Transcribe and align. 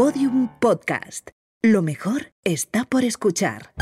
Podium 0.00 0.48
Podcast. 0.60 1.28
Lo 1.60 1.82
mejor 1.82 2.32
está 2.42 2.86
por 2.86 3.04
escuchar. 3.04 3.74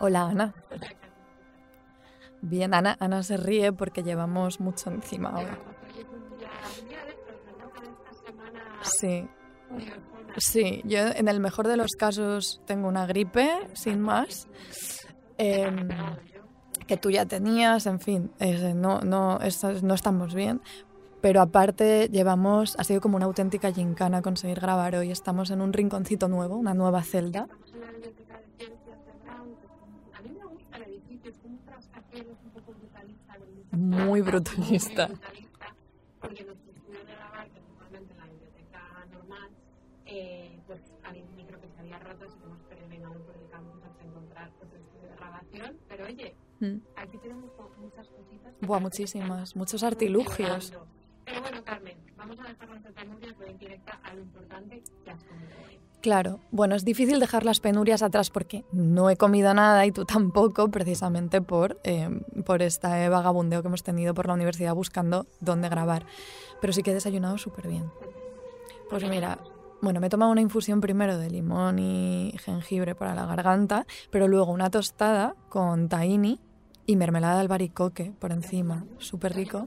Hola 0.00 0.22
Ana. 0.22 0.54
Bien, 2.40 2.72
Ana, 2.72 2.96
Ana 2.98 3.22
se 3.22 3.36
ríe 3.36 3.74
porque 3.74 4.02
llevamos 4.02 4.58
mucho 4.58 4.90
encima 4.90 5.28
ahora. 5.28 5.58
Sí. 8.80 9.28
Sí, 10.36 10.82
yo 10.84 10.98
en 10.98 11.28
el 11.28 11.40
mejor 11.40 11.68
de 11.68 11.76
los 11.76 11.92
casos 11.92 12.60
tengo 12.66 12.88
una 12.88 13.06
gripe, 13.06 13.48
sin 13.72 14.00
más, 14.00 14.48
em, 15.38 15.88
que 16.86 16.96
tú 16.96 17.10
ya 17.10 17.24
tenías, 17.26 17.86
en 17.86 18.00
fin, 18.00 18.30
no, 18.74 19.00
no, 19.00 19.38
no 19.82 19.94
estamos 19.94 20.34
bien. 20.34 20.60
Pero 21.20 21.40
aparte 21.40 22.10
llevamos, 22.10 22.76
ha 22.78 22.84
sido 22.84 23.00
como 23.00 23.16
una 23.16 23.24
auténtica 23.24 23.72
gincana 23.72 24.20
conseguir 24.20 24.60
grabar 24.60 24.94
hoy. 24.94 25.10
Estamos 25.10 25.50
en 25.50 25.62
un 25.62 25.72
rinconcito 25.72 26.28
nuevo, 26.28 26.56
una 26.56 26.74
nueva 26.74 27.02
celda. 27.02 27.48
Muy 33.70 34.20
brutalista. 34.20 35.08
Mm. 46.60 46.76
aquí 46.96 47.18
tenemos 47.18 47.50
muchas 47.78 48.08
cositas. 48.08 48.54
Buah, 48.60 48.80
muchísimas, 48.80 49.56
muchos 49.56 49.82
artilugios. 49.82 50.72
Pero 51.24 51.40
bueno, 51.40 51.64
Carmen, 51.64 51.96
vamos 52.16 52.38
a 52.38 52.48
dejar 52.48 52.68
nuestras 52.68 52.94
penurias 52.94 53.34
en 53.46 53.58
directa 53.58 53.98
a 54.02 54.14
lo 54.14 54.20
importante 54.20 54.82
que 55.04 55.10
has 55.10 55.24
comido 55.24 55.50
hoy. 55.66 55.78
Claro, 56.00 56.40
bueno, 56.50 56.74
es 56.74 56.84
difícil 56.84 57.18
dejar 57.18 57.46
las 57.46 57.60
penurias 57.60 58.02
atrás 58.02 58.28
porque 58.28 58.64
no 58.72 59.08
he 59.08 59.16
comido 59.16 59.54
nada 59.54 59.86
y 59.86 59.92
tú 59.92 60.04
tampoco, 60.04 60.70
precisamente 60.70 61.40
por, 61.40 61.80
eh, 61.82 62.10
por 62.44 62.60
este 62.60 63.08
vagabundeo 63.08 63.62
que 63.62 63.68
hemos 63.68 63.82
tenido 63.82 64.12
por 64.12 64.26
la 64.26 64.34
universidad 64.34 64.74
buscando 64.74 65.26
dónde 65.40 65.70
grabar. 65.70 66.04
Pero 66.60 66.74
sí 66.74 66.82
que 66.82 66.90
he 66.90 66.94
desayunado 66.94 67.38
súper 67.38 67.68
bien. 67.68 67.90
Pues 68.90 69.02
mira, 69.08 69.38
bueno, 69.80 70.00
me 70.00 70.06
he 70.06 70.10
tomado 70.10 70.32
una 70.32 70.40
infusión 70.40 70.80
primero 70.80 71.18
de 71.18 71.30
limón 71.30 71.78
y 71.78 72.34
jengibre 72.38 72.94
para 72.94 73.14
la 73.14 73.26
garganta, 73.26 73.86
pero 74.10 74.28
luego 74.28 74.52
una 74.52 74.70
tostada 74.70 75.34
con 75.48 75.88
tahini 75.88 76.40
y 76.86 76.96
mermelada 76.96 77.34
de 77.34 77.40
albaricoque 77.40 78.12
por 78.18 78.32
encima, 78.32 78.84
súper 78.98 79.34
rico. 79.34 79.66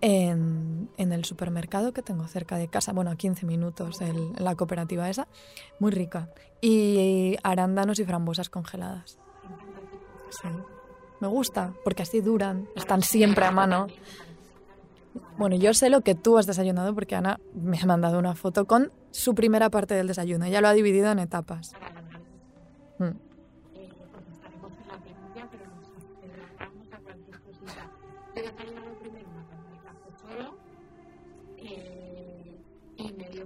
En, 0.00 0.90
el 0.98 1.24
supermercado 1.24 1.92
que 1.92 2.02
tengo 2.02 2.26
cerca 2.26 2.56
de 2.56 2.68
casa, 2.68 2.92
bueno, 2.92 3.10
a 3.10 3.16
15 3.16 3.46
minutos, 3.46 4.00
en 4.02 4.34
la 4.36 4.54
cooperativa 4.54 5.08
esa, 5.08 5.28
muy 5.78 5.92
rica. 5.92 6.28
Y 6.60 7.36
arándanos 7.42 7.98
y 7.98 8.04
frambuesas 8.04 8.50
congeladas. 8.50 9.18
Me 11.20 11.28
gusta, 11.28 11.72
porque 11.84 12.02
así 12.02 12.20
duran, 12.20 12.68
están 12.76 13.02
siempre 13.02 13.46
a 13.46 13.50
mano. 13.50 13.86
Bueno, 15.38 15.56
yo 15.56 15.74
sé 15.74 15.90
lo 15.90 16.00
que 16.00 16.14
tú 16.14 16.38
has 16.38 16.46
desayunado 16.46 16.94
porque 16.94 17.16
Ana 17.16 17.40
me 17.54 17.78
ha 17.80 17.86
mandado 17.86 18.18
una 18.18 18.34
foto 18.34 18.66
con 18.66 18.92
su 19.10 19.34
primera 19.34 19.70
parte 19.70 19.94
del 19.94 20.06
desayuno. 20.06 20.44
Ella 20.44 20.60
lo 20.60 20.68
ha 20.68 20.72
dividido 20.72 21.10
en 21.10 21.18
etapas. 21.18 21.72
Mm. 22.98 23.10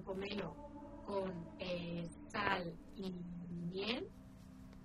pomelo 0.09 0.55
con 1.06 1.31
eh, 1.59 2.09
sal 2.33 2.73
y 2.97 3.12
miel 3.71 4.09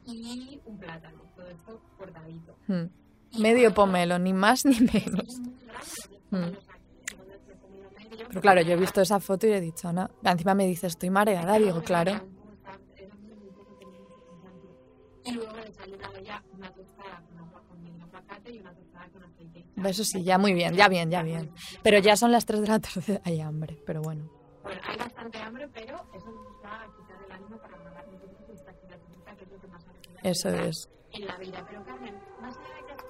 y 0.06 0.60
un 0.66 0.78
plátano, 0.78 1.22
todo 1.36 1.48
esto 1.48 1.82
cortadito. 1.98 2.58
Mm. 2.68 3.42
Medio 3.42 3.74
pomelo, 3.74 4.20
ni 4.20 4.34
más 4.34 4.66
ni 4.66 4.80
menos. 4.82 5.40
Pero 8.34 8.42
claro, 8.42 8.62
yo 8.62 8.74
he 8.74 8.78
visto 8.78 9.00
esa 9.00 9.20
foto 9.20 9.46
y 9.46 9.52
he 9.52 9.62
dicho, 9.62 9.94
no. 9.94 10.10
Encima 10.24 10.56
me 10.56 10.66
dice, 10.66 10.88
estoy 10.88 11.12
mareada. 11.12 11.60
Digo, 11.60 11.84
claro. 11.84 12.14
Eso 19.86 20.04
sí, 20.04 20.24
ya 20.24 20.40
muy 20.40 20.54
bien, 20.54 20.74
ya 20.74 20.88
bien, 20.88 21.12
ya 21.12 21.22
bien. 21.22 21.52
Pero 21.84 22.00
ya 22.00 22.16
son 22.16 22.32
las 22.32 22.46
3 22.46 22.62
de 22.62 22.68
la 22.68 22.80
tarde, 22.80 23.22
hay 23.24 23.40
hambre, 23.40 23.78
pero 23.86 24.02
bueno. 24.02 24.28
Bueno, 24.64 24.82
hay 24.88 24.98
bastante 24.98 25.38
hambre, 25.38 25.70
pero 25.72 26.04
eso 26.16 26.32
nos 26.32 26.66
va 26.66 26.82
a 26.82 26.88
quitar 26.88 27.24
el 27.28 27.32
ánimo 27.32 27.58
para 27.58 27.78
grabar 27.78 28.08
un 28.08 28.20
poquito 28.20 28.54
esta 28.54 28.72
actividad 28.72 29.38
que 29.38 29.44
es 29.44 29.52
lo 29.52 29.62
que 29.62 29.68
más 29.68 29.86
Eso 30.24 30.50
es. 30.50 30.90
En 31.12 31.28
la 31.28 31.38
vida. 31.38 31.64
Pero 31.70 31.86
Carmen, 31.86 32.16
más 32.42 32.58
allá 32.58 32.76
de 32.76 32.86
que 32.88 32.94
has 32.94 33.04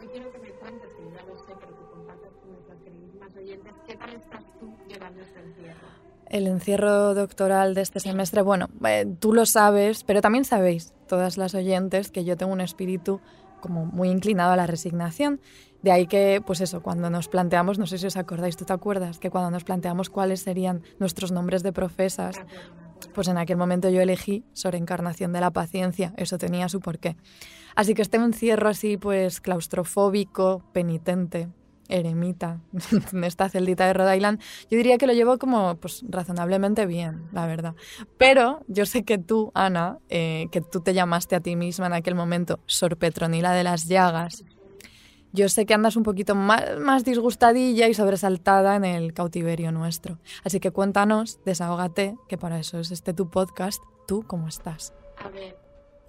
hoy 0.00 0.08
quiero 0.08 0.32
que 0.32 0.38
me 0.38 0.50
cuentes, 0.50 0.90
¿qué 3.86 3.96
tal 3.96 4.20
tú 4.58 4.74
llevando 4.88 5.20
este 5.20 5.40
encierro? 5.40 5.86
El 6.26 6.46
encierro 6.46 7.14
doctoral 7.14 7.74
de 7.74 7.82
este 7.82 8.00
semestre, 8.00 8.42
bueno, 8.42 8.68
eh, 8.86 9.06
tú 9.20 9.34
lo 9.34 9.46
sabes, 9.46 10.04
pero 10.04 10.20
también 10.20 10.44
sabéis, 10.44 10.92
todas 11.06 11.36
las 11.36 11.54
oyentes, 11.54 12.10
que 12.10 12.24
yo 12.24 12.36
tengo 12.36 12.52
un 12.52 12.60
espíritu 12.60 13.20
como 13.60 13.84
muy 13.86 14.08
inclinado 14.08 14.52
a 14.52 14.56
la 14.56 14.66
resignación. 14.66 15.40
De 15.82 15.92
ahí 15.92 16.06
que, 16.06 16.42
pues 16.44 16.60
eso, 16.60 16.82
cuando 16.82 17.10
nos 17.10 17.28
planteamos, 17.28 17.78
no 17.78 17.86
sé 17.86 17.98
si 17.98 18.06
os 18.06 18.16
acordáis, 18.16 18.56
¿tú 18.56 18.64
te 18.64 18.72
acuerdas? 18.72 19.18
Que 19.18 19.30
cuando 19.30 19.50
nos 19.50 19.64
planteamos 19.64 20.08
cuáles 20.08 20.40
serían 20.40 20.82
nuestros 20.98 21.30
nombres 21.30 21.62
de 21.62 21.72
profesas, 21.72 22.40
pues 23.12 23.28
en 23.28 23.36
aquel 23.36 23.58
momento 23.58 23.90
yo 23.90 24.00
elegí 24.00 24.44
sobre 24.54 24.78
encarnación 24.78 25.32
de 25.32 25.40
la 25.40 25.50
paciencia, 25.50 26.14
eso 26.16 26.38
tenía 26.38 26.68
su 26.70 26.80
porqué. 26.80 27.16
Así 27.74 27.94
que 27.94 28.02
este 28.02 28.16
encierro 28.16 28.70
así, 28.70 28.96
pues 28.96 29.40
claustrofóbico, 29.40 30.62
penitente, 30.72 31.48
eremita, 31.88 32.60
en 33.12 33.24
esta 33.24 33.48
celdita 33.48 33.86
de 33.86 33.92
Rhode 33.92 34.16
Island, 34.16 34.40
yo 34.70 34.76
diría 34.76 34.98
que 34.98 35.06
lo 35.06 35.12
llevo 35.12 35.38
como 35.38 35.76
pues 35.76 36.04
razonablemente 36.08 36.86
bien, 36.86 37.28
la 37.32 37.46
verdad. 37.46 37.74
Pero 38.18 38.60
yo 38.68 38.86
sé 38.86 39.04
que 39.04 39.18
tú, 39.18 39.50
Ana, 39.54 39.98
eh, 40.08 40.46
que 40.50 40.60
tú 40.60 40.80
te 40.80 40.94
llamaste 40.94 41.36
a 41.36 41.40
ti 41.40 41.56
misma 41.56 41.86
en 41.86 41.94
aquel 41.94 42.14
momento 42.14 42.60
Sor 42.66 42.96
Petronila 42.96 43.52
de 43.52 43.64
las 43.64 43.86
Llagas, 43.86 44.44
yo 45.34 45.48
sé 45.48 45.66
que 45.66 45.74
andas 45.74 45.96
un 45.96 46.04
poquito 46.04 46.36
más, 46.36 47.04
disgustadilla 47.04 47.88
y 47.88 47.94
sobresaltada 47.94 48.76
en 48.76 48.84
el 48.84 49.12
cautiverio 49.12 49.72
nuestro. 49.72 50.20
Así 50.44 50.60
que 50.60 50.70
cuéntanos, 50.70 51.40
desahógate, 51.44 52.16
que 52.28 52.38
para 52.38 52.60
eso 52.60 52.78
es 52.78 52.92
este 52.92 53.14
tu 53.14 53.28
podcast. 53.30 53.82
¿Tú 54.06 54.22
cómo 54.28 54.46
estás? 54.46 54.94
A 55.16 55.28
ver, 55.30 55.58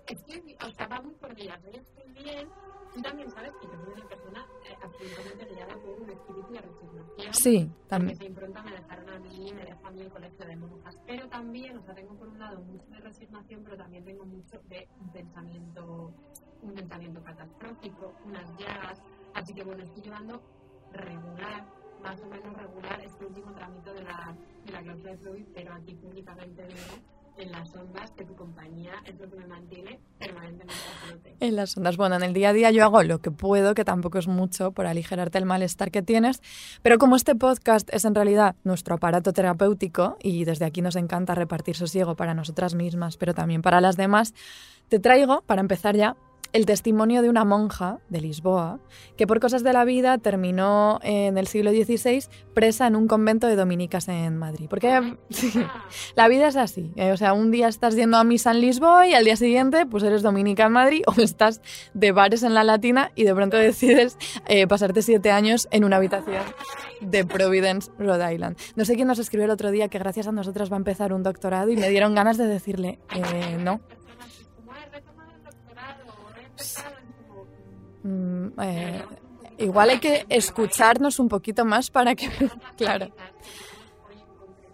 estoy, 0.06 0.56
o 0.64 0.72
sea, 0.76 0.88
vamos 0.88 1.16
por. 1.20 1.36
Yo 1.36 1.44
estoy 1.44 2.24
bien. 2.24 2.48
Tú 2.94 3.02
también 3.02 3.32
sabes 3.32 3.52
que 3.60 3.66
yo 3.66 3.74
soy 3.84 3.94
una 3.96 4.08
persona 4.08 4.46
absolutamente 4.86 5.46
guiada 5.46 5.76
por 5.76 6.02
un 6.02 6.10
espíritu 6.10 6.54
de 6.54 6.62
resignación. 6.62 7.34
Sí, 7.34 7.72
también. 7.88 8.16
Esa 8.16 8.26
impronta 8.26 8.64
me 8.64 8.72
dejaron 8.72 9.10
a 9.10 9.20
mí, 9.20 9.54
me 9.54 9.66
dejó 9.66 9.88
a 9.88 9.92
mí 9.92 10.02
el 10.02 10.10
colegio 10.10 10.46
de 10.46 10.56
monjas. 10.56 10.98
Pero 11.06 11.28
también, 11.30 11.78
o 11.78 11.82
sea, 11.84 11.94
tengo 11.94 12.16
por 12.16 12.28
un 12.28 12.40
lado 12.40 12.60
mucho 12.62 12.90
de 12.90 13.00
resignación, 13.00 13.64
pero 13.64 13.78
también 13.78 14.06
tengo 14.06 14.26
mucho 14.26 14.60
de 14.70 14.88
un 15.00 15.10
pensamiento, 15.12 16.14
un 16.62 16.74
pensamiento 16.74 17.24
catastrófico, 17.24 18.14
unas 18.26 18.58
llagas 18.58 19.02
Así 19.36 19.54
que 19.54 19.64
bueno, 19.64 19.84
estoy 19.84 20.02
llevando 20.02 20.42
regular, 20.94 21.66
más 22.02 22.22
o 22.22 22.26
menos 22.28 22.56
regular, 22.58 23.02
este 23.02 23.26
último 23.26 23.52
trámite 23.54 23.94
de 23.94 24.04
la, 24.04 24.36
de 24.66 24.72
la 24.72 24.82
de 24.82 25.18
Freud, 25.18 25.46
pero 25.54 25.74
aquí 25.74 25.94
públicamente 25.96 26.66
digo 26.66 26.80
en 27.38 27.52
las 27.52 27.74
ondas 27.76 28.12
que 28.12 28.24
tu 28.24 28.36
compañía 28.36 28.94
es 29.06 29.20
lo 29.20 29.30
que 29.30 29.36
me 29.36 29.48
mantiene 29.48 30.00
permanentemente. 30.20 31.36
En 31.40 31.56
las 31.56 31.76
ondas. 31.78 31.98
Bueno, 31.98 32.16
en 32.16 32.24
el 32.24 32.34
día 32.34 32.50
a 32.50 32.54
día 32.54 32.72
yo 32.72 32.84
hago 32.84 33.04
lo 33.04 33.20
que 33.20 33.32
puedo, 33.32 33.76
que 33.76 33.86
tampoco 33.86 34.18
es 34.18 34.28
mucho, 34.28 34.72
por 34.72 34.86
aligerarte 34.86 35.38
el 35.38 35.46
malestar 35.46 35.92
que 35.92 36.02
tienes, 36.02 36.42
pero 36.82 36.98
como 36.98 37.16
este 37.16 37.36
podcast 37.36 37.90
es 37.94 38.06
en 38.06 38.16
realidad 38.16 38.56
nuestro 38.64 38.96
aparato 38.96 39.34
terapéutico 39.34 40.18
y 40.22 40.46
desde 40.46 40.66
aquí 40.66 40.82
nos 40.82 40.96
encanta 40.96 41.36
repartir 41.36 41.76
sosiego 41.76 42.16
para 42.16 42.34
nosotras 42.34 42.76
mismas, 42.76 43.18
pero 43.18 43.34
también 43.34 43.62
para 43.62 43.82
las 43.82 43.98
demás, 43.98 44.34
te 44.88 45.00
traigo, 45.00 45.42
para 45.42 45.62
empezar 45.62 45.96
ya, 45.96 46.16
el 46.56 46.66
testimonio 46.66 47.22
de 47.22 47.30
una 47.30 47.44
monja 47.44 48.00
de 48.08 48.22
Lisboa 48.22 48.80
que 49.18 49.28
por 49.28 49.42
cosas 49.42 49.62
de 49.62 49.74
la 49.74 49.84
vida 49.84 50.18
terminó 50.18 51.00
en 51.04 51.38
el 51.38 51.48
siglo 51.48 51.72
XVI 51.72 52.24
presa 52.54 52.88
en 52.88 52.96
un 52.96 53.08
convento 53.08 53.48
de 53.48 53.58
dominicas 53.58 54.08
en 54.08 54.38
Madrid. 54.38 54.68
Porque 54.70 55.18
sí, 55.30 55.52
la 56.16 56.30
vida 56.30 56.48
es 56.48 56.56
así. 56.56 56.94
eh, 56.96 57.12
O 57.12 57.18
sea, 57.18 57.34
un 57.34 57.52
día 57.52 57.68
estás 57.68 57.96
yendo 57.96 58.16
a 58.16 58.24
misa 58.24 58.52
en 58.52 58.62
Lisboa 58.62 59.06
y 59.06 59.14
al 59.14 59.26
día 59.26 59.36
siguiente 59.36 59.86
pues 59.86 60.04
eres 60.04 60.22
dominica 60.22 60.66
en 60.68 60.72
Madrid 60.72 61.02
o 61.08 61.22
estás 61.22 61.62
de 61.94 62.14
bares 62.14 62.42
en 62.44 62.54
la 62.54 62.64
Latina 62.64 63.12
y 63.16 63.26
de 63.26 63.36
pronto 63.36 63.58
decides 63.58 64.18
eh, 64.48 64.66
pasarte 64.66 65.02
siete 65.02 65.32
años 65.32 65.68
en 65.72 65.84
una 65.84 65.98
habitación 65.98 66.44
de 67.02 67.26
Providence, 67.26 67.92
Rhode 68.00 68.34
Island. 68.34 68.58
No 68.78 68.86
sé 68.86 68.96
quién 68.96 69.10
nos 69.10 69.20
escribió 69.20 69.44
el 69.46 69.52
otro 69.52 69.72
día 69.72 69.90
que 69.90 70.00
gracias 70.00 70.28
a 70.28 70.32
nosotras 70.32 70.72
va 70.72 70.78
a 70.78 70.78
empezar 70.78 71.12
un 71.12 71.22
doctorado 71.24 71.70
y 71.70 71.76
me 71.76 71.90
dieron 71.90 72.16
ganas 72.16 72.38
de 72.38 72.48
decirle, 72.48 73.00
eh, 73.14 73.58
no. 73.60 73.82
Como 74.56 74.72
he 74.76 74.90
retomado 74.90 75.32
el 75.36 75.44
doctorado, 75.44 76.04
he 76.04 76.04
empezado, 76.04 76.04
es 76.04 76.12
como, 76.12 76.36
Mm, 78.04 78.48
eh, 78.62 79.04
igual 79.58 79.90
hay 79.90 80.00
que 80.00 80.26
escucharnos 80.30 81.20
un 81.20 81.30
poquito 81.30 81.66
más 81.66 81.90
para 81.90 82.16
que... 82.16 82.30
claro. 82.78 83.08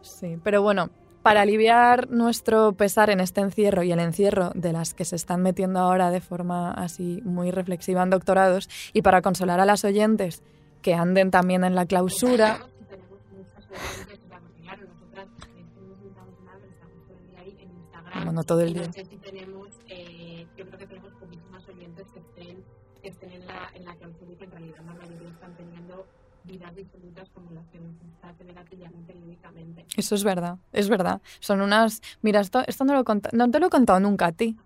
Sí, 0.01 0.37
pero 0.43 0.61
bueno, 0.61 0.89
para 1.21 1.41
aliviar 1.41 2.09
nuestro 2.09 2.73
pesar 2.73 3.09
en 3.09 3.19
este 3.19 3.41
encierro 3.41 3.83
y 3.83 3.91
el 3.91 3.99
encierro 3.99 4.51
de 4.53 4.73
las 4.73 4.93
que 4.93 5.05
se 5.05 5.15
están 5.15 5.41
metiendo 5.41 5.79
ahora 5.79 6.11
de 6.11 6.21
forma 6.21 6.71
así 6.71 7.21
muy 7.23 7.51
reflexiva 7.51 8.03
en 8.03 8.09
doctorados 8.09 8.69
y 8.93 9.01
para 9.01 9.21
consolar 9.21 9.59
a 9.59 9.65
las 9.65 9.85
oyentes 9.85 10.43
que 10.81 10.95
anden 10.95 11.29
también 11.31 11.63
en 11.63 11.75
la 11.75 11.85
clausura, 11.85 12.65
Si 18.11 18.23
tenemos 18.23 18.29
muchas 18.29 18.49
oyentes, 18.69 19.60
la, 23.53 23.71
en 23.75 23.85
la 23.85 23.95
clausura 23.95 24.31
y 24.31 24.35
que 24.35 24.43
en 24.45 24.51
realidad 24.51 24.77
la 24.85 24.93
mayoría 24.93 25.29
están 25.29 25.53
teniendo 25.55 26.05
vidas 26.43 26.75
disolutas 26.75 27.29
como 27.29 27.51
las 27.51 27.65
que 27.67 27.79
nos 27.79 27.93
gusta 27.99 28.33
tener 28.37 28.57
a 28.57 28.63
ti 28.65 28.75
y 28.77 28.83
a 28.83 28.89
mí 28.89 29.03
periódicamente. 29.05 29.85
eso 29.97 30.15
es 30.15 30.23
verdad, 30.23 30.57
es 30.71 30.89
verdad. 30.89 31.21
Son 31.39 31.61
unas... 31.61 32.01
Mira, 32.21 32.39
esto, 32.39 32.63
esto 32.67 32.83
no, 32.85 32.93
lo 32.93 33.01
he 33.01 33.03
cont- 33.03 33.31
no 33.33 33.49
te 33.51 33.59
lo 33.59 33.67
he 33.67 33.69
contado 33.69 33.99
nunca 33.99 34.27
a 34.27 34.31
ti. 34.31 34.57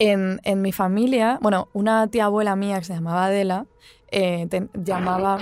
En, 0.00 0.40
en 0.44 0.62
mi 0.62 0.72
familia, 0.72 1.38
bueno, 1.42 1.70
una 1.72 2.06
tía 2.08 2.26
abuela 2.26 2.54
mía 2.56 2.78
que 2.78 2.84
se 2.84 2.94
llamaba 2.94 3.26
Adela, 3.26 3.66
eh, 4.10 4.46
te- 4.48 4.68
llamaba... 4.74 5.38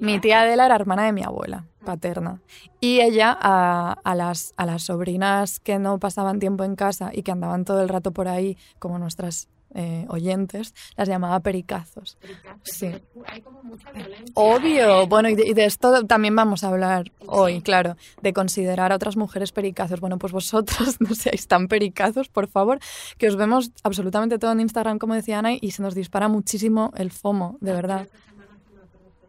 Mi 0.00 0.18
tía 0.20 0.42
Adela 0.42 0.66
era 0.66 0.74
hermana 0.76 1.04
de 1.04 1.12
mi 1.12 1.22
abuela 1.22 1.68
paterna. 1.84 2.42
Y 2.80 3.00
ella 3.00 3.36
a, 3.38 3.92
a 3.92 4.14
las, 4.14 4.54
a 4.56 4.66
las 4.66 4.84
sobrinas 4.84 5.60
que 5.60 5.78
no 5.78 5.98
pasaban 5.98 6.38
tiempo 6.38 6.64
en 6.64 6.76
casa 6.76 7.10
y 7.12 7.22
que 7.22 7.32
andaban 7.32 7.64
todo 7.64 7.82
el 7.82 7.88
rato 7.88 8.12
por 8.12 8.28
ahí, 8.28 8.56
como 8.78 8.98
nuestras 8.98 9.48
eh, 9.74 10.06
oyentes, 10.08 10.74
las 10.96 11.08
llamaba 11.08 11.40
pericazos. 11.40 12.16
Sí. 12.62 12.92
Hay 13.26 13.40
como 13.40 13.62
mucha 13.62 13.90
violencia. 13.90 14.32
Obvio, 14.34 15.06
bueno, 15.06 15.28
y 15.28 15.34
de, 15.34 15.46
y 15.46 15.54
de 15.54 15.64
esto 15.64 16.04
también 16.04 16.34
vamos 16.36 16.64
a 16.64 16.68
hablar 16.68 17.10
hoy, 17.26 17.60
claro, 17.60 17.96
de 18.22 18.32
considerar 18.32 18.92
a 18.92 18.96
otras 18.96 19.16
mujeres 19.16 19.52
pericazos. 19.52 20.00
Bueno, 20.00 20.18
pues 20.18 20.32
vosotros 20.32 20.96
no 21.00 21.14
seáis 21.14 21.48
tan 21.48 21.68
pericazos, 21.68 22.28
por 22.28 22.46
favor, 22.46 22.78
que 23.18 23.28
os 23.28 23.36
vemos 23.36 23.72
absolutamente 23.82 24.38
todo 24.38 24.52
en 24.52 24.60
Instagram, 24.60 24.98
como 24.98 25.14
decía 25.14 25.40
Ana, 25.40 25.52
y 25.60 25.72
se 25.72 25.82
nos 25.82 25.94
dispara 25.94 26.28
muchísimo 26.28 26.92
el 26.96 27.10
FOMO, 27.10 27.58
de 27.60 27.72
verdad. 27.72 28.08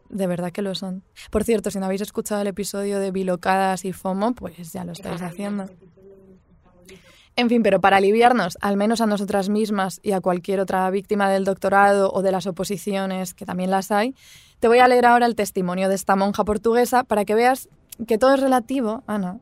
De 0.09 0.27
verdad 0.27 0.51
que 0.51 0.61
lo 0.61 0.75
son. 0.75 1.03
Por 1.31 1.43
cierto, 1.43 1.71
si 1.71 1.79
no 1.79 1.85
habéis 1.85 2.01
escuchado 2.01 2.39
el 2.39 2.47
episodio 2.47 2.99
de 2.99 3.11
Bilocadas 3.11 3.83
y 3.85 3.91
FOMO, 3.91 4.33
pues 4.35 4.71
ya 4.71 4.85
lo 4.85 4.91
estáis 4.91 5.21
haciendo. 5.21 5.65
En 7.37 7.49
fin, 7.49 7.63
pero 7.63 7.81
para 7.81 7.97
aliviarnos, 7.97 8.57
al 8.61 8.77
menos 8.77 9.01
a 9.01 9.07
nosotras 9.07 9.49
mismas 9.49 9.99
y 10.01 10.13
a 10.13 10.21
cualquier 10.21 10.61
otra 10.61 10.89
víctima 10.89 11.29
del 11.29 11.43
doctorado 11.43 12.09
o 12.13 12.21
de 12.21 12.31
las 12.31 12.47
oposiciones, 12.47 13.33
que 13.33 13.45
también 13.45 13.71
las 13.71 13.91
hay, 13.91 14.15
te 14.59 14.69
voy 14.69 14.79
a 14.79 14.87
leer 14.87 15.05
ahora 15.05 15.25
el 15.25 15.35
testimonio 15.35 15.89
de 15.89 15.95
esta 15.95 16.15
monja 16.15 16.45
portuguesa 16.45 17.03
para 17.03 17.25
que 17.25 17.35
veas 17.35 17.67
que 18.07 18.17
todo 18.17 18.35
es 18.35 18.39
relativo, 18.39 19.03
Ana, 19.05 19.39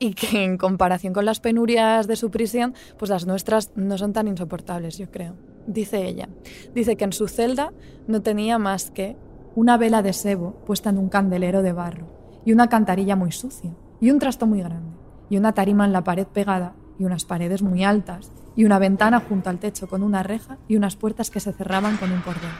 y 0.00 0.14
que 0.14 0.44
en 0.44 0.58
comparación 0.58 1.12
con 1.12 1.24
las 1.24 1.38
penurias 1.38 2.08
de 2.08 2.16
su 2.16 2.30
prisión, 2.30 2.74
pues 2.98 3.10
las 3.10 3.26
nuestras 3.26 3.70
no 3.76 3.96
son 3.96 4.12
tan 4.12 4.26
insoportables, 4.26 4.98
yo 4.98 5.10
creo. 5.10 5.34
Dice 5.68 6.04
ella, 6.04 6.28
dice 6.74 6.96
que 6.96 7.04
en 7.04 7.12
su 7.12 7.28
celda 7.28 7.72
no 8.08 8.22
tenía 8.22 8.58
más 8.58 8.90
que 8.90 9.16
una 9.54 9.76
vela 9.76 10.02
de 10.02 10.12
sebo 10.12 10.52
puesta 10.64 10.90
en 10.90 10.98
un 10.98 11.08
candelero 11.08 11.62
de 11.62 11.72
barro, 11.72 12.06
y 12.44 12.52
una 12.52 12.68
cantarilla 12.68 13.14
muy 13.14 13.30
sucia, 13.30 13.72
y 14.00 14.10
un 14.10 14.18
trasto 14.18 14.46
muy 14.46 14.60
grande, 14.60 14.96
y 15.30 15.36
una 15.36 15.52
tarima 15.52 15.84
en 15.84 15.92
la 15.92 16.04
pared 16.04 16.26
pegada, 16.26 16.74
y 16.98 17.04
unas 17.04 17.24
paredes 17.24 17.62
muy 17.62 17.84
altas, 17.84 18.32
y 18.56 18.64
una 18.64 18.78
ventana 18.78 19.20
junto 19.20 19.50
al 19.50 19.58
techo 19.58 19.86
con 19.86 20.02
una 20.02 20.22
reja 20.22 20.58
y 20.66 20.76
unas 20.76 20.96
puertas 20.96 21.30
que 21.30 21.40
se 21.40 21.52
cerraban 21.52 21.98
con 21.98 22.10
un 22.10 22.22
cordón. 22.22 22.52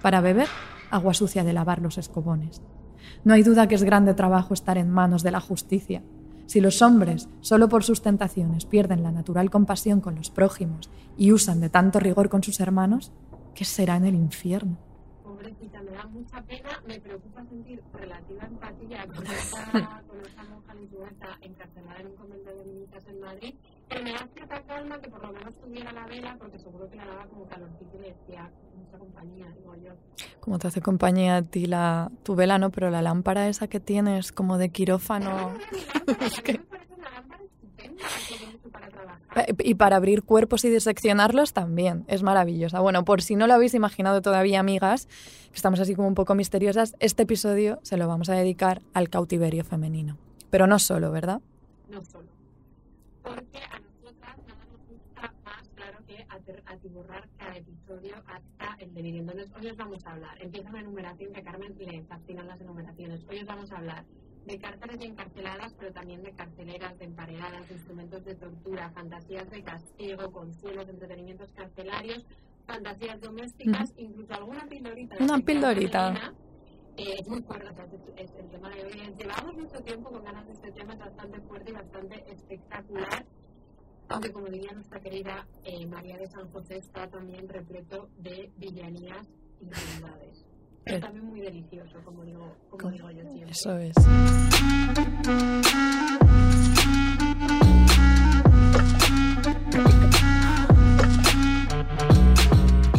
Para 0.00 0.20
beber, 0.20 0.48
agua 0.90 1.12
sucia 1.12 1.44
de 1.44 1.52
lavar 1.52 1.82
los 1.82 1.98
escobones. 1.98 2.62
No 3.24 3.34
hay 3.34 3.42
duda 3.42 3.66
que 3.66 3.74
es 3.74 3.82
grande 3.82 4.14
trabajo 4.14 4.54
estar 4.54 4.78
en 4.78 4.90
manos 4.90 5.22
de 5.22 5.32
la 5.32 5.40
justicia. 5.40 6.02
Si 6.46 6.60
los 6.60 6.82
hombres, 6.82 7.28
solo 7.40 7.68
por 7.68 7.84
sus 7.84 8.02
tentaciones, 8.02 8.64
pierden 8.64 9.02
la 9.02 9.12
natural 9.12 9.50
compasión 9.50 10.00
con 10.00 10.14
los 10.14 10.30
prójimos 10.30 10.90
y 11.16 11.32
usan 11.32 11.60
de 11.60 11.68
tanto 11.68 12.00
rigor 12.00 12.28
con 12.28 12.42
sus 12.42 12.60
hermanos, 12.60 13.12
¿qué 13.54 13.64
será 13.64 13.96
en 13.96 14.06
el 14.06 14.14
infierno? 14.14 14.78
Pobrecita, 15.22 15.82
me 15.82 15.92
da 15.92 16.06
mucha 16.06 16.42
pena, 16.42 16.70
me 16.86 16.98
preocupa 17.00 17.44
sentir 17.44 17.82
relativa 17.92 18.44
empatía 18.46 19.06
con 19.06 19.26
esta, 19.26 20.02
con 20.08 20.20
esta 20.26 20.44
monja 20.44 20.70
encarcelada 21.40 22.00
en 22.00 22.06
un 22.08 22.16
convento 22.16 22.50
de 22.50 23.10
en 23.10 23.20
Madrid, 23.20 23.54
pero 23.90 24.04
me 24.04 24.12
da 24.12 24.28
cierta 24.32 24.62
calma 24.62 25.00
que 25.00 25.10
por 25.10 25.20
lo 25.20 25.32
menos 25.32 25.54
tuviera 25.56 25.92
la 25.92 26.06
vela, 26.06 26.36
porque 26.38 26.58
seguro 26.58 26.88
que 26.88 26.96
le 26.96 27.04
daba 27.04 27.26
como 27.26 27.46
calorcito 27.46 27.96
y 27.96 28.02
le 28.02 28.14
decía 28.14 28.48
mucha 28.76 28.96
compañía, 28.96 29.52
digo 29.58 29.74
yo. 29.74 29.92
Como 30.38 30.58
te 30.60 30.68
hace 30.68 30.80
compañía 30.80 31.38
a 31.38 31.42
ti 31.42 31.66
la, 31.66 32.10
tu 32.22 32.36
vela, 32.36 32.58
no, 32.58 32.70
pero 32.70 32.90
la 32.90 33.02
lámpara 33.02 33.48
esa 33.48 33.66
que 33.66 33.80
tienes 33.80 34.30
como 34.30 34.58
de 34.58 34.70
quirófano 34.70 35.54
Es 36.20 36.40
que... 36.40 36.52
me 36.52 36.58
parece 36.60 36.94
una 36.94 37.10
lámpara 37.10 37.42
estupenda, 37.42 38.04
que 38.28 38.34
tiene 38.36 38.52
mucho 38.52 38.70
para 38.70 38.88
trabajar. 38.88 39.56
Y 39.58 39.74
para 39.74 39.96
abrir 39.96 40.22
cuerpos 40.22 40.64
y 40.64 40.70
diseccionarlos 40.70 41.52
también, 41.52 42.04
es 42.06 42.22
maravillosa. 42.22 42.78
Bueno, 42.78 43.04
por 43.04 43.22
si 43.22 43.34
no 43.34 43.48
lo 43.48 43.54
habéis 43.54 43.74
imaginado 43.74 44.22
todavía, 44.22 44.60
amigas, 44.60 45.08
que 45.50 45.56
estamos 45.56 45.80
así 45.80 45.96
como 45.96 46.06
un 46.06 46.14
poco 46.14 46.36
misteriosas, 46.36 46.94
este 47.00 47.24
episodio 47.24 47.80
se 47.82 47.96
lo 47.96 48.06
vamos 48.06 48.28
a 48.28 48.34
dedicar 48.34 48.82
al 48.94 49.10
cautiverio 49.10 49.64
femenino. 49.64 50.16
Pero 50.48 50.68
no 50.68 50.78
solo, 50.78 51.10
¿verdad? 51.10 51.40
no 51.90 52.04
solo. 52.04 52.29
Porque 53.34 53.58
a 53.58 53.78
nosotras 53.78 54.38
nada 54.48 54.64
nos 54.66 54.88
gusta 54.88 55.34
más, 55.44 55.68
claro, 55.76 55.98
que 56.06 56.26
atiborrar 56.66 57.28
cada 57.38 57.56
episodio 57.56 58.16
hasta 58.26 58.76
el 58.82 58.92
delirium. 58.92 59.30
Entonces, 59.30 59.52
hoy 59.56 59.68
os 59.68 59.76
vamos 59.76 60.04
a 60.04 60.12
hablar. 60.12 60.42
Empieza 60.42 60.68
una 60.68 60.80
enumeración 60.80 61.32
que 61.32 61.40
a 61.40 61.44
Carmen 61.44 61.76
le 61.78 62.02
fascinan 62.04 62.48
las 62.48 62.60
enumeraciones. 62.60 63.24
Hoy 63.28 63.38
os 63.38 63.46
vamos 63.46 63.70
a 63.70 63.76
hablar 63.76 64.04
de 64.46 64.58
cárceles 64.58 65.00
y 65.00 65.04
encarceladas, 65.04 65.74
pero 65.78 65.92
también 65.92 66.22
de 66.24 66.32
carceleras, 66.32 66.98
de 66.98 67.04
emparedadas, 67.04 67.68
de 67.68 67.74
instrumentos 67.74 68.24
de 68.24 68.34
tortura, 68.34 68.90
fantasías 68.90 69.48
de 69.50 69.62
castigo, 69.62 70.32
consuelos, 70.32 70.88
entretenimientos 70.88 71.52
carcelarios, 71.52 72.26
fantasías 72.66 73.20
domésticas, 73.20 73.92
incluso 73.96 74.34
alguna 74.34 74.66
pildorita. 74.66 75.16
de 75.16 75.24
Una 75.24 75.38
pildorita. 75.38 76.32
Eh, 77.02 77.16
es 77.20 77.28
muy 77.28 77.42
fuerte, 77.42 77.68
es, 78.16 78.30
es 78.30 78.36
el 78.36 78.48
tema 78.50 78.68
de 78.70 78.84
hoy. 78.84 78.92
es- 79.00 79.16
Llevamos 79.16 79.56
mucho 79.56 79.80
tiempo 79.82 80.10
con 80.10 80.22
ganas 80.24 80.46
de 80.46 80.52
este 80.52 80.72
tema, 80.72 80.92
es 80.94 80.98
bastante 81.00 81.40
fuerte 81.42 81.70
y 81.70 81.74
bastante 81.74 82.24
espectacular. 82.32 83.24
Aunque, 84.08 84.32
como 84.32 84.46
diría 84.48 84.72
nuestra 84.72 85.00
querida 85.00 85.46
eh, 85.64 85.86
María 85.86 86.16
de 86.18 86.26
San 86.28 86.50
José, 86.50 86.78
está 86.78 87.08
también 87.08 87.48
repleto 87.48 88.08
de 88.18 88.50
villanías 88.56 89.26
y 89.60 89.66
maldades. 89.66 90.44
Pero 90.84 90.96
Eh. 90.96 91.00
también 91.00 91.26
muy 91.26 91.40
delicioso, 91.40 92.02
como 92.04 92.24
digo, 92.24 92.56
como 92.70 92.90
digo 92.90 93.10
yo 93.10 93.22
siempre. 93.30 93.50
Eso 93.50 93.76
es. 93.78 93.94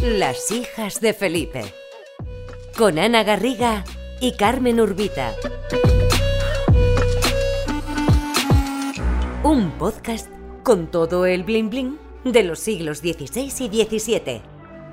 Las 0.02 0.52
hijas 0.52 1.00
de 1.00 1.14
Felipe. 1.14 1.74
Con 2.78 2.98
Ana 2.98 3.24
Garriga 3.24 3.84
y 4.20 4.34
Carmen 4.34 4.80
Urbita. 4.80 5.34
Un 9.44 9.72
podcast 9.78 10.30
con 10.64 10.88
todo 10.90 11.26
el 11.26 11.44
bling 11.44 11.70
bling 11.70 12.00
de 12.24 12.44
los 12.44 12.60
siglos 12.60 13.00
XVI 13.00 13.70
y 13.72 14.00
XVII. 14.00 14.42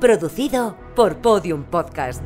Producido 0.01 0.77
por 0.95 1.19
Podium 1.19 1.65
Podcast. 1.65 2.23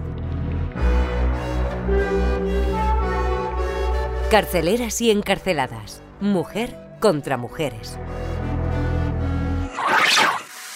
Carceleras 4.31 5.01
y 5.01 5.11
encarceladas. 5.11 6.03
Mujer 6.21 6.77
contra 7.01 7.37
mujeres. 7.37 7.99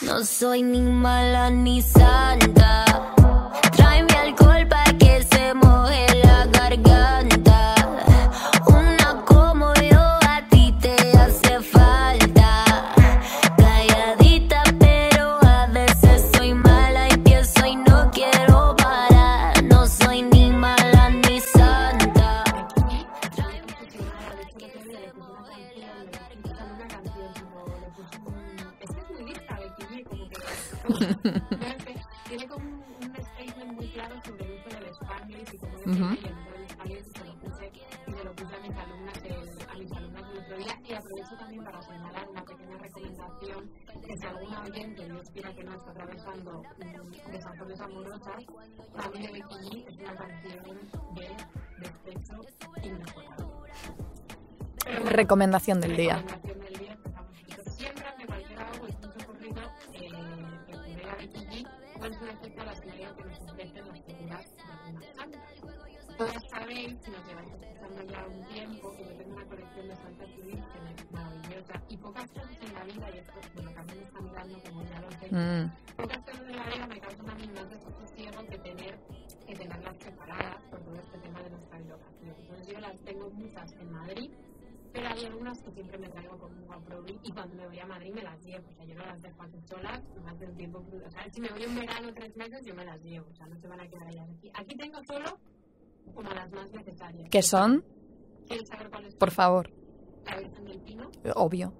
No 0.03 0.23
soy 0.25 0.63
ni 0.63 0.81
mala 0.83 1.51
ni 1.51 1.83
santa. 1.83 2.86
Y 35.97 36.01
cómo 36.01 36.13
Ujú. 36.13 36.21
define 36.21 36.37
el 36.37 36.37
uso 36.37 36.53
del 36.53 36.67
Spanglish 36.67 36.99
y 36.99 37.11
se 37.17 37.25
lo 37.25 37.35
puse, 37.41 37.73
y 38.07 38.13
se 38.13 38.25
lo 38.25 38.33
puse 38.35 38.55
a 38.55 38.61
mis 38.61 38.77
alumnas 38.77 39.17
el, 39.25 39.69
a 39.71 39.75
mis 39.77 39.93
alumnas 39.93 40.23
el 40.31 40.39
otro 40.39 40.57
día. 40.59 40.81
Y 40.85 40.93
aprovecho 40.93 41.37
también 41.39 41.65
para 41.65 41.83
señalar 41.83 42.29
una 42.29 42.45
pequeña 42.45 42.77
recomendación 42.79 43.71
que 44.07 44.17
si 44.17 44.27
alguna 44.27 44.61
oyente, 44.63 45.05
Dios 45.05 45.31
quiera 45.33 45.55
que 45.55 45.65
no 45.65 45.75
está 45.75 45.91
atravesando 45.91 46.63
desacuerdos 47.33 47.81
amorosas, 47.81 48.45
Familia 48.95 49.29
de 49.29 49.33
Becky 49.33 49.55
G 49.55 49.89
es 49.89 49.97
una 49.99 50.15
canción 50.17 50.63
de 51.15 51.37
despecho 51.79 52.41
inmejorable. 52.83 53.47
Pero 54.85 55.01
bueno, 55.01 55.11
Recomendación 55.17 55.81
del 55.81 55.97
día. 55.97 56.17
recomendación 56.19 56.61
del 56.61 56.79
día, 56.79 56.93
empezamos 56.93 57.33
nosotros. 57.49 57.75
Siempre 57.77 58.27
cualquier 58.27 58.59
algo 58.61 58.87
es 58.87 58.95
ocurrido 59.25 59.63
eh, 59.93 60.11
que 60.67 60.75
Todas 66.17 66.43
sabéis, 66.49 66.95
nos 67.09 67.27
lleváis 67.29 67.53
escuchando 67.53 68.03
ya 68.05 68.27
un 68.27 68.45
tiempo, 68.49 68.97
que 68.97 69.05
yo 69.05 69.13
tengo 69.17 69.35
una 69.35 69.45
colección 69.45 69.89
de 69.89 69.97
santas 69.97 70.29
y 70.31 70.43
vírgenes 70.43 71.11
maravillosa 71.13 71.83
y 71.91 71.97
pocas 71.99 72.31
cosas 72.31 72.57
en 72.63 72.73
la 72.75 72.85
vida, 72.85 73.11
y 73.15 73.19
esto 73.19 73.33
bueno, 73.55 73.71
también 73.73 73.99
me 73.99 74.05
está 74.05 74.21
mirando 74.23 74.59
como 74.63 74.83
ya 74.85 75.01
lo 75.01 75.11
sé, 75.11 75.27
Mm, 75.31 75.97
pocas 75.97 76.19
cosas 76.19 76.49
en 76.49 76.57
la 76.57 76.65
vida 76.65 76.87
me 76.87 77.01
causan 77.01 77.31
a 77.31 77.35
mí 77.35 77.47
más 77.49 77.69
desasosiego 77.69 78.47
que 78.47 78.59
tener 78.59 78.99
que 79.47 79.55
tenerlas 79.55 79.97
separadas 79.99 80.63
por 80.71 80.81
todo 80.81 80.95
este 80.97 81.19
tema 81.19 81.43
de 81.43 81.51
nuestra 81.51 81.79
bilocación. 81.79 82.35
Entonces 82.39 82.67
yo 82.67 82.81
las 82.81 83.01
tengo 83.03 83.31
muchas 83.31 83.73
en 83.73 83.93
Madrid, 83.93 84.31
pero 84.93 85.09
hay 85.09 85.25
algunas 85.27 85.63
que 85.63 85.71
siempre 85.73 85.99
me 85.99 86.09
traigo 86.09 86.39
como 86.39 86.73
a 86.73 86.81
Provi 86.81 87.21
y 87.23 87.33
cuando 87.33 87.55
me 87.57 87.67
voy 87.67 87.79
a 87.79 87.87
Madrid 87.87 88.15
me 88.15 88.23
las 88.23 88.43
llevo. 88.43 88.67
O 88.69 88.73
sea, 88.73 88.85
yo 88.87 88.95
no 88.95 89.05
las 89.05 89.21
dejo 89.21 89.43
aquí 89.43 89.61
solas 89.69 90.03
más 90.25 90.39
de 90.41 90.47
un 90.47 90.57
tiempo. 90.57 90.83
O 91.07 91.11
sea, 91.11 91.31
si 91.31 91.41
me 91.43 91.49
voy 91.51 91.67
un 91.67 91.77
verano 91.77 92.15
tres 92.15 92.35
meses, 92.37 92.65
yo 92.65 92.75
me 92.75 92.85
las 92.85 93.03
llevo. 93.03 93.27
O 93.31 93.35
sea, 93.35 93.47
no 93.47 93.57
se 93.59 93.69
van 93.69 93.81
a 93.81 93.87
quedar 93.89 94.09
ellas 94.09 94.29
aquí. 94.31 94.51
Aquí 94.55 94.77
tengo 94.77 95.05
solo 95.05 95.39
como 96.15 96.31
las 96.31 96.51
más 96.53 96.71
necesarias. 96.73 97.29
¿Qué 97.31 97.43
son? 97.43 97.85
¿Quieres 98.49 98.69
saber 98.69 98.91
cuáles 98.91 99.13
son? 99.13 99.19
Por 99.19 99.31
favor. 99.31 99.71
La 100.25 100.37
Virgen 100.39 100.65
del 100.65 100.81
Pino, 100.81 101.11
Obvio. 101.35 101.73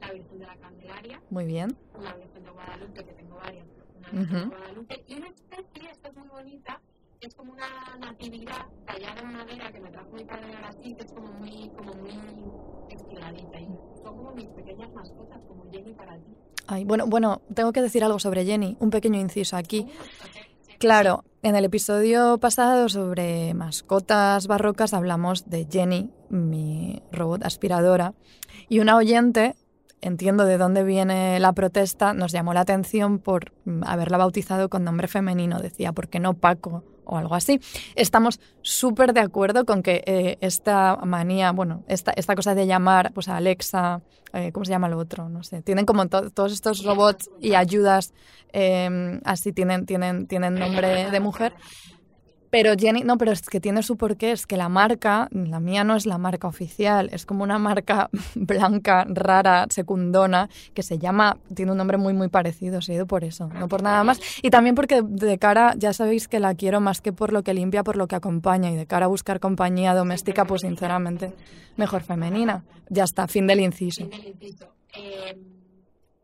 la 0.00 0.12
Virgen 0.12 0.38
de 0.38 0.46
la 0.46 0.56
Candelaria, 0.56 1.20
Muy 1.30 1.44
bien. 1.46 1.76
una 1.94 2.14
Virgen 2.14 2.44
de 2.44 2.50
Guadalupe, 2.50 3.04
que 3.04 3.12
tengo 3.12 3.36
varias, 3.36 3.66
una 3.98 4.10
Virgen 4.10 4.28
de 4.32 4.38
Ujú. 4.46 4.48
Guadalupe, 4.50 5.04
y 5.06 5.14
una 5.16 5.28
especie, 5.28 5.90
esta 5.90 6.08
es 6.08 6.16
muy 6.16 6.28
bonita, 6.28 6.80
que 7.20 7.26
es 7.26 7.34
como 7.34 7.52
una 7.52 7.96
natividad 7.98 8.66
tallada 8.86 9.20
en 9.20 9.32
madera 9.32 9.70
que 9.72 9.80
me 9.80 9.90
trajo 9.90 10.10
mi 10.12 10.24
padre 10.24 10.46
de 10.48 10.56
Brasil, 10.56 10.96
que 10.96 11.02
es 11.04 11.12
como 11.12 11.28
muy, 11.32 11.70
como 11.76 11.94
muy 11.94 12.14
estiradita. 12.90 13.60
Y 13.60 13.66
son 14.02 14.16
como 14.16 14.32
mis 14.32 14.48
pequeñas 14.48 14.92
mascotas, 14.94 15.40
como 15.46 15.70
Jenny 15.70 15.92
para 15.94 16.16
ti. 16.18 16.34
Ay, 16.66 16.84
bueno, 16.84 17.06
bueno, 17.06 17.42
tengo 17.54 17.72
que 17.72 17.82
decir 17.82 18.02
algo 18.04 18.18
sobre 18.18 18.44
Jenny. 18.46 18.76
Un 18.80 18.88
pequeño 18.90 19.20
inciso 19.20 19.56
aquí. 19.56 19.86
Claro, 20.78 21.24
en 21.42 21.56
el 21.56 21.64
episodio 21.64 22.38
pasado 22.38 22.88
sobre 22.88 23.54
mascotas 23.54 24.46
barrocas 24.46 24.92
hablamos 24.92 25.48
de 25.48 25.66
Jenny, 25.70 26.10
mi 26.28 27.02
robot 27.12 27.44
aspiradora, 27.44 28.14
y 28.68 28.80
una 28.80 28.96
oyente, 28.96 29.56
entiendo 30.00 30.44
de 30.44 30.58
dónde 30.58 30.84
viene 30.84 31.40
la 31.40 31.52
protesta, 31.52 32.12
nos 32.12 32.32
llamó 32.32 32.52
la 32.52 32.60
atención 32.60 33.18
por 33.18 33.52
haberla 33.86 34.18
bautizado 34.18 34.68
con 34.68 34.84
nombre 34.84 35.08
femenino. 35.08 35.60
Decía, 35.60 35.92
¿por 35.92 36.08
qué 36.08 36.20
no 36.20 36.34
Paco? 36.34 36.84
O 37.10 37.16
algo 37.18 37.34
así. 37.34 37.60
Estamos 37.96 38.40
súper 38.62 39.12
de 39.12 39.20
acuerdo 39.20 39.64
con 39.66 39.82
que 39.82 40.02
eh, 40.06 40.38
esta 40.40 40.96
manía, 41.04 41.52
bueno, 41.52 41.82
esta, 41.88 42.12
esta 42.12 42.34
cosa 42.34 42.54
de 42.54 42.66
llamar 42.66 43.12
pues 43.12 43.28
a 43.28 43.36
Alexa, 43.36 44.00
eh, 44.32 44.52
¿cómo 44.52 44.64
se 44.64 44.70
llama 44.70 44.88
lo 44.88 44.96
otro? 44.98 45.28
No 45.28 45.42
sé. 45.42 45.60
Tienen 45.62 45.84
como 45.86 46.06
to- 46.08 46.30
todos 46.30 46.52
estos 46.52 46.84
robots 46.84 47.28
y 47.40 47.54
ayudas 47.54 48.12
eh, 48.52 49.20
así 49.24 49.52
tienen, 49.52 49.86
tienen, 49.86 50.26
tienen 50.26 50.54
nombre 50.54 51.10
de 51.10 51.20
mujer. 51.20 51.52
Pero 52.50 52.74
Jenny, 52.76 53.02
no, 53.02 53.16
pero 53.16 53.30
es 53.30 53.42
que 53.42 53.60
tiene 53.60 53.82
su 53.82 53.96
porqué, 53.96 54.32
es 54.32 54.46
que 54.46 54.56
la 54.56 54.68
marca, 54.68 55.28
la 55.30 55.60
mía 55.60 55.84
no 55.84 55.94
es 55.94 56.04
la 56.04 56.18
marca 56.18 56.48
oficial, 56.48 57.08
es 57.12 57.24
como 57.24 57.44
una 57.44 57.58
marca 57.58 58.10
blanca, 58.34 59.06
rara, 59.08 59.66
secundona, 59.70 60.48
que 60.74 60.82
se 60.82 60.98
llama, 60.98 61.38
tiene 61.54 61.72
un 61.72 61.78
nombre 61.78 61.96
muy, 61.96 62.12
muy 62.12 62.28
parecido, 62.28 62.82
se 62.82 62.92
ha 62.92 62.94
ido 62.96 63.06
por 63.06 63.24
eso, 63.24 63.48
no 63.48 63.68
por 63.68 63.82
nada 63.82 64.02
más. 64.02 64.20
Y 64.42 64.50
también 64.50 64.74
porque 64.74 65.02
de 65.02 65.38
cara, 65.38 65.74
ya 65.76 65.92
sabéis 65.92 66.26
que 66.26 66.40
la 66.40 66.54
quiero 66.54 66.80
más 66.80 67.00
que 67.00 67.12
por 67.12 67.32
lo 67.32 67.42
que 67.42 67.54
limpia, 67.54 67.84
por 67.84 67.96
lo 67.96 68.08
que 68.08 68.16
acompaña, 68.16 68.70
y 68.70 68.76
de 68.76 68.86
cara 68.86 69.06
a 69.06 69.08
buscar 69.08 69.38
compañía 69.38 69.94
doméstica, 69.94 70.44
pues 70.44 70.62
sinceramente, 70.62 71.32
mejor 71.76 72.02
femenina. 72.02 72.64
Ya 72.88 73.04
está, 73.04 73.28
fin 73.28 73.46
del 73.46 73.60
inciso. 73.60 74.02
Fin 74.02 74.10
del 74.10 74.26
inciso. 74.26 74.66
Eh, 74.96 75.38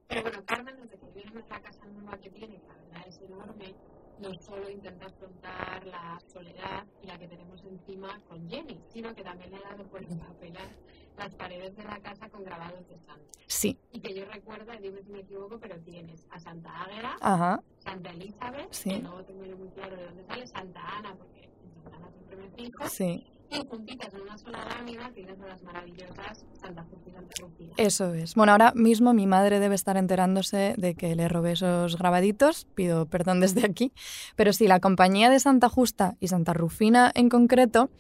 pero 0.09 0.23
bueno, 0.23 0.39
Carmen, 0.45 0.75
desde 0.83 0.99
que 0.99 1.21
en 1.21 1.35
nuestra 1.35 1.61
casa 1.61 1.87
nueva 1.87 2.19
que 2.19 2.31
tiene, 2.31 2.61
la 2.67 2.75
verdad 2.75 3.09
es 3.09 3.21
enorme, 3.21 3.75
no 4.21 4.35
solo 4.41 4.69
intenta 4.71 5.07
afrontar 5.47 5.87
la 5.87 6.21
soledad 6.33 6.85
y 7.03 7.07
la 7.07 7.19
que 7.19 7.29
tenemos 7.29 7.63
encima 7.65 8.21
con 8.29 8.49
Jenny, 8.49 8.81
sino 8.89 9.15
que 9.15 9.23
también 9.23 9.51
le 9.51 9.57
ha 9.59 9.71
dado 9.71 9.85
por 9.85 10.03
empapelar 10.03 10.69
las 11.17 11.35
paredes 11.35 11.75
de 11.77 11.85
la 11.85 11.99
casa 12.01 12.29
con 12.29 12.45
grabados 12.45 12.87
de 12.89 12.99
santos. 13.01 13.37
Sí, 13.47 13.79
Y 13.93 14.01
que 14.01 14.15
yo 14.15 14.25
recuerdo, 14.27 14.73
dime 14.81 15.03
si 15.03 15.11
me 15.11 15.21
equivoco, 15.21 15.59
pero 15.59 15.79
tienes 15.81 16.27
a 16.31 16.39
Santa 16.39 16.83
Águeda, 16.83 17.17
ajá, 17.21 17.63
Santa 17.79 18.11
Elizabeth, 18.11 18.73
Sí. 18.73 18.91
que 18.91 18.99
no 19.01 19.25
tengo 19.25 19.57
muy 19.57 19.69
claro 19.71 19.97
de 19.97 20.05
dónde 20.05 20.25
sale, 20.25 20.47
Santa 20.47 20.81
Ana, 20.99 21.15
porque 21.17 21.45
en 21.45 21.73
Santa 21.83 21.97
Ana 21.97 22.11
siempre 22.11 22.37
me 22.37 22.51
fijo, 22.51 22.89
sí, 22.89 23.27
y 23.51 23.67
juntitas 23.69 24.13
en 24.15 24.23
una 24.23 24.39
sola 24.39 24.65
lámina 24.65 25.11
tienes 25.13 25.39
las 25.39 25.63
maravillosas 25.63 26.45
Santa 26.61 26.85
Justa 26.85 27.11
y 27.11 27.13
Santa 27.13 27.35
Rufina. 27.41 27.75
eso 27.77 28.15
es. 28.15 28.35
Bueno, 28.35 28.53
ahora 28.53 28.73
mismo 28.75 29.13
mi 29.13 29.27
madre 29.27 29.61
debe 29.61 29.75
estar 29.75 29.97
enterándose 29.97 30.75
de 30.77 30.95
que 30.95 31.15
le 31.15 31.29
robé 31.29 31.53
esos 31.53 31.97
grabaditos, 31.97 32.67
pido 32.75 33.07
perdón 33.07 33.41
desde 33.41 33.65
aquí, 33.67 33.93
pero 34.35 34.53
sí, 34.53 34.67
la 34.67 34.81
compañía 34.81 35.31
de 35.31 35.41
Santa 35.41 35.69
Justa 35.69 36.17
y 36.21 36.29
Santa 36.29 36.53
Rufina 36.53 37.13
en 37.15 37.29
concreto 37.29 37.91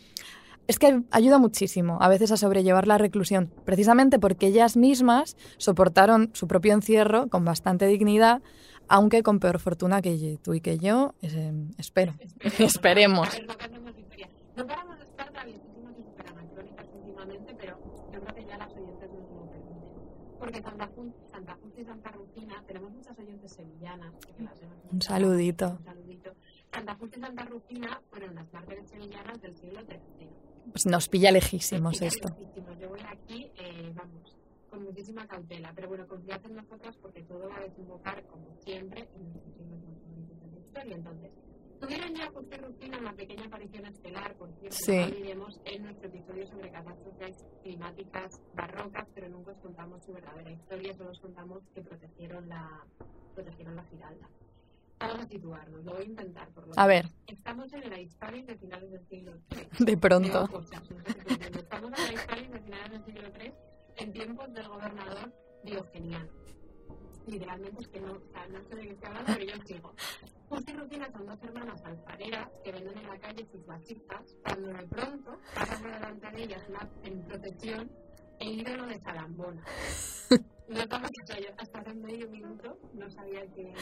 es 0.67 0.79
que 0.79 1.03
ayuda 1.11 1.39
muchísimo 1.39 1.99
a 2.01 2.09
veces 2.09 2.33
a 2.33 2.37
sobrellevar 2.37 2.87
la 2.87 2.99
reclusión, 2.99 3.53
precisamente 3.65 4.19
porque 4.19 4.49
ellas 4.49 4.77
mismas 4.77 5.37
soportaron 5.59 6.31
su 6.35 6.49
propio 6.49 6.75
encierro 6.75 7.29
con 7.29 7.45
bastante 7.45 7.87
dignidad, 7.87 8.43
aunque 8.89 9.23
con 9.23 9.39
peor 9.39 9.59
fortuna 9.61 10.03
que 10.03 10.39
tú 10.43 10.55
y 10.55 10.61
que 10.61 10.79
yo, 10.79 11.15
eh, 11.23 11.53
espero. 11.79 12.15
Esperemos. 12.59 13.29
A 13.29 13.33
ver, 13.33 13.47
no 13.47 13.57
cambiemos 13.57 13.95
de 13.95 14.01
historia. 14.01 14.29
No 14.57 14.67
paramos 14.67 14.99
de 14.99 15.05
estar 15.05 15.31
traviesísimas 15.31 15.95
y 15.99 16.03
superanacrónicas 16.03 16.87
últimamente, 16.95 17.55
pero 17.59 17.79
yo 18.13 18.21
creo 18.21 18.35
que 18.35 18.45
ya 18.45 18.59
las 18.59 18.73
oyentes 18.73 19.11
nos 19.11 19.31
lo 19.31 19.47
permiten. 19.51 20.36
Porque 20.47 20.63
Santa, 20.63 20.87
Jun- 20.95 21.15
Santa 21.29 21.55
Justa 21.61 21.81
y 21.81 21.85
Santa 21.85 22.11
Rufina, 22.13 22.63
tenemos 22.69 22.93
muchas 22.93 23.19
oyentes 23.19 23.53
sevillanas. 23.53 24.15
que 24.37 24.43
las 24.45 24.63
hemos 24.63 24.77
Un 24.93 25.03
saludito. 25.03 25.71
Un 25.79 25.85
saludito. 25.85 26.33
Santa 26.73 26.95
Justa 26.95 27.19
y 27.19 27.21
Santa 27.21 27.45
Rufina 27.47 28.01
fueron 28.11 28.35
las 28.37 28.53
mártires 28.53 28.89
sevillanas 28.89 29.41
del 29.41 29.57
siglo 29.57 29.81
III. 29.81 30.29
Pues 30.71 30.87
nos 30.87 31.09
pilla 31.09 31.33
lejísimos 31.33 31.91
Así 31.95 32.01
que 32.01 32.07
esto. 32.07 32.29
lejísimos. 32.29 32.79
Yo 32.79 32.89
voy 32.91 33.01
aquí, 33.09 33.51
eh, 33.57 33.93
vamos, 33.97 34.37
con 34.71 34.85
muchísima 34.85 35.27
cautela, 35.27 35.73
pero 35.75 35.89
bueno, 35.89 36.07
confiad 36.07 36.45
en 36.45 36.55
nosotras 36.57 36.97
porque 37.03 37.23
todo 37.25 37.49
va 37.49 37.57
a 37.57 37.61
desembocar, 37.63 38.23
como 38.27 38.55
siempre, 38.61 39.01
en 39.17 39.33
los 39.33 39.43
siglos 39.43 39.81
más 39.85 40.01
bonitos 40.07 40.41
de 40.41 40.47
la 40.53 40.59
historia. 40.59 40.95
Entonces, 40.97 41.31
tuvieron 41.87 42.15
ya 42.15 42.31
Justa 42.31 42.57
y 42.57 42.59
Rufina 42.61 42.99
una 42.99 43.13
pequeña 43.15 43.45
aparición 43.47 43.87
estelar, 43.87 44.35
por 44.37 44.53
cierto, 44.59 44.77
Sí. 44.77 44.97
no 44.97 45.05
olvidemos, 45.05 45.61
en 45.65 45.83
nuestro 45.85 46.09
episodio 46.09 46.47
sobre 46.49 46.71
catástrofes 46.71 47.37
climáticas 47.63 48.41
barrocas, 48.55 49.07
pero 49.15 49.29
nunca 49.29 49.53
os 49.53 49.59
contamos 49.59 50.05
su 50.05 50.13
verdadera 50.13 50.51
historia, 50.51 50.95
solo 50.95 51.11
os 51.11 51.21
contamos 51.21 51.63
que 51.75 51.83
protegieron 51.83 52.49
la, 52.49 52.85
protegieron 53.35 53.77
la 53.77 53.85
Giralda. 53.85 54.29
Vamos 54.99 55.27
a 55.27 55.29
situarnos, 55.29 55.85
lo 55.85 55.93
voy 55.93 56.03
a 56.03 56.07
intentar 56.07 56.49
por 56.51 56.67
lo 56.67 56.73
A 56.77 56.87
ver, 56.87 57.07
Estamos 57.27 57.71
en 57.75 57.83
el 57.93 57.99
Hispalis 58.01 58.47
de 58.47 58.57
finales 58.57 58.91
del 58.91 59.07
siglo 59.09 59.33
III. 59.51 59.85
de 59.85 59.97
pronto. 59.99 60.45
Estamos 61.59 61.93
en 61.99 62.05
la 62.07 62.13
Hispalis 62.13 62.51
de 62.51 62.61
finales 62.61 62.91
del 62.91 63.05
siglo 63.05 63.29
III 63.39 63.53
en 63.99 64.13
tiempos 64.13 64.53
del 64.55 64.69
gobernador 64.69 65.33
Diogeniano. 65.65 66.29
Literalmente 67.27 67.83
es 67.83 67.89
que 67.89 68.01
no, 68.01 68.13
o 68.13 68.21
sea, 68.33 68.47
no 68.49 68.63
sé 68.69 68.77
de 68.77 68.83
qué 68.83 68.93
estoy 68.93 69.09
hablando, 69.09 69.33
pero 69.35 69.45
yo 69.45 69.67
sigo. 69.67 69.95
Justa 70.49 70.71
y 70.71 70.77
Rufina 70.77 71.11
son 71.11 71.27
dos 71.27 71.43
hermanas 71.43 71.85
alfareras 71.85 72.49
que 72.63 72.73
venden 72.73 72.99
en 72.99 73.09
la 73.09 73.19
calle 73.19 73.47
sus 73.51 73.67
vasijas 73.67 74.37
cuando 74.45 74.69
de 74.69 74.87
pronto 74.87 75.39
pasa 75.55 75.79
por 75.79 75.91
delante 75.93 76.31
de 76.31 76.43
ellas 76.45 76.63
en 77.03 77.23
procesión 77.23 77.91
el 78.39 78.61
ídolo 78.61 78.87
de 78.87 79.01
Salambona. 79.01 79.65
No 80.69 80.81
estamos 80.81 81.11
yo 81.29 81.49
hasta 81.59 81.79
hace 81.79 81.95
medio 81.95 82.29
minuto 82.29 82.77
no 82.93 83.11
sabía 83.11 83.43
que 83.55 83.73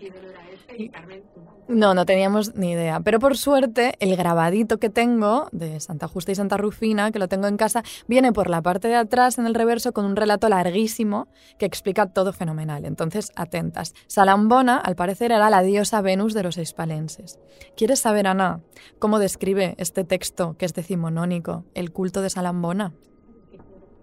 era 0.00 0.50
este 0.52 0.82
y 0.82 0.88
Carmen. 0.88 1.22
No, 1.68 1.94
no 1.94 2.04
teníamos 2.04 2.56
ni 2.56 2.72
idea. 2.72 3.00
Pero 3.00 3.20
por 3.20 3.36
suerte, 3.36 3.94
el 4.00 4.16
grabadito 4.16 4.78
que 4.78 4.90
tengo 4.90 5.48
de 5.52 5.78
Santa 5.80 6.08
Justa 6.08 6.32
y 6.32 6.34
Santa 6.34 6.56
Rufina, 6.56 7.12
que 7.12 7.18
lo 7.18 7.28
tengo 7.28 7.46
en 7.46 7.56
casa, 7.56 7.84
viene 8.08 8.32
por 8.32 8.50
la 8.50 8.62
parte 8.62 8.88
de 8.88 8.96
atrás 8.96 9.38
en 9.38 9.46
el 9.46 9.54
reverso 9.54 9.92
con 9.92 10.04
un 10.04 10.16
relato 10.16 10.48
larguísimo 10.48 11.28
que 11.58 11.66
explica 11.66 12.06
todo 12.06 12.32
fenomenal. 12.32 12.84
Entonces, 12.84 13.30
atentas. 13.36 13.94
Salambona, 14.08 14.78
al 14.78 14.96
parecer, 14.96 15.30
era 15.30 15.50
la 15.50 15.62
diosa 15.62 16.00
Venus 16.00 16.34
de 16.34 16.42
los 16.42 16.58
hispalenses. 16.58 17.38
¿Quieres 17.76 18.00
saber, 18.00 18.26
Ana, 18.26 18.60
cómo 18.98 19.20
describe 19.20 19.74
este 19.78 20.04
texto, 20.04 20.56
que 20.58 20.66
es 20.66 20.74
decimonónico, 20.74 21.64
el 21.74 21.92
culto 21.92 22.22
de 22.22 22.30
Salambona? 22.30 22.92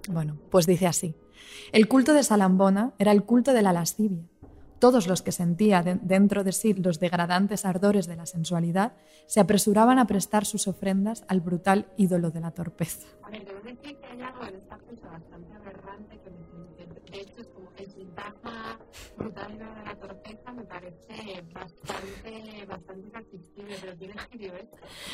Bueno, 0.10 0.38
pues 0.50 0.66
dice 0.66 0.88
así. 0.88 1.16
El 1.72 1.88
culto 1.88 2.14
de 2.14 2.24
Salambona 2.24 2.94
era 3.00 3.12
el 3.12 3.24
culto 3.24 3.54
de 3.54 3.62
la 3.62 3.74
lascivia, 3.74 4.24
todos 4.80 5.08
los 5.08 5.22
que 5.22 5.32
sentía 5.32 5.84
de- 5.84 6.00
dentro 6.02 6.44
de 6.44 6.52
sí 6.52 6.74
los 6.74 7.00
degradantes 7.00 7.66
ardores 7.66 8.08
de 8.08 8.16
la 8.16 8.26
sensualidad 8.26 8.94
se 9.28 9.40
apresuraban 9.40 10.00
a 10.00 10.08
prestar 10.08 10.46
sus 10.46 10.68
ofrendas 10.68 11.24
al 11.28 11.40
brutal 11.42 11.86
ídolo 11.98 12.32
de 12.32 12.40
la 12.42 12.52
torpeza. 12.52 13.08
A 13.24 13.30
ver, 13.30 13.46
debo 13.46 13.60
decir 13.62 13.96
que 13.98 14.06
hay 14.08 14.22
algo 14.22 14.44
en 14.46 14.56
esta 14.56 14.78
pieza 14.78 15.08
bastante 15.08 15.54
aberrante 15.54 16.20
que 16.20 17.12
de 17.12 17.20
hecho 17.22 17.42
es 17.42 17.48
como 17.48 17.70
el 17.78 17.92
sintagma 17.92 18.80
brutal 19.18 19.52
de 19.58 19.60
la 19.86 19.96
torpeza 20.00 20.51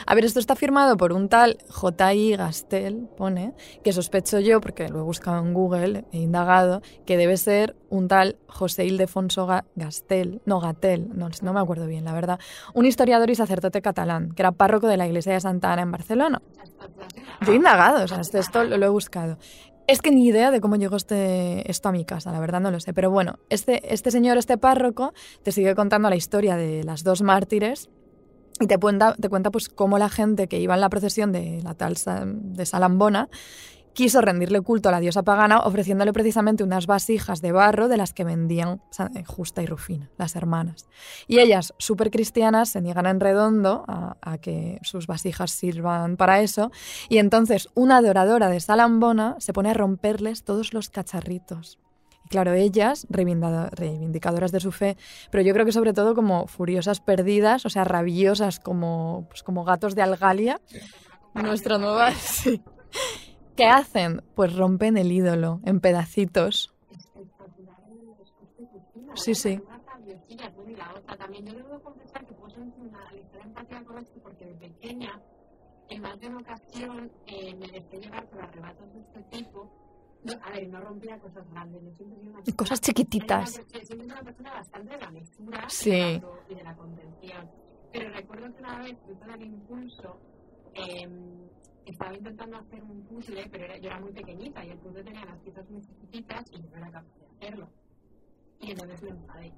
A 0.06 0.16
ver, 0.16 0.26
esto 0.26 0.40
está 0.40 0.56
firmado 0.56 0.98
por 0.98 1.14
un 1.14 1.30
tal 1.30 1.58
J.I. 1.70 2.36
Gastel, 2.38 3.08
pone, 3.18 3.54
que 3.84 3.92
sospecho 3.94 4.40
yo, 4.40 4.62
porque 4.62 4.88
lo 4.90 5.00
he 5.00 5.04
buscado 5.04 5.40
en 5.40 5.54
Google, 5.54 6.06
he 6.12 6.20
indagado, 6.20 6.82
que 7.06 7.18
debe 7.18 7.38
ser 7.38 7.76
un 7.90 8.08
tal 8.08 8.38
José 8.48 8.86
Ildefonso 8.86 9.48
Ga- 9.48 9.66
Gastel, 9.76 10.42
no, 10.46 10.60
Gatel, 10.60 11.10
no, 11.18 11.30
no 11.42 11.54
me 11.54 11.60
acuerdo 11.60 11.88
bien, 11.88 12.06
la 12.06 12.14
verdad, 12.14 12.40
un 12.74 12.86
historiador 12.86 13.30
y 13.30 13.36
sacerdote 13.36 13.82
catalán, 13.82 14.32
que 14.34 14.42
era 14.44 14.52
párroco 14.52 14.88
de 14.88 14.98
la 14.98 15.08
iglesia 15.08 15.34
de 15.34 15.42
Santa 15.42 15.74
Ana 15.74 15.82
en 15.84 15.92
Barcelona. 15.92 16.42
Yo 17.46 17.52
he 17.54 17.56
indagado, 17.56 18.04
o 18.04 18.08
sea, 18.08 18.22
esto, 18.22 18.64
lo 18.64 18.86
he 18.86 18.90
buscado. 18.90 19.38
Es 19.88 20.02
que 20.02 20.12
ni 20.12 20.28
idea 20.28 20.52
de 20.52 20.60
cómo 20.60 20.76
llegó 20.76 20.98
este, 20.98 21.70
esto 21.72 21.88
a 21.88 21.92
mi 21.94 22.04
casa, 22.04 22.34
la 22.34 22.42
verdad 22.42 22.60
no 22.60 22.72
lo 22.72 22.80
sé. 22.82 22.94
Pero 22.94 23.10
bueno, 23.10 23.40
este, 23.50 23.94
este 23.94 24.12
señor, 24.12 24.38
este 24.38 24.58
párroco, 24.58 25.14
te 25.44 25.54
sigue 25.54 25.76
contando 25.76 26.10
la 26.10 26.18
historia 26.18 26.58
de 26.58 26.84
las 26.84 27.06
dos 27.06 27.22
mártires 27.22 27.90
y 28.60 28.68
te 28.68 28.78
cuenta, 28.78 29.16
te 29.16 29.30
cuenta 29.30 29.50
pues 29.50 29.70
cómo 29.70 29.98
la 29.98 30.10
gente 30.10 30.48
que 30.48 30.60
iba 30.60 30.74
en 30.74 30.82
la 30.82 30.90
procesión 30.90 31.32
de 31.32 31.62
la 31.64 31.74
tal 31.74 31.96
de 31.96 32.66
Salambona 32.66 33.30
quiso 33.98 34.22
rendirle 34.22 34.62
culto 34.62 34.90
a 34.90 34.92
la 34.92 35.00
diosa 35.00 35.24
pagana 35.24 35.62
ofreciéndole 35.62 36.14
precisamente 36.14 36.64
unas 36.64 36.86
vasijas 36.86 37.42
de 37.42 37.52
barro 37.52 37.88
de 37.88 37.98
las 37.98 38.14
que 38.14 38.24
vendían 38.24 38.80
eh, 39.16 39.24
Justa 39.26 39.64
y 39.64 39.66
Rufina, 39.66 40.12
las 40.20 40.36
hermanas. 40.36 40.88
Y 41.28 41.40
ellas, 41.40 41.74
súper 41.80 42.12
cristianas, 42.12 42.70
se 42.70 42.80
niegan 42.80 43.08
en 43.08 43.20
redondo 43.20 43.86
a, 43.88 44.16
a 44.22 44.38
que 44.38 44.78
sus 44.84 45.08
vasijas 45.08 45.50
sirvan 45.50 46.16
para 46.16 46.42
eso. 46.42 46.70
Y 47.10 47.18
entonces 47.18 47.70
una 47.74 47.98
adoradora 47.98 48.50
de 48.50 48.60
Salambona 48.60 49.36
se 49.40 49.52
pone 49.52 49.72
a 49.72 49.74
romperles 49.74 50.44
todos 50.44 50.76
los 50.76 50.92
cacharritos. 50.92 51.80
Y 52.24 52.30
claro, 52.30 52.54
ellas, 52.54 53.08
reivindicadoras 53.10 54.52
de 54.52 54.60
su 54.60 54.72
fe, 54.72 54.96
pero 55.32 55.42
yo 55.44 55.56
creo 55.56 55.66
que 55.66 55.72
sobre 55.72 55.94
todo 55.94 56.14
como 56.14 56.46
furiosas 56.46 57.00
perdidas, 57.00 57.66
o 57.66 57.70
sea, 57.72 57.84
rabiosas 57.84 58.60
como, 58.60 59.26
pues 59.28 59.42
como 59.42 59.64
gatos 59.64 59.96
de 59.96 60.04
Algalia. 60.04 60.62
Nuestra 61.34 61.80
nueva... 61.80 62.12
Sí. 62.12 62.62
¿Qué 63.58 63.66
hacen? 63.66 64.22
Pues 64.36 64.56
rompen 64.56 64.98
el 64.98 65.12
ídolo 65.12 65.60
en 65.66 65.80
pedacitos. 65.80 66.74
Sí, 69.16 69.34
sí. 69.34 69.60
En 75.90 76.02
más 76.02 76.20
de 76.20 76.28
una 76.28 76.38
ocasión, 76.40 77.12
me 77.26 77.68
dejé 77.68 78.00
llevar 78.00 78.28
arrebatos 78.40 78.94
de 78.94 79.00
este 79.00 79.22
tipo. 79.32 79.72
A 80.44 80.52
ver, 80.52 80.68
no 80.68 80.80
rompía 80.82 81.18
cosas 81.18 81.50
grandes, 81.50 81.82
Cosas 82.56 82.80
chiquititas. 82.82 83.62
Bastante 84.44 84.98
de 84.98 85.00
la 85.00 85.70
Sí. 85.70 86.22
y, 86.50 86.54
de 86.54 86.64
la, 86.64 86.76
contención. 86.76 87.50
Pero 87.92 88.10
recuerdo 88.12 88.54
que 88.54 88.60
una 88.60 88.80
vez, 88.80 88.98
fruto 89.04 89.26
del 89.26 89.44
impulso, 89.44 90.20
estaba 91.92 92.14
intentando 92.16 92.58
hacer 92.58 92.84
un 92.84 93.02
puzzle, 93.06 93.48
pero 93.52 93.66
era- 93.66 93.78
yo 93.78 93.88
era 93.90 94.00
muy 94.00 94.12
pequeñita 94.12 94.66
y 94.66 94.70
el 94.70 94.78
puzzle 94.80 95.04
tenía 95.04 95.26
las 95.26 95.40
piezas 95.40 95.70
muy 95.70 95.82
chiquititas 95.82 96.46
y 96.52 96.60
no 96.60 96.78
era 96.78 96.92
capaz 96.92 97.14
de 97.20 97.26
hacerlo. 97.48 97.70
Y 98.60 98.72
entonces 98.72 99.02
me 99.04 99.10
enfadé. 99.10 99.54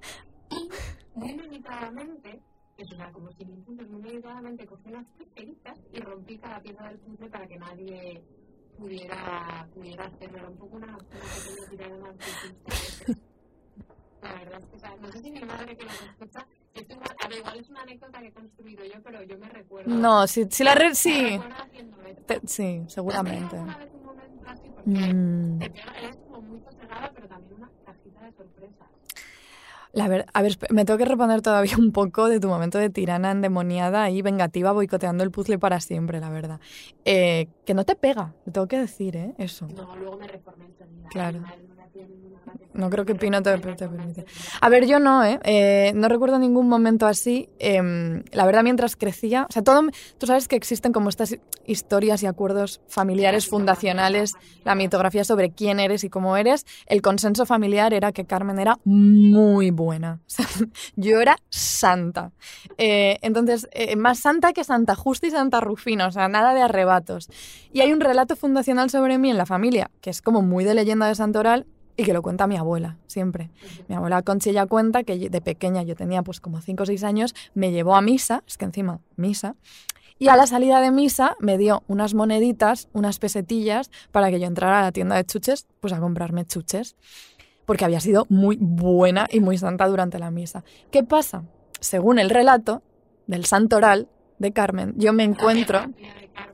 Muy 1.14 1.34
meditadamente, 1.34 2.40
eso 2.76 2.94
era 2.94 3.10
como 3.12 3.30
sin 3.32 3.50
impulso, 3.50 3.84
muy 3.88 4.00
meditadamente 4.02 4.66
cogí 4.66 4.88
unas 4.88 5.06
tijeritas 5.16 5.78
y 5.92 6.00
rompí 6.00 6.38
cada 6.38 6.60
pieza 6.60 6.84
del 6.88 6.98
puzzle 6.98 7.30
para 7.30 7.46
que 7.46 7.56
nadie 7.56 8.22
pudiera, 8.78 9.68
pudiera 9.74 10.04
hacerlo. 10.06 10.38
Era 10.38 10.48
un 10.48 10.56
poco 10.56 10.76
una, 10.76 10.86
una 10.88 10.98
pequeña 10.98 11.68
tirada 11.70 11.96
narcisista. 11.98 13.14
La 14.22 14.32
verdad 14.34 14.60
es 14.62 14.68
que, 14.70 14.76
o 14.76 14.78
sea, 14.78 14.94
no 15.00 15.12
sé 15.12 15.20
si 15.22 15.30
mi 15.30 15.40
madre 15.40 15.76
que 15.76 15.84
lo 15.84 15.90
escucha, 15.90 16.46
igual, 16.74 17.10
a 17.24 17.28
ver, 17.28 17.38
igual 17.38 17.58
es 17.60 17.70
una 17.70 17.82
anécdota 17.82 18.20
que 18.20 18.26
he 18.28 18.32
construido 18.32 18.84
yo, 18.84 19.02
pero 19.02 19.22
yo 19.22 19.38
me 19.38 19.48
recuerdo. 19.48 19.90
No, 19.90 20.26
si, 20.26 20.46
si 20.50 20.64
la 20.64 20.74
red 20.74 20.94
sí. 20.94 21.38
Te- 22.26 22.40
sí, 22.46 22.82
seguramente. 22.88 23.56
¿Has 23.56 23.62
tenido 23.64 23.70
alguna 23.72 23.78
vez 23.78 23.90
un 23.94 24.04
momento 24.04 24.44
así? 24.48 24.68
Porque 24.74 24.90
Mm. 24.90 25.58
te 25.58 25.70
pega- 25.70 25.98
eres 25.98 26.16
como 26.16 26.40
muy 26.42 26.60
sosegada, 26.60 27.10
pero 27.14 27.28
también 27.28 27.54
una 27.54 27.70
cajita 27.84 28.24
de 28.24 28.32
sorpresas. 28.32 28.88
La 29.92 30.06
ver- 30.06 30.26
a 30.32 30.42
ver, 30.42 30.56
me 30.70 30.84
tengo 30.84 30.98
que 30.98 31.04
reponer 31.04 31.42
todavía 31.42 31.76
un 31.76 31.90
poco 31.90 32.28
de 32.28 32.38
tu 32.38 32.46
momento 32.46 32.78
de 32.78 32.90
tirana 32.90 33.32
endemoniada 33.32 34.08
y 34.10 34.22
vengativa 34.22 34.70
boicoteando 34.70 35.24
el 35.24 35.32
puzzle 35.32 35.58
para 35.58 35.80
siempre, 35.80 36.20
la 36.20 36.30
verdad. 36.30 36.60
Eh, 37.04 37.48
que 37.64 37.74
no 37.74 37.84
te 37.84 37.96
pega, 37.96 38.34
lo 38.44 38.52
tengo 38.52 38.68
que 38.68 38.78
decir, 38.78 39.16
¿eh? 39.16 39.34
Eso. 39.38 39.66
No, 39.74 39.96
luego 39.96 40.16
me 40.18 40.28
reformé 40.28 40.66
enseguida. 40.66 41.08
Claro. 41.08 41.42
No 42.80 42.90
creo 42.90 43.04
que 43.04 43.14
Pino 43.14 43.42
te- 43.42 43.58
te 43.58 43.88
permite. 43.88 44.24
A 44.60 44.68
ver, 44.68 44.86
yo 44.86 44.98
no, 44.98 45.22
¿eh? 45.24 45.38
Eh, 45.44 45.92
no 45.94 46.08
recuerdo 46.08 46.38
ningún 46.38 46.68
momento 46.68 47.06
así. 47.06 47.48
Em, 47.58 48.24
la 48.32 48.46
verdad, 48.46 48.62
mientras 48.62 48.96
crecía, 48.96 49.46
o 49.48 49.52
sea, 49.52 49.62
todo, 49.62 49.82
tú 50.18 50.26
sabes 50.26 50.48
que 50.48 50.56
existen 50.56 50.92
como 50.92 51.08
estas 51.10 51.36
historias 51.66 52.22
y 52.22 52.26
acuerdos 52.26 52.80
familiares 52.88 53.46
fundacionales, 53.46 54.32
la 54.64 54.74
mitografía 54.74 55.22
sobre 55.24 55.50
quién 55.50 55.78
eres 55.78 56.02
y 56.04 56.08
cómo 56.10 56.36
eres. 56.36 56.64
El 56.86 57.02
consenso 57.02 57.46
familiar 57.46 57.92
era 57.94 58.10
que 58.12 58.24
Carmen 58.24 58.58
era 58.58 58.76
muy 58.84 59.70
buena. 59.70 60.20
O 60.30 60.32
sea, 60.32 60.46
yo 60.96 61.20
era 61.20 61.36
santa. 61.50 62.32
Eh, 62.78 63.18
entonces, 63.22 63.68
eh, 63.72 63.96
más 63.96 64.18
santa 64.20 64.52
que 64.52 64.64
Santa 64.64 64.94
Justa 64.94 65.26
y 65.26 65.30
Santa 65.30 65.60
Rufina, 65.60 66.06
o 66.06 66.12
sea, 66.12 66.28
nada 66.28 66.54
de 66.54 66.62
arrebatos. 66.62 67.28
Y 67.72 67.80
hay 67.80 67.92
un 67.92 68.00
relato 68.00 68.36
fundacional 68.36 68.90
sobre 68.90 69.18
mí 69.18 69.30
en 69.30 69.36
la 69.38 69.46
familia, 69.46 69.90
que 70.00 70.10
es 70.10 70.22
como 70.22 70.40
muy 70.42 70.64
de 70.64 70.74
leyenda 70.74 71.06
de 71.08 71.14
santoral, 71.14 71.66
y 71.96 72.04
que 72.04 72.12
lo 72.12 72.22
cuenta 72.22 72.46
mi 72.46 72.56
abuela, 72.56 72.96
siempre. 73.06 73.50
Mi 73.88 73.94
abuela 73.94 74.22
Conchilla 74.22 74.66
cuenta 74.66 75.02
que 75.02 75.28
de 75.28 75.40
pequeña, 75.40 75.82
yo 75.82 75.94
tenía 75.94 76.22
pues 76.22 76.40
como 76.40 76.60
5 76.60 76.82
o 76.82 76.86
6 76.86 77.04
años, 77.04 77.34
me 77.54 77.72
llevó 77.72 77.96
a 77.96 78.02
misa, 78.02 78.42
es 78.46 78.56
que 78.56 78.64
encima, 78.64 79.00
misa, 79.16 79.56
y 80.18 80.28
a 80.28 80.36
la 80.36 80.46
salida 80.46 80.80
de 80.80 80.90
misa 80.90 81.34
me 81.40 81.56
dio 81.56 81.82
unas 81.88 82.12
moneditas, 82.12 82.88
unas 82.92 83.18
pesetillas, 83.18 83.90
para 84.12 84.30
que 84.30 84.38
yo 84.38 84.46
entrara 84.46 84.80
a 84.80 84.82
la 84.82 84.92
tienda 84.92 85.16
de 85.16 85.24
chuches, 85.24 85.66
pues 85.80 85.94
a 85.94 85.98
comprarme 85.98 86.44
chuches, 86.44 86.94
porque 87.64 87.86
había 87.86 88.00
sido 88.00 88.26
muy 88.28 88.58
buena 88.60 89.26
y 89.30 89.40
muy 89.40 89.56
santa 89.56 89.86
durante 89.88 90.18
la 90.18 90.30
misa. 90.30 90.62
¿Qué 90.90 91.04
pasa? 91.04 91.44
Según 91.80 92.18
el 92.18 92.28
relato 92.28 92.82
del 93.26 93.46
santoral 93.46 94.08
de 94.40 94.52
Carmen, 94.52 94.94
yo 94.96 95.12
me 95.12 95.22
encuentro... 95.22 95.84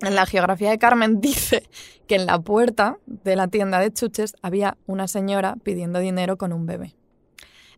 En 0.03 0.15
la 0.15 0.27
geografía 0.27 0.71
de 0.71 0.79
Carmen 0.79 1.21
dice 1.21 1.69
que 2.07 2.17
en 2.17 2.27
la 2.27 2.41
puerta 2.41 2.99
de 3.07 3.37
la 3.37 3.49
tienda 3.49 3.79
de 3.79 3.93
chuches 3.93 4.35
había 4.43 4.77
una 4.87 5.07
señora 5.09 5.57
pidiendo 5.63 6.01
dinero 6.01 6.37
con 6.37 6.53
un 6.53 6.67
bebé. 6.67 6.97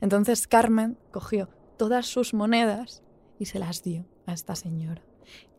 Entonces 0.01 0.49
Carmen 0.49 0.97
cogió 1.13 1.49
todas 1.77 2.07
sus 2.07 2.35
monedas 2.35 3.03
y 3.39 3.47
se 3.47 3.59
las 3.59 3.83
dio 3.83 4.07
a 4.27 4.33
esta 4.33 4.55
señora. 4.55 5.03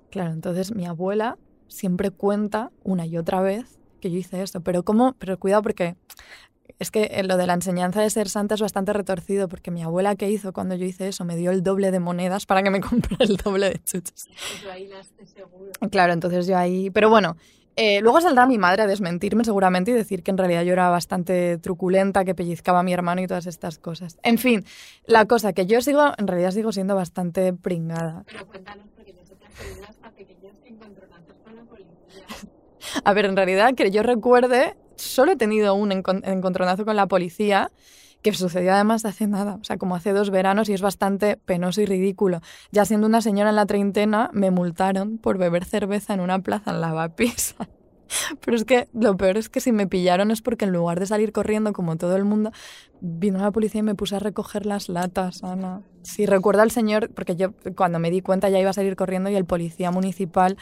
Claro, 0.09 0.31
entonces 0.31 0.73
mi 0.73 0.85
abuela 0.85 1.37
siempre 1.67 2.09
cuenta 2.09 2.71
una 2.83 3.05
y 3.05 3.17
otra 3.17 3.41
vez 3.41 3.79
que 4.01 4.09
yo 4.09 4.17
hice 4.17 4.41
esto, 4.41 4.61
pero 4.61 4.83
cómo, 4.83 5.13
pero 5.19 5.37
cuidado 5.37 5.61
porque 5.61 5.95
es 6.79 6.91
que 6.91 7.03
eh, 7.11 7.23
lo 7.23 7.37
de 7.37 7.45
la 7.45 7.53
enseñanza 7.53 8.01
de 8.01 8.09
ser 8.09 8.29
santa 8.29 8.55
es 8.55 8.61
bastante 8.61 8.93
retorcido 8.93 9.49
porque 9.49 9.69
mi 9.69 9.83
abuela 9.83 10.15
que 10.15 10.29
hizo 10.29 10.53
cuando 10.53 10.75
yo 10.75 10.85
hice 10.85 11.09
eso 11.09 11.25
me 11.25 11.35
dio 11.35 11.51
el 11.51 11.61
doble 11.61 11.91
de 11.91 11.99
monedas 11.99 12.45
para 12.45 12.63
que 12.63 12.69
me 12.69 12.79
comprara 12.81 13.25
el 13.25 13.37
doble 13.37 13.69
de 13.69 13.83
chuches. 13.83 14.27
Pues 14.27 14.61
yo 14.63 14.71
ahí 14.71 14.87
las 14.87 15.11
seguro. 15.25 15.71
Claro, 15.91 16.13
entonces 16.13 16.47
yo 16.47 16.57
ahí. 16.57 16.89
Pero 16.89 17.09
bueno, 17.09 17.35
eh, 17.75 18.01
luego 18.01 18.19
saldrá 18.21 18.45
mi 18.45 18.57
madre 18.57 18.83
a 18.83 18.87
desmentirme 18.87 19.43
seguramente 19.43 19.91
y 19.91 19.93
decir 19.93 20.23
que 20.23 20.31
en 20.31 20.37
realidad 20.37 20.63
yo 20.63 20.73
era 20.73 20.89
bastante 20.89 21.57
truculenta, 21.57 22.25
que 22.25 22.35
pellizcaba 22.35 22.79
a 22.79 22.83
mi 22.83 22.93
hermano 22.93 23.21
y 23.21 23.27
todas 23.27 23.45
estas 23.45 23.77
cosas. 23.77 24.17
En 24.23 24.37
fin, 24.37 24.65
la 25.05 25.25
cosa 25.25 25.53
que 25.53 25.65
yo 25.65 25.81
sigo, 25.81 26.11
en 26.17 26.27
realidad 26.27 26.51
sigo 26.51 26.71
siendo 26.71 26.95
bastante 26.95 27.53
pringada. 27.53 28.23
Pero 28.25 28.47
cuéntanos, 28.47 28.87
porque 28.95 29.13
nosotras 29.13 29.51
hasta 29.87 30.11
pequeños 30.11 30.53
encontronazos 30.65 31.35
con 31.43 31.55
la 31.55 31.63
policía. 31.69 32.25
A 33.03 33.13
ver, 33.13 33.25
en 33.25 33.35
realidad, 33.35 33.73
que 33.75 33.91
yo 33.91 34.03
recuerde, 34.03 34.75
solo 34.99 35.31
he 35.31 35.35
tenido 35.35 35.73
un 35.73 35.91
encon- 35.91 36.21
encontronazo 36.27 36.85
con 36.85 36.95
la 36.95 37.07
policía 37.07 37.71
que 38.21 38.33
sucedió 38.33 38.73
además 38.73 39.05
hace 39.05 39.27
nada, 39.27 39.57
o 39.61 39.63
sea, 39.63 39.77
como 39.77 39.95
hace 39.95 40.11
dos 40.11 40.29
veranos 40.29 40.67
y 40.69 40.73
es 40.73 40.81
bastante 40.81 41.37
penoso 41.37 41.81
y 41.81 41.85
ridículo. 41.85 42.41
Ya 42.71 42.83
siendo 42.85 43.07
una 43.07 43.21
señora 43.21 43.49
en 43.49 43.55
la 43.55 43.65
treintena, 43.65 44.29
me 44.33 44.51
multaron 44.51 45.17
por 45.17 45.37
beber 45.37 45.63
cerveza 45.63 46.13
en 46.13 46.19
una 46.19 46.39
plaza 46.39 46.71
en 46.71 46.81
Lavapiés. 46.81 47.55
Pero 48.43 48.57
es 48.57 48.65
que 48.65 48.87
lo 48.93 49.15
peor 49.17 49.37
es 49.37 49.49
que 49.49 49.59
si 49.59 49.71
me 49.71 49.87
pillaron 49.87 50.31
es 50.31 50.41
porque 50.41 50.65
en 50.65 50.71
lugar 50.71 50.99
de 50.99 51.05
salir 51.05 51.31
corriendo 51.31 51.73
como 51.73 51.95
todo 51.95 52.15
el 52.15 52.25
mundo, 52.25 52.51
vino 53.01 53.39
la 53.39 53.51
policía 53.51 53.79
y 53.79 53.83
me 53.83 53.95
puse 53.95 54.15
a 54.15 54.19
recoger 54.19 54.65
las 54.65 54.89
latas, 54.89 55.43
Ana. 55.43 55.81
Sí, 56.01 56.25
recuerdo 56.25 56.61
al 56.61 56.71
señor, 56.71 57.11
porque 57.13 57.35
yo 57.35 57.53
cuando 57.75 57.99
me 57.99 58.09
di 58.09 58.21
cuenta 58.21 58.49
ya 58.49 58.59
iba 58.59 58.71
a 58.71 58.73
salir 58.73 58.95
corriendo 58.95 59.29
y 59.29 59.35
el 59.35 59.45
policía 59.45 59.91
municipal, 59.91 60.57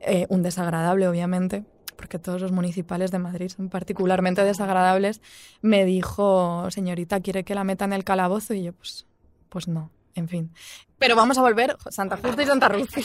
eh, 0.00 0.26
un 0.28 0.42
desagradable 0.42 1.08
obviamente, 1.08 1.64
porque 1.98 2.20
todos 2.20 2.40
los 2.40 2.52
municipales 2.52 3.10
de 3.10 3.18
Madrid 3.18 3.48
son 3.48 3.68
particularmente 3.68 4.44
desagradables, 4.44 5.20
me 5.62 5.84
dijo, 5.84 6.70
señorita, 6.70 7.20
¿quiere 7.20 7.42
que 7.42 7.56
la 7.56 7.64
meta 7.64 7.84
en 7.84 7.92
el 7.92 8.04
calabozo? 8.04 8.54
Y 8.54 8.62
yo, 8.62 8.72
pues, 8.72 9.04
pues 9.48 9.66
no, 9.66 9.90
en 10.14 10.28
fin. 10.28 10.52
Pero 10.96 11.16
vamos 11.16 11.38
a 11.38 11.42
volver, 11.42 11.76
Santa 11.90 12.16
Justa 12.16 12.40
y 12.40 12.46
Santa 12.46 12.68
Lucía. 12.68 13.02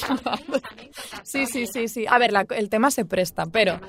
sí, 1.23 1.47
sí, 1.47 1.65
sí, 1.65 1.87
sí. 1.87 2.05
A 2.07 2.19
ver, 2.19 2.33
el 2.51 2.69
tema 2.69 2.91
se 2.91 3.03
presta, 3.03 3.47
pero 3.47 3.79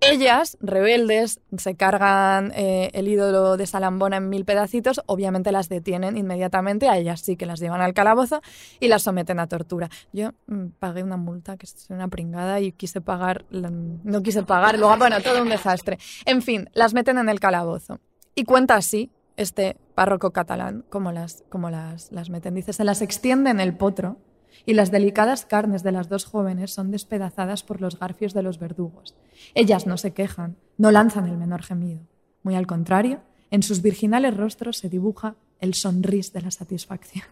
ellas, 0.00 0.56
rebeldes, 0.60 1.40
se 1.56 1.74
cargan 1.74 2.52
eh, 2.54 2.90
el 2.94 3.08
ídolo 3.08 3.56
de 3.56 3.66
Salambona 3.66 4.16
en 4.16 4.28
mil 4.28 4.44
pedacitos, 4.44 5.00
obviamente 5.06 5.52
las 5.52 5.68
detienen 5.68 6.16
inmediatamente, 6.16 6.88
a 6.88 6.96
ellas 6.98 7.20
sí 7.20 7.36
que 7.36 7.46
las 7.46 7.60
llevan 7.60 7.80
al 7.80 7.94
calabozo 7.94 8.40
y 8.80 8.88
las 8.88 9.02
someten 9.02 9.38
a 9.40 9.46
tortura. 9.46 9.88
Yo 10.12 10.30
mm, 10.46 10.66
pagué 10.78 11.02
una 11.02 11.16
multa, 11.16 11.56
que 11.56 11.66
es 11.66 11.86
una 11.90 12.08
pringada, 12.08 12.60
y 12.60 12.72
quise 12.72 13.00
pagar, 13.00 13.44
la- 13.50 13.70
no 13.70 14.22
quise 14.22 14.42
pagar, 14.42 14.78
luego, 14.78 14.96
bueno, 14.96 15.20
todo 15.20 15.42
un 15.42 15.48
desastre. 15.48 15.98
En 16.24 16.42
fin, 16.42 16.68
las 16.72 16.94
meten 16.94 17.18
en 17.18 17.28
el 17.28 17.40
calabozo. 17.40 17.98
Y 18.34 18.44
cuenta 18.44 18.76
así 18.76 19.10
este 19.36 19.76
párroco 19.94 20.30
catalán, 20.32 20.84
como 20.88 21.12
las, 21.12 21.44
como 21.48 21.70
las, 21.70 22.10
las 22.12 22.30
meten. 22.30 22.54
Dice, 22.54 22.72
se 22.72 22.84
las 22.84 23.02
extiende 23.02 23.50
en 23.50 23.60
el 23.60 23.74
potro 23.76 24.16
y 24.66 24.74
las 24.74 24.90
delicadas 24.90 25.44
carnes 25.44 25.82
de 25.82 25.92
las 25.92 26.08
dos 26.08 26.24
jóvenes 26.24 26.72
son 26.72 26.90
despedazadas 26.90 27.62
por 27.62 27.80
los 27.80 27.98
garfios 27.98 28.34
de 28.34 28.42
los 28.42 28.58
verdugos. 28.58 29.14
Ellas 29.54 29.86
no 29.86 29.96
se 29.96 30.12
quejan, 30.12 30.56
no 30.76 30.90
lanzan 30.90 31.26
el 31.28 31.36
menor 31.36 31.62
gemido. 31.62 32.00
Muy 32.42 32.54
al 32.54 32.66
contrario, 32.66 33.20
en 33.50 33.62
sus 33.62 33.82
virginales 33.82 34.36
rostros 34.36 34.78
se 34.78 34.88
dibuja 34.88 35.36
el 35.60 35.74
sonris 35.74 36.32
de 36.32 36.42
la 36.42 36.50
satisfacción. 36.50 37.24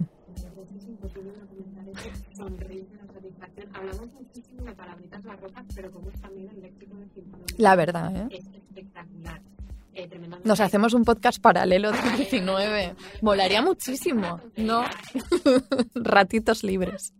La 7.56 7.76
verdad, 7.76 8.28
¿eh? 8.30 8.42
Nos 10.44 10.60
hacemos 10.60 10.94
un 10.94 11.04
podcast 11.04 11.40
paralelo 11.40 11.90
de 11.90 11.98
19. 12.16 12.94
Molaría 13.20 13.62
muchísimo, 13.62 14.40
¿no? 14.56 14.84
Ratitos 15.94 16.62
libres. 16.62 17.12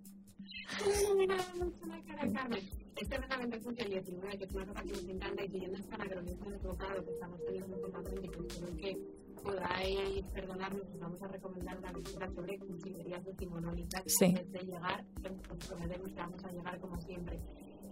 Perdonarnos, 10.34 10.82
os 10.88 10.98
vamos 11.00 11.22
a 11.22 11.28
recomendar 11.28 11.78
una 11.78 11.92
lectura 11.92 12.28
sobre 12.34 12.58
cursilerías 12.58 13.24
decimonónicas 13.24 14.02
Sí. 14.06 14.26
antes 14.26 14.52
de 14.52 14.58
llegar, 14.60 15.04
que 15.22 15.28
os 15.28 15.66
prometemos 15.66 16.08
que 16.10 16.20
vamos 16.20 16.44
a 16.44 16.52
llegar 16.52 16.80
como 16.80 17.00
siempre. 17.00 17.40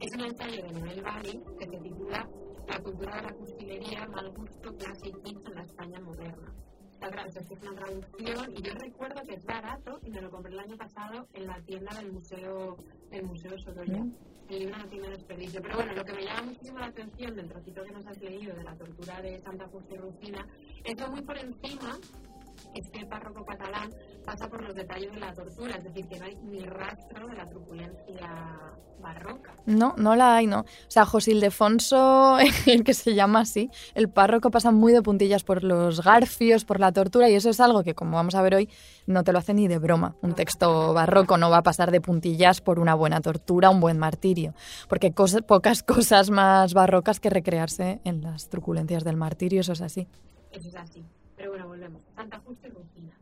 Es 0.00 0.12
un 0.14 0.20
ensayo 0.20 0.62
de 0.62 0.72
Noel 0.72 1.02
Bali 1.02 1.40
que 1.58 1.66
se 1.66 1.78
titula 1.78 2.28
La 2.68 2.82
cultura 2.82 3.16
de 3.16 3.22
la 3.22 3.32
cursilería, 3.32 4.06
mal 4.08 4.30
gusto, 4.32 4.74
y 5.04 5.12
kitsch 5.22 5.46
en 5.48 5.54
la 5.54 5.62
España 5.62 6.00
moderna. 6.00 6.54
Es 7.00 7.62
una 7.62 7.74
traducción 7.74 8.52
y 8.56 8.62
yo 8.62 8.74
recuerdo 8.74 9.22
que 9.26 9.34
es 9.34 9.44
barato 9.44 10.00
y 10.02 10.10
me 10.10 10.20
lo 10.20 10.30
compré 10.30 10.52
el 10.52 10.58
año 10.58 10.76
pasado 10.76 11.28
en 11.34 11.46
la 11.46 11.60
tienda 11.62 11.94
del 11.96 12.12
museo 12.12 12.76
del 13.10 13.24
museo 13.24 13.58
Sorolla. 13.58 14.04
El 14.48 14.58
libro 14.60 14.78
no 14.78 14.88
tiene 14.88 15.10
desperdicio. 15.10 15.60
Pero 15.60 15.76
bueno, 15.76 15.92
lo 15.94 16.04
que 16.04 16.12
me 16.12 16.24
llama 16.24 16.42
muchísimo 16.42 16.78
la 16.78 16.86
atención 16.86 17.36
del 17.36 17.48
trocito 17.48 17.84
que 17.84 17.92
nos 17.92 18.06
has 18.06 18.20
leído 18.20 18.54
de 18.54 18.64
la 18.64 18.76
tortura 18.76 19.20
de 19.20 19.40
Santa 19.40 19.66
Justa 19.68 19.94
y 19.94 19.98
Rufina 19.98 20.46
es 20.84 20.94
que 20.94 21.06
muy 21.06 21.22
por 21.22 21.38
encima 21.38 21.98
este 22.74 23.04
párroco 23.06 23.44
catalán 23.44 23.90
pasa 24.24 24.48
por 24.48 24.62
los 24.62 24.74
detalles 24.74 25.12
de 25.12 25.20
la 25.20 25.32
tortura, 25.32 25.76
es 25.76 25.84
decir, 25.84 26.06
que 26.08 26.18
no 26.18 26.24
hay 26.26 26.36
ni 26.36 26.60
rastro 26.60 27.26
de 27.28 27.34
la 27.34 27.48
truculencia 27.48 28.28
barroca. 29.00 29.54
No, 29.66 29.94
no 29.98 30.16
la 30.16 30.36
hay, 30.36 30.46
no. 30.46 30.60
O 30.60 30.64
sea, 30.88 31.04
José 31.04 31.32
Ildefonso, 31.32 32.38
el 32.66 32.82
que 32.82 32.94
se 32.94 33.14
llama 33.14 33.40
así, 33.40 33.70
el 33.94 34.08
párroco 34.08 34.50
pasa 34.50 34.70
muy 34.72 34.92
de 34.92 35.02
puntillas 35.02 35.44
por 35.44 35.62
los 35.62 36.02
garfios, 36.02 36.64
por 36.64 36.80
la 36.80 36.92
tortura, 36.92 37.28
y 37.28 37.34
eso 37.34 37.50
es 37.50 37.60
algo 37.60 37.84
que, 37.84 37.94
como 37.94 38.16
vamos 38.16 38.34
a 38.34 38.42
ver 38.42 38.54
hoy, 38.54 38.68
no 39.06 39.22
te 39.22 39.32
lo 39.32 39.38
hace 39.38 39.54
ni 39.54 39.68
de 39.68 39.78
broma. 39.78 40.16
Un 40.22 40.34
texto 40.34 40.92
barroco 40.94 41.36
no 41.36 41.50
va 41.50 41.58
a 41.58 41.62
pasar 41.62 41.90
de 41.90 42.00
puntillas 42.00 42.60
por 42.60 42.78
una 42.80 42.94
buena 42.94 43.20
tortura, 43.20 43.70
un 43.70 43.80
buen 43.80 43.98
martirio, 43.98 44.54
porque 44.88 45.12
cosas- 45.12 45.42
pocas 45.42 45.82
cosas 45.82 46.30
más 46.30 46.74
barrocas 46.74 47.20
que 47.20 47.30
recrearse 47.30 48.00
en 48.04 48.22
las 48.22 48.48
truculencias 48.48 49.04
del 49.04 49.16
martirio, 49.16 49.60
eso 49.60 49.72
es 49.72 49.82
así. 49.82 50.08
Eso 50.50 50.68
es 50.68 50.74
así. 50.76 51.04
Pero 51.46 51.58
bueno, 51.58 51.68
volvemos. 51.68 52.02
Santa 52.16 52.40
Justa 52.40 52.66
y 52.66 52.70
Rufina. 52.70 53.16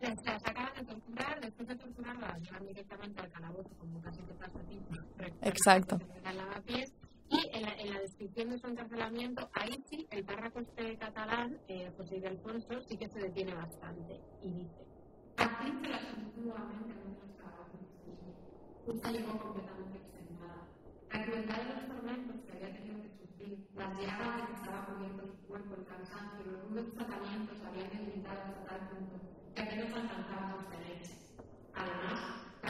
Las, 0.00 0.16
las 0.24 0.44
acaban 0.44 0.74
de 0.74 0.84
torturar, 0.84 1.40
después 1.40 1.68
de 1.68 1.76
torturarlas 1.76 2.32
las 2.32 2.42
llevan 2.42 2.66
directamente 2.66 3.20
al 3.22 3.30
calabozo, 3.30 3.70
como 3.78 4.02
casi 4.02 4.20
te 4.22 4.34
pasa 4.34 4.58
a 4.58 4.62
ti. 4.64 4.80
Exacto. 5.42 5.96
Lavapiés. 6.24 6.92
Y 7.28 7.56
en 7.56 7.62
la, 7.62 7.72
en 7.78 7.94
la 7.94 8.00
descripción 8.00 8.50
de 8.50 8.58
su 8.58 8.66
encarcelamiento, 8.66 9.48
ahí 9.52 9.80
sí, 9.88 10.08
el 10.10 10.24
párroco 10.24 10.58
este 10.58 10.96
catalán, 10.98 11.56
eh, 11.68 11.92
José 11.96 12.18
de 12.18 12.26
Alfonso, 12.26 12.82
sí 12.88 12.96
que 12.96 13.08
se 13.10 13.20
detiene 13.20 13.54
bastante. 13.54 14.20
Y 14.42 14.50
dice, 14.50 14.84
Así 15.36 15.70
se 15.82 15.88
las 15.88 16.04
contuvo 16.04 16.46
nuevamente 16.46 16.94
en 16.94 17.06
un 17.06 17.30
escalafón. 17.30 17.80
Justa 18.86 19.12
llegó 19.12 19.38
completamente 19.38 19.98
extenuada. 19.98 20.66
La 21.12 21.24
crueldad 21.24 21.58
de 21.58 21.74
los 21.74 21.86
tormentos 21.86 22.36
que 22.44 22.52
había 22.56 22.72
tenido 22.74 23.02
que 23.02 23.25
sufrir, 23.46 23.66
las 23.74 23.94
llagas 23.98 24.46
que 24.46 24.54
estaba 24.54 24.86
cubierto 24.86 25.26
su 25.26 25.46
cuerpo, 25.46 25.74
el 25.76 25.86
cansancio, 25.86 26.46
los 26.46 26.62
rudos 26.68 26.94
tratamientos 26.94 27.58
habían 27.62 27.90
debilitado 27.90 28.40
hasta 28.42 28.64
tal 28.64 28.88
punto 28.88 29.20
que 29.54 29.62
apenas 29.62 29.94
alcanzaba 29.94 30.54
sostenerse. 30.56 31.14
Además, 31.74 32.20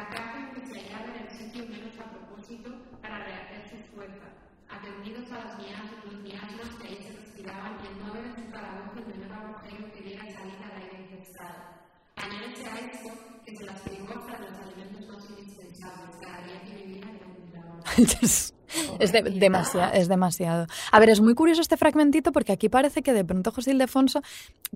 cárcel 0.08 0.44
que 0.54 0.66
se 0.66 0.80
hallaba 0.80 1.14
en 1.14 1.26
el 1.26 1.30
sitio 1.30 1.66
menos 1.68 1.98
a 1.98 2.10
propósito 2.10 2.70
para 3.00 3.24
rehacer 3.24 3.68
sus 3.70 3.86
fuerzas, 3.94 4.32
atendidos 4.68 5.30
a 5.32 5.44
las 5.44 5.58
miasmas, 5.58 6.76
que 6.80 6.88
ahí 6.88 7.02
se 7.02 7.12
respiraban 7.12 7.78
y 7.82 7.86
en 7.86 7.98
nueve 7.98 8.28
de 8.28 8.34
su 8.34 8.50
calabozo 8.50 8.98
el 8.98 9.06
menor 9.06 9.32
agujero 9.32 9.92
que 9.92 10.02
diera 10.02 10.24
salida 10.24 10.66
al 10.66 10.82
aire 10.82 11.00
infestado. 11.02 11.76
Añádese 12.16 12.66
a 12.68 12.78
esto 12.78 13.10
que 13.44 13.56
se 13.56 13.64
las 13.64 13.76
hasta 13.76 14.38
de 14.38 14.50
los 14.50 14.58
alimentos 14.60 15.06
más 15.08 15.30
indispensables, 15.30 16.16
cada 16.20 16.42
día 16.42 16.62
que 16.64 16.84
vivía 16.84 17.10
era 17.10 17.10
un 17.10 17.18
trabajo. 17.18 17.36
Es 18.22 18.53
es 18.99 19.12
de- 19.12 19.22
demasiado, 19.22 19.92
es 19.94 20.09
demasiado. 20.09 20.66
A 20.90 20.99
ver, 20.99 21.09
es 21.11 21.20
muy 21.20 21.35
curioso 21.35 21.61
este 21.61 21.77
fragmentito 21.77 22.33
porque 22.33 22.53
aquí 22.53 22.68
parece 22.68 23.03
que 23.03 23.12
de 23.12 23.25
pronto 23.25 23.53
José 23.53 23.70
Ildefonso 23.70 24.22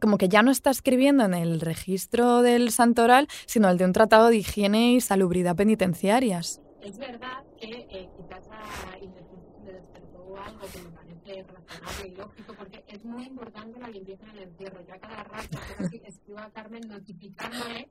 como 0.00 0.16
que 0.16 0.28
ya 0.28 0.42
no 0.42 0.50
está 0.52 0.70
escribiendo 0.70 1.24
en 1.24 1.34
el 1.34 1.60
registro 1.60 2.40
del 2.42 2.70
santoral, 2.70 3.26
sino 3.46 3.68
el 3.68 3.78
de 3.78 3.84
un 3.86 3.92
tratado 3.92 4.28
de 4.28 4.36
higiene 4.36 4.92
y 4.92 5.00
salubridad 5.00 5.56
penitenciarias. 5.56 6.60
Es 6.82 6.96
verdad 6.98 7.42
que 7.60 7.66
eh, 7.90 8.08
quizás 8.16 8.44
a 8.50 8.96
Ildefonso 8.98 9.52
se 9.58 9.64
le 9.66 9.72
despertó 9.72 10.36
algo 10.36 10.60
que 10.72 10.78
me 10.82 10.90
parece 10.90 11.42
razonable 11.42 12.08
y 12.08 12.14
lógico, 12.16 12.54
porque 12.56 12.84
es 12.88 13.04
muy 13.04 13.24
importante 13.24 13.80
la 13.80 13.88
limpieza 13.88 14.22
en 14.30 14.38
el 14.38 14.42
encierro. 14.44 14.80
Yo 14.86 14.94
a 14.94 14.98
cada 14.98 15.24
rato 15.24 15.58
que 15.90 16.00
escribo 16.06 16.38
a 16.38 16.50
Carmen 16.52 16.82
notificándole 16.88 17.88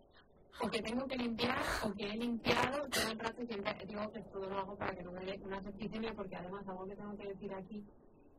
o 0.62 0.70
que 0.70 0.82
tengo 0.82 1.06
que 1.08 1.16
limpiar 1.18 1.58
o 1.84 1.94
que 1.94 2.04
he 2.04 2.18
limpiado 2.18 2.88
todo 2.90 3.12
el 3.12 3.20
rato 3.20 3.42
y 3.42 3.48
siempre 3.48 3.86
digo 3.88 4.12
que 4.12 4.22
todo 4.24 4.50
lo 4.50 4.60
hago 4.60 4.76
para 4.76 4.94
que 4.96 5.04
no 5.04 5.12
me 5.12 5.26
dé 5.26 5.40
una 5.44 5.62
septicemia, 5.62 6.14
porque 6.14 6.36
además 6.36 6.68
algo 6.68 6.86
que 6.86 6.96
tengo 6.96 7.16
que 7.18 7.28
decir 7.28 7.54
aquí 7.54 7.84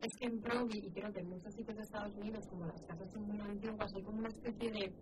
es 0.01 0.15
que 0.17 0.25
en 0.25 0.41
Provi, 0.41 0.79
y 0.79 0.91
creo 0.91 1.13
que 1.13 1.19
en 1.19 1.29
muchos 1.29 1.53
sitios 1.53 1.77
de 1.77 1.83
Estados 1.83 2.15
Unidos, 2.15 2.47
como 2.47 2.65
las 2.65 2.81
casas 2.83 3.11
son 3.11 3.23
muy 3.27 3.39
antiguas, 3.39 3.93
hay 3.93 4.01
como 4.03 4.19
una 4.19 4.29
especie 4.29 4.71
de 4.71 4.93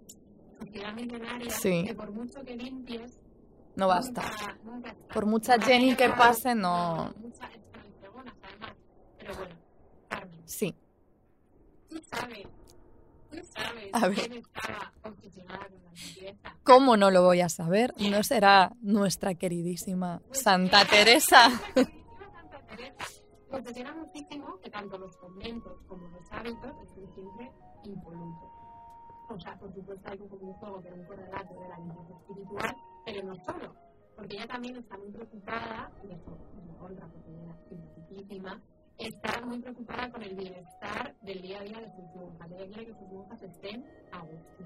sociedad 0.59 0.93
milenaria 0.93 1.49
Sí. 1.51 1.83
que 1.87 1.95
por 1.95 2.11
mucho 2.11 2.43
que 2.43 2.55
limpies, 2.55 3.17
No 3.75 3.87
basta. 3.87 4.21
Nunca, 4.21 4.57
nunca. 4.63 4.95
Por 5.13 5.25
mucha 5.25 5.57
Jenny 5.61 5.95
que 5.95 6.09
pase, 6.09 6.53
no. 6.53 7.13
Pero 9.17 9.35
bueno, 9.35 9.55
Carmen, 10.09 10.41
Sí. 10.45 10.75
tú 11.87 11.97
sabes, 12.11 12.45
tú 13.29 13.37
sabes 13.53 13.89
A 13.93 14.07
ver. 14.07 14.17
quién 14.17 14.33
estaba 14.33 14.93
obsesionada 15.03 15.67
con 15.67 15.83
la 15.83 15.91
limpieza. 15.91 16.55
¿Cómo 16.63 16.97
no 16.97 17.11
lo 17.11 17.23
voy 17.23 17.41
a 17.41 17.49
saber? 17.49 17.93
¿No 17.97 18.23
será 18.23 18.71
nuestra 18.81 19.35
queridísima 19.35 20.21
Santa 20.31 20.85
Teresa? 20.85 21.49
Santa 21.49 22.61
Teresa. 22.69 23.05
Obsesiona 23.51 23.93
muchísimo 23.95 24.59
que 24.59 24.69
tanto 24.69 24.97
los 24.97 25.15
conventos 25.17 25.81
como 25.87 26.07
los 26.09 26.31
hábitos 26.31 26.71
estén 26.83 27.13
siempre 27.15 27.51
impolutos. 27.83 28.49
O 29.29 29.39
sea, 29.39 29.57
por 29.59 29.73
supuesto, 29.73 30.09
como 30.29 30.47
un 30.49 30.53
juego 30.55 30.81
que 30.81 30.87
era 30.87 30.97
un 30.97 31.05
correlato 31.05 31.53
de 31.53 31.67
la 31.69 31.77
limpieza 31.77 32.13
espiritual, 32.19 32.75
pero 33.05 33.23
no 33.23 33.35
solo. 33.45 33.75
Porque 34.15 34.35
ella 34.35 34.47
también 34.47 34.75
está 34.77 34.97
muy 34.97 35.11
preocupada, 35.11 35.91
y 36.03 36.11
esto 36.11 36.31
es 36.33 36.49
era 36.89 37.55
simpaticísima, 37.69 38.61
está 38.99 39.41
muy 39.41 39.59
preocupada 39.59 40.11
con 40.11 40.21
el 40.23 40.35
bienestar 40.35 41.15
del 41.21 41.41
día 41.41 41.59
a 41.59 41.63
día 41.63 41.79
de 41.79 41.89
sus 41.91 42.05
monjas. 42.15 42.51
Ella 42.51 42.65
quiere 42.67 42.85
que 42.87 42.93
sus 42.93 43.11
monjas 43.11 43.41
estén 43.41 43.85
a 44.11 44.19
gusto. 44.19 44.63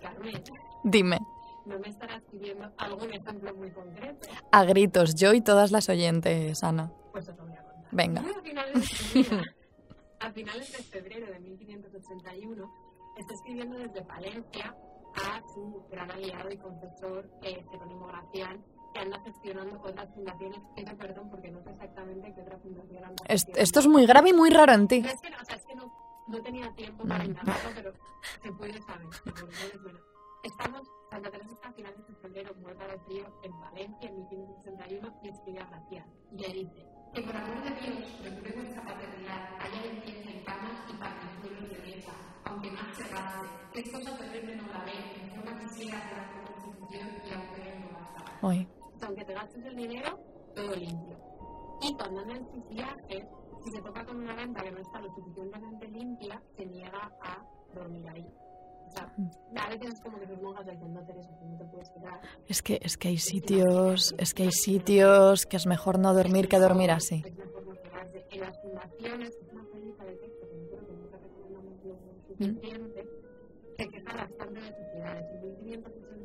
Carmen, 0.00 0.42
Dime, 0.84 1.18
no 1.66 1.78
me 1.78 1.88
estarás 1.88 2.22
pidiendo 2.30 2.70
algún 2.78 3.12
ejemplo 3.12 3.54
muy 3.54 3.70
concreto. 3.70 4.28
a 4.50 4.64
gritos, 4.64 5.14
yo 5.14 5.34
y 5.34 5.40
todas 5.42 5.70
las 5.70 5.88
oyentes, 5.88 6.62
Ana. 6.64 6.90
Pues 7.12 7.28
os 7.28 7.36
lo 7.36 7.44
voy 7.44 7.52
a 7.54 7.62
contar. 7.62 7.88
Venga. 7.92 8.20
A 8.22 8.42
finales, 8.42 9.14
mira, 9.14 9.42
a 10.20 10.30
finales 10.32 10.72
de 10.72 10.82
febrero 10.82 11.26
de 11.26 11.38
1581 11.40 12.72
está 13.18 13.34
escribiendo 13.34 13.76
desde 13.76 14.02
Palencia 14.02 14.74
a 15.14 15.42
su 15.52 15.84
gran 15.90 16.10
aliado 16.10 16.50
y 16.50 16.56
confesor 16.56 17.28
eh, 17.42 17.62
Jerónimo 17.70 18.06
Gracián 18.06 18.64
que 18.92 19.00
anda 19.00 19.20
gestionando 19.20 19.80
otras 19.82 20.08
fundaciones. 20.14 20.60
Pido 20.76 20.96
perdón 20.96 21.30
porque 21.30 21.50
no 21.50 21.62
sé 21.62 21.70
exactamente 21.70 22.32
qué 22.34 22.40
otra 22.42 22.58
fundación 22.58 23.04
anda 23.04 23.24
esto 23.28 23.80
es 23.80 23.86
muy 23.86 24.06
grave 24.06 24.30
y 24.30 24.32
muy 24.32 24.50
raro 24.50 24.72
en 24.72 24.88
ti. 24.88 25.02
Es 25.06 25.20
que 25.20 25.28
o 25.28 25.44
sea, 25.44 25.56
es 25.56 25.64
que 25.66 25.74
no, 25.74 25.92
no 26.28 26.42
tenía 26.42 26.70
tiempo 26.74 27.06
para 27.06 27.24
indagarlo, 27.24 27.70
pero 27.74 27.92
se 28.42 28.52
puede 28.52 28.80
saber. 28.82 29.06
Entonces, 29.26 29.82
bueno, 29.82 30.00
estamos, 30.42 30.88
Santa 31.10 31.30
Teresa 31.30 31.52
está 31.52 31.68
a 31.68 31.72
finales 31.72 32.06
de 32.06 32.14
febrero 32.16 32.54
muerta 32.60 32.86
de 32.86 32.98
frío 33.00 33.24
en 33.42 33.60
Valencia 33.60 34.08
en 34.08 34.16
1561 34.16 35.20
y 35.22 35.28
escribe 35.28 35.60
a 35.60 35.66
Gracián. 35.66 36.06
Y 36.32 36.36
le 36.40 36.48
dice 36.48 36.86
que 37.14 37.22
por 37.22 37.36
amor 37.36 37.62
de 37.62 37.70
Dios 37.70 38.08
procure 38.22 38.52
vuestra 38.52 38.84
paternidad, 38.84 39.48
haya 39.58 39.92
limpieza 39.92 40.30
en 40.30 40.44
camas 40.44 40.78
y 40.88 40.92
particulos 40.96 41.70
de 41.70 41.78
mesa, 41.78 42.12
aunque 42.44 42.70
más 42.70 42.96
se 42.96 43.04
raste, 43.04 43.48
que 43.72 43.80
es 43.80 43.90
cosa 43.90 44.16
terrible 44.16 44.56
no 44.56 44.66
la 44.68 44.84
ve, 44.84 44.92
en 45.20 45.30
forma 45.30 45.58
quisiera 45.60 45.98
hacer 45.98 46.18
la 46.18 46.30
constitución 46.32 47.08
y 47.26 47.32
aunque 47.32 47.59
gastes 49.50 49.64
el 49.66 49.76
dinero, 49.76 50.18
todo 50.54 50.74
limpio. 50.76 51.16
Y 51.82 51.94
cuando 51.94 52.20
anda 52.20 52.36
en 52.36 52.46
sus 52.52 52.68
viajes, 52.68 53.24
si 53.64 53.70
se 53.70 53.82
toca 53.82 54.04
con 54.04 54.16
una 54.16 54.34
venta 54.34 54.62
que 54.62 54.70
no 54.70 54.78
está 54.78 55.00
lo 55.00 55.08
suficientemente 55.14 55.88
limpia, 55.88 56.42
se 56.56 56.66
niega 56.66 57.10
a 57.22 57.42
dormir 57.74 58.08
ahí. 58.08 58.26
O 58.86 58.92
sea, 58.92 59.12
a 59.56 59.68
veces 59.68 59.94
es 59.94 60.00
como 60.00 60.18
que 60.18 60.26
sus 60.26 60.42
monjas 60.42 60.66
le 60.66 60.72
dicen, 60.72 60.94
no, 60.94 61.04
Teresa, 61.04 61.30
que 61.38 61.44
no 61.46 61.58
te 61.58 61.64
puedes 61.66 61.90
quedar. 61.90 62.20
Es 62.48 62.62
que, 62.62 62.80
es 62.82 62.96
que 62.96 63.08
hay 63.08 63.18
sitios, 63.18 64.14
es 64.18 64.34
que 64.34 64.42
hay 64.44 64.52
sitios 64.52 65.46
que 65.46 65.56
es 65.56 65.66
mejor 65.66 65.98
no 65.98 66.12
dormir 66.12 66.48
que 66.48 66.58
dormir 66.58 66.90
así. 66.90 67.22
Es 67.24 67.36
mejor 67.36 67.66
no 67.66 67.74
quedarse. 67.74 68.26
En 68.30 68.40
las 68.40 68.60
fundaciones, 68.60 69.30
es 69.30 69.52
una 69.52 69.64
película 69.70 70.04
de 70.04 70.16
texto 70.16 70.48
que 70.48 70.58
yo 70.58 70.66
creo 70.68 70.86
que 70.86 70.92
nunca 70.92 71.18
recomendamos 71.18 71.84
lo 71.84 71.96
suficiente, 72.26 73.08
se 73.78 73.88
queja 73.88 74.16
bastante 74.16 74.60
de 74.60 74.66
sus 74.66 74.76
ciudades. 74.76 74.89
En 74.89 74.89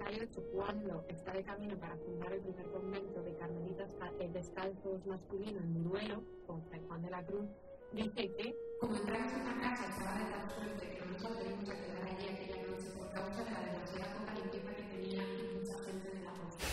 1568, 0.09 0.43
cuando 0.53 1.05
está 1.09 1.31
de 1.33 1.43
camino 1.43 1.75
para 1.77 1.95
fundar 1.97 2.31
el 2.33 2.41
primer 2.41 2.65
convento 2.67 3.21
de 3.23 3.35
carmelitas 3.35 3.89
ca- 3.99 4.11
eh, 4.19 4.29
descalzos 4.33 5.05
masculino 5.05 5.59
en 5.59 5.83
Duero, 5.83 6.23
con 6.47 6.63
San 6.69 6.81
Juan 6.87 7.01
de 7.01 7.09
la 7.09 7.23
Cruz, 7.25 7.45
dice 7.93 8.11
que, 8.37 8.55
como 8.79 8.95
entramos 8.95 9.33
en 9.33 9.41
una 9.41 9.61
casa 9.61 9.85
estaba 9.89 10.17
de 10.17 10.25
tal 10.31 10.49
suerte 10.51 10.87
que 10.89 11.05
no 11.05 11.11
nos 11.13 11.25
atrevimos 11.25 11.69
a 11.69 11.73
quedar 11.75 12.03
allí 12.03 12.27
aquella 12.27 12.67
noche 12.67 12.89
por 12.97 13.11
causa 13.11 13.43
de 13.43 13.51
la 13.51 13.59
demasiada 13.73 14.33
limpieza 14.35 14.71
que 14.75 14.83
tenía 14.83 15.23
y 15.23 15.57
mucha 15.59 15.77
gente 15.83 16.09
de 16.09 16.23
la 16.23 16.31
costa. 16.31 16.65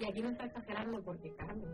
Y 0.00 0.04
aquí 0.06 0.22
no 0.22 0.28
está 0.30 0.44
exagerando 0.46 1.00
porque, 1.02 1.34
Carmen, 1.36 1.68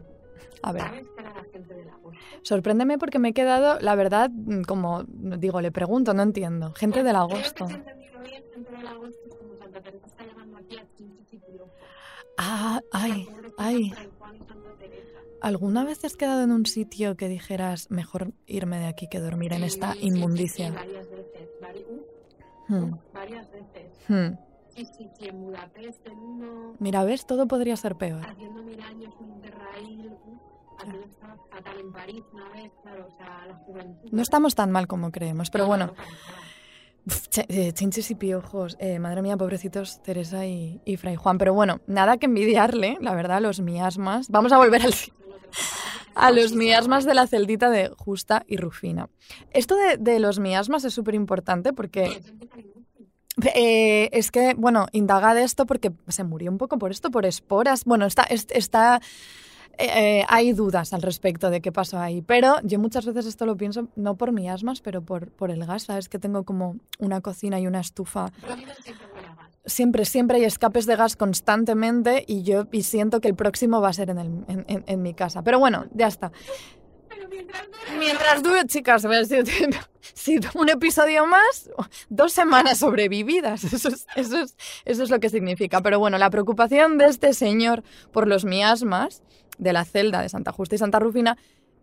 A 0.62 0.72
ver. 0.72 0.82
¿sabes 0.82 1.08
que 1.08 1.20
era 1.20 1.34
la 1.34 1.44
gente 1.44 1.74
de 1.74 1.84
la 1.84 1.92
costa? 1.98 2.20
Sorpréndeme 2.42 2.98
porque 2.98 3.18
me 3.18 3.28
he 3.28 3.32
quedado, 3.34 3.78
la 3.80 3.94
verdad, 3.94 4.30
mm, 4.30 4.62
como 4.62 5.04
digo, 5.04 5.60
le 5.60 5.70
pregunto, 5.70 6.12
no 6.14 6.22
entiendo. 6.22 6.72
Gente 6.74 7.02
del 7.04 7.16
agosto. 7.16 7.66
Creo 7.66 7.78
que 7.78 7.84
se 7.84 7.90
ha 7.90 7.92
entendido 7.92 8.20
bien, 8.22 8.44
gente 8.52 8.72
del 8.72 8.86
agosto 8.86 9.20
es 9.28 9.34
como 9.34 9.54
Santa 9.56 9.80
Teresa 9.80 10.08
Ah, 12.38 12.80
ay, 12.92 13.28
ay. 13.58 13.92
¿Alguna 15.40 15.84
vez 15.84 16.04
has 16.04 16.16
quedado 16.16 16.42
en 16.42 16.50
un 16.50 16.66
sitio 16.66 17.16
que 17.16 17.28
dijeras, 17.28 17.90
mejor 17.90 18.32
irme 18.46 18.78
de 18.78 18.86
aquí 18.86 19.06
que 19.08 19.20
dormir 19.20 19.52
en 19.52 19.64
esta 19.64 19.94
inmundicia? 20.00 20.70
varias 20.72 21.08
veces, 21.10 21.48
Hmm, 22.68 22.94
varias 23.14 23.46
veces. 23.52 23.92
hmm. 24.08 24.34
Mira, 26.80 27.04
ves, 27.04 27.26
todo 27.26 27.46
podría 27.46 27.76
ser 27.76 27.94
peor. 27.96 28.26
haciendo 28.26 28.62
mil 28.62 28.80
años 28.80 29.14
un 29.20 29.30
interraíl, 29.30 30.08
uf, 30.26 30.80
aquello 30.80 31.04
estaba 31.04 31.36
fatal 31.50 31.80
en 31.80 31.92
París 31.92 32.22
una 32.32 32.48
vez, 32.50 32.72
claro, 32.82 33.06
o 33.12 33.16
sea, 33.16 33.46
la 33.46 33.54
juventud. 33.54 34.08
No 34.10 34.22
estamos 34.22 34.54
tan 34.54 34.70
mal 34.72 34.86
como 34.86 35.10
creemos, 35.12 35.48
pero 35.50 35.64
No, 35.64 35.68
bueno, 35.68 35.94
chinches 37.74 38.10
y 38.10 38.14
piojos. 38.14 38.76
Eh, 38.80 38.98
madre 38.98 39.22
mía, 39.22 39.36
pobrecitos 39.36 40.02
Teresa 40.02 40.46
y, 40.46 40.80
y 40.84 40.96
Fray 40.96 41.16
Juan. 41.16 41.38
Pero 41.38 41.54
bueno, 41.54 41.80
nada 41.86 42.16
que 42.18 42.26
envidiarle, 42.26 42.98
la 43.00 43.14
verdad, 43.14 43.38
a 43.38 43.40
los 43.40 43.60
miasmas. 43.60 44.28
Vamos 44.28 44.52
a 44.52 44.58
volver 44.58 44.82
al, 44.82 44.94
a 46.14 46.30
los 46.30 46.54
miasmas 46.54 47.04
de 47.04 47.14
la 47.14 47.26
celdita 47.26 47.70
de 47.70 47.90
Justa 47.96 48.42
y 48.48 48.56
Rufina. 48.56 49.08
Esto 49.52 49.76
de, 49.98 50.18
los 50.18 50.38
miasmas 50.40 50.84
es 50.84 50.94
súper 50.94 51.14
importante 51.14 51.72
porque 51.72 52.20
eh, 53.54 54.08
es 54.12 54.30
que, 54.30 54.54
bueno, 54.54 54.86
indaga 54.92 55.34
de 55.34 55.42
esto 55.44 55.66
porque 55.66 55.92
se 56.08 56.24
murió 56.24 56.50
un 56.50 56.58
poco 56.58 56.78
por 56.78 56.90
esto, 56.90 57.10
por 57.10 57.26
esporas. 57.26 57.84
Bueno, 57.84 58.06
está, 58.06 58.22
es- 58.24 58.46
está, 58.50 59.00
eh, 59.78 60.20
eh, 60.20 60.24
hay 60.28 60.52
dudas 60.52 60.92
al 60.92 61.02
respecto 61.02 61.50
de 61.50 61.60
qué 61.60 61.72
pasó 61.72 61.98
ahí. 61.98 62.22
Pero 62.22 62.56
yo 62.62 62.78
muchas 62.78 63.04
veces 63.06 63.26
esto 63.26 63.46
lo 63.46 63.56
pienso, 63.56 63.88
no 63.96 64.16
por 64.16 64.32
miasmas, 64.32 64.80
pero 64.80 65.02
por, 65.02 65.30
por 65.30 65.50
el 65.50 65.64
gas. 65.66 65.84
Sabes 65.84 66.08
que 66.08 66.18
tengo 66.18 66.44
como 66.44 66.76
una 66.98 67.20
cocina 67.20 67.60
y 67.60 67.66
una 67.66 67.80
estufa 67.80 68.32
siempre 69.68 70.04
siempre, 70.04 70.36
hay 70.38 70.44
escapes 70.44 70.86
de 70.86 70.94
gas 70.94 71.16
constantemente 71.16 72.24
y 72.28 72.44
yo 72.44 72.66
y 72.70 72.84
siento 72.84 73.20
que 73.20 73.26
el 73.26 73.34
próximo 73.34 73.80
va 73.80 73.88
a 73.88 73.92
ser 73.92 74.10
en, 74.10 74.18
el- 74.18 74.84
en- 74.86 75.02
mi 75.02 75.12
casa. 75.12 75.42
Pero 75.42 75.58
bueno, 75.58 75.86
ya 75.92 76.06
está. 76.06 76.30
Mientras 77.98 78.42
dure 78.42 78.64
chicas, 78.66 79.02
si, 79.26 79.36
si 80.14 80.38
un 80.54 80.68
episodio 80.68 81.26
más, 81.26 81.70
dos 82.08 82.32
semanas 82.32 82.78
sobrevividas. 82.78 83.64
Eso 83.64 83.88
es, 83.88 84.06
eso, 84.16 84.38
es, 84.38 84.56
eso 84.84 85.02
es 85.02 85.10
lo 85.10 85.18
que 85.20 85.28
significa. 85.30 85.80
Pero 85.82 85.98
bueno, 85.98 86.18
la 86.18 86.30
preocupación 86.30 86.98
de 86.98 87.06
este 87.06 87.32
señor 87.32 87.82
por 88.12 88.28
los 88.28 88.44
miasmas 88.44 89.22
de 89.58 89.72
la 89.72 89.84
celda 89.84 90.20
de 90.20 90.28
Santa 90.28 90.52
Justa 90.52 90.74
y 90.74 90.78
Santa 90.78 90.98
Rufina 90.98 91.36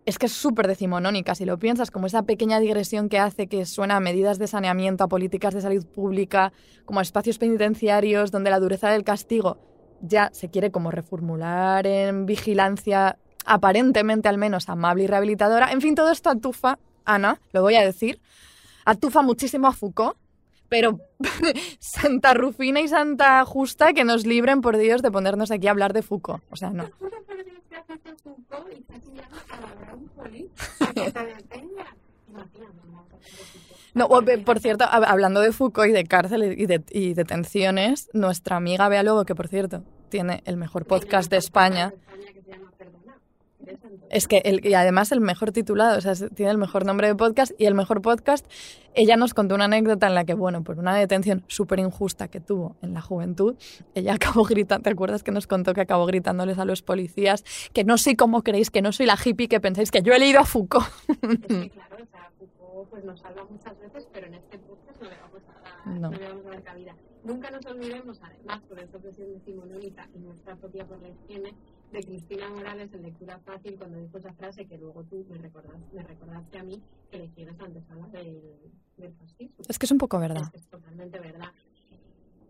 es 0.06 0.20
que 0.20 0.26
es 0.26 0.34
súper 0.34 0.68
decimonónica, 0.68 1.34
si 1.34 1.46
lo 1.46 1.58
piensas, 1.58 1.90
como 1.90 2.08
esa 2.08 2.24
pequeña 2.24 2.60
digresión 2.60 3.08
que 3.08 3.20
hace 3.20 3.48
que 3.48 3.66
suena 3.66 3.96
a 3.96 4.00
medidas 4.00 4.38
de 4.38 4.48
saneamiento, 4.48 5.04
a 5.04 5.08
políticas 5.08 5.54
de 5.54 5.62
salud 5.62 5.86
pública, 5.86 6.52
como 6.86 7.00
a 7.00 7.04
espacios 7.04 7.38
penitenciarios 7.38 8.32
donde 8.32 8.50
la 8.50 8.60
dureza 8.60 8.90
del 8.90 9.04
castigo 9.04 9.58
ya 10.02 10.30
se 10.34 10.50
quiere 10.50 10.72
como 10.72 10.92
reformular 10.92 11.88
en 11.88 12.26
vigilancia 12.26 13.18
aparentemente 13.46 14.28
al 14.28 14.38
menos 14.38 14.68
amable 14.70 15.04
y 15.04 15.08
rehabilitadora. 15.08 15.72
En 15.72 15.82
fin, 15.82 15.96
todo 15.96 16.12
esto 16.12 16.30
atufa, 16.30 16.80
Ana, 17.06 17.40
lo 17.52 17.62
voy 17.62 17.76
a 17.76 17.86
decir, 17.86 18.20
atufa 18.86 19.22
muchísimo 19.22 19.68
a 19.68 19.72
Foucault, 19.72 20.18
pero 20.68 21.00
Santa 21.80 22.34
Rufina 22.34 22.82
y 22.82 22.88
Santa 22.88 23.44
Justa 23.46 23.94
que 23.94 24.04
nos 24.04 24.26
libren, 24.26 24.62
por 24.62 24.78
Dios, 24.78 25.02
de 25.02 25.12
ponernos 25.12 25.52
aquí 25.52 25.68
a 25.68 25.72
hablar 25.72 25.94
de 25.94 26.02
Foucault. 26.02 26.44
O 26.50 26.56
sea, 26.56 26.72
no. 26.72 26.90
Que 30.94 31.26
detenga. 31.26 31.96
No, 33.94 34.08
por 34.10 34.60
cierto, 34.60 34.86
hab- 34.86 35.06
hablando 35.08 35.40
de 35.42 35.52
Foucault 35.52 35.90
y 35.90 35.94
de 35.94 36.04
cárcel 36.06 36.56
y, 36.60 36.66
de, 36.66 36.84
y 36.90 37.14
detenciones, 37.14 38.10
nuestra 38.14 38.56
amiga 38.58 38.90
Bea 38.90 39.04
Lobo, 39.04 39.24
que 39.26 39.36
por 39.36 39.48
cierto 39.48 39.84
tiene 40.10 40.42
el 40.46 40.58
mejor 40.58 40.86
podcast 40.86 41.30
de 41.30 41.38
España, 41.38 41.90
De 41.90 41.96
España 41.98 42.34
que 42.34 42.42
se 42.42 42.52
llama 42.52 42.72
Perdona. 42.78 43.18
¿Ves 43.60 43.76
entonces? 43.83 43.83
Es 44.10 44.28
que 44.28 44.38
el, 44.46 44.66
y 44.66 44.74
además 44.74 45.12
el 45.12 45.22
mejor 45.22 45.52
titulado, 45.52 45.98
o 45.98 46.02
sea, 46.02 46.14
tiene 46.30 46.52
el 46.52 46.58
mejor 46.58 46.86
nombre 46.86 47.08
de 47.08 47.16
podcast 47.16 47.52
y 47.58 47.66
el 47.66 47.76
mejor 47.76 48.02
podcast. 48.02 48.46
Ella 48.96 49.18
nos 49.18 49.34
contó 49.34 49.56
una 49.56 49.66
anécdota 49.66 50.08
en 50.08 50.14
la 50.14 50.24
que, 50.24 50.36
bueno, 50.36 50.64
por 50.64 50.78
una 50.78 50.96
detención 50.96 51.44
súper 51.48 51.80
injusta 51.80 52.28
que 52.28 52.40
tuvo 52.40 52.76
en 52.82 52.94
la 52.94 53.02
juventud, 53.02 53.56
ella 53.96 54.14
acabó 54.16 54.44
gritando, 54.44 54.84
¿te 54.84 54.90
acuerdas 54.92 55.24
que 55.24 55.32
nos 55.32 55.48
contó 55.48 55.74
que 55.74 55.82
acabó 55.82 56.06
gritándoles 56.06 56.60
a 56.60 56.66
los 56.66 56.82
policías 56.82 57.44
que 57.74 57.84
no 57.84 57.98
soy 57.98 58.16
como 58.16 58.44
creéis, 58.44 58.70
que 58.70 58.82
no 58.82 58.92
soy 58.92 59.06
la 59.06 59.18
hippie 59.24 59.48
que 59.48 59.60
pensáis 59.60 59.90
que 59.92 60.02
yo 60.02 60.14
he 60.14 60.20
leído 60.20 60.40
a 60.40 60.46
Foucault? 60.46 60.86
Es 61.10 61.18
que 61.48 61.70
claro, 61.72 61.96
o 62.02 62.06
sea, 62.06 62.32
Foucault 62.38 62.90
pues, 62.90 63.04
nos 63.04 63.20
salva 63.20 63.46
muchas 63.50 63.80
veces, 63.80 64.08
pero 64.14 64.28
en 64.28 64.36
este 64.36 64.60
podcast 64.60 65.02
no 65.02 65.10
le 65.10 65.16
vamos 65.18 65.42
a 65.48 65.90
No. 65.90 66.00
no. 66.00 66.18
le 66.18 66.28
vamos 66.28 66.46
a 66.46 66.50
dar 66.50 66.64
cabida. 66.64 66.96
Nunca 67.24 67.50
nos 67.52 67.66
olvidemos, 67.66 68.20
además, 68.22 68.62
por 68.68 68.80
esta 68.80 69.00
presión 69.00 69.34
decimonónica 69.34 70.10
y 70.14 70.20
nuestra 70.20 70.56
propia 70.58 70.86
por 70.86 71.02
la 71.02 71.08
higiene, 71.08 71.54
de 71.94 72.04
Cristina 72.04 72.50
Morales 72.50 72.94
en 72.94 73.04
Lectura 73.04 73.40
Fácil 73.46 73.76
cuando 73.78 73.98
dijo 74.00 74.18
esa 74.18 74.34
frase 74.34 74.66
que 74.66 74.78
luego 74.78 75.04
tú 75.04 75.26
me 75.30 75.38
recordaste, 75.38 75.96
me 75.96 76.04
recordaste 76.04 76.58
a 76.60 76.64
mí 76.64 76.82
que 77.12 77.20
la 77.20 77.24
higiene 77.26 77.52
es 77.52 77.60
antesala 77.60 78.08
del, 78.08 78.42
del 78.98 79.14
fascismo. 79.14 79.56
Es 79.68 79.80
que 79.80 79.86
es 79.86 79.92
un 79.92 79.98
poco 80.00 80.20
verdad. 80.20 80.44
Es, 80.54 80.62
es 80.64 80.68
totalmente 80.70 81.20
verdad. 81.20 81.50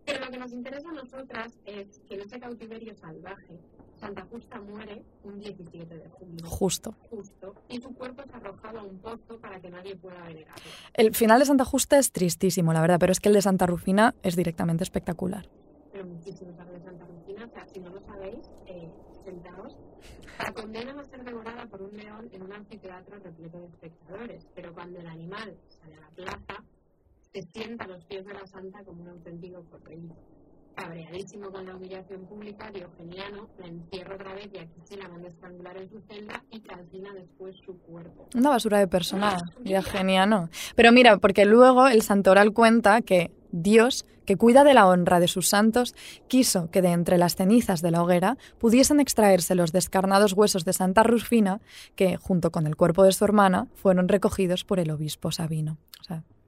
Pero 0.06 0.24
lo 0.24 0.30
que 0.30 0.38
nos 0.38 0.52
interesa 0.52 0.88
a 0.90 0.92
nosotras 0.92 1.58
es 1.64 2.00
que 2.08 2.14
en 2.14 2.20
ese 2.22 2.38
cautiverio 2.38 2.94
salvaje, 2.94 3.58
Santa 3.96 4.26
Justa 4.30 4.60
muere 4.60 5.02
un 5.22 5.38
17 5.38 5.94
de 5.96 6.08
julio, 6.10 6.44
Justo. 6.46 6.94
justo, 7.08 7.54
y 7.68 7.80
su 7.80 7.94
cuerpo 7.94 8.22
es 8.22 8.34
arrojado 8.34 8.80
a 8.80 8.82
un 8.82 8.98
pozo 8.98 9.38
para 9.40 9.60
que 9.60 9.70
nadie 9.70 9.96
pueda 9.96 10.22
venerarlo. 10.24 10.64
El 10.92 11.14
final 11.14 11.38
de 11.38 11.46
Santa 11.46 11.64
Justa 11.64 11.98
es 11.98 12.12
tristísimo, 12.12 12.72
la 12.74 12.82
verdad, 12.82 12.98
pero 12.98 13.12
es 13.12 13.20
que 13.20 13.28
el 13.30 13.34
de 13.34 13.40
Santa 13.42 13.66
Rufina 13.66 14.14
es 14.22 14.36
directamente 14.36 14.84
espectacular. 14.84 15.48
Pero 15.92 16.04
muchísimos 16.06 16.58
hablan 16.58 16.80
de 16.80 16.84
Santa 16.84 17.06
Rufina, 17.06 17.46
o 17.46 17.48
sea, 17.50 17.66
si 17.72 17.80
no 17.80 17.88
lo 17.90 18.00
sabéis, 18.02 18.50
eh, 19.34 19.42
sentaos. 19.42 19.76
La 20.38 20.52
condenan 20.52 20.98
a 20.98 21.04
ser 21.04 21.24
devorada 21.24 21.66
por 21.66 21.82
un 21.82 21.96
león 21.96 22.28
en 22.32 22.42
un 22.42 22.52
anfiteatro 22.52 23.18
repleto 23.18 23.58
de 23.60 23.66
espectadores, 23.66 24.46
pero 24.54 24.72
cuando 24.72 25.00
el 25.00 25.06
animal 25.06 25.56
sale 25.68 25.94
a 25.96 26.00
la 26.00 26.08
plaza, 26.08 26.64
se 27.32 27.42
sienta 27.42 27.84
a 27.84 27.88
los 27.88 28.04
pies 28.04 28.24
de 28.24 28.34
la 28.34 28.46
santa 28.46 28.84
como 28.84 29.02
un 29.02 29.08
auténtico 29.08 29.64
cordeiro. 29.70 30.14
Cabreadísimo 30.74 31.50
con 31.50 31.66
la 31.66 31.76
humillación 31.76 32.26
pública, 32.26 32.70
Diogeniano 32.70 33.48
la 33.58 33.66
encierra 33.66 34.14
otra 34.16 34.34
vez 34.34 34.50
y 34.52 34.58
aquí 34.58 34.80
sí 34.84 34.96
la 34.96 35.08
manda 35.08 35.28
en 35.28 35.90
su 35.90 36.00
celda 36.08 36.42
y 36.50 36.60
calcina 36.60 37.12
después 37.14 37.54
su 37.64 37.78
cuerpo. 37.78 38.28
Una 38.34 38.50
basura 38.50 38.78
de 38.78 38.88
persona, 38.88 39.36
ya 39.62 39.82
genial, 39.82 40.30
¿no? 40.30 40.48
Pero 40.74 40.90
mira, 40.92 41.18
porque 41.18 41.44
luego 41.44 41.86
el 41.86 42.02
santoral 42.02 42.52
cuenta 42.52 43.02
que 43.02 43.30
Dios 43.52 44.04
que 44.24 44.36
cuida 44.36 44.64
de 44.64 44.74
la 44.74 44.86
honra 44.86 45.20
de 45.20 45.28
sus 45.28 45.48
santos, 45.48 45.94
quiso 46.28 46.70
que 46.70 46.82
de 46.82 46.88
entre 46.88 47.18
las 47.18 47.36
cenizas 47.36 47.82
de 47.82 47.90
la 47.90 48.02
hoguera 48.02 48.36
pudiesen 48.58 49.00
extraerse 49.00 49.54
los 49.54 49.72
descarnados 49.72 50.32
huesos 50.32 50.64
de 50.64 50.72
Santa 50.72 51.02
Rufina, 51.02 51.60
que, 51.94 52.16
junto 52.16 52.50
con 52.50 52.66
el 52.66 52.76
cuerpo 52.76 53.04
de 53.04 53.12
su 53.12 53.24
hermana, 53.24 53.68
fueron 53.74 54.08
recogidos 54.08 54.64
por 54.64 54.80
el 54.80 54.90
obispo 54.90 55.30
Sabino. 55.30 55.78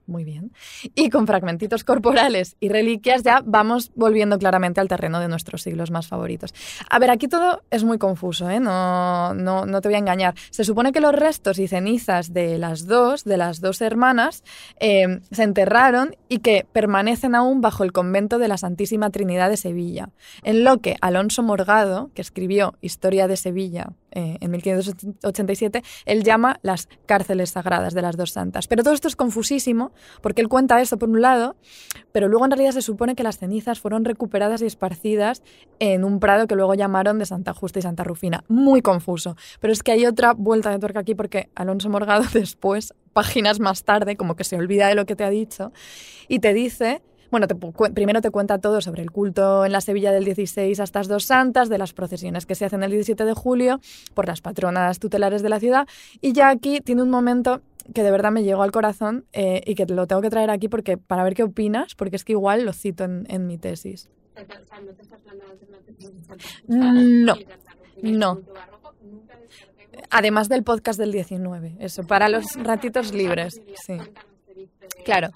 Muy 0.06 0.22
bien. 0.22 0.52
Y 0.94 1.10
con 1.10 1.26
fragmentitos 1.26 1.82
corporales 1.82 2.56
y 2.60 2.68
reliquias 2.68 3.24
ya 3.24 3.42
vamos 3.44 3.90
volviendo 3.96 4.38
claramente 4.38 4.80
al 4.80 4.86
terreno 4.86 5.18
de 5.18 5.26
nuestros 5.26 5.62
siglos 5.62 5.90
más 5.90 6.06
favoritos. 6.06 6.54
A 6.88 6.98
ver, 7.00 7.10
aquí 7.10 7.26
todo 7.26 7.62
es 7.70 7.82
muy 7.82 7.98
confuso, 7.98 8.48
¿eh? 8.48 8.60
no, 8.60 9.34
no, 9.34 9.66
no 9.66 9.80
te 9.80 9.88
voy 9.88 9.96
a 9.96 9.98
engañar. 9.98 10.34
Se 10.50 10.62
supone 10.64 10.92
que 10.92 11.00
los 11.00 11.12
restos 11.12 11.58
y 11.58 11.66
cenizas 11.66 12.32
de 12.32 12.56
las 12.58 12.86
dos, 12.86 13.24
de 13.24 13.36
las 13.36 13.60
dos 13.60 13.80
hermanas, 13.80 14.44
eh, 14.78 15.20
se 15.32 15.42
enterraron 15.42 16.16
y 16.28 16.38
que 16.38 16.66
permanecen 16.72 17.34
aún 17.34 17.60
bajo 17.60 17.82
el 17.82 17.92
convento 17.92 18.38
de 18.38 18.48
la 18.48 18.58
Santísima 18.58 19.10
Trinidad 19.10 19.50
de 19.50 19.56
Sevilla, 19.56 20.10
en 20.44 20.62
lo 20.62 20.78
que 20.78 20.96
Alonso 21.00 21.42
Morgado, 21.42 22.10
que 22.14 22.22
escribió 22.22 22.74
Historia 22.80 23.26
de 23.26 23.36
Sevilla 23.36 23.88
eh, 24.12 24.38
en 24.40 24.50
1587, 24.50 25.82
él 26.04 26.22
llama 26.22 26.58
las 26.62 26.88
cárceles 27.06 27.50
sagradas 27.50 27.94
de 27.94 28.02
las 28.02 28.16
dos 28.16 28.30
santas. 28.30 28.66
Pero 28.68 28.82
todo 28.82 28.94
esto 28.94 29.08
es 29.08 29.16
confusísimo 29.16 29.92
porque 30.22 30.40
él 30.40 30.48
cuenta 30.48 30.80
eso 30.80 30.98
por 30.98 31.08
un 31.08 31.20
lado, 31.20 31.56
pero 32.12 32.28
luego 32.28 32.44
en 32.44 32.52
realidad 32.52 32.72
se 32.72 32.82
supone 32.82 33.14
que 33.14 33.22
las 33.22 33.38
cenizas 33.38 33.80
fueron 33.80 34.04
recuperadas 34.04 34.62
y 34.62 34.66
esparcidas 34.66 35.42
en 35.78 36.04
un 36.04 36.20
prado 36.20 36.46
que 36.46 36.54
luego 36.54 36.74
llamaron 36.74 37.18
de 37.18 37.26
Santa 37.26 37.52
Justa 37.52 37.78
y 37.78 37.82
Santa 37.82 38.04
Rufina. 38.04 38.44
Muy 38.48 38.82
confuso. 38.82 39.36
Pero 39.60 39.72
es 39.72 39.82
que 39.82 39.92
hay 39.92 40.06
otra 40.06 40.32
vuelta 40.32 40.70
de 40.70 40.78
tuerca 40.78 41.00
aquí 41.00 41.14
porque 41.14 41.50
Alonso 41.54 41.88
Morgado 41.88 42.24
después, 42.32 42.94
páginas 43.12 43.60
más 43.60 43.84
tarde, 43.84 44.16
como 44.16 44.36
que 44.36 44.44
se 44.44 44.56
olvida 44.56 44.88
de 44.88 44.94
lo 44.94 45.06
que 45.06 45.16
te 45.16 45.24
ha 45.24 45.30
dicho 45.30 45.72
y 46.28 46.38
te 46.38 46.54
dice 46.54 47.02
bueno, 47.30 47.46
primero 47.94 48.20
te 48.20 48.30
cuenta 48.30 48.58
todo 48.58 48.80
sobre 48.80 49.02
el 49.02 49.10
culto 49.10 49.64
en 49.64 49.72
la 49.72 49.80
Sevilla 49.80 50.12
del 50.12 50.24
16 50.24 50.78
a 50.80 50.84
estas 50.84 51.08
dos 51.08 51.24
santas, 51.24 51.68
de 51.68 51.78
las 51.78 51.92
procesiones 51.92 52.46
que 52.46 52.54
se 52.54 52.64
hacen 52.64 52.82
el 52.82 52.90
17 52.90 53.24
de 53.24 53.34
julio 53.34 53.80
por 54.14 54.26
las 54.26 54.40
patronas 54.40 54.98
tutelares 54.98 55.42
de 55.42 55.48
la 55.48 55.60
ciudad. 55.60 55.86
Y 56.20 56.32
ya 56.32 56.48
aquí 56.48 56.80
tiene 56.80 57.02
un 57.02 57.10
momento 57.10 57.62
que 57.94 58.02
de 58.02 58.10
verdad 58.10 58.32
me 58.32 58.42
llegó 58.42 58.62
al 58.62 58.72
corazón 58.72 59.24
eh, 59.32 59.62
y 59.64 59.74
que 59.74 59.86
te 59.86 59.94
lo 59.94 60.06
tengo 60.06 60.22
que 60.22 60.30
traer 60.30 60.50
aquí 60.50 60.68
porque 60.68 60.96
para 60.96 61.24
ver 61.24 61.34
qué 61.34 61.44
opinas, 61.44 61.94
porque 61.94 62.16
es 62.16 62.24
que 62.24 62.32
igual 62.32 62.64
lo 62.64 62.72
cito 62.72 63.04
en, 63.04 63.46
mi 63.46 63.58
tesis. 63.58 64.08
No, 66.66 67.36
no. 68.02 68.40
Además 70.10 70.48
del 70.48 70.62
podcast 70.62 70.98
del 70.98 71.12
19, 71.12 71.76
eso, 71.80 72.06
para 72.06 72.28
los 72.28 72.54
ratitos 72.56 73.12
libres, 73.12 73.60
sí. 73.86 73.96
Claro. 75.04 75.30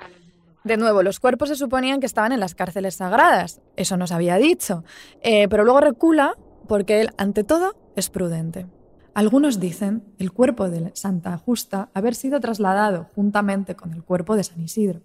De 0.65 0.77
nuevo, 0.77 1.03
los 1.03 1.21
cuerpos 1.21 1.49
se 1.49 1.57
suponían 1.57 2.01
que 2.01 2.07
estaban 2.07 2.33
en 2.33 2.41
las 2.41 2.55
cárceles 2.55 2.97
sagradas, 2.97 3.61
eso 3.77 3.97
nos 3.97 4.13
había 4.13 4.37
dicho, 4.37 4.85
eh, 5.23 5.49
pero 5.49 5.65
luego 5.65 5.81
recula 5.81 6.37
porque 6.69 7.01
él, 7.01 7.11
ante 7.17 7.45
todo, 7.45 7.75
es 7.97 8.11
prudente. 8.11 8.67
Algunos 9.15 9.59
dicen 9.59 10.05
el 10.19 10.33
cuerpo 10.33 10.71
de 10.71 10.93
Santa 10.95 11.37
Justa 11.37 11.89
haber 11.95 12.15
sido 12.15 12.41
trasladado 12.41 13.09
juntamente 13.15 13.75
con 13.75 13.93
el 13.93 14.05
cuerpo 14.05 14.37
de 14.37 14.45
San 14.45 14.61
Isidro. 14.61 15.01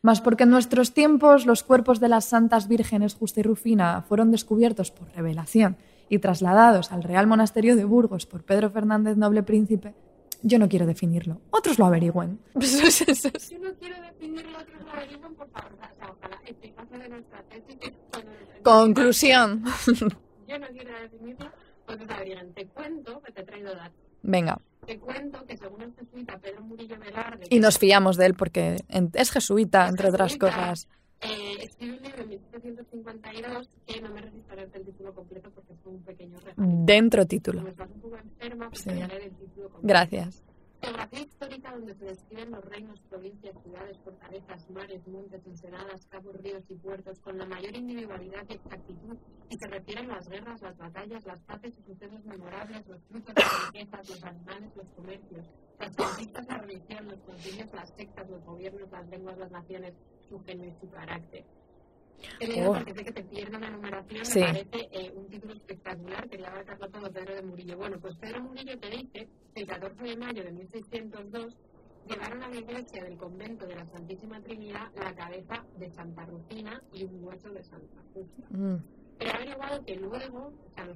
Mas 0.00 0.20
porque 0.20 0.44
en 0.44 0.50
nuestros 0.50 0.92
tiempos 0.92 1.46
los 1.46 1.62
cuerpos 1.62 1.98
de 1.98 2.08
las 2.08 2.24
santas 2.24 2.68
vírgenes 2.68 3.14
Justa 3.14 3.40
y 3.40 3.42
Rufina 3.42 4.02
fueron 4.02 4.30
descubiertos 4.30 4.90
por 4.90 5.08
revelación 5.14 5.76
y 6.08 6.18
trasladados 6.18 6.92
al 6.92 7.02
Real 7.02 7.26
Monasterio 7.26 7.76
de 7.76 7.84
Burgos 7.84 8.26
por 8.26 8.44
Pedro 8.44 8.70
Fernández 8.70 9.16
Noble 9.16 9.42
Príncipe, 9.42 9.94
yo 10.42 10.58
no 10.58 10.68
quiero 10.68 10.86
definirlo. 10.86 11.40
Otros 11.50 11.78
lo 11.78 11.86
averigüen. 11.86 12.40
Yo 12.54 13.58
no 13.58 13.74
quiero 13.78 14.00
definirlo, 14.02 14.58
otros 14.58 14.82
lo 14.84 14.92
averigüen, 14.92 15.34
por 15.34 15.48
favor. 15.50 15.72
ojalá 16.10 16.40
de 16.98 17.08
nuestra 17.08 17.42
tesis. 17.44 17.92
Conclusión. 18.62 19.64
Yo 20.48 20.58
no 20.58 20.66
quiero 20.68 21.00
definirlo, 21.00 21.50
otros 21.86 22.08
lo 22.08 22.14
averigüen. 22.14 22.52
Te 22.54 22.66
cuento 22.66 23.22
que 23.22 23.32
te 23.32 23.40
he 23.40 23.44
traído 23.44 23.74
datos. 23.74 23.98
Venga. 24.22 24.60
Te 24.86 24.98
cuento 24.98 25.44
que 25.46 25.56
según 25.56 25.82
el 25.82 25.94
jesuita 25.94 26.38
Pedro 26.38 26.62
Murillo 26.62 26.98
Velarde... 26.98 27.46
Y 27.50 27.60
nos 27.60 27.78
fiamos 27.78 28.16
de 28.16 28.26
él 28.26 28.34
porque 28.34 28.78
es 29.14 29.30
jesuita, 29.30 29.86
entre 29.88 30.08
otras 30.08 30.36
cosas. 30.36 30.88
Eh, 31.22 31.56
escribe 31.60 31.98
un 31.98 32.02
libro 32.02 32.22
en 32.22 32.28
1752 32.30 33.68
que 33.86 34.00
no 34.00 34.08
me 34.10 34.22
leerte 34.22 34.78
el 34.78 34.84
título 34.84 35.14
completo 35.14 35.50
porque 35.50 35.74
fue 35.82 35.92
un 35.92 36.02
pequeño 36.02 36.38
resumen. 36.40 36.86
Dentro 36.86 37.26
título. 37.26 37.62
Me 37.62 37.70
estás 37.70 37.90
un 37.90 38.00
poco 38.00 38.16
enferma, 38.16 38.68
pues 38.68 38.80
sí. 38.80 38.90
voy 38.90 39.02
a 39.02 39.06
leer 39.06 39.22
el 39.22 39.36
título 39.36 39.68
completo. 39.70 39.86
Gracias. 39.86 40.44
Geografía 40.82 41.20
histórica 41.20 41.70
donde 41.70 41.94
se 41.94 42.04
describen 42.06 42.50
los 42.50 42.64
reinos, 42.64 43.00
provincias, 43.08 43.54
ciudades, 43.62 43.96
fortalezas, 43.98 44.68
mares, 44.70 45.06
montes, 45.06 45.46
ensenadas, 45.46 46.06
cabos, 46.06 46.34
ríos 46.42 46.64
y 46.68 46.74
puertos 46.74 47.20
con 47.20 47.38
la 47.38 47.46
mayor 47.46 47.76
individualidad 47.76 48.44
y 48.48 48.54
exactitud 48.54 49.16
y 49.48 49.56
se 49.56 49.68
refieren 49.68 50.08
las 50.08 50.28
guerras, 50.28 50.60
las 50.60 50.76
batallas, 50.76 51.24
las 51.24 51.40
paces 51.42 51.72
y 51.78 51.82
sucesos 51.82 52.24
memorables, 52.24 52.84
los 52.88 53.00
frutos, 53.04 53.32
las 53.36 53.66
riquezas, 53.66 54.08
los 54.08 54.24
animales, 54.24 54.70
los 54.74 54.88
comercios, 54.96 55.46
las 55.82 55.96
conquistas, 55.96 56.46
la 56.46 56.58
religión, 56.58 57.08
los 57.08 57.20
concilios, 57.20 57.72
las 57.74 57.90
sectas, 57.90 58.28
los 58.30 58.44
gobiernos, 58.44 58.90
las 58.90 59.08
lenguas, 59.08 59.38
las 59.38 59.50
naciones, 59.50 59.94
su 60.28 60.40
género 60.44 60.70
y 60.70 60.80
su 60.80 60.90
carácter. 60.90 61.44
He 62.38 62.64
oh. 62.64 62.72
porque 62.72 62.94
sé 62.94 63.04
que 63.04 63.12
te 63.12 63.24
pierdo 63.24 63.58
la 63.58 63.70
numeración, 63.70 64.22
me 64.34 64.40
parece 64.40 64.88
eh, 64.92 65.12
un 65.16 65.28
título 65.28 65.54
espectacular, 65.54 66.28
quería 66.28 66.48
abarcarlo 66.48 66.88
todo 66.88 67.12
Pedro 67.12 67.34
de 67.34 67.42
Murillo. 67.42 67.76
Bueno, 67.76 67.98
pues 67.98 68.14
Pedro 68.16 68.42
Murillo 68.42 68.78
te 68.78 68.90
dice 68.90 69.28
que 69.54 69.60
el 69.60 69.66
14 69.66 70.04
de 70.04 70.16
mayo 70.16 70.44
de 70.44 70.52
1602 70.52 71.56
llevaron 72.08 72.42
a 72.44 72.48
la 72.48 72.56
iglesia 72.56 73.02
del 73.02 73.16
convento 73.16 73.66
de 73.66 73.74
la 73.74 73.86
Santísima 73.86 74.40
Trinidad 74.40 74.92
la 74.94 75.14
cabeza 75.14 75.64
de 75.78 75.90
Santa 75.90 76.24
Rufina 76.26 76.80
y 76.92 77.04
un 77.04 77.24
hueso 77.24 77.50
de 77.50 77.64
Santa 77.64 78.02
Justa. 78.14 78.46
Mm. 78.50 79.01
Pero 79.22 79.34
ha 79.34 79.36
averiguado 79.36 79.84
que 79.84 79.94
luego, 79.96 80.52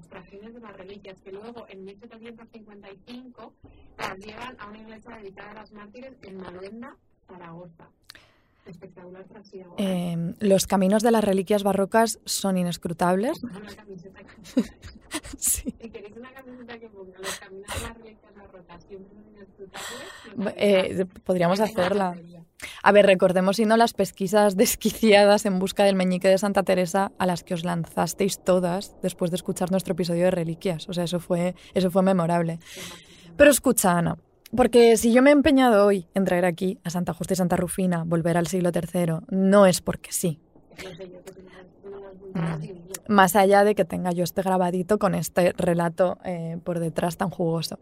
trajines 0.08 0.52
de 0.52 0.60
las 0.60 0.76
reliquias, 0.76 1.20
que 1.20 1.30
luego 1.30 1.64
en 1.68 1.84
1755 1.84 3.52
las 3.98 4.18
llevan 4.18 4.56
a 4.58 4.66
una 4.66 4.78
iglesia 4.78 5.16
dedicada 5.16 5.50
a 5.52 5.54
las 5.54 5.72
mártires 5.72 6.16
en 6.22 6.36
Maluenda, 6.38 6.96
Zaragoza. 7.28 7.88
Espectacular 8.66 9.24
eh, 9.78 10.34
los 10.40 10.66
caminos 10.66 11.04
de 11.04 11.12
las 11.12 11.22
reliquias 11.22 11.62
barrocas 11.62 12.18
son 12.24 12.58
inescrutables. 12.58 13.40
sí. 15.38 15.70
queréis 15.70 16.16
una 16.16 16.32
camiseta 16.32 16.76
que 16.76 16.88
ponga 16.88 17.16
los 17.16 17.38
caminos 17.38 17.68
de 17.72 17.80
las 17.86 17.96
reliquias 17.96 18.34
barrocas 18.34 18.84
siempre 18.88 19.14
son 19.14 19.24
inescrutables, 19.36 20.54
eh, 20.56 21.06
podríamos 21.22 21.60
hacerla. 21.60 22.16
A 22.82 22.92
ver, 22.92 23.06
recordemos, 23.06 23.56
si 23.56 23.64
no, 23.64 23.76
las 23.76 23.92
pesquisas 23.92 24.56
desquiciadas 24.56 25.46
en 25.46 25.58
busca 25.58 25.84
del 25.84 25.94
meñique 25.94 26.28
de 26.28 26.38
Santa 26.38 26.62
Teresa 26.62 27.12
a 27.18 27.26
las 27.26 27.44
que 27.44 27.54
os 27.54 27.64
lanzasteis 27.64 28.42
todas 28.42 28.96
después 29.02 29.30
de 29.30 29.36
escuchar 29.36 29.70
nuestro 29.70 29.92
episodio 29.92 30.24
de 30.24 30.30
reliquias. 30.30 30.88
O 30.88 30.92
sea, 30.92 31.04
eso 31.04 31.20
fue, 31.20 31.54
eso 31.74 31.90
fue 31.90 32.02
memorable. 32.02 32.58
Pero 33.36 33.50
escucha, 33.50 33.98
Ana, 33.98 34.16
porque 34.54 34.96
si 34.96 35.12
yo 35.12 35.22
me 35.22 35.30
he 35.30 35.32
empeñado 35.32 35.84
hoy 35.86 36.06
en 36.14 36.24
traer 36.24 36.44
aquí 36.44 36.78
a 36.84 36.90
Santa 36.90 37.12
Justa 37.12 37.34
y 37.34 37.36
Santa 37.36 37.56
Rufina, 37.56 38.04
volver 38.04 38.36
al 38.36 38.46
siglo 38.46 38.70
III, 38.72 39.26
no 39.28 39.66
es 39.66 39.80
porque 39.80 40.12
sí. 40.12 40.40
Más 43.09 43.37
allá 43.37 43.64
de 43.64 43.74
que 43.74 43.85
tenga 43.85 44.12
yo 44.12 44.24
este 44.24 44.42
grabadito 44.42 44.98
con 44.98 45.14
este 45.14 45.52
relato 45.52 46.18
eh, 46.24 46.59
por 46.64 46.81
detrás 46.81 47.16
tan 47.16 47.31
jugoso 47.31 47.79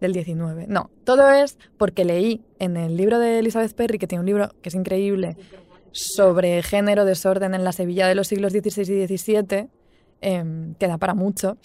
del 0.00 0.12
19. 0.12 0.66
No, 0.68 0.90
todo 1.04 1.30
es 1.30 1.58
porque 1.78 2.04
leí 2.04 2.44
en 2.58 2.76
el 2.76 2.96
libro 2.96 3.18
de 3.18 3.38
Elizabeth 3.38 3.74
Perry, 3.74 3.98
que 3.98 4.06
tiene 4.06 4.20
un 4.20 4.26
libro 4.26 4.50
que 4.62 4.68
es 4.68 4.74
increíble, 4.74 5.36
sobre 5.92 6.62
género, 6.62 7.04
desorden 7.04 7.54
en 7.54 7.64
la 7.64 7.72
Sevilla 7.72 8.06
de 8.06 8.14
los 8.14 8.28
siglos 8.28 8.52
XVI 8.52 8.82
y 8.82 9.16
XVII, 9.16 9.68
em, 10.20 10.74
que 10.74 10.88
da 10.88 10.98
para 10.98 11.14
mucho, 11.14 11.56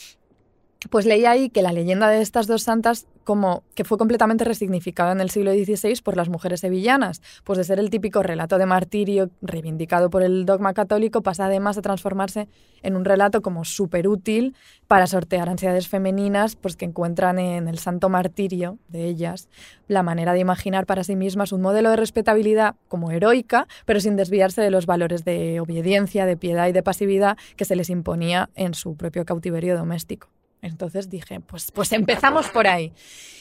pues 0.89 1.05
leí 1.05 1.25
ahí 1.25 1.49
que 1.49 1.61
la 1.61 1.73
leyenda 1.73 2.09
de 2.09 2.21
estas 2.21 2.47
dos 2.47 2.63
santas 2.63 3.07
como 3.23 3.63
que 3.75 3.83
fue 3.83 3.97
completamente 3.97 4.43
resignificada 4.43 5.11
en 5.11 5.21
el 5.21 5.29
siglo 5.29 5.51
XVI 5.51 6.01
por 6.03 6.17
las 6.17 6.29
mujeres 6.29 6.61
sevillanas, 6.61 7.21
pues 7.43 7.57
de 7.57 7.63
ser 7.63 7.79
el 7.79 7.89
típico 7.89 8.23
relato 8.23 8.57
de 8.57 8.65
martirio 8.65 9.29
reivindicado 9.41 10.09
por 10.09 10.23
el 10.23 10.45
dogma 10.45 10.73
católico 10.73 11.21
pasa 11.21 11.45
además 11.45 11.77
a 11.77 11.81
transformarse 11.81 12.47
en 12.83 12.95
un 12.95 13.05
relato 13.05 13.41
como 13.41 13.63
súper 13.65 14.07
útil 14.07 14.55
para 14.87 15.07
sortear 15.07 15.49
ansiedades 15.49 15.87
femeninas 15.87 16.55
pues 16.55 16.75
que 16.75 16.85
encuentran 16.85 17.39
en 17.39 17.67
el 17.67 17.77
santo 17.77 18.09
martirio 18.09 18.77
de 18.89 19.05
ellas 19.05 19.49
la 19.87 20.03
manera 20.03 20.33
de 20.33 20.39
imaginar 20.39 20.85
para 20.85 21.03
sí 21.03 21.15
mismas 21.15 21.51
un 21.51 21.61
modelo 21.61 21.89
de 21.89 21.97
respetabilidad 21.97 22.75
como 22.87 23.11
heroica, 23.11 23.67
pero 23.85 23.99
sin 23.99 24.15
desviarse 24.15 24.61
de 24.61 24.71
los 24.71 24.85
valores 24.85 25.25
de 25.25 25.59
obediencia, 25.59 26.25
de 26.25 26.37
piedad 26.37 26.67
y 26.67 26.71
de 26.71 26.83
pasividad 26.83 27.37
que 27.55 27.65
se 27.65 27.75
les 27.75 27.89
imponía 27.89 28.49
en 28.55 28.73
su 28.73 28.95
propio 28.95 29.25
cautiverio 29.25 29.77
doméstico. 29.77 30.29
Entonces 30.61 31.09
dije, 31.09 31.39
pues, 31.39 31.71
pues 31.71 31.91
empezamos 31.91 32.49
por 32.49 32.67
ahí. 32.67 32.93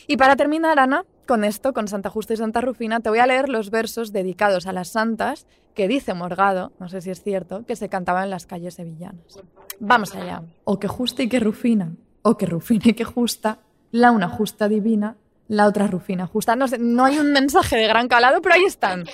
Y 0.07 0.17
para 0.17 0.37
terminar, 0.37 0.79
Ana, 0.79 1.05
con 1.27 1.45
esto, 1.45 1.73
con 1.73 1.87
Santa 1.87 2.11
Justa 2.11 2.35
y 2.35 2.37
Santa 2.37 2.61
Rufina, 2.61 3.01
te 3.01 3.11
voy 3.11 3.19
a 3.19 3.27
leer 3.27 3.49
los 3.49 3.71
versos 3.71 4.13
dedicados 4.13 4.67
a 4.67 4.73
las 4.73 4.89
santas 4.89 5.47
que 5.75 5.87
dice 5.87 6.15
Morgado, 6.15 6.73
no 6.81 6.89
sé 6.89 7.01
si 7.01 7.11
es 7.11 7.23
cierto, 7.23 7.65
que 7.65 7.77
se 7.77 7.89
cantaban 7.89 8.25
en 8.25 8.31
las 8.31 8.47
calles 8.47 8.75
sevillanas. 8.75 9.41
Vamos 9.79 10.15
allá. 10.15 10.43
O 10.65 10.81
que 10.81 10.89
justa 10.89 11.23
y 11.23 11.29
que 11.29 11.39
Rufina, 11.39 11.95
o 12.23 12.37
que 12.37 12.47
Rufina 12.47 12.87
y 12.87 12.95
que 12.95 13.05
justa, 13.05 13.61
la 13.93 14.11
una 14.11 14.29
justa 14.29 14.69
divina, 14.69 15.17
la 15.49 15.67
otra 15.67 15.87
Rufina 15.87 16.27
justa. 16.27 16.57
No, 16.57 16.69
sé, 16.69 16.79
no 16.79 17.05
hay 17.05 17.19
un 17.19 17.33
mensaje 17.33 17.77
de 17.77 17.87
gran 17.87 18.09
calado, 18.09 18.41
pero 18.41 18.55
ahí 18.55 18.65
están. 18.65 19.05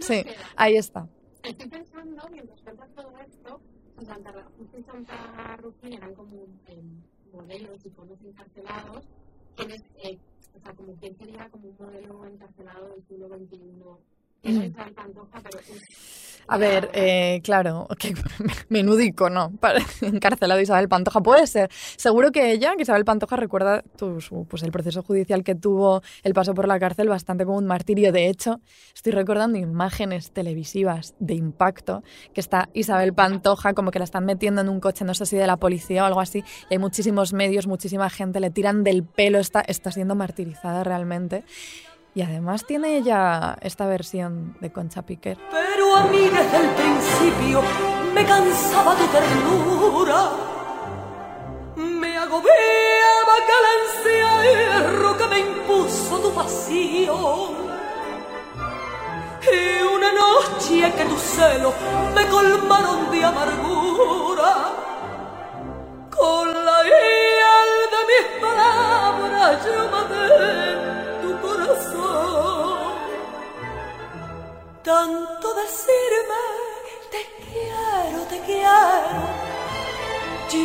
Sí, 0.00 0.24
ahí 0.56 0.76
está. 0.76 1.06
Estoy 1.42 1.68
pensando, 1.68 2.28
mientras 2.30 2.60
cuentas 2.60 2.88
todo 2.94 3.12
esto, 3.18 3.60
Santa, 4.06 4.32
justo 4.58 4.76
en 4.76 4.84
Santa 4.84 5.56
Rufina 5.60 5.96
eran 5.96 6.14
como 6.14 6.46
eh, 6.68 6.82
modelos 7.32 7.84
y 7.84 7.90
fonos 7.90 8.18
encarcelados, 8.22 9.04
quienes, 9.56 9.82
eh, 10.02 10.18
o 10.54 10.60
sea, 10.60 10.74
como 10.74 10.96
sería 10.98 11.48
como 11.50 11.68
un 11.68 11.76
modelo 11.78 12.26
encarcelado 12.26 12.88
del 12.88 13.06
siglo 13.06 13.28
XXI. 13.28 13.58
No 14.42 14.60
pero... 14.70 14.84
A 16.48 16.58
ver, 16.58 16.90
eh, 16.92 17.40
claro, 17.44 17.86
que 17.98 18.14
menudo 18.68 19.00
icono 19.00 19.52
para 19.60 19.80
encarcelado 20.02 20.60
Isabel 20.60 20.88
Pantoja. 20.88 21.22
Puede 21.22 21.46
ser. 21.46 21.70
Seguro 21.72 22.32
que 22.32 22.50
ella, 22.50 22.74
que 22.76 22.82
Isabel 22.82 23.04
Pantoja, 23.04 23.36
recuerda 23.36 23.82
pues 23.96 24.62
el 24.62 24.72
proceso 24.72 25.02
judicial 25.02 25.44
que 25.44 25.54
tuvo, 25.54 26.02
el 26.22 26.34
paso 26.34 26.52
por 26.54 26.66
la 26.66 26.78
cárcel, 26.78 27.08
bastante 27.08 27.44
como 27.44 27.58
un 27.58 27.66
martirio. 27.66 28.12
De 28.12 28.28
hecho, 28.28 28.60
estoy 28.94 29.12
recordando 29.12 29.56
imágenes 29.56 30.32
televisivas 30.32 31.14
de 31.20 31.34
impacto, 31.34 32.02
que 32.34 32.40
está 32.40 32.68
Isabel 32.74 33.14
Pantoja 33.14 33.72
como 33.72 33.90
que 33.90 33.98
la 33.98 34.04
están 34.04 34.24
metiendo 34.24 34.60
en 34.60 34.68
un 34.68 34.80
coche, 34.80 35.04
no 35.04 35.14
sé 35.14 35.26
si 35.26 35.36
de 35.36 35.46
la 35.46 35.56
policía 35.56 36.02
o 36.02 36.06
algo 36.06 36.20
así, 36.20 36.44
y 36.68 36.74
hay 36.74 36.78
muchísimos 36.78 37.32
medios, 37.32 37.66
muchísima 37.66 38.10
gente, 38.10 38.40
le 38.40 38.50
tiran 38.50 38.84
del 38.84 39.04
pelo, 39.04 39.38
está, 39.38 39.60
está 39.60 39.92
siendo 39.92 40.14
martirizada 40.16 40.82
realmente. 40.84 41.44
Y 42.14 42.20
además 42.20 42.66
tiene 42.66 42.98
ella 42.98 43.56
esta 43.62 43.86
versión 43.86 44.54
de 44.60 44.70
Concha 44.70 45.02
Piquer. 45.02 45.38
Pero 45.50 45.96
a 45.96 46.04
mí 46.04 46.28
desde 46.28 46.58
el 46.58 46.70
principio 46.74 47.62
me 48.12 48.24
cansaba 48.26 48.94
tu 48.96 49.06
ternura. 49.06 50.30
Me 51.76 52.18
agobiaba 52.18 53.32
aquel 53.42 53.64
encierro 53.80 55.16
que 55.16 55.26
me 55.26 55.38
impuso 55.38 56.18
tu 56.18 56.34
pasión. 56.34 57.62
Y 59.42 59.82
una 59.82 60.12
noche 60.12 60.92
que 60.94 61.04
tus 61.06 61.20
celos 61.20 61.74
me 62.14 62.26
colmaron 62.28 63.10
de 63.10 63.24
amargura. 63.24 64.72
Con 66.10 66.48
la 66.52 66.82
hiel 66.84 67.72
de 67.94 68.00
mis 68.10 68.42
palabras 68.42 69.64
yo 69.64 69.88
maté 69.90 70.22
tu 70.38 71.01
corazón. 71.66 72.78
Tanto 74.84 75.54
decirme 75.54 76.42
te 77.12 77.22
quiero, 77.44 78.22
te 78.30 78.40
quiero, 78.46 79.22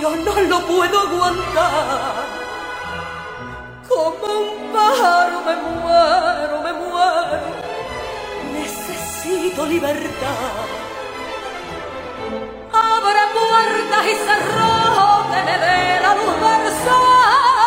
yo 0.02 0.16
no 0.18 0.42
lo 0.42 0.68
puedo 0.68 1.00
aguantar. 1.02 2.26
Como 3.90 4.40
un 4.40 4.74
pájaro 4.74 5.42
me 5.42 5.56
muero, 5.58 6.62
me 6.64 6.74
muero, 6.74 7.48
necesito 8.54 9.66
libertad. 9.66 10.68
Abra 12.74 13.24
puertas 13.34 14.06
y 14.08 14.16
cerrojos 14.28 15.28
que 15.28 15.44
me 15.44 15.58
dé 15.60 16.02
la 16.02 16.16
luz 16.16 16.42
del 16.42 16.74
sol. 16.86 17.67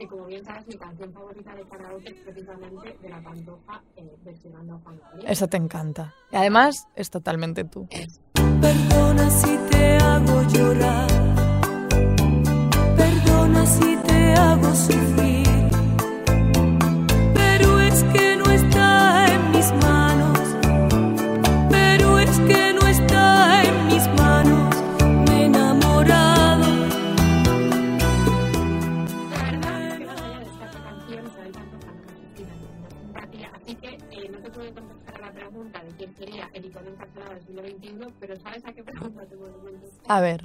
que 0.00 0.08
como- 0.08 0.24
bien 0.24 0.42
sabes, 0.44 0.66
mi 0.66 0.76
canción 0.76 1.12
favorita 1.12 1.54
de 1.54 1.62
karaoke 1.68 2.08
es 2.08 2.16
precisamente 2.24 2.96
de 3.02 3.08
la 3.10 3.20
Pantoja 3.22 3.82
eh, 3.96 4.16
versionando 4.24 4.74
a 4.74 4.78
Juan 4.78 4.98
Gabriel. 4.98 5.26
Eso 5.30 5.46
te 5.46 5.58
encanta. 5.58 6.14
Y 6.32 6.36
además 6.36 6.88
es 6.96 7.10
totalmente 7.10 7.64
tú. 7.64 7.86
Perdona 8.60 9.30
si 9.30 9.58
te 9.70 9.96
hago 9.98 10.42
llorar. 10.44 11.08
Perdona 12.96 13.66
si 13.66 13.96
te 14.06 14.34
hago 14.34 14.74
sufrir. 14.74 15.48
Pero 17.34 17.80
es 17.80 18.02
que 18.04 18.36
no 18.36 18.50
está 18.50 19.26
en 19.34 19.50
mis 19.50 19.70
manos. 19.84 20.09
El 36.52 36.64
icono 36.64 36.88
encarcelado 36.90 37.34
del 37.34 37.42
siglo 37.46 37.62
XXI, 37.62 38.14
pero 38.20 38.36
¿sabes 38.36 38.64
a 38.64 38.72
qué 38.72 38.82
pregunta 38.82 39.26
te 39.26 39.36
puedo 39.36 39.58
contestar? 39.60 40.04
A 40.08 40.20
ver, 40.20 40.44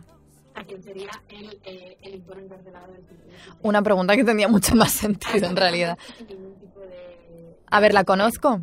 A 0.53 0.63
quién 0.63 0.81
sería 0.83 1.09
el, 1.29 1.59
eh, 1.65 1.97
el 2.01 2.15
icono 2.15 2.41
encarcelado 2.41 2.91
del 2.93 3.01
siglo 3.07 3.23
XXI. 3.25 3.57
una 3.63 3.81
pregunta 3.81 4.15
que 4.15 4.23
tenía 4.23 4.47
mucho 4.47 4.75
más 4.75 4.91
sentido 4.91 5.47
en 5.47 5.55
realidad. 5.55 5.97
A 7.67 7.79
ver, 7.79 7.93
¿la 7.93 8.03
conozco? 8.03 8.61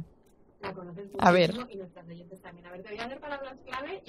La 0.61 0.73
conoces 0.73 1.09
A 1.19 1.33
ver. 1.33 1.53
y 1.71 1.77
nuestras 1.77 2.07
oyentes 2.09 2.41
también. 2.41 2.67
A 2.67 2.71
ver, 2.71 2.83
te 2.83 2.89
voy 2.91 2.99
a 2.99 3.09
dar 3.09 3.21
palabras 3.21 3.59
clave 3.67 4.03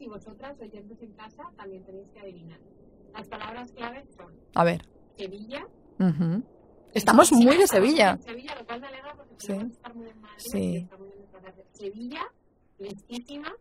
y 0.00 0.06
vosotras, 0.08 0.56
oyentes 0.60 1.02
en 1.02 1.12
casa, 1.12 1.42
también 1.56 1.84
tenéis 1.84 2.08
que 2.12 2.20
adivinar. 2.20 2.58
Las 3.12 3.26
palabras 3.28 3.72
claves 3.72 4.06
son 4.16 4.32
A 4.54 4.64
ver. 4.64 4.82
Sevilla. 5.16 5.66
Estamos 6.94 7.32
muy 7.32 7.56
de 7.56 7.66
Sevilla. 7.66 8.16
Sevilla, 8.18 8.54
lo 8.54 8.64
cual 8.64 8.80
me 8.80 8.86
alegra 8.86 9.14
porque 9.14 9.34
Sí. 9.38 9.46
podemos 9.52 9.72
estar 9.72 9.94
muy 9.94 10.08
en 10.08 10.20
Madrid 10.20 10.38
Sí. 10.38 10.88
Sevilla, 11.72 12.22
Listísima, 12.78 13.52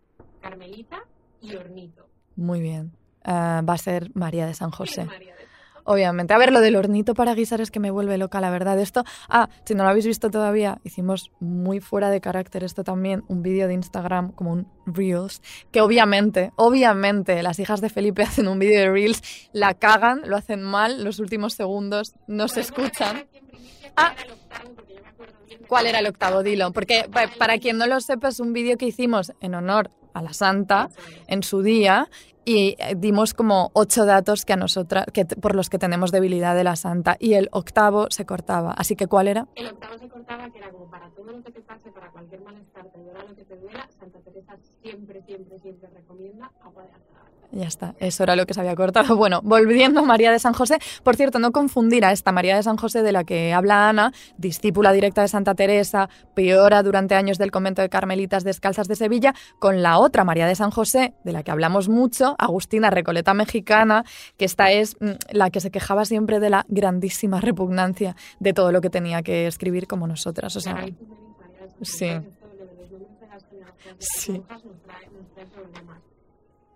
Carmelita 0.42 1.00
y 1.42 1.56
Hornito. 1.56 2.08
Muy 2.36 2.62
bien. 2.62 2.92
Ah, 3.24 3.62
va 3.68 3.74
a 3.74 3.78
ser 3.78 4.12
María 4.14 4.46
de 4.46 4.54
San 4.54 4.72
José. 4.72 5.06
María 5.06 5.36
de- 5.36 5.48
Obviamente. 5.90 6.34
A 6.34 6.38
ver, 6.38 6.52
lo 6.52 6.60
del 6.60 6.76
hornito 6.76 7.14
para 7.14 7.34
guisar 7.34 7.62
es 7.62 7.72
que 7.72 7.80
me 7.80 7.92
vuelve 7.92 8.18
loca, 8.18 8.42
la 8.42 8.50
verdad. 8.50 8.78
Esto, 8.78 9.06
ah, 9.30 9.48
si 9.64 9.74
no 9.74 9.84
lo 9.86 9.90
habéis 9.90 10.06
visto 10.06 10.30
todavía, 10.30 10.82
hicimos 10.84 11.32
muy 11.40 11.80
fuera 11.80 12.10
de 12.10 12.20
carácter 12.20 12.66
esto 12.66 12.84
también, 12.84 13.24
un 13.30 13.42
vídeo 13.42 13.70
de 13.70 13.74
Instagram, 13.74 14.34
como 14.34 14.52
un 14.52 14.68
Reels, 14.86 15.42
que 15.72 15.80
obviamente, 15.80 16.52
obviamente, 16.58 17.42
las 17.42 17.58
hijas 17.60 17.80
de 17.80 17.88
Felipe 17.90 18.24
hacen 18.24 18.50
un 18.50 18.60
vídeo 18.60 18.82
de 18.82 18.90
Reels, 18.92 19.50
la 19.54 19.76
cagan, 19.76 20.24
lo 20.26 20.36
hacen 20.36 20.62
mal, 20.62 21.06
los 21.06 21.20
últimos 21.20 21.54
segundos 21.54 22.16
no 22.28 22.50
se 22.50 22.60
escuchan. 22.60 23.26
Ah. 23.98 24.14
¿Cuál 25.68 25.88
era 25.88 26.00
el 26.00 26.08
octavo? 26.08 26.44
Dilo. 26.44 26.72
Porque 26.72 27.06
pa- 27.12 27.28
para 27.38 27.58
quien 27.58 27.78
no 27.78 27.88
lo 27.88 28.00
sepa, 28.00 28.30
es 28.30 28.40
un 28.40 28.54
vídeo 28.54 28.78
que 28.78 28.86
hicimos 28.86 29.34
en 29.42 29.56
honor 29.56 29.92
a 30.14 30.22
la 30.22 30.34
santa 30.34 30.90
en 31.28 31.44
su 31.44 31.62
día 31.62 32.10
y 32.48 32.78
eh, 32.80 32.96
dimos 32.96 33.34
como 33.34 33.72
ocho 33.74 34.06
datos 34.06 34.46
que 34.46 34.54
a 34.54 34.56
nosotras, 34.56 35.06
que, 35.12 35.26
por 35.26 35.54
los 35.54 35.70
que 35.70 35.78
tenemos 35.78 36.14
debilidad 36.14 36.56
de 36.56 36.64
la 36.64 36.78
santa. 36.78 37.18
Y 37.20 37.34
el 37.34 37.50
octavo 37.52 38.08
se 38.10 38.26
cortaba. 38.26 38.72
Así 38.72 38.96
que, 38.96 39.08
¿cuál 39.08 39.28
era? 39.28 39.48
El 39.56 39.68
octavo 39.68 39.98
se 39.98 40.08
cortaba, 40.08 40.50
que 40.50 40.60
era 40.60 40.70
como 40.72 40.90
para 40.90 41.10
todo 41.10 41.30
lo 41.34 41.44
que 41.44 41.52
te 41.52 41.60
pase, 41.60 41.92
para 41.92 42.10
cualquier 42.10 42.40
malestar, 42.40 42.86
te 42.86 43.00
duela 43.00 43.20
lo 43.28 43.36
que 43.36 43.44
te 43.44 43.58
duela, 43.58 43.90
Santa 44.00 44.20
Teresa 44.20 44.56
siempre, 44.82 45.22
siempre, 45.24 45.60
siempre 45.60 45.90
recomienda 45.90 46.50
agua 46.64 46.84
de 46.84 46.90
azahar. 46.92 47.28
Ya 47.52 47.66
está, 47.66 47.96
eso 48.00 48.24
era 48.24 48.36
lo 48.36 48.46
que 48.46 48.54
se 48.54 48.60
había 48.60 48.76
cortado. 48.76 49.18
Bueno, 49.28 49.42
volviendo 49.44 50.02
a 50.02 50.04
María 50.04 50.32
de 50.32 50.40
San 50.40 50.54
José, 50.54 50.78
por 51.04 51.16
cierto, 51.16 51.40
no 51.40 51.52
confundir 51.52 52.06
a 52.06 52.12
esta 52.12 52.32
María 52.32 52.56
de 52.56 52.64
San 52.64 52.78
José 52.78 53.02
de 53.02 53.12
la 53.12 53.24
que 53.24 53.52
habla 53.52 53.90
Ana, 53.90 54.14
discípula 54.38 54.94
directa 54.94 55.22
de 55.22 55.28
Santa 55.28 55.56
Teresa, 55.56 56.08
peora 56.36 56.84
durante 56.84 57.16
años 57.16 57.38
del 57.38 57.52
convento 57.52 57.82
de 57.82 57.90
Carmelitas 57.90 58.44
Descalzas 58.44 58.88
de 58.88 58.96
Sevilla, 58.96 59.34
con 59.60 59.82
la 59.82 59.98
otra 59.98 60.24
María 60.24 60.46
de 60.46 60.56
San 60.56 60.72
José, 60.72 61.14
de 61.24 61.32
la 61.32 61.44
que 61.44 61.52
hablamos 61.52 61.90
mucho, 61.90 62.36
Agustina 62.38 62.90
Recoleta 62.90 63.34
Mexicana, 63.34 64.04
que 64.38 64.46
esta 64.46 64.72
es 64.72 64.96
mm, 65.00 65.12
la 65.32 65.50
que 65.50 65.60
se 65.60 65.72
quejaba 65.72 66.06
siempre 66.06 66.40
de 66.40 66.50
la 66.50 66.66
grandísima 66.68 67.42
repugnancia 67.42 68.16
de 68.40 68.54
todo 68.54 68.72
lo 68.72 68.82
que 68.82 68.90
tenía 68.90 69.22
que 69.24 69.48
escribir 69.48 69.88
como 69.88 70.08
nosotras. 70.08 70.56
O 70.56 70.60
sea, 70.60 70.76
de 70.76 70.96
Sí. 71.82 72.06
de 72.06 72.16
de 72.16 72.20
de 72.20 72.90
de 72.90 73.96
Sí. 74.00 74.42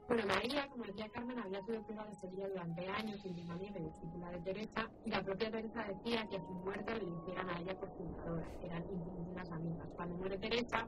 Bueno, 0.07 0.27
María, 0.27 0.67
como 0.67 0.83
decía 0.83 1.07
Carmen, 1.07 1.39
había 1.39 1.61
sido 1.63 1.81
privada 1.83 2.09
de 2.09 2.15
Sevilla 2.17 2.49
durante 2.49 2.85
años, 2.85 3.17
y 3.23 3.29
discípula 3.29 4.29
de 4.31 4.39
Teresa, 4.39 4.89
y 5.05 5.09
la 5.09 5.23
propia 5.23 5.49
Teresa 5.49 5.85
decía 5.85 6.27
que 6.29 6.35
a 6.35 6.41
su 6.41 6.51
muerte 6.51 6.93
le 6.95 7.05
hicieran 7.05 7.49
a 7.49 7.59
ella 7.61 7.79
por 7.79 7.89
fundadora, 7.95 8.45
eran 8.61 8.83
íntimas 8.91 9.49
amigas. 9.51 9.87
Cuando 9.95 10.15
muere 10.15 10.37
Teresa, 10.37 10.85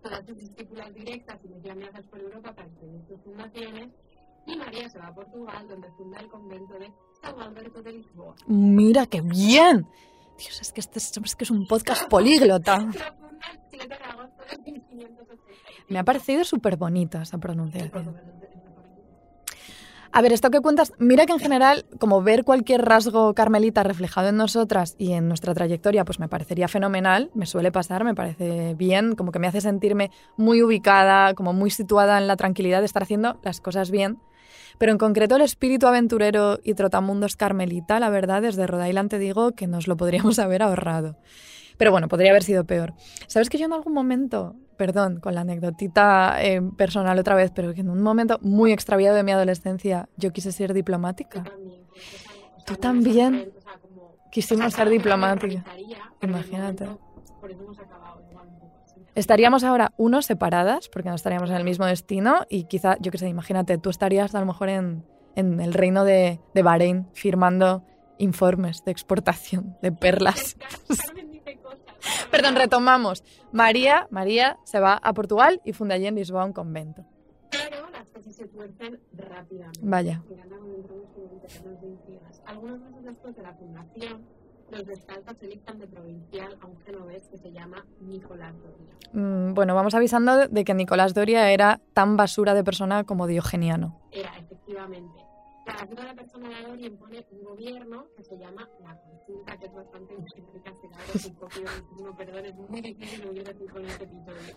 todas 0.00 0.26
sus 0.26 0.36
discípulas 0.36 0.94
directas 0.94 1.38
inician 1.44 1.78
viajes 1.78 2.06
por 2.06 2.20
Europa 2.20 2.54
para 2.54 2.68
escribir 2.68 3.00
sus 3.08 3.20
fundaciones, 3.22 3.88
y 4.46 4.56
María 4.56 4.88
se 4.88 4.98
va 4.98 5.08
a 5.08 5.14
Portugal, 5.14 5.68
donde 5.68 5.90
funda 5.92 6.20
el 6.20 6.28
convento 6.28 6.78
de 6.78 6.92
San 7.20 7.40
Alberto 7.40 7.82
de 7.82 7.92
Lisboa. 7.92 8.34
mira 8.46 9.06
qué 9.06 9.20
bien. 9.20 9.86
Dios, 10.38 10.60
es 10.60 10.72
que 10.72 10.80
este 10.80 10.98
es, 10.98 11.16
es 11.16 11.36
que 11.36 11.44
es 11.44 11.50
un 11.50 11.66
podcast 11.66 12.08
políglota. 12.08 12.78
La 12.98 13.12
funda 13.12 13.46
el 13.52 13.60
7 13.70 13.88
de 13.88 13.94
agosto 13.94 14.42
de 14.50 14.72
1585. 14.72 15.84
Me 15.88 15.98
ha 15.98 16.04
parecido 16.04 16.44
súper 16.44 16.76
bonita 16.76 17.22
esa 17.22 17.38
pronunciación. 17.38 18.16
A 20.12 20.22
ver, 20.22 20.32
esto 20.32 20.50
que 20.50 20.60
cuentas, 20.60 20.92
mira 20.98 21.24
que 21.24 21.32
en 21.32 21.38
general, 21.38 21.86
como 22.00 22.20
ver 22.20 22.42
cualquier 22.42 22.84
rasgo 22.84 23.32
carmelita 23.32 23.84
reflejado 23.84 24.28
en 24.28 24.36
nosotras 24.36 24.96
y 24.98 25.12
en 25.12 25.28
nuestra 25.28 25.54
trayectoria, 25.54 26.04
pues 26.04 26.18
me 26.18 26.28
parecería 26.28 26.66
fenomenal, 26.66 27.30
me 27.32 27.46
suele 27.46 27.70
pasar, 27.70 28.02
me 28.02 28.16
parece 28.16 28.74
bien, 28.74 29.14
como 29.14 29.30
que 29.30 29.38
me 29.38 29.46
hace 29.46 29.60
sentirme 29.60 30.10
muy 30.36 30.64
ubicada, 30.64 31.34
como 31.34 31.52
muy 31.52 31.70
situada 31.70 32.18
en 32.18 32.26
la 32.26 32.34
tranquilidad 32.34 32.80
de 32.80 32.86
estar 32.86 33.04
haciendo 33.04 33.38
las 33.44 33.60
cosas 33.60 33.92
bien. 33.92 34.18
Pero 34.78 34.90
en 34.90 34.98
concreto 34.98 35.36
el 35.36 35.42
espíritu 35.42 35.86
aventurero 35.86 36.58
y 36.64 36.74
trotamundos 36.74 37.36
carmelita, 37.36 38.00
la 38.00 38.10
verdad, 38.10 38.42
desde 38.42 38.66
Rhode 38.66 38.88
Island 38.88 39.10
te 39.10 39.20
digo 39.20 39.52
que 39.52 39.68
nos 39.68 39.86
lo 39.86 39.96
podríamos 39.96 40.38
haber 40.40 40.62
ahorrado. 40.62 41.18
Pero 41.80 41.92
bueno, 41.92 42.08
podría 42.08 42.28
haber 42.28 42.42
sido 42.42 42.64
peor. 42.64 42.92
¿Sabes 43.26 43.48
que 43.48 43.56
yo 43.56 43.64
en 43.64 43.72
algún 43.72 43.94
momento, 43.94 44.54
perdón, 44.76 45.18
con 45.18 45.34
la 45.34 45.40
anecdotita 45.40 46.36
eh, 46.44 46.60
personal 46.76 47.18
otra 47.18 47.34
vez, 47.34 47.52
pero 47.54 47.72
que 47.72 47.80
en 47.80 47.88
un 47.88 48.02
momento 48.02 48.38
muy 48.42 48.70
extraviado 48.70 49.16
de 49.16 49.22
mi 49.22 49.32
adolescencia 49.32 50.06
yo 50.18 50.30
quise 50.30 50.52
ser 50.52 50.74
diplomática? 50.74 51.42
Tú 52.66 52.76
también 52.76 53.50
quisimos 54.30 54.74
ser 54.74 54.90
diplomática. 54.90 55.64
Imagínate. 56.20 56.86
Estaríamos 59.14 59.64
ahora, 59.64 59.94
uno, 59.96 60.20
separadas, 60.20 60.90
porque 60.90 61.08
no 61.08 61.14
estaríamos 61.14 61.48
en 61.48 61.56
el 61.56 61.64
mismo 61.64 61.86
destino, 61.86 62.44
y 62.50 62.64
quizá, 62.64 62.98
yo 63.00 63.10
qué 63.10 63.16
sé, 63.16 63.28
imagínate, 63.28 63.78
tú 63.78 63.88
estarías 63.88 64.34
a 64.34 64.40
lo 64.40 64.44
mejor 64.44 64.68
en, 64.68 65.06
en 65.34 65.60
el 65.60 65.72
reino 65.72 66.04
de, 66.04 66.40
de 66.52 66.62
Bahrein 66.62 67.08
firmando 67.14 67.86
informes 68.18 68.84
de 68.84 68.92
exportación 68.92 69.78
de 69.80 69.92
perlas. 69.92 70.58
Perdón, 72.30 72.56
retomamos. 72.56 73.24
María, 73.52 74.06
María 74.10 74.58
se 74.64 74.80
va 74.80 74.94
a 74.94 75.12
Portugal 75.12 75.60
y 75.64 75.72
funda 75.72 75.94
allí 75.94 76.06
en 76.06 76.14
Lisboa 76.14 76.44
un 76.44 76.52
convento. 76.52 77.04
Pero 77.50 77.90
las 77.90 78.08
cosas 78.10 78.34
se 78.34 78.46
tuercen 78.46 79.00
rápidamente. 79.12 79.80
Vaya. 79.82 80.22
Algunos 82.46 82.80
meses 82.80 83.04
después 83.04 83.36
de 83.36 83.42
la 83.42 83.52
fundación, 83.54 84.24
los 84.70 84.86
descalzos 84.86 85.36
eligen 85.42 85.78
de 85.78 85.86
provincial 85.86 86.56
a 86.60 86.66
un 86.66 86.78
genovés 86.80 87.28
que 87.28 87.38
se 87.38 87.50
llama 87.50 87.84
Nicolás 88.00 88.54
Doria. 88.62 88.94
Mm, 89.12 89.54
bueno, 89.54 89.74
vamos 89.74 89.94
avisando 89.94 90.48
de 90.48 90.64
que 90.64 90.74
Nicolás 90.74 91.14
Doria 91.14 91.50
era 91.50 91.80
tan 91.92 92.16
basura 92.16 92.54
de 92.54 92.62
persona 92.62 93.04
como 93.04 93.26
diogeniano. 93.26 94.00
Era, 94.12 94.36
efectivamente. 94.38 95.29
Una 95.70 96.00
de 96.00 96.06
la 96.08 96.14
persona 96.14 96.48
de 96.48 96.66
Doria 96.66 96.86
impone 96.88 97.26
un 97.30 97.44
gobierno 97.44 98.06
que 98.16 98.24
se 98.24 98.36
llama 98.36 98.68
la 98.82 98.96
consulta, 98.96 99.56
que 99.56 99.66
es 99.66 99.72
bastante 99.72 100.14
es 101.14 101.26
un 101.26 101.34
poco 101.36 101.60
no, 102.02 102.16
perdón, 102.16 102.46
es 102.46 102.54
muy 102.56 102.80
difícil 102.80 103.26
hubiera 103.28 103.52
decir 103.52 103.70
con 103.70 103.84
este 103.84 104.04
episodio. 104.04 104.56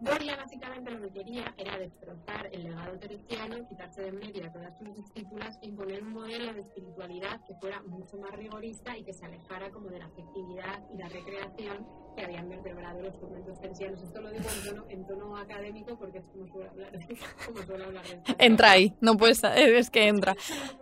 Doria 0.00 0.36
básicamente 0.36 0.90
lo 0.92 1.00
que 1.02 1.10
quería 1.10 1.54
era 1.58 1.78
destrozar 1.78 2.48
el 2.52 2.62
legado 2.62 2.98
teresiano, 2.98 3.68
quitarse 3.68 4.02
de 4.02 4.12
medio 4.12 4.46
a 4.46 4.52
todas 4.52 4.78
sus 4.78 4.94
discípulas 4.94 5.58
e 5.62 5.66
imponer 5.66 6.02
un 6.02 6.12
modelo 6.12 6.54
de 6.54 6.60
espiritualidad 6.60 7.40
que 7.46 7.54
fuera 7.56 7.82
mucho 7.82 8.16
más 8.16 8.30
rigorista 8.32 8.96
y 8.96 9.04
que 9.04 9.12
se 9.12 9.26
alejara 9.26 9.70
como 9.70 9.88
de 9.88 9.98
la 9.98 10.06
afectividad 10.06 10.82
y 10.94 10.96
la 10.96 11.08
recreación 11.08 11.86
que 12.16 12.24
habían 12.24 12.48
vertebrado 12.48 13.02
los 13.02 13.16
conventos 13.16 13.60
teresianos. 13.60 14.02
Esto 14.02 14.20
lo 14.20 14.30
digo 14.30 14.44
en 14.88 15.06
tono, 15.06 15.36
académico 15.36 15.96
porque 15.98 16.18
es 16.18 16.24
como 16.26 16.46
suele 16.46 17.84
hablar. 17.84 18.02
Entra 18.38 18.72
ahí, 18.72 18.94
no 19.00 19.16
puedes, 19.16 19.42
es 19.44 19.90
que 19.90 20.08
entra. 20.08 20.36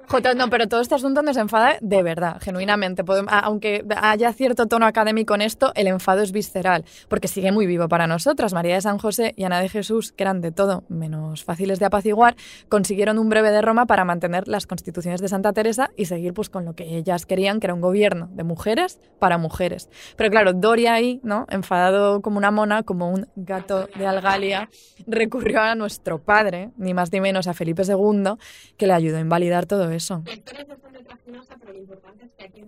Jota, 0.09 0.35
no, 0.35 0.49
pero 0.49 0.68
todo 0.68 0.81
este 0.81 0.95
asunto 0.95 1.22
nos 1.22 1.37
enfada 1.37 1.76
de 1.81 2.03
verdad, 2.03 2.39
genuinamente. 2.41 3.05
Aunque 3.29 3.85
haya 3.97 4.33
cierto 4.33 4.66
tono 4.66 4.87
académico 4.87 5.35
en 5.35 5.43
esto, 5.43 5.72
el 5.74 5.87
enfado 5.87 6.22
es 6.22 6.33
visceral, 6.33 6.85
porque 7.09 7.29
sigue 7.29 7.53
muy 7.53 7.66
vivo 7.66 7.89
para 7.89 8.07
nosotras. 8.07 8.53
María 8.53 8.74
de 8.74 8.81
San 8.81 8.99
José 8.99 9.35
y 9.37 9.45
Ana 9.45 9.61
de 9.61 9.68
Jesús, 9.68 10.12
que 10.12 10.24
eran 10.24 10.41
de 10.41 10.53
todo 10.53 10.85
menos 10.89 11.45
fáciles 11.45 11.79
de 11.79 11.87
apaciguar, 11.87 12.37
consiguieron 12.68 13.18
un 13.18 13.29
breve 13.29 13.51
de 13.51 13.62
Roma 13.62 13.87
para 13.87 14.05
mantener 14.05 14.49
las 14.49 14.66
constituciones 14.66 15.20
de 15.20 15.29
Santa 15.29 15.53
Teresa 15.53 15.91
y 15.97 16.07
seguir 16.07 16.33
pues 16.33 16.49
con 16.49 16.64
lo 16.64 16.74
que 16.74 16.97
ellas 16.97 17.26
querían, 17.26 17.61
que 17.61 17.66
era 17.66 17.74
un 17.74 17.81
gobierno 17.81 18.29
de 18.33 18.45
mujeres 18.45 19.01
para 19.18 19.39
mujeres. 19.39 19.89
Pero 20.16 20.31
claro, 20.31 20.53
Doria 20.53 20.95
ahí, 20.95 21.17
¿no? 21.22 21.46
Enfadado 21.50 22.22
como 22.22 22.38
una 22.38 22.50
mona, 22.50 22.82
como 22.82 23.10
un 23.10 23.26
gato 23.36 23.86
de 23.86 24.06
Algalia, 24.06 24.68
recurrió 25.06 25.60
a 25.60 25.74
nuestro 25.74 26.18
padre, 26.18 26.70
ni 26.76 26.94
más 26.94 27.12
ni 27.12 27.20
menos 27.20 27.46
a 27.46 27.54
Felipe 27.54 27.82
II, 27.82 28.34
que 28.76 28.86
le 28.86 28.92
ayudó 28.92 29.18
a 29.18 29.20
invalidar 29.20 29.66
todo 29.66 29.90
eso. 29.90 30.22
Pero 30.24 31.72
lo 31.72 31.78
importante 31.78 32.24
es 32.24 32.32
que 32.32 32.44
aquí 32.44 32.62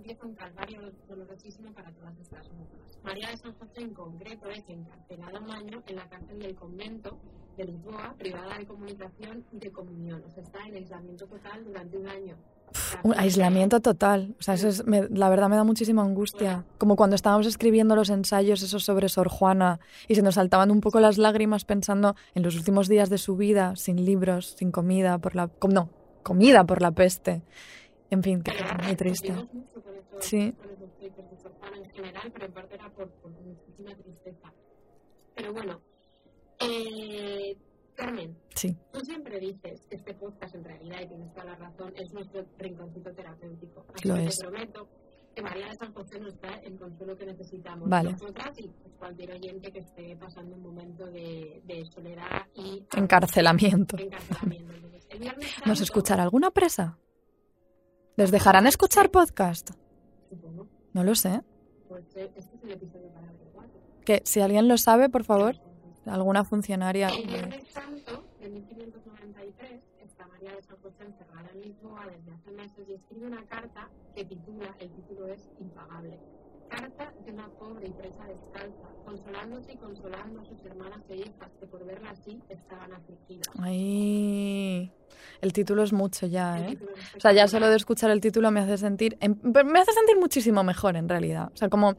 dolorosísimo 1.09 1.72
para 1.72 1.90
todas 1.92 2.18
estas 2.18 2.51
monjas. 2.53 2.98
María 3.03 3.30
de 3.30 3.36
San 3.36 3.55
José 3.55 3.80
en 3.80 3.94
concreto 3.94 4.48
es 4.51 4.64
encarcelada 4.68 5.40
un 5.40 5.51
año 5.51 5.82
en 5.86 5.96
la 5.96 6.09
cárcel 6.09 6.38
del 6.38 6.55
convento 6.55 7.18
de 7.57 7.64
Lisboa, 7.64 8.14
privada 8.18 8.59
de 8.59 8.66
comunicación 8.66 9.44
y 9.53 9.59
de 9.59 9.72
comunión. 9.72 10.22
O 10.24 10.30
sea, 10.30 10.42
está 10.42 10.66
en 10.66 10.74
aislamiento 10.74 11.26
total 11.26 11.64
durante 11.64 11.96
un 11.96 12.09
año. 12.09 12.36
Un 13.03 13.14
aislamiento 13.16 13.81
total. 13.81 14.35
O 14.39 14.43
sea, 14.43 14.57
la 15.11 15.29
verdad 15.29 15.49
me 15.49 15.57
da 15.57 15.64
muchísima 15.64 16.03
angustia. 16.03 16.64
Como 16.79 16.97
cuando 16.97 17.16
estábamos 17.16 17.47
escribiendo 17.47 17.97
los 17.97 18.11
ensayos 18.11 18.62
esos 18.62 18.85
sobre 18.85 19.09
Sor 19.09 19.29
Juana 19.29 19.81
y 20.09 20.14
se 20.14 20.23
nos 20.23 20.37
saltaban 20.37 20.71
un 20.71 20.81
poco 20.81 21.01
las 21.01 21.18
lágrimas 21.18 21.64
pensando 21.64 22.14
en 22.35 22.43
los 22.43 22.57
últimos 22.57 22.89
días 22.89 23.11
de 23.11 23.18
su 23.18 23.37
vida, 23.37 23.77
sin 23.77 24.05
libros, 24.05 24.55
sin 24.59 24.71
comida, 24.71 25.18
por 25.18 25.35
la... 25.35 25.51
no, 25.68 25.91
comida 26.23 26.64
por 26.64 26.83
la 26.83 26.91
peste. 26.93 27.43
En 28.11 28.23
fin, 28.23 28.43
que 28.43 28.97
triste. 28.97 29.35
Sí. 30.18 30.55
Pero 35.35 35.53
bueno, 35.53 35.81
eh, 36.59 37.57
Carmen, 38.01 38.36
Sí. 38.55 38.76
Tú 38.92 39.01
siempre 39.01 39.38
dices 39.40 39.82
que 39.88 39.96
este 39.96 40.14
podcast, 40.14 40.55
en 40.55 40.64
realidad, 40.64 41.01
y 41.03 41.07
tienes 41.09 41.32
toda 41.32 41.44
la 41.46 41.55
razón, 41.57 41.92
es 41.96 42.12
nuestro 42.12 42.44
rinconcito 42.59 43.12
terapéutico. 43.12 43.84
Así 43.94 44.09
Lo 44.09 44.14
que 44.14 44.24
es. 44.26 44.38
te 44.38 44.46
prometo 44.46 44.88
que 45.34 45.42
María 45.42 45.68
de 45.68 45.74
San 45.76 45.92
José 45.94 46.18
nos 46.18 46.40
da 46.40 46.55
el 46.64 46.76
consuelo 46.78 47.16
que 47.16 47.26
necesitamos. 47.26 47.88
Vale. 47.88 48.12
Nosotras 48.12 48.59
y 48.59 48.68
pues, 48.68 48.94
cualquier 48.98 49.32
oyente 49.32 49.70
que 49.72 49.78
esté 49.80 50.16
pasando 50.16 50.57
un 50.57 50.62
momento 50.62 51.07
de, 51.07 51.62
de 51.64 51.84
soledad 51.86 52.46
y 52.55 52.84
Encarcelamiento. 52.96 53.96
encarcelamiento. 53.96 54.74
Entonces, 54.74 55.07
el 55.11 55.18
Viernes 55.20 55.46
¿Nos 55.66 55.78
Santo, 55.78 55.82
escuchará 55.84 56.22
alguna 56.24 56.51
presa? 56.51 56.98
¿Les 58.16 58.30
dejarán 58.30 58.66
escuchar 58.66 59.11
podcast? 59.11 59.70
Supongo, 60.28 60.66
No 60.92 61.05
lo 61.05 61.14
sé. 61.14 61.40
pues 61.88 62.05
eh, 62.16 62.30
este 62.36 62.57
es 62.57 62.62
el 62.64 62.72
episodio 62.72 63.09
para. 63.12 63.30
Que 64.05 64.22
si 64.24 64.40
alguien 64.40 64.66
lo 64.66 64.76
sabe, 64.78 65.09
por 65.09 65.24
favor, 65.24 65.57
alguna 66.07 66.44
funcionaria. 66.44 67.09
El 67.09 67.26
Viernes 67.26 67.68
Santo 67.68 68.24
de 68.40 68.48
1593 68.48 69.82
está 70.03 70.26
María 70.26 70.55
de 70.55 70.62
San 70.62 70.76
José 70.82 71.05
encerrada 71.05 71.51
en 71.55 71.62
Lisboa 71.62 72.07
desde 72.07 72.32
hace 72.32 72.51
meses 72.53 72.88
y 72.88 72.94
escribe 72.94 73.26
una 73.26 73.44
carta 73.46 73.88
que 74.14 74.24
titula, 74.24 74.74
el 74.78 74.90
título 74.90 75.26
es 75.28 75.51
Impagable. 75.61 76.18
Carta 76.71 77.12
de 77.25 77.33
una 77.33 77.49
pobre 77.49 77.89
y 77.89 77.91
presa 77.91 78.25
descalza, 78.25 78.89
consolándose 79.05 79.73
y 79.73 79.77
consolando 79.77 80.41
a 80.41 80.45
sus 80.45 80.64
hermanas 80.64 81.01
e 81.09 81.16
hijas 81.16 81.51
que 81.59 81.66
por 81.66 81.85
verla 81.85 82.11
así 82.11 82.41
estaban 82.49 82.93
afligidas. 82.93 83.49
Ay, 83.59 84.93
el 85.41 85.53
título 85.53 85.83
es 85.83 85.93
mucho 85.93 86.27
ya, 86.27 86.59
¿eh? 86.61 86.79
O 87.16 87.21
sea, 87.21 87.33
ya 87.33 87.49
solo 87.49 87.68
de 87.68 87.77
escuchar 87.77 88.11
el 88.11 88.21
título 88.21 88.51
me 88.51 88.61
hace 88.61 88.79
sentir, 88.79 89.16
em- 89.21 89.37
me 89.43 89.81
hace 89.81 89.93
sentir 89.93 90.16
muchísimo 90.18 90.62
mejor 90.62 90.97
en 90.97 91.09
realidad. 91.09 91.51
O 91.53 91.57
sea, 91.57 91.68
como 91.68 91.97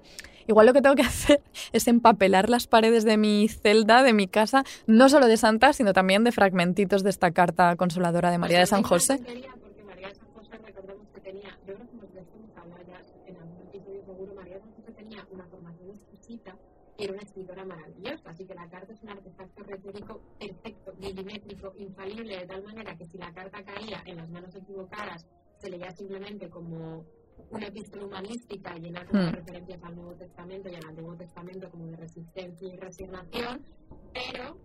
igual 0.48 0.66
lo 0.68 0.74
que 0.74 0.82
tengo 0.82 0.96
que 0.96 1.02
hacer 1.36 1.42
es 1.74 1.88
empapelar 1.88 2.50
las 2.50 2.68
paredes 2.68 3.04
de 3.04 3.18
mi 3.18 3.48
celda, 3.50 4.04
de 4.04 4.14
mi 4.14 4.28
casa, 4.28 4.64
no 4.88 5.10
solo 5.10 5.28
de 5.28 5.38
Santa, 5.38 5.74
sino 5.74 5.92
también 5.94 6.24
de 6.24 6.32
fragmentitos 6.32 7.04
de 7.04 7.10
esta 7.10 7.32
carta 7.32 7.76
consoladora 7.76 8.32
de 8.32 8.38
María 8.38 8.60
de 8.60 8.66
San 8.68 8.82
Pues 8.84 8.90
José. 9.08 9.14
es 9.16 9.20
una 9.20 9.28
tontería, 9.28 9.52
Porque 9.62 9.84
María 9.84 10.08
de 10.08 10.16
San 10.16 10.28
José, 10.34 10.58
recordemos 10.64 11.08
que 11.14 11.20
tenía, 11.22 11.50
yo 11.68 11.74
creo 11.76 11.78
que 11.78 11.84
hemos 11.98 12.14
de 12.14 12.20
esto 12.22 12.38
hemos 12.38 12.58
hablado 12.58 12.82
ya 12.88 13.02
en 13.28 13.38
algún 13.38 13.62
episodio 13.68 14.02
seguro, 14.06 14.34
María 14.36 14.56
de 14.56 14.62
San 14.62 14.72
José 14.74 14.92
tenía 14.94 15.26
una 15.32 15.46
formación 15.46 15.90
exquisita 15.90 16.56
y 16.91 16.91
era 17.04 17.14
una 17.14 17.22
escritora 17.24 17.66
maravillosa, 17.66 18.30
así 18.30 18.46
que 18.46 18.54
la 18.56 18.70
carta 18.70 18.94
es 18.94 19.02
un 19.04 19.10
artefacto 19.10 19.64
retórico 19.64 20.22
perfecto, 20.40 20.94
milimétrico, 21.00 21.74
infalible, 21.78 22.38
de 22.40 22.46
tal 22.46 22.64
manera 22.64 22.96
que 22.96 23.08
si 23.08 23.18
la 23.18 23.32
carta 23.34 23.64
caía 23.64 24.04
en 24.06 24.18
las 24.18 24.30
manos 24.30 24.56
equivocadas, 24.56 25.26
se 25.58 25.70
leía 25.70 25.92
simplemente 25.92 26.50
como 26.50 27.06
una 27.50 27.68
epístola 27.68 28.06
humanística 28.06 28.76
llena 28.76 29.04
de 29.04 29.12
Hmm. 29.12 29.34
referencias 29.34 29.84
al 29.84 29.96
Nuevo 29.96 30.14
Testamento 30.16 30.70
y 30.70 30.76
al 30.76 30.86
Antiguo 30.88 31.16
Testamento 31.16 31.70
como 31.70 31.88
de 31.88 31.98
resistencia 31.98 32.68
y 32.74 32.78
resignación, 32.78 33.66
pero 34.14 34.58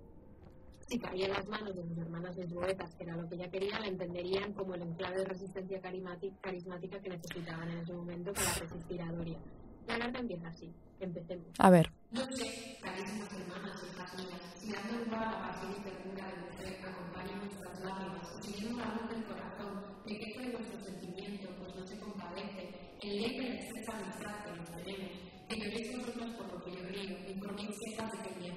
si 0.89 0.99
caía 1.01 1.27
en 1.27 1.33
las 1.33 1.49
manos 1.49 1.75
de 1.75 1.83
sus 1.83 1.99
hermanas 1.99 2.37
lisboetas, 2.37 2.95
que 2.95 3.05
era 3.05 3.17
lo 3.17 3.29
que 3.29 3.35
ella 3.35 3.51
quería, 3.51 3.81
la 3.81 3.89
entenderían 3.89 4.53
como 4.53 4.75
el 4.75 4.83
enclave 4.83 5.17
de 5.19 5.25
resistencia 5.25 5.81
carismática 5.81 7.01
que 7.01 7.09
necesitaban 7.09 7.69
en 7.71 7.79
ese 7.79 7.93
momento 7.93 8.33
para 8.33 8.53
resistir 8.55 9.03
a 9.03 9.11
Doria. 9.11 9.39
La 9.87 9.99
carta 9.99 10.19
empieza 10.19 10.49
así. 10.49 10.73
Empecemos. 10.99 11.47
A 11.59 11.71
ver, 11.71 11.91
Yo 12.11 12.25
sé, 12.33 12.79
carísimas 12.83 13.33
hermanas 13.33 13.83
y 13.83 13.87
hijas 13.93 14.15
mías, 14.17 14.41
si 14.59 14.71
la 14.71 14.81
pasión 14.81 15.73
y 15.77 15.83
ternura 15.85 16.27
de 16.27 16.41
vuestra 16.43 16.91
acompañan 16.91 17.39
nuestras 17.39 17.81
lágrimas, 17.81 18.29
y 18.41 18.47
siguiendo 18.47 18.79
la 18.79 18.95
luz 18.95 19.11
del 19.11 19.25
corazón, 19.25 19.73
de 20.07 20.19
que 20.19 20.41
de 20.41 20.57
vuestro 20.57 20.81
sentimiento, 20.81 21.49
pues 21.59 21.77
no 21.77 21.87
se 21.87 21.99
compadece, 22.01 22.97
en 23.03 23.13
ley 23.21 23.39
de 23.39 23.47
exceso 23.55 23.93
amistad 23.93 24.45
que 24.45 24.51
nos 24.57 24.71
tenemos, 24.71 25.13
que 25.49 25.57
queréis 25.61 25.97
vosotros 25.99 26.31
por 26.35 26.53
lo 26.53 26.65
que 26.65 26.71
yo 26.73 26.83
río, 26.89 27.17
y 27.29 27.39
con 27.39 27.55
mí 27.55 27.69
sepas 27.69 28.13
de 28.13 28.19
que 28.41 28.56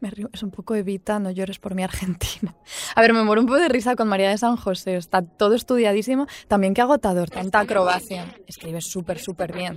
me 0.00 0.10
río, 0.10 0.28
es 0.32 0.42
un 0.42 0.50
poco 0.50 0.74
Evita, 0.74 1.18
no 1.18 1.30
llores 1.30 1.58
por 1.58 1.74
mi 1.74 1.82
Argentina. 1.82 2.54
A 2.94 3.00
ver, 3.00 3.12
me 3.12 3.22
muero 3.24 3.40
un 3.40 3.46
poco 3.46 3.58
de 3.58 3.68
risa 3.68 3.96
con 3.96 4.08
María 4.08 4.30
de 4.30 4.38
San 4.38 4.56
José, 4.56 4.96
está 4.96 5.22
todo 5.22 5.54
estudiadísimo. 5.54 6.26
También 6.48 6.74
qué 6.74 6.80
agotador, 6.82 7.30
tanta 7.30 7.60
acrobacia. 7.60 8.34
Escribe 8.46 8.80
súper, 8.80 9.18
súper 9.18 9.52
bien. 9.52 9.76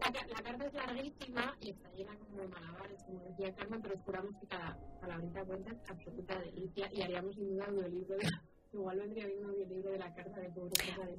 La, 0.00 0.12
ca- 0.12 0.26
la 0.28 0.42
carta 0.42 0.64
es 0.66 0.74
larguísima 0.74 1.54
y 1.60 1.70
está 1.70 1.90
llena 1.96 2.12
como 2.16 2.40
de 2.42 2.48
malabares, 2.48 3.02
como 3.04 3.20
decía 3.20 3.54
Carmen, 3.54 3.80
pero 3.82 3.94
esperamos 3.94 4.34
que 4.40 4.46
cada 4.46 4.78
palabrita 5.00 5.44
cuenta 5.44 5.70
es 5.72 5.90
absoluta 5.90 6.38
delicia 6.40 6.88
y 6.92 7.02
haríamos 7.02 7.34
sin 7.34 7.48
duda 7.50 7.66
audiolibro 7.68 8.16
de... 8.16 8.28
Igual 8.72 8.98
vendría 9.00 9.26
bien 9.26 9.38
un 9.44 9.50
audiolibro 9.50 9.90
de 9.90 9.98
la 9.98 10.14
carta 10.14 10.40
de 10.40 10.48
pobre 10.50 10.70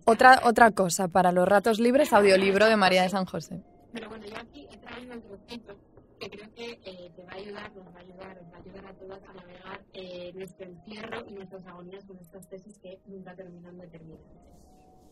Otra, 0.06 0.42
otra 0.46 0.72
cosa, 0.72 1.10
para 1.10 1.32
los 1.34 1.46
ratos 1.48 1.80
libres, 1.82 2.14
audiolibro 2.14 2.66
de 2.68 2.78
María 2.78 3.04
de 3.04 3.10
San 3.10 3.26
José. 3.26 3.62
Pero 3.92 4.08
bueno, 4.10 4.26
yo 4.26 4.38
aquí 4.38 4.68
he 4.72 4.78
traído 4.78 5.14
un 5.16 5.22
trocito 5.22 5.76
que 6.22 6.30
creo 6.30 6.54
que 6.54 6.80
eh, 6.86 7.12
te 7.16 7.24
va 7.24 7.32
a 7.32 7.36
ayudar, 7.36 7.76
nos 7.76 7.88
va 7.88 7.98
a 7.98 8.02
ayudar, 8.02 8.42
nos 8.42 8.54
va 8.54 8.58
a 8.58 8.60
ayudar 8.60 8.86
a 8.86 8.94
todas 8.94 9.24
a 9.24 9.34
navegar 9.34 9.82
eh, 9.94 10.32
nuestro 10.36 10.68
encierro 10.68 11.26
y 11.28 11.34
nuestras 11.34 11.66
agonías 11.66 12.06
con 12.06 12.18
estas 12.20 12.48
tesis 12.48 12.78
que 12.78 13.00
nunca 13.08 13.36
terminan 13.36 13.78
de 13.80 13.88
terminar. 13.88 14.20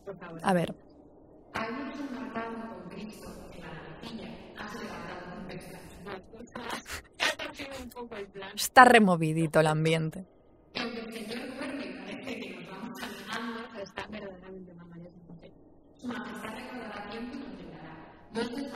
Por 0.04 0.16
favor. 0.18 0.40
A 0.42 0.52
ver, 0.52 0.74
Hay 1.52 1.72
mucho 1.72 2.12
marcado 2.12 2.52
con 2.54 2.90
Cristo 2.90 3.28
en 3.52 3.60
la 3.60 3.72
navecilla, 3.72 4.28
has 4.56 4.74
levantado 4.74 5.40
un 5.40 5.48
texto. 5.48 5.78
Ha 7.18 7.44
torcido 7.44 7.70
un 7.82 7.90
poco 7.90 8.16
el 8.16 8.26
plan. 8.28 8.50
está 8.54 8.84
removidito 8.84 9.58
el 9.58 9.66
ambiente. 9.66 10.26
Y 10.74 10.78
aunque 10.78 11.00
el 11.00 11.12
Señor 11.12 11.56
duerme 11.56 11.86
y 11.86 11.92
parece 11.92 12.40
que 12.40 12.50
nos 12.54 12.70
vamos 12.70 13.02
alejando, 13.02 13.68
pero 13.72 13.82
está 13.82 14.06
verdaderamente. 14.06 14.72
Su 15.96 16.06
majestad 16.06 16.54
recordará 16.54 17.10
tiempo 17.10 17.36
y 17.36 18.40
nos. 18.40 18.52
No. 18.52 18.69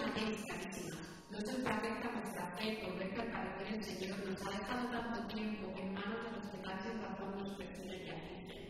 No 1.35 1.41
se 1.41 1.57
perfecta 1.65 2.11
vuestra 2.15 2.47
fe, 2.57 2.79
correcta 2.81 3.23
al 3.23 3.29
parecer 3.33 3.75
el 3.75 3.83
Señor. 3.83 4.19
Nos 4.25 4.47
ha 4.47 4.51
dejado 4.51 4.89
tanto 4.89 5.35
tiempo 5.35 5.67
en 5.77 5.93
manos 5.93 6.23
de 6.23 6.31
los 6.31 6.47
que 6.47 6.59
tan 6.59 6.79
sin 6.81 7.03
razón 7.03 7.39
nos 7.39 7.59
persiguen 7.59 8.07
y 8.07 8.11
afligen. 8.11 8.63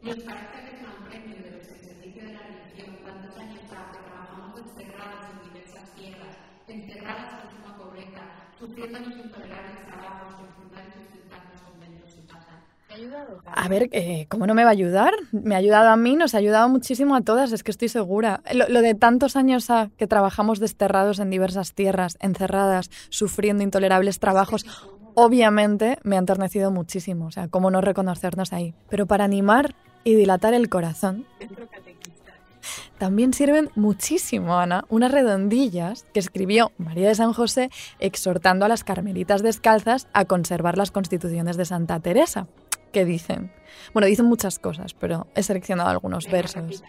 Nos 0.00 0.22
parece 0.22 0.62
que 0.62 0.76
es 0.76 0.82
un 0.86 1.04
premio 1.10 1.42
de 1.42 1.50
los 1.50 1.66
ejercicios 1.66 2.24
de 2.24 2.32
la 2.34 2.42
religión. 2.46 2.98
Cuántos 3.02 3.36
años 3.36 3.62
hace 3.64 3.98
trabajamos 3.98 4.54
desterrados 4.54 5.26
en 5.26 5.42
diversas 5.42 5.90
tierras, 5.96 6.36
enterradas 6.68 7.42
en 7.42 7.50
suma 7.50 7.76
pobreza, 7.78 8.22
sufriendo 8.60 9.00
los 9.00 9.16
intolerables 9.18 9.86
trabajos, 9.86 10.34
enfrentando 10.38 10.94
y 10.94 11.02
sustentarnos 11.02 11.73
A 13.46 13.68
ver, 13.68 13.88
eh, 13.92 14.26
¿cómo 14.28 14.46
no 14.46 14.54
me 14.54 14.64
va 14.64 14.70
a 14.70 14.72
ayudar? 14.72 15.12
Me 15.32 15.54
ha 15.54 15.58
ayudado 15.58 15.90
a 15.90 15.96
mí, 15.96 16.16
nos 16.16 16.34
ha 16.34 16.38
ayudado 16.38 16.68
muchísimo 16.68 17.14
a 17.14 17.20
todas, 17.20 17.52
es 17.52 17.62
que 17.62 17.70
estoy 17.70 17.88
segura. 17.88 18.42
Lo, 18.52 18.80
de 18.80 18.94
tantos 18.94 19.36
años 19.36 19.68
que 19.96 20.06
trabajamos 20.06 20.60
desterrados 20.60 21.18
en 21.18 21.30
diversas 21.30 21.72
tierras, 21.72 22.16
encerradas, 22.20 22.90
sufriendo 23.08 23.62
intolerables 23.62 24.18
trabajos, 24.18 24.66
obviamente 25.14 25.98
me 26.02 26.16
ha 26.16 26.18
enternecido 26.18 26.70
muchísimo. 26.70 27.26
O 27.26 27.30
sea, 27.30 27.48
¿cómo 27.48 27.70
no 27.70 27.80
reconocernos 27.80 28.52
ahí? 28.52 28.74
Pero 28.88 29.06
para 29.06 29.24
animar 29.24 29.74
y 30.04 30.14
dilatar 30.14 30.54
el 30.54 30.68
corazón, 30.68 31.26
también 32.98 33.34
sirven 33.34 33.70
muchísimo, 33.74 34.56
Ana, 34.58 34.84
unas 34.88 35.12
redondillas 35.12 36.06
que 36.14 36.20
escribió 36.20 36.72
María 36.78 37.08
de 37.08 37.14
San 37.14 37.32
José 37.32 37.70
exhortando 37.98 38.64
a 38.64 38.68
las 38.68 38.84
carmelitas 38.84 39.42
descalzas 39.42 40.08
a 40.12 40.24
conservar 40.24 40.78
las 40.78 40.90
constituciones 40.90 41.56
de 41.56 41.64
Santa 41.64 42.00
Teresa. 42.00 42.46
Que 42.94 43.04
dicen? 43.04 43.52
Bueno, 43.92 44.06
dicen 44.06 44.24
muchas 44.24 44.58
cosas, 44.58 44.94
pero 44.94 45.26
he 45.34 45.42
seleccionado 45.42 45.90
algunos 45.90 46.30
versos. 46.30 46.82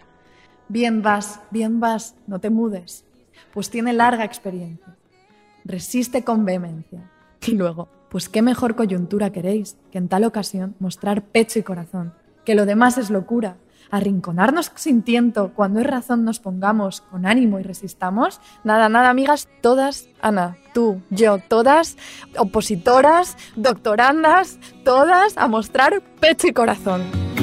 Bien 0.68 1.02
vas, 1.02 1.40
bien 1.50 1.80
vas, 1.80 2.14
no 2.26 2.38
te 2.38 2.48
mudes, 2.48 3.04
pues 3.52 3.68
tiene 3.68 3.92
larga 3.92 4.24
experiencia. 4.24 4.96
Resiste 5.64 6.24
con 6.24 6.46
vehemencia. 6.46 7.10
Y 7.46 7.52
luego, 7.52 7.88
pues 8.08 8.28
qué 8.28 8.40
mejor 8.40 8.76
coyuntura 8.76 9.30
queréis 9.30 9.76
que 9.90 9.98
en 9.98 10.08
tal 10.08 10.24
ocasión 10.24 10.76
mostrar 10.78 11.22
pecho 11.22 11.58
y 11.58 11.62
corazón, 11.62 12.14
que 12.44 12.54
lo 12.54 12.64
demás 12.64 12.96
es 12.96 13.10
locura. 13.10 13.56
Arrinconarnos 13.90 14.72
sin 14.74 15.02
tiento, 15.02 15.52
cuando 15.54 15.80
es 15.80 15.86
razón 15.86 16.24
nos 16.24 16.40
pongamos 16.40 17.00
con 17.02 17.26
ánimo 17.26 17.60
y 17.60 17.62
resistamos. 17.62 18.40
Nada, 18.64 18.88
nada, 18.88 19.10
amigas, 19.10 19.48
todas, 19.60 20.08
Ana, 20.20 20.56
tú, 20.76 21.00
yo, 21.08 21.38
todas, 21.38 21.96
opositoras, 22.36 23.38
doctorandas, 23.56 24.58
todas 24.84 25.38
a 25.38 25.48
mostrar 25.48 26.02
pecho 26.20 26.48
y 26.48 26.52
corazón. 26.52 27.35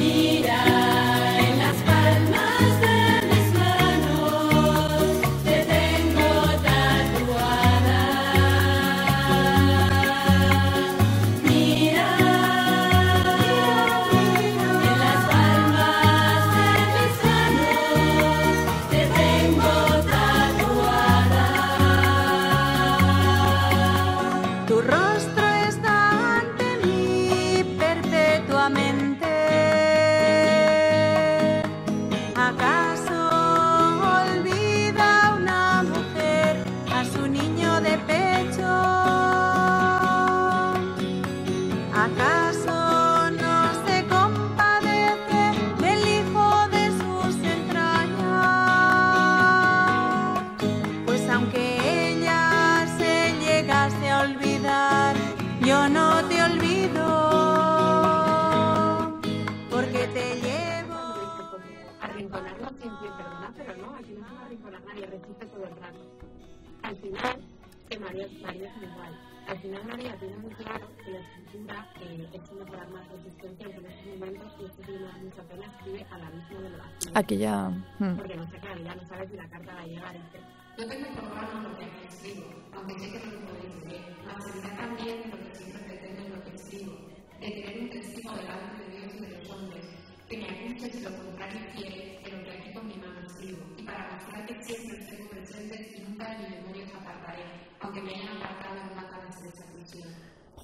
Aquí 77.14 77.38
ya... 77.38 77.70
hmm. 78.00 78.16
Porque 78.16 78.34
claro, 78.34 78.82
ya 78.82 78.94
no 78.96 79.06
sabes 79.06 79.30
si 79.30 79.36
la 79.36 79.48
carta 79.48 79.72
va 79.72 79.80
a 79.82 79.86
llegar. 79.86 80.12
Dice, 80.14 80.42
yo 80.76 80.88
tengo 80.88 81.06
programa 81.14 81.62
lo 81.62 81.78
que 81.78 81.86
escribo, 82.10 82.42
aunque 82.74 82.98
sé 82.98 83.06
que 83.12 83.18
no 83.22 83.30
lo 83.30 83.40
podéis 83.46 83.86
leer. 83.86 84.16
Mas 84.26 84.42
servirá 84.42 84.76
también 84.76 85.30
lo 85.30 85.38
que 85.38 85.54
siempre 85.54 85.82
pretendo 85.84 86.22
en 86.26 86.30
lo 86.34 86.42
que 86.42 86.54
escribo, 86.56 86.92
de 87.38 87.50
tener 87.50 87.82
un 87.82 87.90
testigo 87.90 88.30
delante 88.34 88.82
de 88.82 88.90
Dios 88.98 89.14
y 89.14 89.20
de 89.20 89.28
los 89.30 89.50
hombres, 89.50 89.86
que 90.28 90.36
me 90.38 90.46
acuse 90.50 90.90
si 90.90 91.00
lo 91.06 91.10
contrario 91.14 91.60
quiere 91.76 92.18
de 92.24 92.30
lo 92.34 92.42
que 92.42 92.50
aquí 92.50 92.72
con 92.74 92.88
mi 92.88 92.96
mano 92.96 93.20
escribo, 93.24 93.62
y 93.78 93.82
para 93.84 94.10
mostrar 94.10 94.46
que 94.46 94.54
siempre 94.64 94.98
os 94.98 95.06
tengo 95.06 95.30
presentes 95.30 95.80
y 95.94 96.02
nunca 96.02 96.30
de 96.30 96.38
mi 96.38 96.56
memoria 96.56 96.84
os 96.84 96.94
apartaré, 96.98 97.44
aunque 97.78 98.02
me 98.02 98.10
hayan 98.10 98.42
apartado 98.42 98.74
en 98.74 98.90
una. 98.90 99.13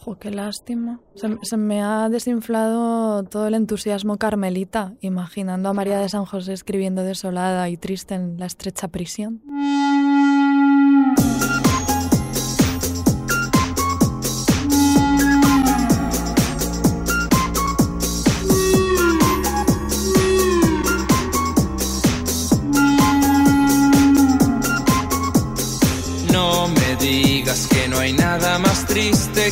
Jo, 0.03 0.19
qué 0.19 0.31
lástima. 0.31 0.99
Se, 1.15 1.29
se 1.43 1.57
me 1.59 1.83
ha 1.83 2.09
desinflado 2.09 3.23
todo 3.25 3.47
el 3.47 3.55
entusiasmo 3.55 4.17
carmelita, 4.17 4.95
imaginando 5.03 5.69
a 5.69 5.75
María 5.75 5.99
de 5.99 6.09
San 6.09 6.25
José 6.25 6.55
escribiendo 6.55 7.03
desolada 7.03 7.69
y 7.69 7.77
triste 7.77 8.15
en 8.15 8.39
la 8.39 8.47
estrecha 8.47 8.89
prisión. 8.89 9.43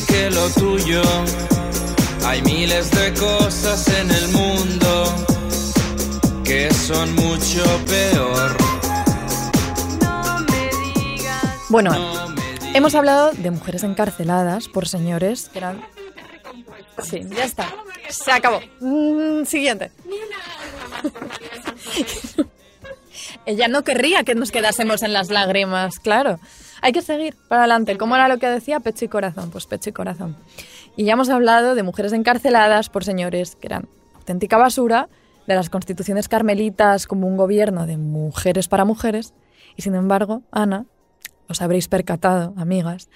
Que 0.07 0.29
lo 0.29 0.49
tuyo. 0.49 1.01
Hay 2.25 2.41
miles 2.43 2.91
de 2.91 3.13
cosas 3.13 3.87
en 3.87 4.11
el 4.11 4.27
mundo 4.29 5.15
que 6.43 6.71
son 6.71 7.15
mucho 7.15 7.63
peor. 7.87 8.55
Bueno, 11.69 11.91
hemos 12.73 12.93
hablado 12.93 13.31
de 13.31 13.51
mujeres 13.51 13.83
encarceladas 13.83 14.67
por 14.67 14.87
señores 14.87 15.49
que 15.49 15.59
eran... 15.59 15.83
Sí, 17.03 17.21
ya 17.29 17.45
está. 17.45 17.73
Se 18.09 18.31
acabó. 18.31 18.61
Mm, 18.79 19.45
siguiente. 19.45 19.91
Ella 23.45 23.67
no 23.67 23.83
querría 23.83 24.23
que 24.23 24.35
nos 24.35 24.51
quedásemos 24.51 25.01
en 25.01 25.13
las 25.13 25.29
lágrimas, 25.29 25.99
claro. 25.99 26.39
Hay 26.81 26.91
que 26.91 27.01
seguir 27.01 27.35
para 27.47 27.61
adelante. 27.61 27.97
¿Cómo 27.97 28.15
era 28.15 28.27
lo 28.27 28.37
que 28.37 28.47
decía? 28.47 28.79
Pecho 28.79 29.05
y 29.05 29.07
corazón. 29.07 29.51
Pues 29.51 29.65
pecho 29.65 29.89
y 29.89 29.93
corazón. 29.93 30.35
Y 30.95 31.05
ya 31.05 31.13
hemos 31.13 31.29
hablado 31.29 31.75
de 31.75 31.83
mujeres 31.83 32.13
encarceladas 32.13 32.89
por 32.89 33.03
señores 33.03 33.55
que 33.55 33.67
eran 33.67 33.87
auténtica 34.15 34.57
basura, 34.57 35.09
de 35.47 35.55
las 35.55 35.71
constituciones 35.71 36.29
carmelitas 36.29 37.07
como 37.07 37.27
un 37.27 37.35
gobierno 37.35 37.87
de 37.87 37.97
mujeres 37.97 38.67
para 38.67 38.85
mujeres. 38.85 39.33
Y 39.75 39.81
sin 39.81 39.95
embargo, 39.95 40.43
Ana, 40.51 40.85
os 41.47 41.61
habréis 41.63 41.87
percatado, 41.87 42.53
amigas, 42.55 43.09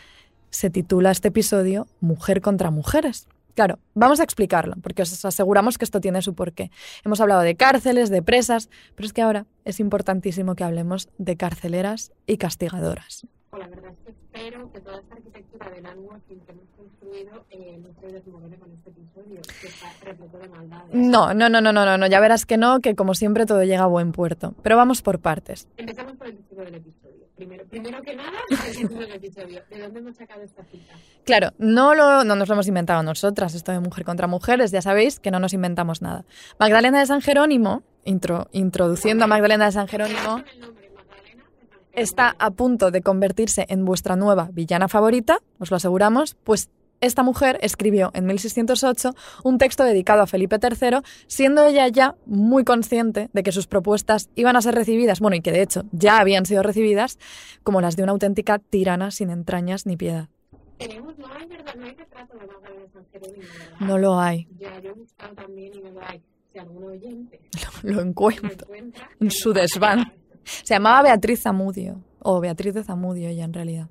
se 0.49 0.71
titula 0.71 1.11
este 1.11 1.27
episodio 1.27 1.87
Mujer 1.99 2.41
contra 2.41 2.71
Mujeres. 2.71 3.27
Claro, 3.53 3.77
vamos 3.93 4.19
a 4.19 4.23
explicarlo, 4.23 4.75
porque 4.81 5.03
os 5.03 5.25
aseguramos 5.25 5.77
que 5.77 5.85
esto 5.85 6.01
tiene 6.01 6.23
su 6.23 6.33
porqué. 6.33 6.71
Hemos 7.05 7.21
hablado 7.21 7.41
de 7.41 7.55
cárceles, 7.55 8.09
de 8.09 8.23
presas, 8.23 8.69
pero 8.95 9.05
es 9.05 9.13
que 9.13 9.21
ahora 9.21 9.45
es 9.63 9.79
importantísimo 9.79 10.55
que 10.55 10.63
hablemos 10.63 11.09
de 11.19 11.37
carceleras 11.37 12.11
y 12.25 12.37
castigadoras. 12.37 13.27
Pues 13.53 13.69
la 13.69 13.75
verdad 13.75 13.91
es 13.91 13.99
que 14.03 14.09
espero 14.09 14.71
que 14.71 14.79
toda 14.79 14.97
esta 14.97 15.13
arquitectura 15.13 15.69
del 15.69 15.83
landwashing 15.83 16.39
que 16.39 16.51
hemos 16.53 16.65
construido 16.75 17.45
eh, 17.51 17.79
no 17.83 17.89
se 18.01 18.07
desmorone 18.11 18.57
con 18.57 18.71
este 18.71 18.89
episodio, 18.89 19.41
que 19.61 19.67
está 19.67 19.93
repleto 20.01 20.39
de 20.39 20.49
maldades. 20.49 20.89
No, 20.91 21.35
no, 21.35 21.49
no, 21.49 21.61
no, 21.61 21.71
no, 21.71 21.85
no, 21.85 21.97
no, 21.99 22.07
ya 22.07 22.19
verás 22.19 22.47
que 22.47 22.57
no, 22.57 22.79
que 22.79 22.95
como 22.95 23.13
siempre 23.13 23.45
todo 23.45 23.63
llega 23.63 23.83
a 23.83 23.85
buen 23.85 24.11
puerto. 24.11 24.55
Pero 24.63 24.75
vamos 24.75 25.03
por 25.03 25.19
partes. 25.19 25.67
Empezamos 25.77 26.13
por 26.13 26.25
el 26.25 26.37
título 26.37 26.63
del 26.65 26.73
episodio. 26.73 27.27
Primero, 27.35 27.63
primero 27.65 28.01
que 28.01 28.15
nada, 28.15 28.39
el 28.49 28.75
título 28.75 29.01
del 29.01 29.11
episodio. 29.11 29.61
¿De 29.69 29.79
dónde 29.79 29.99
hemos 29.99 30.15
sacado 30.15 30.41
esta 30.41 30.63
cita? 30.63 30.95
Claro, 31.23 31.51
no, 31.59 31.93
lo, 31.93 32.23
no 32.23 32.35
nos 32.35 32.47
lo 32.47 32.55
hemos 32.55 32.67
inventado 32.67 33.03
nosotras, 33.03 33.53
esto 33.53 33.71
de 33.71 33.79
mujer 33.81 34.03
contra 34.03 34.25
mujeres, 34.25 34.71
ya 34.71 34.81
sabéis 34.81 35.19
que 35.19 35.29
no 35.29 35.39
nos 35.39 35.53
inventamos 35.53 36.01
nada. 36.01 36.25
Magdalena 36.57 37.01
de 37.01 37.05
San 37.05 37.21
Jerónimo, 37.21 37.83
intro, 38.03 38.47
introduciendo 38.51 39.25
a 39.25 39.27
Magdalena 39.27 39.65
de 39.65 39.73
San 39.73 39.87
Jerónimo, 39.87 40.43
El 40.51 40.59
nombre 40.59 40.89
Magdalena 40.89 41.43
de 41.43 41.55
San 41.59 41.69
Jerónimo. 41.69 41.82
Está 41.93 42.35
a 42.39 42.51
punto 42.51 42.91
de 42.91 43.01
convertirse 43.01 43.65
en 43.69 43.85
vuestra 43.85 44.15
nueva 44.15 44.49
villana 44.51 44.87
favorita, 44.87 45.39
os 45.59 45.71
lo 45.71 45.77
aseguramos, 45.77 46.35
pues 46.43 46.69
esta 47.01 47.21
mujer 47.21 47.59
escribió 47.61 48.11
en 48.13 48.25
1608 48.25 49.13
un 49.43 49.57
texto 49.57 49.83
dedicado 49.83 50.21
a 50.21 50.27
Felipe 50.27 50.57
III, 50.61 50.99
siendo 51.27 51.65
ella 51.65 51.87
ya 51.89 52.15
muy 52.25 52.63
consciente 52.63 53.29
de 53.33 53.43
que 53.43 53.51
sus 53.51 53.67
propuestas 53.67 54.29
iban 54.35 54.55
a 54.55 54.61
ser 54.61 54.73
recibidas, 54.75 55.19
bueno, 55.19 55.35
y 55.35 55.41
que 55.41 55.51
de 55.51 55.61
hecho 55.61 55.83
ya 55.91 56.19
habían 56.19 56.45
sido 56.45 56.63
recibidas, 56.63 57.19
como 57.63 57.81
las 57.81 57.97
de 57.97 58.03
una 58.03 58.13
auténtica 58.13 58.59
tirana 58.59 59.11
sin 59.11 59.29
entrañas 59.31 59.85
ni 59.85 59.97
piedad. 59.97 60.29
Tenemos, 60.77 61.17
no 61.17 61.27
hay, 61.27 61.45
verdad, 61.45 61.75
no 61.75 61.85
hay 61.85 61.93
retrato 61.93 62.37
de 62.37 62.47
Magdalena 62.47 62.83
de 62.83 62.89
San 62.89 63.05
Jerónimo, 63.11 63.43
¿verdad? 63.59 63.79
No 63.87 63.97
lo 63.97 64.19
hay, 64.19 64.47
Ya, 64.57 64.79
yo 64.79 64.89
he 64.91 64.93
buscado 64.93 65.33
también 65.35 65.73
y 65.75 65.79
no 65.81 65.91
lo 65.91 66.01
hay. 66.07 66.21
Si 66.53 66.59
algún 66.59 66.83
oyente 66.85 67.41
lo 67.83 67.95
lo 67.95 68.01
encuentro. 68.01 68.49
encuentra... 68.65 69.09
En 69.19 69.29
su 69.29 69.51
desván. 69.51 70.13
Se 70.43 70.73
llamaba 70.73 71.01
Beatriz 71.01 71.41
Zamudio, 71.41 72.01
o 72.19 72.39
Beatriz 72.39 72.73
de 72.73 72.83
Zamudio 72.83 73.29
ella 73.29 73.43
en 73.43 73.53
realidad. 73.53 73.87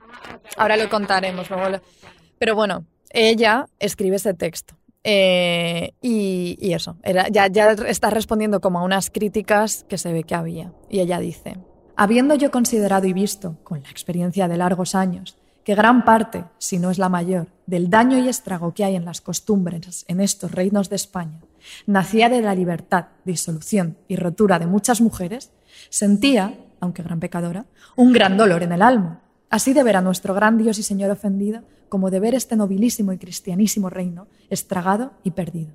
Ah, 0.00 0.38
Ahora 0.56 0.76
lo 0.76 0.88
contaremos, 0.88 1.48
Pero 2.38 2.54
bueno, 2.54 2.84
ella 3.10 3.66
escribe 3.78 4.16
ese 4.16 4.34
texto. 4.34 4.74
Eh, 5.04 5.94
y, 6.00 6.56
y 6.60 6.74
eso, 6.74 6.96
era, 7.02 7.28
ya, 7.28 7.48
ya 7.48 7.72
está 7.72 8.10
respondiendo 8.10 8.60
como 8.60 8.78
a 8.78 8.84
unas 8.84 9.10
críticas 9.10 9.84
que 9.88 9.98
se 9.98 10.12
ve 10.12 10.22
que 10.22 10.34
había. 10.34 10.72
Y 10.88 11.00
ella 11.00 11.18
dice, 11.18 11.56
habiendo 11.96 12.34
yo 12.36 12.50
considerado 12.50 13.06
y 13.06 13.12
visto, 13.12 13.56
con 13.64 13.82
la 13.82 13.90
experiencia 13.90 14.46
de 14.46 14.56
largos 14.56 14.94
años, 14.94 15.36
que 15.64 15.74
gran 15.74 16.04
parte, 16.04 16.44
si 16.58 16.78
no 16.78 16.90
es 16.90 16.98
la 16.98 17.08
mayor, 17.08 17.48
del 17.66 17.90
daño 17.90 18.18
y 18.18 18.28
estrago 18.28 18.74
que 18.74 18.84
hay 18.84 18.96
en 18.96 19.04
las 19.04 19.20
costumbres 19.20 20.04
en 20.08 20.20
estos 20.20 20.52
reinos 20.52 20.88
de 20.88 20.96
España, 20.96 21.40
nacía 21.86 22.28
de 22.28 22.42
la 22.42 22.54
libertad, 22.54 23.06
disolución 23.24 23.96
y 24.08 24.16
rotura 24.16 24.58
de 24.58 24.66
muchas 24.66 25.00
mujeres, 25.00 25.52
sentía, 25.90 26.58
aunque 26.80 27.02
gran 27.02 27.20
pecadora, 27.20 27.66
un 27.96 28.12
gran 28.12 28.36
dolor 28.36 28.62
en 28.62 28.72
el 28.72 28.82
alma, 28.82 29.22
así 29.50 29.72
de 29.72 29.82
ver 29.82 29.96
a 29.96 30.00
nuestro 30.00 30.34
gran 30.34 30.58
Dios 30.58 30.78
y 30.78 30.82
Señor 30.82 31.10
ofendido, 31.10 31.62
como 31.88 32.10
de 32.10 32.20
ver 32.20 32.34
este 32.34 32.56
nobilísimo 32.56 33.12
y 33.12 33.18
cristianísimo 33.18 33.90
reino 33.90 34.28
estragado 34.48 35.12
y 35.22 35.32
perdido. 35.32 35.72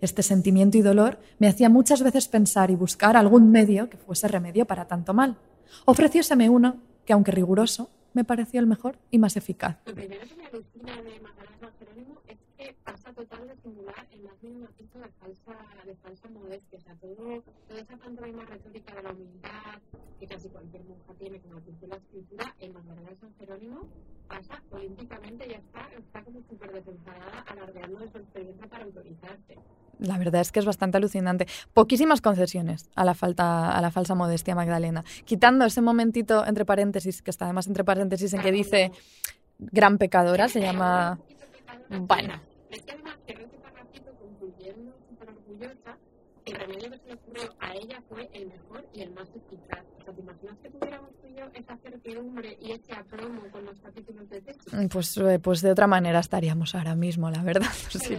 Este 0.00 0.22
sentimiento 0.22 0.76
y 0.76 0.82
dolor 0.82 1.18
me 1.38 1.48
hacía 1.48 1.70
muchas 1.70 2.02
veces 2.02 2.28
pensar 2.28 2.70
y 2.70 2.74
buscar 2.74 3.16
algún 3.16 3.50
medio 3.50 3.88
que 3.88 3.96
fuese 3.96 4.28
remedio 4.28 4.66
para 4.66 4.86
tanto 4.86 5.14
mal. 5.14 5.38
Ofrecióseme 5.86 6.50
uno 6.50 6.76
que, 7.06 7.14
aunque 7.14 7.32
riguroso, 7.32 7.90
me 8.12 8.24
pareció 8.24 8.60
el 8.60 8.66
mejor 8.66 8.98
y 9.10 9.18
más 9.18 9.36
eficaz 9.36 9.78
Magdalena 11.22 11.50
de 11.50 11.58
San 11.58 11.70
Jerónimo 11.78 12.20
es 12.28 12.38
que 12.56 12.74
pasa 12.84 13.03
total 13.14 13.48
de 13.48 13.56
singular 13.62 14.06
en 14.10 14.24
más 14.24 14.42
mínimo 14.42 14.66
aspecto 14.66 14.98
de 14.98 15.08
falsa, 15.20 15.56
de 15.84 15.94
falsa 15.96 16.28
modestia. 16.28 16.78
O 16.78 16.82
sea, 16.82 16.94
todo, 16.96 17.42
toda 17.68 17.80
esa 17.80 17.96
pantomima 17.96 18.44
retórica 18.44 18.94
de 18.94 19.02
la 19.02 19.12
humildad 19.12 19.80
que 20.18 20.26
casi 20.26 20.48
cualquier 20.48 20.84
monja 20.84 21.14
tiene 21.18 21.40
como 21.40 21.58
apunte 21.58 21.86
la 21.86 21.96
escritura, 21.96 22.54
en 22.60 22.72
Magdalena 22.72 23.10
de 23.10 23.16
San 23.16 23.34
Jerónimo 23.38 23.88
pasa 24.28 24.62
olímpicamente 24.70 25.46
y 25.46 25.50
ya 25.50 25.56
está, 25.58 25.88
está 25.98 26.22
como 26.22 26.40
súper 26.48 26.72
desenfadada 26.72 27.44
alardeando 27.46 27.98
de 27.98 28.10
su 28.10 28.18
experiencia 28.18 28.66
para 28.66 28.84
autorizarse. 28.84 29.58
La 29.98 30.18
verdad 30.18 30.40
es 30.40 30.50
que 30.50 30.60
es 30.60 30.66
bastante 30.66 30.96
alucinante. 30.96 31.46
Poquísimas 31.72 32.20
concesiones 32.20 32.90
a 32.94 33.04
la, 33.04 33.14
falta, 33.14 33.70
a 33.70 33.80
la 33.80 33.90
falsa 33.90 34.14
modestia 34.14 34.54
Magdalena. 34.54 35.04
Quitando 35.24 35.64
ese 35.64 35.80
momentito 35.80 36.44
entre 36.46 36.64
paréntesis, 36.64 37.22
que 37.22 37.30
está 37.30 37.44
además 37.44 37.66
entre 37.66 37.84
paréntesis 37.84 38.32
en 38.34 38.40
que 38.40 38.52
dice 38.52 38.92
gran 39.58 39.98
pecadora, 39.98 40.48
se 40.48 40.60
llama... 40.60 41.18
Bueno. 41.90 42.40
Es 42.70 42.82
que 42.82 42.92
además 42.92 43.18
que 43.26 43.32
este 43.32 43.58
parrafito 43.58 44.12
concluyendo 44.18 44.92
orgullosa, 45.66 45.98
el 46.46 46.54
remedio 46.56 46.90
que 46.90 46.98
se 46.98 47.06
le 47.06 47.14
ocurrió 47.14 47.54
a 47.58 47.72
ella 47.74 48.02
fue 48.08 48.28
el 48.32 48.46
mejor 48.46 48.86
y 48.92 49.00
el 49.02 49.10
más 49.12 49.28
eficaz. 49.34 49.84
O 49.98 50.04
sea, 50.04 50.12
¿te 50.12 50.20
imaginas 50.20 50.58
que 50.58 50.70
tuviéramos 50.70 51.10
tú 51.20 51.26
y 51.26 51.34
yo 51.34 51.44
esa 51.54 51.76
certidumbre 51.78 52.58
y 52.60 52.72
ese 52.72 52.92
aplomo 52.92 53.42
con 53.50 53.64
los 53.64 53.80
capítulos 53.80 54.28
de 54.28 54.42
texto? 54.42 54.70
Pues, 54.90 55.16
eh, 55.16 55.38
pues 55.38 55.62
de 55.62 55.70
otra 55.70 55.86
manera 55.86 56.18
estaríamos 56.20 56.74
ahora 56.74 56.94
mismo, 56.94 57.30
la 57.30 57.42
verdad. 57.42 57.70
No 57.94 58.00
Sí. 58.00 58.16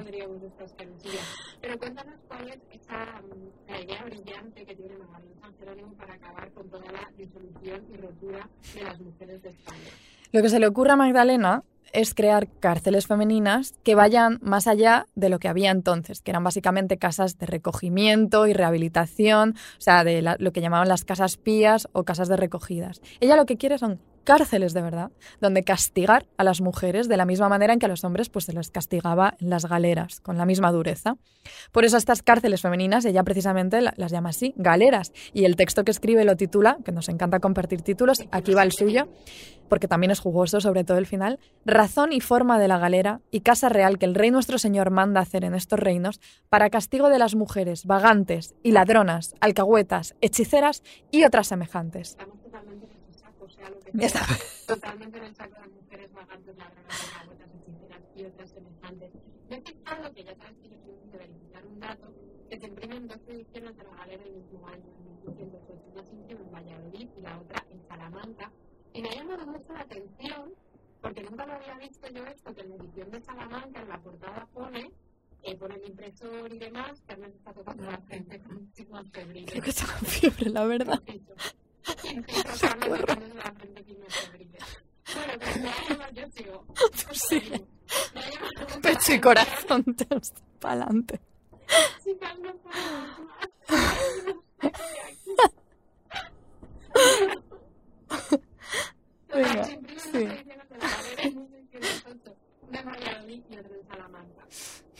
Pero 1.61 1.77
cuéntanos 1.77 2.15
cuál 2.27 2.49
es 2.49 2.59
esa 2.71 3.21
mm, 3.21 3.69
la 3.71 3.81
idea 3.81 4.03
brillante 4.03 4.65
que 4.65 4.75
tiene 4.75 4.95
Magdalena 4.97 5.35
San 5.41 5.55
Jerónimo 5.57 5.93
para 5.93 6.13
acabar 6.15 6.51
con 6.51 6.69
toda 6.69 6.91
la 6.91 7.11
disolución 7.15 7.85
y 7.93 7.97
rotura 7.97 8.49
de 8.73 8.83
las 8.83 8.99
mujeres 8.99 9.43
de 9.43 9.49
España. 9.49 9.89
Lo 10.31 10.41
que 10.41 10.49
se 10.49 10.59
le 10.59 10.67
ocurre 10.67 10.91
a 10.91 10.95
Magdalena 10.95 11.63
es 11.95 12.13
crear 12.13 12.47
cárceles 12.59 13.07
femeninas 13.07 13.73
que 13.83 13.95
vayan 13.95 14.39
más 14.41 14.67
allá 14.67 15.07
de 15.15 15.29
lo 15.29 15.39
que 15.39 15.47
había 15.47 15.71
entonces, 15.71 16.21
que 16.21 16.31
eran 16.31 16.43
básicamente 16.43 16.97
casas 16.97 17.37
de 17.37 17.45
recogimiento 17.45 18.47
y 18.47 18.53
rehabilitación, 18.53 19.55
o 19.77 19.81
sea, 19.81 20.03
de 20.03 20.21
lo 20.21 20.51
que 20.51 20.61
llamaban 20.61 20.89
las 20.89 21.05
casas 21.05 21.37
pías 21.37 21.87
o 21.93 22.03
casas 22.03 22.27
de 22.27 22.37
recogidas. 22.37 23.01
Ella 23.19 23.35
lo 23.35 23.45
que 23.45 23.57
quiere 23.57 23.77
son 23.77 23.99
cárceles 24.25 24.73
de 24.73 24.81
verdad, 24.81 25.11
donde 25.39 25.63
castigar 25.63 26.25
a 26.37 26.43
las 26.43 26.59
mujeres 26.59 27.07
de 27.07 27.15
la 27.15 27.25
misma 27.25 27.47
manera 27.47 27.71
en 27.71 27.79
que 27.79 27.85
a 27.85 27.89
los 27.89 28.03
hombres 28.03 28.27
pues 28.27 28.43
se 28.45 28.51
les 28.53 28.69
castigaba 28.71 29.35
en 29.39 29.49
las 29.49 29.65
galeras, 29.65 30.19
con 30.19 30.37
la 30.37 30.45
misma 30.45 30.73
dureza. 30.73 31.15
Por 31.71 31.85
eso 31.85 31.95
estas 31.95 32.21
cárceles 32.23 32.61
femeninas 32.61 33.05
ella 33.05 33.23
precisamente 33.23 33.79
la- 33.79 33.93
las 33.95 34.11
llama 34.11 34.29
así, 34.29 34.53
galeras, 34.57 35.13
y 35.31 35.45
el 35.45 35.55
texto 35.55 35.85
que 35.85 35.91
escribe 35.91 36.25
lo 36.25 36.35
titula, 36.35 36.77
que 36.83 36.91
nos 36.91 37.07
encanta 37.07 37.39
compartir 37.39 37.81
títulos, 37.81 38.23
aquí 38.31 38.53
va 38.53 38.63
el 38.63 38.73
suyo, 38.73 39.07
porque 39.69 39.87
también 39.87 40.11
es 40.11 40.19
jugoso, 40.19 40.59
sobre 40.59 40.83
todo 40.83 40.97
el 40.97 41.05
final, 41.05 41.39
razón 41.65 42.11
y 42.11 42.19
forma 42.19 42.59
de 42.59 42.67
la 42.67 42.77
galera 42.77 43.21
y 43.31 43.39
casa 43.41 43.69
real 43.69 43.97
que 43.97 44.05
el 44.05 44.15
rey 44.15 44.31
nuestro 44.31 44.57
señor 44.57 44.91
manda 44.91 45.21
hacer 45.21 45.43
en 45.45 45.55
estos 45.55 45.79
reinos 45.79 46.19
para 46.49 46.69
castigo 46.69 47.09
de 47.09 47.19
las 47.19 47.35
mujeres 47.35 47.85
vagantes 47.85 48.55
y 48.63 48.71
ladronas, 48.71 49.33
alcahuetas, 49.39 50.15
hechiceras 50.21 50.83
y 51.11 51.23
otras 51.23 51.47
semejantes. 51.47 52.17
Lo 53.69 53.79
que 53.79 53.91
Ya 53.93 54.07
está. 54.07 54.25
totalmente 54.67 55.17
en 55.17 55.23
el 55.25 55.35
saco 55.35 55.55
de 55.55 55.61
las 55.61 55.71
mujeres 55.71 56.13
vagantes, 56.13 56.57
ladronas, 56.57 57.13
alcahuetas, 57.13 57.49
hechiceras 57.55 58.01
y 58.15 58.25
otras 58.25 58.49
semejantes. 58.49 59.11
Yo 59.49 59.55
he 59.55 59.61
pensado 59.61 60.13
que 60.13 60.23
ya 60.23 60.35
sabes 60.35 60.57
que 60.57 60.69
yo 60.69 60.77
quiero 60.83 60.99
de 61.11 61.17
verificar 61.17 61.65
un 61.65 61.79
dato 61.79 62.13
que 62.49 62.59
se 62.59 62.67
imprimen 62.67 63.07
dos 63.07 63.19
ediciones 63.27 63.75
de 63.77 63.83
la 63.83 63.95
galera 63.95 64.23
el 64.23 64.33
mismo 64.33 64.67
año, 64.67 64.85
en 64.97 65.33
1908. 65.33 65.83
Una 65.93 66.03
se 66.03 66.13
imprime 66.15 66.41
en 66.41 66.51
Valladolid 66.51 67.09
y 67.17 67.21
la 67.21 67.39
otra 67.39 67.65
en 67.69 67.87
Salamanca. 67.87 68.51
Y 68.93 69.01
me 69.01 69.09
llamado 69.09 69.45
mucho 69.47 69.73
la 69.73 69.81
atención, 69.81 70.53
porque 71.01 71.23
nunca 71.23 71.45
lo 71.45 71.53
había 71.53 71.77
visto 71.77 72.07
yo 72.09 72.25
esto, 72.25 72.53
que 72.53 72.61
en 72.61 72.69
la 72.69 72.75
edición 72.75 73.11
de 73.11 73.21
Salamanca 73.21 73.81
en 73.81 73.89
la 73.89 73.99
portada 73.99 74.47
pone, 74.53 74.91
eh, 75.43 75.55
pone 75.57 75.75
el 75.75 75.87
impresor 75.89 76.53
y 76.53 76.59
demás, 76.59 77.01
que 77.01 77.07
Carmen 77.07 77.31
está 77.31 77.53
tocando 77.53 77.83
la 77.83 77.97
frente 77.99 78.39
con 78.89 79.11
febril. 79.11 79.45
Creo 79.45 79.63
que 79.63 79.69
está 79.69 79.85
con 79.85 80.07
fiebre, 80.07 80.49
la 80.49 80.65
verdad. 80.65 81.01
Sí. 87.13 87.41
Pecho 88.81 89.13
y 89.13 89.21
corazón, 89.21 89.83
para 90.59 90.83
adelante. 90.83 91.19
Venga, 99.33 99.65
sí. 99.65 99.75
dos 99.75 100.13
ediciones 100.13 100.45
de 100.45 100.55
la 100.55 100.65
galera 100.65 101.23
en 101.23 101.35
1608, 101.35 102.35
una 102.69 102.79
en 102.79 103.87
Salamanca. 103.87 104.47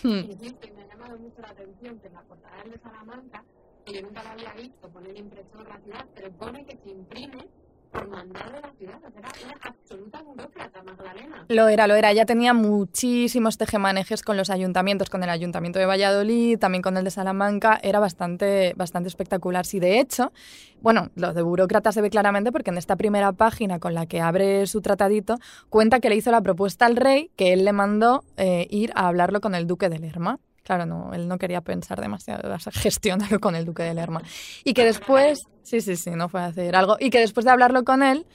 Hmm. 0.03 0.31
Insisto, 0.31 0.67
me 0.75 0.83
ha 0.83 0.87
llamado 0.87 1.17
mucho 1.17 1.41
la 1.41 1.49
atención 1.49 1.99
que 1.99 2.07
en 2.07 2.13
la 2.13 2.21
portada 2.23 2.63
de 2.63 2.79
Salamanca, 2.79 3.43
que 3.85 3.93
yo 3.93 4.01
nunca 4.01 4.23
la 4.23 4.31
había 4.31 4.53
visto, 4.53 4.89
pone 4.89 5.09
el 5.11 5.17
impresor 5.17 5.67
la 5.67 5.77
ciudad, 5.79 6.05
pero 6.15 6.31
pone 6.31 6.65
que 6.65 6.77
se 6.83 6.89
imprime 6.89 7.47
por 7.91 8.07
mandado 8.09 8.51
de 8.51 8.61
la 8.61 8.71
ciudad. 8.77 8.97
O 8.97 9.11
sea, 9.11 9.21
era 9.21 9.59
absoluta 9.61 10.21
burócrata, 10.21 10.83
Magdalena. 10.83 11.45
Lo 11.47 11.67
era, 11.69 11.87
lo 11.87 11.95
era. 11.95 12.11
Ella 12.11 12.25
tenía 12.25 12.53
muchísimos 12.53 13.57
tejemanejes 13.57 14.21
con 14.21 14.35
los 14.35 14.49
ayuntamientos, 14.49 15.09
con 15.09 15.23
el 15.23 15.29
ayuntamiento 15.29 15.79
de 15.79 15.85
Valladolid, 15.85 16.59
también 16.59 16.81
con 16.81 16.97
el 16.97 17.03
de 17.05 17.11
Salamanca. 17.11 17.79
Era 17.81 17.99
bastante, 17.99 18.73
bastante 18.75 19.07
espectacular. 19.07 19.65
Sí, 19.65 19.79
de 19.79 19.99
hecho, 19.99 20.33
bueno, 20.81 21.09
lo 21.15 21.33
de 21.33 21.41
burócrata 21.41 21.91
se 21.91 22.01
ve 22.01 22.09
claramente 22.09 22.51
porque 22.51 22.71
en 22.71 22.77
esta 22.77 22.95
primera 22.95 23.31
página 23.31 23.79
con 23.79 23.93
la 23.93 24.07
que 24.07 24.19
abre 24.19 24.67
su 24.67 24.81
tratadito, 24.81 25.37
cuenta 25.69 25.99
que 25.99 26.09
le 26.09 26.15
hizo 26.15 26.31
la 26.31 26.41
propuesta 26.41 26.85
al 26.85 26.97
rey 26.97 27.29
que 27.37 27.53
él 27.53 27.63
le 27.63 27.71
mandó 27.71 28.23
eh, 28.35 28.67
ir 28.69 28.91
a 28.95 29.07
hablarlo 29.07 29.39
con 29.39 29.55
el 29.55 29.67
duque 29.67 29.89
de 29.89 29.99
Lerma. 29.99 30.39
Claro, 30.65 30.87
no, 30.87 31.13
él 31.13 31.27
no 31.27 31.37
quería 31.37 31.61
pensar 31.61 32.01
demasiado, 32.01 32.49
gestionarlo 32.73 33.39
con 33.39 33.55
el 33.55 33.65
duque 33.65 33.83
de 33.83 33.93
Lerma. 33.93 34.23
Y 34.63 34.73
que 34.73 34.83
después, 34.83 35.47
sí, 35.61 35.79
sí, 35.79 35.95
sí, 35.95 36.09
no 36.11 36.27
fue 36.27 36.41
a 36.41 36.47
hacer 36.47 36.75
algo. 36.75 36.97
Y 36.99 37.11
que 37.11 37.19
después 37.19 37.45
de 37.45 37.51
hablarlo 37.51 37.83
con 37.83 38.01
él, 38.01 38.25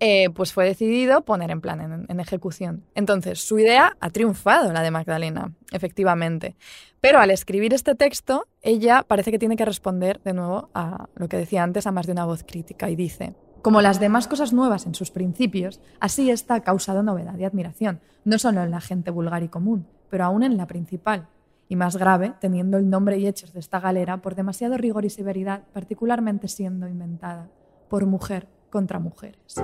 eh, 0.00 0.30
pues 0.30 0.54
fue 0.54 0.64
decidido 0.64 1.20
poner 1.20 1.50
en 1.50 1.60
plan, 1.60 1.82
en, 1.82 2.06
en, 2.08 2.20
ejecución. 2.20 2.84
Entonces, 2.94 3.40
su 3.40 3.58
idea 3.58 3.94
ha 4.00 4.08
triunfado, 4.08 4.72
la 4.72 4.80
de 4.80 4.90
Magdalena, 4.90 5.52
efectivamente. 5.70 6.56
Pero 7.02 7.18
al 7.18 7.30
escribir 7.30 7.74
este 7.74 7.94
texto, 7.94 8.46
ella 8.62 9.04
parece 9.06 9.30
que 9.30 9.38
tiene 9.38 9.56
que 9.56 9.66
responder 9.66 10.22
de 10.22 10.32
nuevo 10.32 10.70
a 10.72 11.08
lo 11.14 11.28
que 11.28 11.36
decía 11.36 11.62
antes, 11.62 11.86
a 11.86 11.92
más 11.92 12.06
de 12.06 12.12
una 12.12 12.24
voz 12.24 12.42
crítica, 12.42 12.88
y 12.88 12.96
dice, 12.96 13.34
como 13.60 13.82
las 13.82 14.00
demás 14.00 14.28
cosas 14.28 14.54
nuevas 14.54 14.86
en 14.86 14.94
sus 14.94 15.10
principios, 15.10 15.80
así 16.00 16.30
esta 16.30 16.54
ha 16.54 16.60
causado 16.62 17.02
novedad 17.02 17.36
y 17.38 17.44
admiración, 17.44 18.00
no 18.24 18.38
solo 18.38 18.62
en 18.62 18.70
la 18.70 18.80
gente 18.80 19.10
vulgar 19.10 19.42
y 19.42 19.48
común, 19.48 19.86
pero 20.08 20.24
aún 20.24 20.42
en 20.42 20.56
la 20.56 20.66
principal, 20.66 21.28
y 21.68 21.76
más 21.76 21.96
grave, 21.96 22.34
teniendo 22.40 22.76
el 22.76 22.88
nombre 22.88 23.18
y 23.18 23.26
hechos 23.26 23.52
de 23.52 23.60
esta 23.60 23.80
galera 23.80 24.22
por 24.22 24.34
demasiado 24.34 24.76
rigor 24.76 25.04
y 25.04 25.10
severidad, 25.10 25.62
particularmente 25.72 26.48
siendo 26.48 26.88
inventada 26.88 27.48
por 27.88 28.06
mujer 28.06 28.48
contra 28.70 28.98
mujeres. 28.98 29.56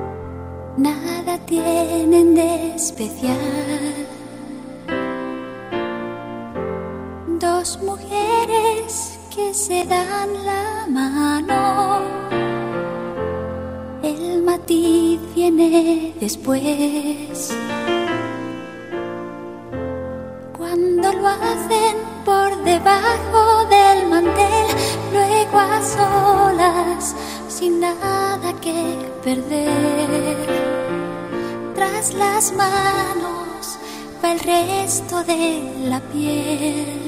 Nada 0.76 1.38
tienen 1.46 2.34
de 2.34 2.74
especial. 2.74 3.38
Dos 7.38 7.80
mujeres 7.82 9.18
que 9.34 9.52
se 9.52 9.84
dan 9.84 10.44
la 10.44 10.86
mano. 10.88 12.00
El 14.02 14.42
matiz 14.42 15.20
viene 15.34 16.14
después. 16.18 17.54
Cuando 20.72 21.12
lo 21.12 21.28
hacen 21.28 21.96
por 22.24 22.64
debajo 22.64 23.66
del 23.66 24.08
mantel, 24.08 24.74
luego 25.12 25.58
a 25.58 25.82
solas, 25.82 27.14
sin 27.46 27.78
nada 27.78 28.58
que 28.58 28.96
perder. 29.22 30.46
Tras 31.74 32.14
las 32.14 32.54
manos 32.54 33.78
va 34.24 34.32
el 34.32 34.40
resto 34.40 35.22
de 35.24 35.88
la 35.90 36.00
piel. 36.00 37.01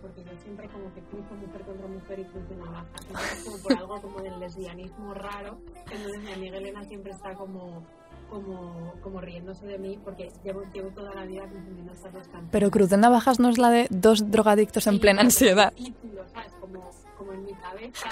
porque 0.00 0.24
yo 0.24 0.30
siempre 0.42 0.68
como 0.68 0.92
que 0.94 1.00
cruzo 1.02 1.34
mujer 1.34 1.62
contra 1.62 1.86
mujer 1.86 2.18
y 2.18 2.24
cruzo 2.24 2.54
navaja. 2.56 2.86
Entonces 3.08 3.44
como 3.44 3.58
por 3.58 3.72
algo 3.76 4.02
como 4.02 4.20
del 4.20 4.40
lesbianismo 4.40 5.14
raro, 5.14 5.58
entonces 5.90 6.22
mi 6.22 6.32
amiga 6.32 6.58
Elena 6.58 6.84
siempre 6.84 7.12
está 7.12 7.34
como 7.34 7.84
como, 8.28 8.94
como 9.02 9.20
riéndose 9.20 9.66
de 9.66 9.76
mí 9.78 9.98
porque 10.04 10.30
llevo, 10.44 10.62
llevo 10.72 10.90
toda 10.90 11.12
la 11.14 11.24
vida 11.24 11.42
confundiendo 11.48 11.92
estas 11.92 12.12
dos 12.12 12.22
canciones. 12.22 12.50
Pero 12.52 12.70
Cruz 12.70 12.88
de 12.88 12.96
Navajas 12.96 13.40
no 13.40 13.48
es 13.48 13.58
la 13.58 13.70
de 13.70 13.88
dos 13.90 14.30
drogadictos 14.30 14.86
en 14.86 15.00
plena 15.00 15.22
ansiedad. 15.22 15.72
Título, 15.72 16.22
¿sabes? 16.32 16.52
Como, 16.60 16.90
como 17.18 17.32
en 17.32 17.44
mi 17.44 17.52
cabeza, 17.54 18.08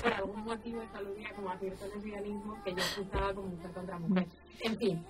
por 0.00 0.12
algún 0.12 0.44
motivo 0.44 0.82
eso 0.82 0.96
aludía 0.96 1.34
como 1.34 1.50
a 1.50 1.58
cierto 1.58 1.84
lesbianismo 1.92 2.62
que 2.62 2.70
yo 2.70 2.82
cruzaba 2.94 3.34
como 3.34 3.48
mujer 3.48 3.70
contra 3.72 3.98
mujer. 3.98 4.26
En 4.60 4.76
fin, 4.78 5.04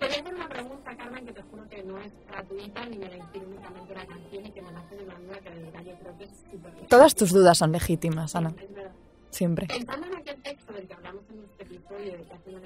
te 0.00 0.06
voy 0.06 0.16
a 0.16 0.20
hacer 0.20 0.34
una 0.34 0.48
pregunta, 0.48 0.96
Carmen, 0.96 1.26
que 1.26 1.32
te 1.32 1.42
juro 1.42 1.68
que 1.68 1.82
no 1.82 1.98
es 1.98 2.12
gratuita 2.26 2.86
ni 2.86 2.98
me 2.98 3.08
la 3.08 3.16
inspira 3.16 3.44
únicamente 3.46 3.94
la 3.94 4.06
canción 4.06 4.46
y 4.46 4.50
que 4.50 4.62
me 4.62 4.72
nace 4.72 4.96
de 4.96 5.04
una 5.04 5.14
duda 5.14 5.38
que 5.40 5.50
de 5.50 5.62
verdad 5.64 5.82
yo 5.84 5.98
creo 5.98 6.18
que 6.18 6.24
es 6.24 6.30
súper 6.50 6.72
Todas 6.88 7.14
tus 7.14 7.30
dudas 7.30 7.58
son 7.58 7.72
legítimas, 7.72 8.34
Ana. 8.34 8.54
Es 8.58 8.74
verdad. 8.74 8.92
Siempre. 9.28 9.66
Pensando 9.66 10.06
en 10.06 10.16
aquel 10.16 10.42
texto 10.42 10.72
del 10.72 10.88
que 10.88 10.94
hablamos 10.94 11.22
en 11.30 11.44
este 11.44 11.62
episodio 11.62 12.12
de 12.12 12.24
que 12.24 12.32
hace 12.32 12.50
una 12.50 12.60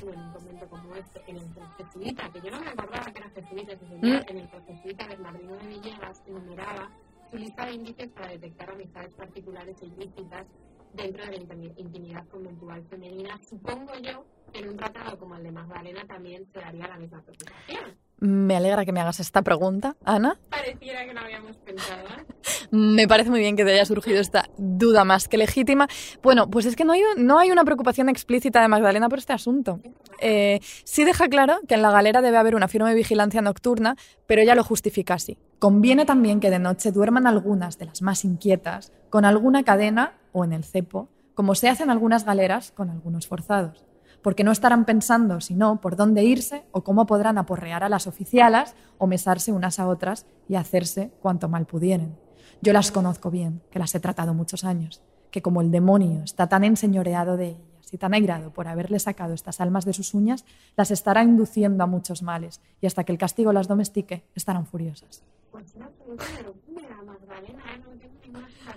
tú 0.00 0.08
en 0.10 0.18
un 0.18 0.32
momento 0.32 0.68
como 0.68 0.94
este, 0.94 1.22
en 1.26 1.36
el 1.36 1.48
jesuita, 1.76 2.30
que 2.30 2.40
yo 2.40 2.50
no 2.50 2.60
me 2.60 2.68
acordaba 2.68 3.12
que 3.12 3.18
era 3.18 3.30
jesuita, 3.30 3.76
señor, 3.76 4.24
en 4.28 4.38
el 4.38 4.48
jesuita 4.48 5.06
Bernardino 5.08 5.56
de 5.56 5.66
Villegas 5.66 6.22
enumeraba 6.26 6.90
su 7.30 7.36
lista 7.36 7.66
de 7.66 7.72
índices 7.72 8.08
para 8.10 8.28
detectar 8.28 8.70
amistades 8.70 9.12
particulares 9.12 9.76
e 9.82 9.86
ilícitas 9.86 10.46
dentro 10.94 11.24
de 11.24 11.30
la 11.32 11.36
intim- 11.38 11.72
intimidad 11.76 12.26
conventual 12.28 12.82
femenina. 12.88 13.38
Supongo 13.48 13.92
yo 14.02 14.24
que 14.52 14.60
en 14.60 14.68
un 14.70 14.76
tratado 14.76 15.18
como 15.18 15.36
el 15.36 15.42
de 15.44 15.52
Magdalena 15.52 16.04
también 16.06 16.46
se 16.52 16.58
daría 16.60 16.88
la 16.88 16.98
misma 16.98 17.22
preocupación. 17.22 17.96
Me 18.22 18.54
alegra 18.56 18.84
que 18.84 18.92
me 18.92 19.00
hagas 19.00 19.18
esta 19.18 19.40
pregunta, 19.40 19.96
Ana. 20.04 20.38
Pareciera 20.50 21.06
que 21.06 21.14
no 21.14 21.20
habíamos 21.20 21.56
pensado. 21.56 22.06
¿eh? 22.06 22.66
Me 22.70 23.08
parece 23.08 23.30
muy 23.30 23.40
bien 23.40 23.56
que 23.56 23.64
te 23.64 23.72
haya 23.72 23.86
surgido 23.86 24.20
esta 24.20 24.44
duda 24.58 25.04
más 25.04 25.26
que 25.26 25.38
legítima. 25.38 25.88
Bueno, 26.22 26.50
pues 26.50 26.66
es 26.66 26.76
que 26.76 26.84
no 26.84 26.92
hay, 26.92 27.00
no 27.16 27.38
hay 27.38 27.50
una 27.50 27.64
preocupación 27.64 28.10
explícita 28.10 28.60
de 28.60 28.68
Magdalena 28.68 29.08
por 29.08 29.18
este 29.20 29.32
asunto. 29.32 29.80
Eh, 30.20 30.60
sí 30.84 31.04
deja 31.04 31.28
claro 31.28 31.60
que 31.66 31.76
en 31.76 31.82
la 31.82 31.90
galera 31.92 32.20
debe 32.20 32.36
haber 32.36 32.54
una 32.54 32.68
firme 32.68 32.94
vigilancia 32.94 33.40
nocturna, 33.40 33.96
pero 34.26 34.42
ella 34.42 34.54
lo 34.54 34.64
justifica 34.64 35.14
así. 35.14 35.38
Conviene 35.58 36.04
también 36.04 36.40
que 36.40 36.50
de 36.50 36.58
noche 36.58 36.92
duerman 36.92 37.26
algunas 37.26 37.78
de 37.78 37.86
las 37.86 38.02
más 38.02 38.26
inquietas 38.26 38.92
con 39.08 39.24
alguna 39.24 39.62
cadena 39.64 40.12
o 40.32 40.44
en 40.44 40.52
el 40.52 40.64
cepo, 40.64 41.08
como 41.34 41.54
se 41.54 41.68
hace 41.68 41.82
en 41.82 41.90
algunas 41.90 42.24
galeras 42.24 42.72
con 42.72 42.90
algunos 42.90 43.26
forzados 43.26 43.84
porque 44.22 44.44
no 44.44 44.52
estarán 44.52 44.84
pensando 44.84 45.40
sino 45.40 45.80
por 45.80 45.96
dónde 45.96 46.24
irse 46.24 46.64
o 46.72 46.84
cómo 46.84 47.06
podrán 47.06 47.38
aporrear 47.38 47.82
a 47.84 47.88
las 47.88 48.06
oficialas 48.06 48.74
o 48.98 49.06
mesarse 49.06 49.52
unas 49.52 49.78
a 49.78 49.88
otras 49.88 50.26
y 50.48 50.56
hacerse 50.56 51.10
cuanto 51.20 51.48
mal 51.48 51.66
pudieren. 51.66 52.16
Yo 52.60 52.72
las 52.72 52.92
conozco 52.92 53.30
bien, 53.30 53.62
que 53.70 53.78
las 53.78 53.94
he 53.94 54.00
tratado 54.00 54.34
muchos 54.34 54.64
años, 54.64 55.02
que 55.30 55.42
como 55.42 55.62
el 55.62 55.70
demonio 55.70 56.22
está 56.22 56.48
tan 56.48 56.64
enseñoreado 56.64 57.36
de 57.36 57.48
ellas 57.50 57.92
y 57.92 57.98
tan 57.98 58.14
airado 58.14 58.52
por 58.52 58.68
haberle 58.68 58.98
sacado 58.98 59.32
estas 59.32 59.60
almas 59.60 59.84
de 59.84 59.94
sus 59.94 60.14
uñas, 60.14 60.44
las 60.76 60.90
estará 60.90 61.22
induciendo 61.22 61.82
a 61.82 61.86
muchos 61.86 62.22
males 62.22 62.60
y 62.80 62.86
hasta 62.86 63.04
que 63.04 63.12
el 63.12 63.18
castigo 63.18 63.52
las 63.52 63.66
domestique 63.66 64.24
estarán 64.34 64.66
furiosas. 64.66 65.24
Pues 65.50 65.74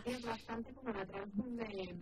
es 0.06 0.26
bastante 0.26 0.74
como 0.74 0.90
la 0.90 1.06
transfun 1.06 1.56
de, 1.58 1.96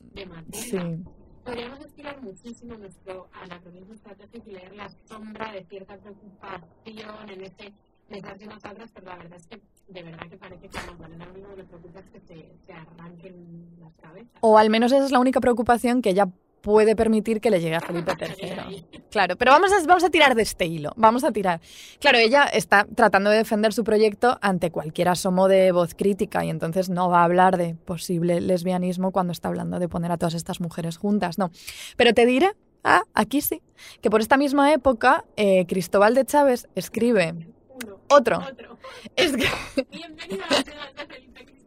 de 0.00 0.26
Matilda. 0.26 0.52
Sí. 0.52 1.04
Podríamos 1.44 1.80
estirar 1.80 2.20
muchísimo 2.22 2.76
nuestro 2.76 3.28
anacronismo 3.32 3.94
estratégico 3.94 4.50
y 4.50 4.52
leer 4.52 4.74
la 4.74 4.90
sombra 5.06 5.52
de 5.52 5.64
cierta 5.64 5.96
preocupación 5.96 7.30
en 7.30 7.40
ese 7.42 7.72
besarse 8.10 8.46
unas 8.46 8.64
a 8.64 8.72
otras, 8.72 8.90
pero 8.92 9.06
la 9.06 9.16
verdad 9.16 9.38
es 9.38 9.46
que 9.46 9.60
de 9.88 10.02
verdad 10.02 10.28
que 10.28 10.36
parece 10.36 10.68
que 10.68 10.78
a 10.78 10.86
Magdalena 10.86 11.26
lo 11.26 11.32
único 11.32 11.56
que 11.56 11.64
preocupa 11.64 12.00
es 12.00 12.10
que 12.10 12.20
se, 12.20 12.52
se 12.66 12.72
arranquen 12.72 13.66
las 13.80 13.94
cabezas. 13.96 14.32
O 14.40 14.58
al 14.58 14.70
menos 14.70 14.92
esa 14.92 15.04
es 15.04 15.10
la 15.10 15.20
única 15.20 15.40
preocupación 15.40 16.02
que 16.02 16.10
ella 16.10 16.28
puede 16.60 16.96
permitir 16.96 17.40
que 17.40 17.50
le 17.50 17.60
llegue 17.60 17.76
a 17.76 17.80
Felipe 17.80 18.12
III. 18.18 18.84
Claro, 19.10 19.36
pero 19.36 19.52
vamos 19.52 19.72
a, 19.72 19.86
vamos 19.86 20.04
a 20.04 20.10
tirar 20.10 20.34
de 20.34 20.42
este 20.42 20.66
hilo, 20.66 20.92
vamos 20.96 21.24
a 21.24 21.32
tirar. 21.32 21.60
Claro, 22.00 22.18
ella 22.18 22.44
está 22.44 22.86
tratando 22.94 23.30
de 23.30 23.38
defender 23.38 23.72
su 23.72 23.84
proyecto 23.84 24.38
ante 24.40 24.70
cualquier 24.70 25.08
asomo 25.08 25.48
de 25.48 25.72
voz 25.72 25.94
crítica 25.94 26.44
y 26.44 26.50
entonces 26.50 26.90
no 26.90 27.08
va 27.08 27.20
a 27.20 27.24
hablar 27.24 27.56
de 27.56 27.74
posible 27.74 28.40
lesbianismo 28.40 29.12
cuando 29.12 29.32
está 29.32 29.48
hablando 29.48 29.78
de 29.78 29.88
poner 29.88 30.12
a 30.12 30.18
todas 30.18 30.34
estas 30.34 30.60
mujeres 30.60 30.96
juntas, 30.96 31.38
no. 31.38 31.50
Pero 31.96 32.12
te 32.14 32.26
diré, 32.26 32.52
ah, 32.84 33.02
aquí 33.14 33.40
sí, 33.40 33.62
que 34.00 34.10
por 34.10 34.20
esta 34.20 34.36
misma 34.36 34.72
época 34.72 35.24
eh, 35.36 35.64
Cristóbal 35.66 36.14
de 36.14 36.24
Chávez 36.24 36.68
escribe 36.74 37.34
Uno, 37.68 38.00
otro. 38.08 38.38
otro. 38.38 38.78
Es 39.16 39.36
que, 39.36 39.46
Bienvenido 39.90 40.44
a 40.48 40.54
la 40.54 40.62
ciudad 40.62 40.94
de 40.96 41.06
Felipe. 41.06 41.57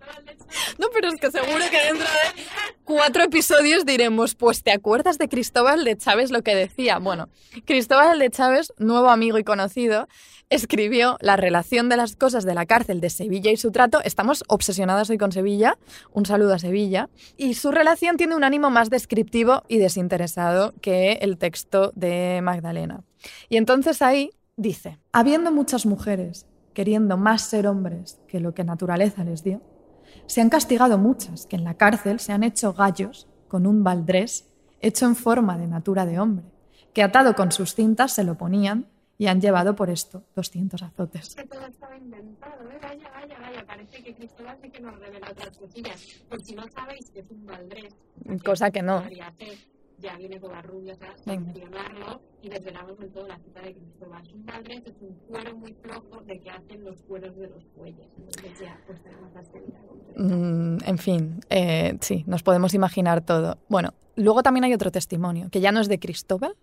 No, 0.78 0.88
pero 0.94 1.10
es 1.10 1.20
que 1.20 1.32
seguro 1.32 1.64
que 1.70 1.78
dentro 1.78 2.06
de 2.06 2.44
cuatro 2.84 3.24
episodios 3.24 3.86
diremos, 3.86 4.36
pues 4.36 4.64
¿te 4.64 4.72
acuerdas 4.72 5.18
de 5.18 5.30
Cristóbal 5.30 5.84
de 5.84 5.98
Chávez 5.98 6.32
lo 6.32 6.42
que 6.42 6.56
decía? 6.56 7.00
Bueno, 7.00 7.30
Cristóbal 7.66 8.20
de 8.20 8.30
Chávez, 8.30 8.74
nuevo 8.78 9.10
amigo 9.10 9.38
y 9.38 9.44
conocido, 9.44 10.08
escribió 10.52 11.18
La 11.22 11.38
relación 11.38 11.90
de 11.90 11.98
las 11.98 12.16
cosas 12.16 12.46
de 12.46 12.54
la 12.54 12.66
cárcel 12.66 13.00
de 13.00 13.10
Sevilla 13.10 13.52
y 13.52 13.58
su 13.58 13.72
trato. 13.72 14.02
Estamos 14.04 14.44
obsesionados 14.48 15.10
hoy 15.10 15.18
con 15.18 15.32
Sevilla, 15.32 15.78
un 16.12 16.26
saludo 16.26 16.54
a 16.54 16.60
Sevilla. 16.60 17.10
Y 17.38 17.56
su 17.56 17.72
relación 17.72 18.18
tiene 18.18 18.36
un 18.36 18.44
ánimo 18.44 18.70
más 18.70 18.90
descriptivo 18.90 19.64
y 19.68 19.78
desinteresado 19.78 20.74
que 20.82 21.14
el 21.22 21.38
texto 21.38 21.94
de 21.96 22.42
Magdalena. 22.44 23.04
Y 23.50 23.58
entonces 23.58 24.02
ahí 24.02 24.32
dice, 24.58 25.00
habiendo 25.14 25.52
muchas 25.52 25.86
mujeres 25.86 26.46
queriendo 26.74 27.18
más 27.18 27.42
ser 27.44 27.68
hombres 27.68 28.20
que 28.28 28.40
lo 28.40 28.54
que 28.54 28.64
naturaleza 28.64 29.24
les 29.24 29.44
dio, 29.44 29.62
se 30.26 30.42
han 30.42 30.50
castigado 30.50 30.98
muchas 30.98 31.46
que 31.46 31.56
en 31.56 31.64
la 31.64 31.76
cárcel 31.76 32.20
se 32.20 32.32
han 32.32 32.44
hecho 32.44 32.74
gallos 32.74 33.28
con 33.48 33.66
un 33.68 33.84
baldrés 33.84 34.48
hecho 34.80 35.06
en 35.06 35.16
forma 35.16 35.58
de 35.58 35.68
natura 35.68 36.06
de 36.06 36.20
hombre, 36.20 36.46
que 36.94 37.04
atado 37.04 37.36
con 37.36 37.52
sus 37.52 37.76
cintas 37.76 38.14
se 38.14 38.24
lo 38.24 38.36
ponían 38.36 38.88
y 39.18 39.28
han 39.28 39.40
llevado 39.40 39.76
por 39.76 39.90
esto 39.90 40.24
200 40.36 40.82
azotes. 40.82 41.36
que 41.36 41.44
todo 41.46 41.66
estaba 41.66 41.96
inventado, 41.96 42.70
¿eh? 42.72 42.80
Vaya, 42.82 43.10
vaya, 43.14 43.40
vaya, 43.40 43.66
parece 43.68 44.02
que 44.02 44.16
Cristóbal 44.16 44.58
sí 44.62 44.70
que 44.70 44.80
nos 44.80 45.00
revela 45.00 45.30
otras 45.30 45.56
cosillas. 45.58 46.02
Por 46.28 46.42
si 46.44 46.56
no 46.56 46.64
sabéis 46.70 47.12
que 47.12 47.20
es 47.20 47.30
un 47.30 47.46
valdrés. 47.46 47.94
Cosa 48.44 48.72
que 48.72 48.82
no. 48.82 49.04
C. 49.04 49.58
Ya 50.02 50.18
viene 50.18 50.40
con 50.40 50.52
las 50.52 50.66
rubias 50.66 50.98
a 51.02 51.16
sancionarlo 51.24 52.22
y 52.42 52.50
desvelamos 52.50 53.00
en 53.00 53.12
todo 53.12 53.28
la 53.28 53.38
cita 53.38 53.62
de 53.62 53.76
Cristóbal. 53.76 54.24
Es 54.26 54.34
un 54.34 54.46
valdrés, 54.46 54.82
es 54.86 54.96
un 55.02 55.14
cuero 55.28 55.56
muy 55.56 55.74
flojo 55.74 56.22
de 56.22 56.40
que 56.40 56.50
hacen 56.50 56.84
los 56.84 57.02
cueros 57.04 57.36
de 57.36 57.48
los 57.48 57.64
bueyes. 57.76 58.08
Entonces 58.18 58.60
ya, 58.60 58.80
pues 58.88 59.02
tenemos 59.04 59.32
la. 59.34 59.42
Mm, 60.24 60.78
en 60.86 60.98
fin, 60.98 61.40
eh, 61.50 61.98
sí, 62.02 62.24
nos 62.26 62.42
podemos 62.42 62.74
imaginar 62.74 63.22
todo. 63.22 63.60
Bueno, 63.70 63.94
luego 64.16 64.42
también 64.42 64.64
hay 64.64 64.74
otro 64.74 64.92
testimonio, 64.92 65.50
que 65.52 65.62
ya 65.62 65.72
no 65.72 65.80
es 65.80 65.88
de 65.88 66.00
Cristóbal, 66.00 66.56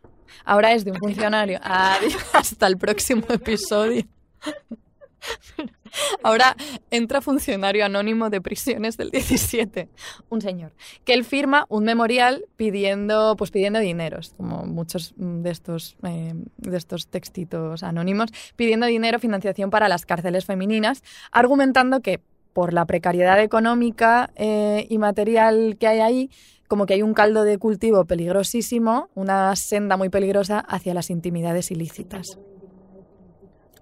ahora 0.45 0.73
es 0.73 0.85
de 0.85 0.91
un 0.91 0.99
funcionario. 0.99 1.61
Adiós, 1.63 2.17
hasta 2.35 2.67
el 2.67 2.77
próximo 2.77 3.25
episodio. 3.29 4.03
Ahora 6.23 6.57
entra 6.91 7.21
funcionario 7.21 7.85
anónimo 7.85 8.31
de 8.31 8.41
prisiones 8.41 8.97
del 8.97 9.11
17, 9.11 9.89
un 10.29 10.41
señor, 10.41 10.73
que 11.05 11.15
él 11.15 11.25
firma 11.25 11.67
un 11.69 11.85
memorial 11.85 12.45
pidiendo, 12.57 13.37
pues 13.37 13.51
pidiendo 13.51 13.79
dineros, 13.79 14.35
como 14.37 14.65
muchos 14.65 15.15
mm, 15.17 15.43
de 15.43 15.51
estos, 15.51 15.97
eh, 16.05 16.35
de 16.59 16.77
estos 16.77 17.09
textitos 17.09 17.83
anónimos, 17.83 18.31
pidiendo 18.57 18.87
dinero, 18.87 19.19
financiación 19.19 19.71
para 19.71 19.89
las 19.89 20.07
cárceles 20.07 20.45
femeninas, 20.45 21.03
argumentando 21.33 22.01
que 22.01 22.21
por 22.53 22.73
la 22.73 22.87
precariedad 22.87 23.41
económica 23.41 24.31
eh, 24.35 24.87
y 24.89 24.99
material 24.99 25.77
que 25.79 25.87
hay 25.87 26.01
ahí, 26.01 26.31
como 26.67 26.87
que 26.87 26.95
hay 26.95 27.03
un 27.03 27.15
caldo 27.15 27.45
de 27.45 27.57
cultivo 27.59 28.05
peligrosísimo, 28.05 29.11
una 29.15 29.55
senda 29.57 29.97
muy 29.97 30.09
peligrosa 30.09 30.61
hacia 30.61 30.93
las 30.93 31.11
intimidades 31.11 31.71
ilícitas. 31.71 32.39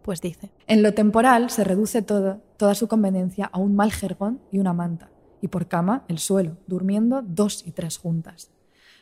Pues 0.06 0.20
dice, 0.20 0.52
en 0.68 0.84
lo 0.84 0.94
temporal 0.94 1.50
se 1.50 1.64
reduce 1.64 2.00
todo, 2.00 2.40
toda 2.56 2.76
su 2.76 2.86
conveniencia 2.86 3.46
a 3.46 3.58
un 3.58 3.74
mal 3.74 3.90
jergón 3.90 4.40
y 4.52 4.60
una 4.60 4.72
manta, 4.72 5.10
y 5.40 5.48
por 5.48 5.66
cama 5.66 6.04
el 6.06 6.20
suelo, 6.20 6.58
durmiendo 6.68 7.22
dos 7.22 7.66
y 7.66 7.72
tres 7.72 7.98
juntas. 7.98 8.52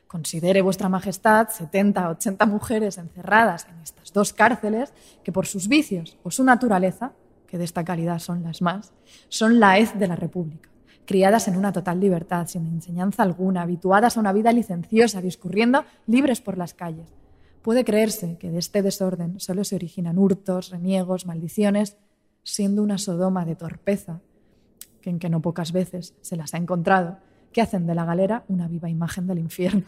Considere 0.06 0.62
vuestra 0.62 0.88
majestad 0.88 1.50
70 1.50 2.08
80 2.08 2.46
mujeres 2.46 2.96
encerradas 2.96 3.66
en 3.68 3.80
estas 3.82 4.14
dos 4.14 4.32
cárceles 4.32 4.94
que 5.22 5.30
por 5.30 5.44
sus 5.44 5.68
vicios 5.68 6.16
o 6.22 6.30
su 6.30 6.42
naturaleza, 6.42 7.12
que 7.48 7.58
de 7.58 7.64
esta 7.64 7.84
calidad 7.84 8.18
son 8.18 8.42
las 8.42 8.62
más, 8.62 8.94
son 9.28 9.60
la 9.60 9.78
hez 9.78 9.92
de 9.98 10.08
la 10.08 10.16
República, 10.16 10.70
criadas 11.04 11.48
en 11.48 11.56
una 11.56 11.74
total 11.74 12.00
libertad, 12.00 12.46
sin 12.46 12.64
enseñanza 12.64 13.24
alguna, 13.24 13.60
habituadas 13.60 14.16
a 14.16 14.20
una 14.20 14.32
vida 14.32 14.52
licenciosa, 14.54 15.20
discurriendo 15.20 15.84
libres 16.06 16.40
por 16.40 16.56
las 16.56 16.72
calles. 16.72 17.12
Puede 17.64 17.82
creerse 17.86 18.36
que 18.36 18.50
de 18.50 18.58
este 18.58 18.82
desorden 18.82 19.40
solo 19.40 19.64
se 19.64 19.74
originan 19.74 20.18
hurtos, 20.18 20.68
reniegos, 20.68 21.24
maldiciones, 21.24 21.96
siendo 22.42 22.82
una 22.82 22.98
sodoma 22.98 23.46
de 23.46 23.56
torpeza, 23.56 24.20
que 25.00 25.08
en 25.08 25.18
que 25.18 25.30
no 25.30 25.40
pocas 25.40 25.72
veces 25.72 26.14
se 26.20 26.36
las 26.36 26.52
ha 26.52 26.58
encontrado, 26.58 27.16
que 27.54 27.62
hacen 27.62 27.86
de 27.86 27.94
la 27.94 28.04
galera 28.04 28.44
una 28.48 28.68
viva 28.68 28.90
imagen 28.90 29.26
del 29.26 29.38
infierno. 29.38 29.86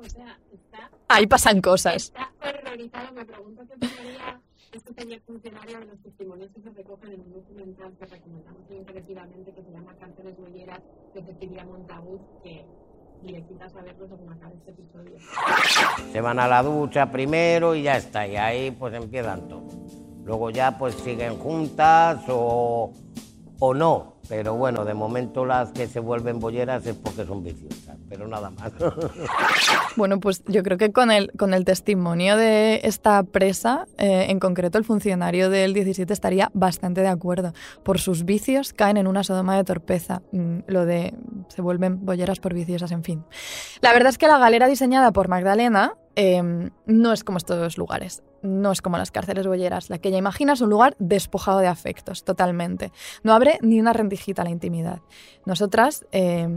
O 0.00 0.04
sea, 0.04 0.36
está, 0.52 0.90
Ahí 1.06 1.28
pasan 1.28 1.60
cosas. 1.60 2.06
está 2.06 2.32
horrorizado. 2.40 3.12
Me 3.12 3.24
pregunto 3.24 3.62
qué 3.68 3.78
pensaría 3.78 4.40
este 4.72 4.92
señor 4.92 5.20
funcionario 5.20 5.78
de 5.78 5.86
los 5.86 6.02
testimonios 6.02 6.50
que 6.50 6.60
se 6.60 6.70
recogen 6.70 7.12
en 7.12 7.20
un 7.20 7.32
documental 7.34 7.92
que 7.98 8.06
recomendamos 8.06 8.68
muy 8.68 8.78
encarecidamente 8.78 9.52
que 9.52 9.62
se 9.62 9.70
llama 9.70 9.94
Cárceles 9.94 10.36
Huelleras 10.40 10.80
de 11.14 11.22
Cecilia 11.22 11.64
Montagut, 11.64 12.42
que 12.42 12.66
directitas 13.22 13.74
a 13.74 13.82
verlo 13.82 14.08
según 14.08 14.32
acabe 14.32 14.54
este 14.56 14.70
episodio. 14.70 15.12
Se 16.12 16.20
van 16.20 16.38
a 16.38 16.48
la 16.48 16.62
ducha 16.62 17.10
primero 17.10 17.74
y 17.74 17.82
ya 17.82 17.96
está, 17.96 18.26
y 18.26 18.36
ahí 18.36 18.70
pues 18.70 18.94
empiezan 18.94 19.48
todo. 19.48 19.68
Luego 20.24 20.50
ya 20.50 20.78
pues 20.78 20.94
siguen 20.96 21.36
juntas 21.38 22.22
o, 22.28 22.92
o 23.58 23.74
no, 23.74 24.14
pero 24.28 24.54
bueno, 24.54 24.84
de 24.84 24.94
momento 24.94 25.44
las 25.44 25.72
que 25.72 25.86
se 25.86 26.00
vuelven 26.00 26.38
bolleras 26.38 26.86
es 26.86 26.96
porque 26.96 27.24
son 27.24 27.42
viciosas, 27.42 27.91
pero 28.12 28.28
nada 28.28 28.50
más. 28.50 28.70
Bueno, 29.96 30.20
pues 30.20 30.42
yo 30.46 30.62
creo 30.62 30.76
que 30.76 30.92
con 30.92 31.10
el, 31.10 31.32
con 31.32 31.54
el 31.54 31.64
testimonio 31.64 32.36
de 32.36 32.80
esta 32.84 33.22
presa, 33.22 33.86
eh, 33.96 34.26
en 34.28 34.38
concreto 34.38 34.76
el 34.76 34.84
funcionario 34.84 35.48
del 35.48 35.72
17 35.72 36.12
estaría 36.12 36.50
bastante 36.52 37.00
de 37.00 37.08
acuerdo. 37.08 37.54
Por 37.82 38.00
sus 38.00 38.24
vicios 38.24 38.74
caen 38.74 38.98
en 38.98 39.06
una 39.06 39.24
sodoma 39.24 39.56
de 39.56 39.64
torpeza. 39.64 40.20
Mm, 40.32 40.58
Lo 40.66 40.84
de 40.84 41.14
se 41.48 41.62
vuelven 41.62 42.04
bolleras 42.04 42.38
por 42.38 42.52
viciosas, 42.52 42.92
en 42.92 43.02
fin. 43.02 43.24
La 43.80 43.94
verdad 43.94 44.10
es 44.10 44.18
que 44.18 44.28
la 44.28 44.38
galera 44.38 44.66
diseñada 44.66 45.12
por 45.12 45.28
Magdalena 45.28 45.94
eh, 46.16 46.70
no 46.86 47.12
es 47.12 47.24
como 47.24 47.38
estos 47.38 47.78
lugares. 47.78 48.22
No 48.42 48.72
es 48.72 48.82
como 48.82 48.98
las 48.98 49.12
cárceles 49.12 49.46
bolleras. 49.46 49.88
La 49.88 49.98
que 49.98 50.08
ella 50.08 50.18
imagina 50.18 50.54
es 50.54 50.60
un 50.60 50.70
lugar 50.70 50.96
despojado 50.98 51.60
de 51.60 51.68
afectos, 51.68 52.24
totalmente. 52.24 52.90
No 53.22 53.34
abre 53.34 53.58
ni 53.62 53.78
una 53.78 53.92
rendijita 53.92 54.42
a 54.42 54.44
la 54.44 54.50
intimidad. 54.50 55.00
Nosotras, 55.46 56.04
eh, 56.10 56.48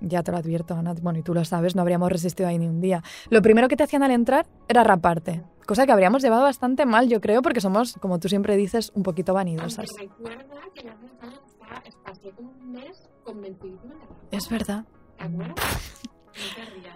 ya 0.00 0.22
te 0.22 0.30
lo 0.30 0.38
advierto, 0.38 0.74
Ana, 0.74 0.94
bueno, 1.02 1.18
y 1.18 1.22
tú 1.22 1.34
lo 1.34 1.44
sabes, 1.44 1.74
no 1.74 1.82
habríamos 1.82 2.12
resistido 2.12 2.48
ahí 2.48 2.58
ni 2.58 2.68
un 2.68 2.80
día. 2.80 3.02
Lo 3.28 3.42
primero 3.42 3.68
que 3.68 3.76
te 3.76 3.82
hacían 3.82 4.04
al 4.04 4.12
entrar 4.12 4.46
era 4.68 4.84
raparte. 4.84 5.42
Cosa 5.66 5.84
que 5.84 5.92
habríamos 5.92 6.22
llevado 6.22 6.42
bastante 6.42 6.86
mal, 6.86 7.08
yo 7.08 7.20
creo, 7.20 7.42
porque 7.42 7.60
somos, 7.60 7.94
como 7.94 8.18
tú 8.20 8.28
siempre 8.28 8.56
dices, 8.56 8.92
un 8.94 9.02
poquito 9.02 9.34
vanidosas. 9.34 9.86
Aunque 9.98 10.28
recuerda 10.28 10.60
que 10.74 10.84
la 10.84 10.94
persona 10.94 11.40
está, 11.46 11.88
espació 11.88 12.32
como 12.36 12.50
un 12.50 12.72
mes 12.72 13.08
convencidísima 13.24 13.94
de 13.94 14.00
la 14.00 14.36
Es 14.36 14.48
verdad. 14.48 14.84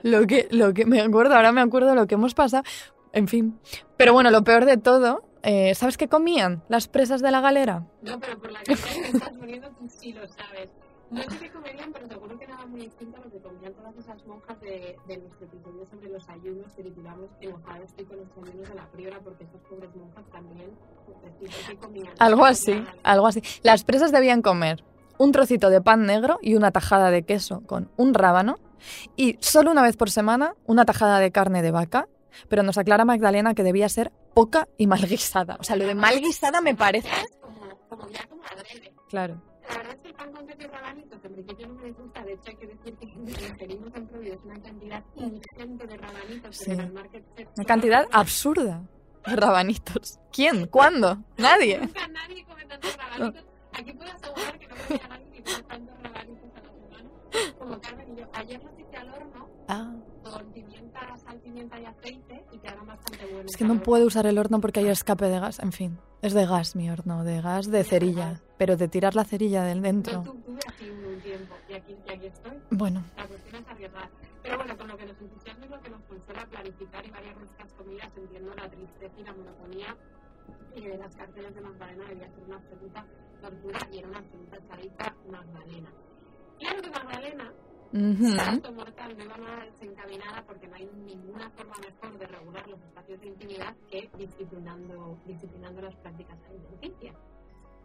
Lo 0.02 0.26
que, 0.26 0.48
lo 0.50 0.72
que 0.72 0.86
me 0.86 1.00
acuerdo, 1.00 1.34
ahora 1.34 1.52
me 1.52 1.60
acuerdo 1.60 1.94
lo 1.94 2.06
que 2.06 2.14
hemos 2.14 2.34
pasado. 2.34 2.62
En 3.12 3.28
fin. 3.28 3.58
Pero 3.96 4.12
bueno, 4.12 4.30
lo 4.30 4.44
peor 4.44 4.64
de 4.66 4.76
todo, 4.76 5.24
eh, 5.42 5.74
¿sabes 5.74 5.96
qué 5.96 6.08
comían 6.08 6.62
las 6.68 6.88
presas 6.88 7.22
de 7.22 7.30
la 7.30 7.40
galera? 7.40 7.86
No, 8.02 8.20
pero 8.20 8.38
por 8.38 8.52
la 8.52 8.62
cara 8.62 8.78
que 8.78 9.08
estás 9.08 9.30
poniendo 9.30 9.68
tú 9.70 9.88
sí 9.88 10.12
lo 10.12 10.26
sabes. 10.28 10.70
No 11.10 11.22
sé 11.22 11.38
qué 11.38 11.50
comerían, 11.50 11.92
pero 11.92 12.08
seguro 12.08 12.36
que 12.36 12.48
nada 12.48 12.66
muy 12.66 12.80
distinto 12.80 13.16
a 13.20 13.24
lo 13.24 13.30
que 13.30 13.38
comían 13.38 13.72
todas 13.74 13.96
esas 13.96 14.26
monjas 14.26 14.60
de, 14.60 14.96
de 15.06 15.18
nuestro 15.18 15.46
episodio 15.46 15.86
sobre 15.88 16.08
los 16.08 16.28
ayunos 16.28 16.72
que 16.74 16.82
titulamos 16.82 17.30
Enojada 17.40 17.84
estoy 17.84 18.04
con 18.06 18.18
los 18.18 18.28
ayunos 18.48 18.68
de 18.68 18.74
la 18.74 18.86
priora, 18.90 19.20
porque 19.20 19.44
esas 19.44 19.60
pobres 19.62 19.94
monjas 19.94 20.24
también, 20.32 20.70
pues, 21.06 21.32
sí, 21.38 21.46
¿por 21.46 21.70
qué 21.70 21.76
comían? 21.76 22.14
Algo 22.18 22.44
así, 22.44 22.84
algo 23.04 23.26
así. 23.28 23.40
Las 23.62 23.84
presas 23.84 24.10
debían 24.10 24.42
comer 24.42 24.82
un 25.18 25.32
trocito 25.32 25.70
de 25.70 25.80
pan 25.80 26.06
negro 26.06 26.38
y 26.42 26.56
una 26.56 26.72
tajada 26.72 27.10
de 27.10 27.22
queso 27.22 27.62
con 27.66 27.88
un 27.96 28.12
rábano 28.12 28.58
y 29.16 29.36
solo 29.40 29.70
una 29.70 29.82
vez 29.82 29.96
por 29.96 30.10
semana 30.10 30.54
una 30.66 30.84
tajada 30.84 31.18
de 31.18 31.30
carne 31.32 31.62
de 31.62 31.70
vaca, 31.70 32.08
pero 32.48 32.62
nos 32.62 32.78
aclara 32.78 33.04
Magdalena 33.04 33.54
que 33.54 33.62
debía 33.62 33.88
ser 33.88 34.12
poca 34.34 34.68
y 34.76 34.86
mal 34.86 35.06
guisada. 35.06 35.56
O 35.60 35.64
sea, 35.64 35.76
lo 35.76 35.86
de 35.86 35.94
mal 35.94 36.20
guisada 36.20 36.60
me 36.60 36.74
parece... 36.74 37.08
Como, 37.88 38.08
ya 38.10 38.26
como 38.26 38.42
adrede. 38.44 38.92
Claro. 39.08 39.40
La 39.68 39.76
verdad 39.78 39.94
es 39.94 40.00
que 40.02 40.08
el 40.08 40.14
pan 40.14 40.32
con 40.32 40.46
y 40.48 40.64
rabanitos, 40.66 41.24
en 41.24 41.32
principio 41.32 41.66
no 41.68 41.74
me 41.74 41.92
gusta, 41.92 42.22
de 42.24 42.32
hecho 42.32 42.42
hay 42.50 42.56
que 42.56 42.66
decir 42.66 42.94
que 42.96 43.06
ingerimos 43.06 43.94
en 43.94 44.06
Provides 44.06 44.38
una 44.44 44.60
cantidad 44.60 45.04
ingente 45.16 45.86
de 45.86 45.96
rabanitos 45.96 46.56
Sí. 46.56 46.70
en 46.70 46.80
el 46.80 46.92
market 46.92 47.24
Una 47.56 47.64
cantidad 47.64 48.06
absurda 48.12 48.82
de 49.26 49.36
rabanitos. 49.36 50.18
¿Quién? 50.32 50.66
¿Cuándo? 50.66 51.18
Nadie. 51.36 51.78
Nunca 51.78 52.06
nadie 52.08 52.44
come 52.44 52.64
tantos 52.66 52.96
rabanitos. 52.96 53.44
Aquí 53.72 53.92
puedo 53.92 54.12
asegurar 54.12 54.58
que 54.58 54.68
no 54.68 54.74
a 54.74 55.08
nadie 55.08 55.42
tantos 55.68 55.94
rabanitos 56.02 56.15
como 57.58 57.80
Carmen 57.80 58.12
y 58.12 58.20
yo. 58.20 58.26
Ayer 58.32 58.62
los 58.62 58.78
hice 58.78 58.96
al 58.96 59.08
horno 59.10 59.48
Ah, 59.68 59.92
con 60.22 60.52
pimienta, 60.52 61.16
sal, 61.16 61.38
pimienta 61.40 61.80
y 61.80 61.84
aceite 61.84 62.44
y 62.52 62.58
quedaron 62.58 62.86
bastante 62.86 63.26
buenos. 63.26 63.50
es 63.50 63.56
que 63.56 63.64
no 63.64 63.82
puedo 63.82 64.06
usar 64.06 64.26
el 64.26 64.38
horno 64.38 64.60
porque 64.60 64.80
hay 64.80 64.88
escape 64.88 65.26
de 65.26 65.40
gas. 65.40 65.58
En 65.58 65.72
fin, 65.72 65.98
es 66.22 66.34
de 66.34 66.46
gas 66.46 66.76
mi 66.76 66.88
horno, 66.90 67.24
de 67.24 67.40
gas 67.40 67.70
de 67.70 67.82
cerilla. 67.84 68.40
Pero 68.58 68.76
de 68.76 68.88
tirar 68.88 69.14
la 69.14 69.24
cerilla 69.24 69.64
del 69.64 69.78
Yo 69.78 69.82
dentro. 69.82 70.22
tu- 70.22 70.34
tuve 70.40 70.60
aquí 70.68 70.88
un, 70.88 71.20
tiempo 71.20 71.54
y 71.68 71.74
aquí, 71.74 71.96
y 72.06 72.10
aquí 72.12 72.26
estoy. 72.26 72.58
Bueno, 72.70 73.02
La 73.16 73.26
cuestión 73.26 73.62
es 73.62 73.68
arriesgar. 73.68 74.08
Pero 74.42 74.56
bueno, 74.58 74.76
con 74.78 74.88
lo 74.88 74.96
que 74.96 75.06
nos 75.06 75.20
entusiasma 75.20 75.64
es 75.64 75.70
lo 75.70 75.80
que 75.80 75.90
nos 75.90 76.02
consuela 76.02 76.46
planificar 76.46 77.04
y 77.04 77.10
variar 77.10 77.36
nuestras 77.36 77.72
comidas, 77.72 78.08
entiendo 78.16 78.54
la 78.54 78.68
tristeza 78.70 79.14
y 79.18 79.24
la 79.24 79.32
monotonía 79.34 79.96
y 80.76 80.80
de 80.82 80.96
las 80.98 81.16
cárceles 81.16 81.54
de 81.54 81.60
Magdalena 81.60 82.04
debía 82.08 82.28
ser 82.30 82.44
una 82.46 82.56
absoluta 82.56 83.04
tortura 83.42 83.78
y 83.90 83.98
era 83.98 84.08
una 84.08 84.18
absoluta 84.18 84.56
charita 84.68 85.16
Magdalena. 85.28 85.90
Claro 86.58 86.82
que 86.82 86.90
Magdalena, 86.90 87.52
salto 88.36 88.72
mortal, 88.72 89.16
no 89.16 89.24
iba 89.24 89.36
nada 89.36 89.64
desencaminada 89.64 90.44
porque 90.46 90.66
no 90.68 90.74
hay 90.76 90.88
ninguna 91.06 91.50
forma 91.50 91.74
mejor 91.78 92.18
de 92.18 92.26
regular 92.26 92.68
los 92.68 92.80
espacios 92.80 93.20
de 93.20 93.26
intimidad 93.28 93.74
que 93.90 94.10
disciplinando, 94.18 95.18
disciplinando 95.26 95.82
las 95.82 95.94
prácticas 95.96 96.38
alimenticias. 96.48 97.16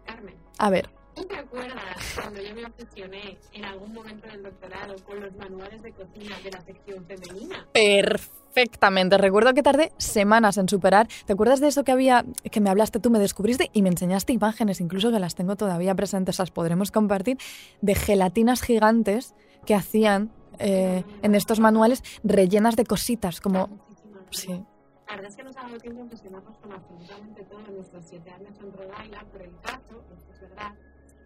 Carmen, 0.06 0.36
a 0.58 0.70
ver, 0.70 0.90
¿Tú 1.16 1.26
te 1.26 1.36
acuerdas 1.36 2.16
cuando 2.16 2.42
yo 2.42 2.56
me 2.56 2.66
obsesioné 2.66 3.38
en 3.54 3.66
algún 3.66 3.94
momento 3.94 4.28
del 4.28 4.44
doctorado 4.44 4.96
con 5.06 5.20
los 5.20 5.36
manuales 5.36 5.82
de 5.82 5.92
cocina 5.92 6.38
de 6.44 6.52
la 6.52 6.62
sección 6.62 7.06
femenina? 7.06 7.68
perfectamente. 7.74 9.18
Recuerdo 9.18 9.54
que 9.54 9.64
tardé 9.64 9.92
semanas 9.98 10.58
en 10.58 10.68
superar. 10.68 11.08
¿Te 11.26 11.34
acuerdas 11.34 11.60
de 11.60 11.68
eso 11.68 11.84
que 11.84 11.92
había, 11.92 12.26
que 12.52 12.60
me 12.60 12.70
hablaste 12.70 13.00
tú, 13.00 13.10
me 13.10 13.20
descubriste 13.20 13.70
y 13.74 13.82
me 13.82 13.90
enseñaste 13.90 14.34
imágenes, 14.34 14.82
incluso 14.82 15.12
que 15.12 15.20
las 15.20 15.36
tengo 15.36 15.56
todavía 15.56 15.96
presentes, 15.96 16.40
las 16.40 16.52
podremos 16.52 16.92
compartir, 16.92 17.38
de 17.82 17.96
gelatinas 17.96 18.62
gigantes 18.62 19.36
que 19.66 19.76
hacían 19.76 20.32
eh, 20.60 21.04
en 21.22 21.36
estos 21.36 21.60
manuales 21.60 22.04
rellenas 22.24 22.76
de 22.76 22.86
cositas, 22.86 23.42
como... 23.42 23.68
Muchísimas. 23.68 24.24
Sí, 24.32 24.66
La 25.08 25.16
verdad 25.16 25.32
es 25.32 25.36
que 25.36 25.44
nos 25.44 25.58
ha 25.58 25.62
dado 25.64 25.78
tiempo 25.78 26.00
a 26.00 26.04
impresionarnos 26.04 26.58
con 26.58 26.72
absolutamente 26.72 27.44
todo 27.44 27.60
en 27.68 27.76
nuestros 27.76 28.06
siete 28.06 28.32
años 28.32 28.56
en 28.60 28.74
Rhode 28.74 29.06
Island, 29.06 29.28
pero 29.32 29.46
el 29.46 29.60
caso, 29.62 30.04
esto 30.14 30.32
es 30.34 30.42
verdad, 30.42 30.74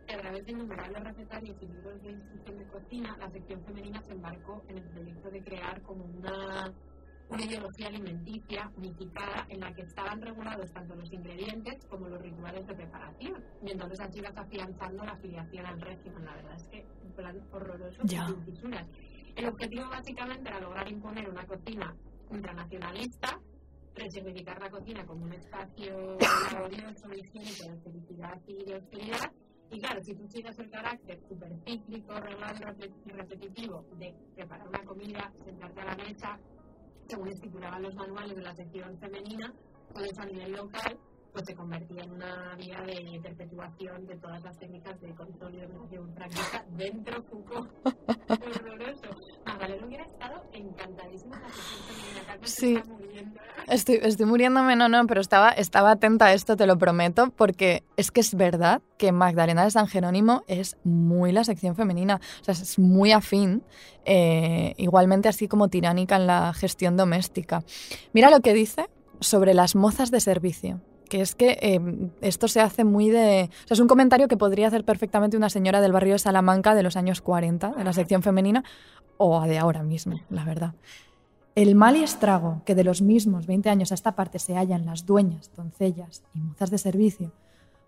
que 0.06 0.14
a 0.14 0.20
través 0.22 0.46
de 0.46 0.52
innumerables 0.52 1.04
recetarios 1.04 1.58
y 1.62 1.68
libros 1.68 2.02
de 2.02 2.12
instrucción 2.12 2.58
de 2.58 2.68
cocina, 2.68 3.18
la 3.20 3.30
sección 3.32 3.64
femenina 3.66 4.02
se 4.04 4.12
embarcó 4.14 4.64
en 4.68 4.78
el 4.78 4.84
proyecto 4.90 5.30
de 5.32 5.44
crear 5.44 5.82
como 5.82 6.06
una, 6.06 6.72
una 7.30 7.44
ideología 7.44 7.88
alimenticia 7.88 8.72
unificada 8.78 9.46
en 9.50 9.60
la 9.62 9.74
que 9.74 9.82
estaban 9.82 10.22
regulados 10.22 10.72
tanto 10.72 10.96
los 10.96 11.12
ingredientes 11.12 11.86
como 11.88 12.08
los 12.08 12.22
rituales 12.22 12.68
de 12.68 12.76
preparación. 12.76 13.44
Y 13.64 13.72
entonces 13.72 14.00
así 14.00 14.22
vas 14.22 14.38
afianzando 14.38 15.04
la 15.04 15.12
afiliación 15.14 15.66
al 15.66 15.82
régimen. 15.82 16.26
La 16.26 16.36
verdad 16.36 16.56
es 16.56 16.68
que 16.68 16.86
un 17.04 17.12
plan 17.14 17.42
horroroso 17.52 18.02
Ya. 18.04 18.28
sin 18.28 18.44
fisuras. 18.46 18.88
El 19.36 19.48
objetivo 19.48 19.90
básicamente 19.90 20.50
era 20.50 20.62
lograr 20.62 20.88
imponer 20.90 21.28
una 21.30 21.46
cocina 21.46 21.94
ultranacionalista, 22.30 23.40
resignificar 23.96 24.60
la 24.62 24.70
cocina 24.70 25.06
como 25.06 25.26
un 25.26 25.34
espacio 25.34 26.18
laborioso, 26.54 27.12
higiénico, 27.14 27.70
de 27.70 27.82
felicidad 27.82 28.42
y 28.48 28.64
de 28.66 28.76
hostilidad. 28.76 29.32
Y 29.72 29.80
claro, 29.80 30.02
si 30.04 30.14
tú 30.16 30.28
sigues 30.28 30.58
el 30.60 30.70
carácter 30.70 31.20
súper 31.28 31.52
cíclico, 31.66 32.14
reglado 32.20 32.56
y 32.56 32.62
repe- 32.62 33.02
y 33.06 33.10
repetitivo 33.10 33.86
de 33.98 34.16
preparar 34.36 34.68
una 34.68 34.84
comida, 34.86 35.34
sentarte 35.44 35.82
a 35.82 35.86
la 35.86 35.96
mesa, 35.96 36.40
según 37.08 37.30
estipulaban 37.30 37.82
los 37.84 37.96
manuales 37.96 38.36
de 38.36 38.42
la 38.44 38.56
sección 38.56 38.98
femenina, 39.00 39.54
pues 39.94 40.12
eso 40.12 40.22
a 40.22 40.26
nivel 40.26 40.52
local 40.54 41.00
pues 41.36 41.48
se 41.48 41.54
convertía 41.54 42.02
en 42.02 42.12
una 42.14 42.56
vía 42.56 42.82
de 42.86 43.20
perpetuación 43.22 44.08
de 44.08 44.16
todas 44.16 44.42
las 44.42 44.58
técnicas 44.58 45.00
de 45.02 45.14
control 45.14 45.54
y 45.56 45.62
dominación 45.62 46.14
práctica 46.16 46.66
dentro 46.78 47.24
Foucault. 47.24 47.70
Horroroso. 48.30 49.10
Magdalena 49.46 49.86
hubiera 49.86 50.06
estado 50.06 50.44
encantadísima 50.54 51.42
Sí. 52.44 52.80
Estoy, 53.68 54.00
estoy 54.02 54.26
muriéndome, 54.26 54.78
no, 54.78 54.88
no, 54.88 55.06
pero 55.08 55.20
estaba, 55.20 55.50
estaba 55.50 55.92
atenta 55.92 56.28
a 56.28 56.34
esto, 56.34 56.56
te 56.56 56.68
lo 56.68 56.78
prometo, 56.78 57.32
porque 57.32 57.84
es 57.98 58.12
que 58.12 58.22
es 58.22 58.36
verdad 58.36 58.82
que 58.98 59.12
Magdalena 59.12 59.66
de 59.66 59.72
San 59.72 59.88
Jerónimo 59.88 60.44
es 60.48 60.78
muy 60.86 61.34
la 61.34 61.44
sección 61.44 61.76
femenina, 61.76 62.22
o 62.42 62.44
sea, 62.44 62.54
es 62.54 62.80
muy 62.80 63.12
afín, 63.12 63.64
eh, 64.06 64.74
igualmente 64.78 65.28
así 65.28 65.50
como 65.50 65.68
tiránica 65.68 66.16
en 66.16 66.28
la 66.28 66.54
gestión 66.54 66.96
doméstica. 66.96 67.64
Mira 68.14 68.30
lo 68.30 68.40
que 68.40 68.54
dice 68.54 68.88
sobre 69.20 69.54
las 69.54 69.76
mozas 69.76 70.12
de 70.12 70.22
servicio. 70.22 70.80
Que 71.10 71.22
es 71.22 71.36
que 71.36 71.58
eh, 71.62 72.10
esto 72.22 72.48
se 72.48 72.62
hace 72.62 72.84
muy 72.84 73.10
de. 73.10 73.50
O 73.66 73.68
sea, 73.68 73.76
es 73.76 73.80
un 73.80 73.88
comentario 73.88 74.28
que 74.28 74.38
podría 74.38 74.68
hacer 74.68 74.84
perfectamente 74.84 75.38
una 75.38 75.50
señora 75.50 75.82
del 75.82 75.92
barrio 75.92 76.14
de 76.14 76.20
Salamanca 76.20 76.76
de 76.76 76.84
los 76.84 76.98
años 76.98 77.22
40, 77.22 77.72
de 77.72 77.84
la 77.84 77.94
sección 77.94 78.24
femenina, 78.24 78.64
o 79.18 79.42
de 79.42 79.58
ahora 79.58 79.84
mismo, 79.84 80.20
la 80.30 80.44
verdad. 80.44 80.74
El 81.56 81.76
mal 81.76 81.96
y 81.96 82.04
estrago 82.04 82.62
que 82.66 82.76
de 82.76 82.84
los 82.84 83.02
mismos 83.02 83.48
20 83.48 83.70
años 83.70 83.92
a 83.92 83.96
esta 83.96 84.14
parte 84.14 84.40
se 84.40 84.56
hallan 84.56 84.86
las 84.86 85.06
dueñas, 85.06 85.52
doncellas 85.56 86.24
y 86.34 86.40
mozas 86.40 86.70
de 86.70 86.78
servicio, 86.78 87.32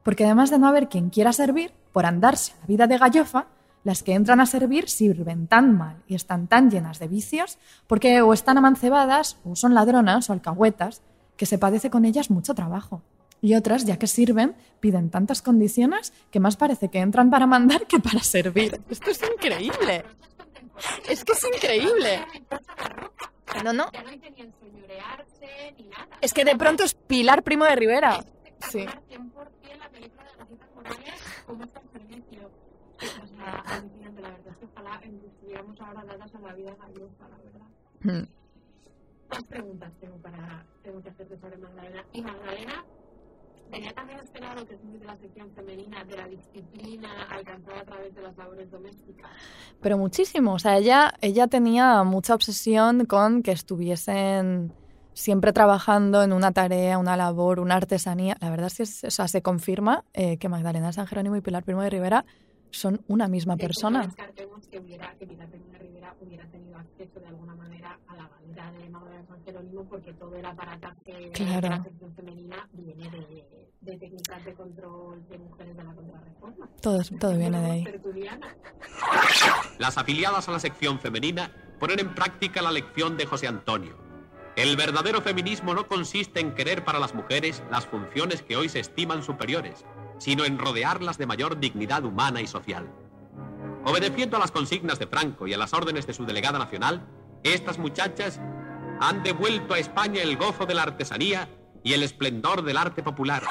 porque 0.03 0.23
además 0.23 0.49
de 0.51 0.57
no 0.57 0.67
haber 0.67 0.87
quien 0.87 1.09
quiera 1.09 1.33
servir, 1.33 1.73
por 1.91 2.05
andarse 2.05 2.53
a 2.53 2.61
la 2.61 2.65
vida 2.67 2.87
de 2.87 2.97
gallofa, 2.97 3.47
las 3.83 4.03
que 4.03 4.13
entran 4.13 4.39
a 4.39 4.45
servir 4.45 4.87
sirven 4.89 5.47
tan 5.47 5.77
mal 5.77 6.03
y 6.07 6.15
están 6.15 6.47
tan 6.47 6.71
llenas 6.71 6.99
de 6.99 7.07
vicios, 7.07 7.57
porque 7.87 8.21
o 8.21 8.33
están 8.33 8.57
amancebadas, 8.57 9.37
o 9.43 9.55
son 9.55 9.73
ladronas 9.73 10.29
o 10.29 10.33
alcahuetas, 10.33 11.01
que 11.37 11.45
se 11.45 11.57
padece 11.57 11.89
con 11.89 12.03
ellas 12.05 12.29
mucho 12.29 12.53
trabajo. 12.53 13.03
Y 13.41 13.53
otras, 13.55 13.85
ya 13.85 13.97
que 13.97 14.07
sirven, 14.07 14.55
piden 14.79 15.09
tantas 15.09 15.41
condiciones 15.41 16.11
que 16.31 16.39
más 16.39 16.57
parece 16.57 16.89
que 16.89 16.99
entran 16.99 17.29
para 17.29 17.45
mandar 17.45 17.85
que 17.85 17.99
para 17.99 18.19
servir. 18.19 18.81
Esto 18.89 19.11
es 19.11 19.21
increíble. 19.35 20.03
Es 21.07 21.23
que 21.23 21.33
es 21.33 21.43
increíble. 21.55 22.25
No, 23.63 23.73
no. 23.73 23.89
Es 26.21 26.33
que 26.33 26.45
de 26.45 26.55
pronto 26.55 26.83
es 26.83 26.93
Pilar 26.93 27.43
Primo 27.43 27.65
de 27.65 27.75
Rivera. 27.75 28.25
Sí. 28.69 28.79
Espectacular, 28.79 29.51
100% 29.67 29.77
la 29.79 29.89
película 29.89 30.23
de 30.23 30.35
Rositas 30.39 30.69
Morales 30.75 31.21
como 31.45 31.63
está 31.63 31.79
el 31.79 31.89
servicio. 31.99 32.51
O 32.97 33.27
sea, 33.27 33.63
alucinante, 33.65 34.21
la 34.21 34.29
verdad 34.29 34.47
es 34.51 34.57
que 34.57 34.65
ojalá 34.65 35.01
estuviéramos 35.03 35.81
ahora 35.81 36.03
dadas 36.05 36.35
a 36.35 36.39
la 36.39 36.53
vida 36.53 36.75
gallosa, 36.75 37.27
la 37.29 37.37
verdad. 37.37 38.25
Mm. 38.25 39.43
Preguntas 39.47 39.91
tengo 39.99 40.17
para 40.17 40.65
hacerte 41.09 41.37
sobre 41.39 41.57
Magdalena. 41.57 42.05
Y 42.13 42.21
Magdalena 42.21 42.85
tenía 43.71 43.93
también 43.93 44.19
esperado 44.19 44.65
que 44.65 44.75
de 44.75 45.05
la 45.05 45.17
sección 45.17 45.51
femenina, 45.51 46.03
de 46.05 46.17
la 46.17 46.27
disciplina 46.27 47.23
alcanzada 47.29 47.81
a 47.81 47.85
través 47.85 48.15
de 48.15 48.21
las 48.21 48.37
labores 48.37 48.71
domésticas. 48.71 49.29
Pero 49.81 49.97
muchísimo. 49.97 50.53
O 50.53 50.59
sea, 50.59 50.77
ella, 50.77 51.13
ella 51.21 51.47
tenía 51.47 52.03
mucha 52.03 52.33
obsesión 52.33 53.05
con 53.05 53.43
que 53.43 53.51
estuviesen 53.51 54.73
siempre 55.13 55.51
trabajando 55.51 56.23
en 56.23 56.31
una 56.31 56.51
tarea, 56.51 56.97
una 56.97 57.17
labor, 57.17 57.59
una 57.59 57.75
artesanía. 57.75 58.37
La 58.39 58.49
verdad 58.49 58.67
es 58.67 59.01
que 59.01 59.07
o 59.07 59.11
sea, 59.11 59.27
se 59.27 59.41
confirma 59.41 60.05
eh, 60.13 60.37
que 60.37 60.47
Magdalena 60.47 60.93
San 60.93 61.07
Jerónimo 61.07 61.35
y 61.35 61.41
Pilar 61.41 61.63
Primo 61.63 61.81
de 61.81 61.89
Rivera 61.89 62.25
son 62.71 63.01
una 63.07 63.27
misma 63.27 63.55
persona. 63.57 63.99
No 64.01 64.05
descartemos 64.07 64.67
que, 64.67 64.79
hubiera, 64.79 65.13
que 65.17 65.25
Pilar 65.27 65.47
Primo 65.49 65.71
de 65.71 65.77
Rivera 65.79 66.15
hubiera 66.21 66.45
tenido 66.47 66.77
acceso 66.77 67.19
de 67.19 67.27
alguna 67.27 67.55
manera 67.55 67.99
a 68.07 68.15
la 68.15 68.27
vanidad 68.27 68.71
de 68.73 68.89
Magdalena 68.89 69.25
San 69.27 69.43
Jerónimo 69.43 69.83
porque 69.85 70.13
todo 70.13 70.35
el 70.35 70.45
aparataje 70.45 71.11
de 71.13 71.31
Claro. 71.31 71.69
la 71.69 71.83
sección 71.83 72.13
femenina 72.15 72.67
viene 72.73 73.09
de, 73.09 73.45
de 73.81 73.97
técnicas 73.97 74.43
de 74.45 74.53
control 74.53 75.27
de 75.29 75.37
mujeres 75.37 75.77
de 75.77 75.83
la 75.83 75.93
contrarreforma. 75.93 76.69
Todo, 76.81 77.01
todo 77.19 77.37
viene 77.37 77.59
de 77.61 77.71
ahí. 77.71 77.85
Las 79.79 79.97
afiliadas 79.97 80.47
a 80.47 80.51
la 80.51 80.59
sección 80.59 80.99
femenina 80.99 81.51
ponen 81.79 81.99
en 81.99 82.13
práctica 82.15 82.61
la 82.61 82.71
lección 82.71 83.17
de 83.17 83.25
José 83.25 83.47
Antonio. 83.47 83.95
El 84.55 84.75
verdadero 84.75 85.21
feminismo 85.21 85.75
no 85.75 85.87
consiste 85.87 86.39
en 86.39 86.55
querer 86.55 86.83
para 86.83 86.99
las 86.99 87.13
mujeres 87.13 87.61
las 87.69 87.85
funciones 87.85 88.41
que 88.41 88.55
hoy 88.57 88.69
se 88.69 88.79
estiman 88.79 89.21
superiores, 89.21 89.85
sino 90.17 90.45
en 90.45 90.57
rodearlas 90.57 91.17
de 91.17 91.25
mayor 91.25 91.59
dignidad 91.59 92.03
humana 92.03 92.41
y 92.41 92.47
social. 92.47 92.89
Obedeciendo 93.85 94.37
a 94.37 94.39
las 94.39 94.51
consignas 94.51 94.99
de 94.99 95.07
Franco 95.07 95.47
y 95.47 95.53
a 95.53 95.57
las 95.57 95.73
órdenes 95.73 96.05
de 96.07 96.13
su 96.13 96.25
delegada 96.25 96.59
nacional, 96.59 97.07
estas 97.43 97.77
muchachas 97.77 98.39
han 98.99 99.23
devuelto 99.23 99.73
a 99.73 99.79
España 99.79 100.21
el 100.21 100.37
gozo 100.37 100.65
de 100.65 100.73
la 100.73 100.83
artesanía 100.83 101.47
y 101.83 101.93
el 101.93 102.03
esplendor 102.03 102.63
del 102.63 102.77
arte 102.77 103.03
popular. 103.03 103.43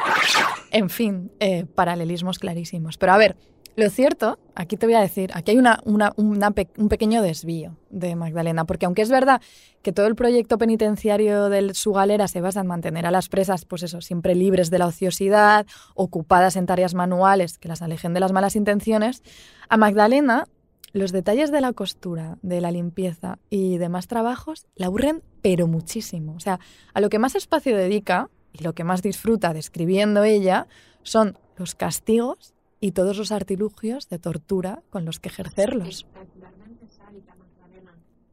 En 0.71 0.91
fin, 0.91 1.33
eh, 1.41 1.64
paralelismos 1.64 2.39
clarísimos. 2.39 2.99
Pero 2.99 3.12
a 3.12 3.17
ver, 3.17 3.37
lo 3.77 3.91
cierto, 3.91 4.39
aquí 4.55 4.77
te 4.79 4.87
voy 4.87 4.95
a 4.95 5.01
decir, 5.01 5.31
aquí 5.35 5.51
hay 5.51 5.59
una, 5.59 5.81
un 5.85 6.89
pequeño 6.89 7.20
desvío 7.20 7.77
de 7.91 8.16
Magdalena, 8.16 8.64
porque 8.64 8.87
aunque 8.87 9.03
es 9.03 9.11
verdad 9.11 9.43
que 9.83 9.93
todo 9.93 10.07
el 10.07 10.14
proyecto 10.14 10.57
penitenciario 10.57 11.51
de 11.51 11.74
su 11.74 11.93
galera 11.93 12.27
se 12.27 12.41
basa 12.41 12.61
en 12.61 12.66
mantener 12.66 13.05
a 13.05 13.11
las 13.11 13.29
presas, 13.29 13.66
pues 13.66 13.83
eso, 13.83 14.01
siempre 14.01 14.35
libres 14.35 14.70
de 14.70 14.79
la 14.79 14.87
ociosidad, 14.87 15.66
ocupadas 15.95 16.57
en 16.57 16.64
tareas 16.64 16.95
manuales 16.95 17.59
que 17.59 17.68
las 17.68 17.83
alejen 17.83 18.14
de 18.14 18.20
las 18.20 18.33
malas 18.33 18.57
intenciones, 18.57 19.22
a 19.68 19.77
Magdalena 19.77 20.49
los 20.93 21.12
detalles 21.12 21.53
de 21.53 21.61
la 21.61 21.74
costura, 21.74 22.39
de 22.41 22.62
la 22.62 22.70
limpieza 22.70 23.39
y 23.51 23.77
demás 23.77 24.07
trabajos 24.07 24.66
la 24.74 24.87
aburren, 24.87 25.22
pero 25.43 25.66
muchísimo. 25.66 26.35
O 26.35 26.41
sea, 26.41 26.59
a 26.95 27.01
lo 27.03 27.11
que 27.11 27.18
más 27.18 27.35
espacio 27.35 27.77
dedica 27.77 28.31
y 28.53 28.64
lo 28.64 28.74
que 28.74 28.85
más 28.85 29.03
disfruta 29.03 29.53
describiendo 29.53 30.24
ella 30.24 30.66
son 31.03 31.39
los 31.59 31.74
castigos 31.74 32.56
y 32.81 32.93
todos 32.93 33.16
los 33.16 33.33
artilugios 33.33 34.09
de 34.09 34.18
tortura 34.18 34.83
con 34.91 35.05
los 35.05 35.20
que 35.20 35.29
ejercerlos. 35.29 36.07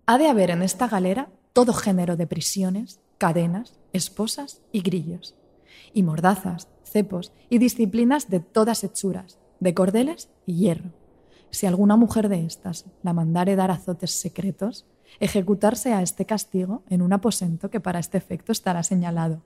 Ha 0.05 0.17
de 0.17 0.27
haber 0.27 0.51
en 0.51 0.61
esta 0.61 0.87
galera 0.87 1.29
todo 1.53 1.73
género 1.73 2.17
de 2.17 2.27
prisiones, 2.27 2.99
cadenas, 3.17 3.79
esposas 3.93 4.61
y 4.71 4.81
grillos, 4.81 5.35
y 5.93 6.03
mordazas, 6.03 6.67
cepos 6.83 7.31
y 7.49 7.57
disciplinas 7.57 8.29
de 8.29 8.39
todas 8.39 8.83
hechuras, 8.83 9.39
de 9.59 9.73
cordeles 9.73 10.29
y 10.45 10.55
hierro. 10.55 10.91
Si 11.51 11.67
alguna 11.67 11.95
mujer 11.95 12.29
de 12.29 12.45
estas 12.45 12.85
la 13.03 13.13
mandare 13.13 13.55
dar 13.55 13.71
azotes 13.71 14.11
secretos, 14.11 14.85
ejecutarse 15.19 15.93
a 15.93 16.01
este 16.01 16.25
castigo 16.25 16.83
en 16.89 17.01
un 17.01 17.13
aposento 17.13 17.69
que 17.69 17.79
para 17.79 17.99
este 17.99 18.17
efecto 18.17 18.51
estará 18.51 18.83
señalado. 18.83 19.43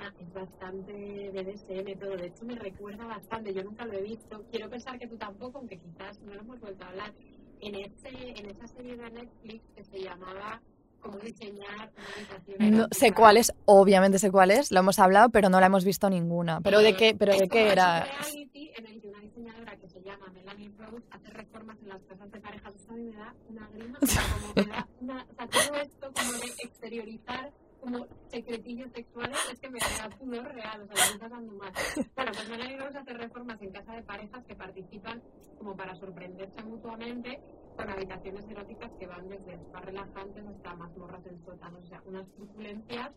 Magdalena 0.00 0.14
es 0.20 0.32
bastante 0.32 1.30
BDSM 1.30 1.98
todo. 1.98 2.16
De 2.16 2.26
hecho, 2.26 2.44
me 2.44 2.54
recuerda 2.54 3.04
bastante. 3.04 3.52
Yo 3.52 3.62
nunca 3.62 3.84
lo 3.84 3.92
he 3.92 4.02
visto. 4.02 4.42
Quiero 4.50 4.68
pensar 4.68 4.98
que 4.98 5.06
tú 5.06 5.16
tampoco, 5.16 5.58
aunque 5.58 5.78
quizás 5.78 6.20
no 6.20 6.34
lo 6.34 6.40
hemos 6.40 6.60
vuelto 6.60 6.84
a 6.84 6.88
hablar. 6.88 7.12
En, 7.60 7.74
ese, 7.74 8.08
en 8.08 8.46
esa 8.46 8.66
serie 8.68 8.96
de 8.96 9.10
Netflix 9.10 9.62
que 9.76 9.84
se 9.84 9.98
llamaba 9.98 10.62
Cómo 11.00 11.18
diseñar 11.18 11.92
una 11.94 12.08
habitación 12.16 12.70
No 12.78 12.88
sé 12.90 13.12
cuál 13.12 13.36
es, 13.36 13.52
obviamente 13.66 14.18
sé 14.18 14.30
cuál 14.30 14.50
es, 14.50 14.70
lo 14.70 14.80
hemos 14.80 14.98
hablado, 14.98 15.28
pero 15.28 15.50
no 15.50 15.60
la 15.60 15.66
hemos 15.66 15.84
visto 15.84 16.08
ninguna. 16.08 16.62
¿Pero 16.62 16.80
de 16.80 16.96
qué, 16.96 17.14
pero 17.14 17.36
de 17.36 17.48
qué 17.48 17.70
era? 17.70 18.04
reality 18.04 18.70
en 18.76 18.86
el 18.86 19.00
que 19.02 19.08
una 19.08 19.20
diseñadora 19.20 19.76
que 19.76 19.88
se 19.90 20.00
llama 20.00 20.26
Melanie 20.32 20.70
Rose 20.78 21.04
hace 21.10 21.28
reformas 21.30 21.76
en 21.82 21.88
las 21.90 22.02
casas 22.04 22.32
de 22.32 22.40
parejas. 22.40 22.74
Esto 22.74 22.92
a 22.92 22.96
mí 22.96 23.02
me 23.02 23.16
da 23.16 23.34
una 23.50 23.68
grima, 23.68 23.98
o 24.00 24.06
sea, 24.06 24.22
como 24.22 24.54
me 24.54 24.72
da 24.72 24.88
una, 25.00 25.26
o 25.30 25.34
sea, 25.34 25.46
todo 25.48 25.80
esto 25.80 26.12
como 26.14 26.32
de 26.32 26.46
exteriorizar 26.46 27.52
como 27.80 28.06
secretillos 28.28 28.90
sexuales 28.92 29.38
es 29.52 29.60
que 29.60 29.70
me 29.70 29.78
da 29.78 30.08
pudor 30.10 30.54
real, 30.54 30.82
o 30.82 30.86
sea, 30.86 31.06
me 31.06 31.12
está 31.12 31.28
dando 31.28 31.52
mal. 31.54 31.72
Bueno, 32.14 32.32
pues 32.32 32.48
Melanie 32.48 32.78
Rose 32.78 32.98
hace 32.98 33.14
reformas 33.14 33.62
en 33.62 33.72
casa 33.72 33.92
de 33.94 34.02
parejas 34.02 34.44
que 34.44 34.54
participan 34.54 35.22
como 35.58 35.76
para 35.76 35.94
sorprenderse 35.94 36.62
mutuamente 36.64 37.40
con 37.76 37.88
habitaciones 37.88 38.46
eróticas 38.48 38.92
que 38.98 39.06
van 39.06 39.28
desde 39.28 39.56
más 39.72 39.84
relajantes 39.84 40.46
hasta 40.46 40.74
mazmorras 40.74 41.26
en 41.26 41.38
sótanos, 41.44 41.82
o 41.84 41.86
sea, 41.86 42.02
unas 42.04 42.30
truculencias 42.32 43.10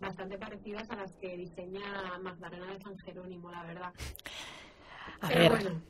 bastante 0.00 0.38
parecidas 0.38 0.90
a 0.90 0.96
las 0.96 1.12
que 1.14 1.36
diseña 1.36 2.18
Magdalena 2.20 2.72
de 2.72 2.80
San 2.80 2.98
Jerónimo, 2.98 3.50
la 3.50 3.62
verdad. 3.64 3.92
A 5.20 5.28
Pero 5.28 5.40
ver, 5.40 5.50
bueno, 5.50 5.82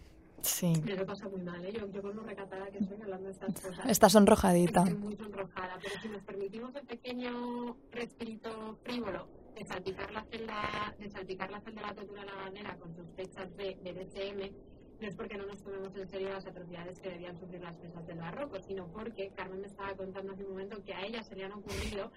sí. 0.42 0.72
me 0.84 0.94
lo 0.94 1.06
pasa 1.06 1.28
muy 1.28 1.40
mal, 1.42 1.64
¿eh? 1.64 1.72
Yo, 1.72 1.90
yo 1.90 2.02
con 2.02 2.16
lo 2.16 2.22
recatada 2.22 2.66
que 2.70 2.82
soy 2.84 3.00
hablando 3.02 3.26
de 3.26 3.32
estas 3.32 3.60
cosas. 3.60 3.86
Está 3.88 4.08
sonrojadita. 4.08 4.80
Estoy 4.84 4.98
muy 4.98 5.16
sonrojada, 5.16 5.78
pero 5.82 6.00
si 6.00 6.08
nos 6.08 6.22
permitimos 6.22 6.74
el 6.74 6.86
pequeño 6.86 7.76
respirito 7.92 8.78
frívolo 8.84 9.28
de 9.54 9.64
salpicar 9.64 10.12
la 10.12 10.24
celda, 10.24 10.94
de 10.98 11.10
salpicar 11.10 11.50
la 11.50 11.60
celda 11.60 11.80
de 11.80 11.86
la 11.86 11.94
tortura 11.94 12.24
bandera 12.24 12.76
con 12.76 12.94
sospechas 12.94 13.56
de, 13.56 13.78
de 13.82 13.92
DSM, 13.92 14.54
no 15.00 15.08
es 15.08 15.14
porque 15.14 15.36
no 15.36 15.46
nos 15.46 15.62
tomemos 15.62 15.94
en 15.96 16.08
serio 16.08 16.30
las 16.30 16.46
atrocidades 16.46 17.00
que 17.00 17.10
debían 17.10 17.38
sufrir 17.38 17.60
las 17.60 17.76
presas 17.76 18.06
del 18.06 18.18
barroco, 18.18 18.60
sino 18.60 18.86
porque 18.88 19.30
Carmen 19.34 19.60
me 19.60 19.66
estaba 19.66 19.94
contando 19.94 20.32
hace 20.32 20.44
un 20.44 20.50
momento 20.50 20.82
que 20.84 20.94
a 20.94 21.04
ella 21.04 21.22
se 21.22 21.36
le 21.36 21.44
han 21.44 21.52
ocurrido 21.52 22.10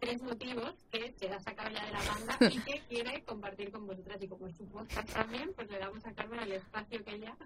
tres 0.00 0.22
motivos 0.22 0.74
que 0.90 1.12
se 1.16 1.28
ha 1.30 1.40
sacado 1.40 1.70
ya 1.70 1.86
de 1.86 1.92
la 1.92 2.02
banda 2.02 2.36
y 2.40 2.58
que 2.60 2.82
quiere 2.88 3.22
compartir 3.24 3.70
con 3.72 3.86
vosotras 3.86 4.22
y 4.22 4.28
como 4.28 4.46
es 4.46 4.56
su 4.56 4.66
podcast 4.66 5.10
también, 5.12 5.52
pues 5.54 5.70
le 5.70 5.78
damos 5.78 6.04
a 6.06 6.12
Carmen 6.12 6.40
el 6.40 6.52
espacio 6.52 7.02
que 7.04 7.14
ella, 7.14 7.36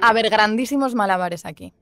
A 0.00 0.12
ver, 0.12 0.30
grandísimos 0.30 0.94
malabares 0.94 1.44
aquí. 1.46 1.72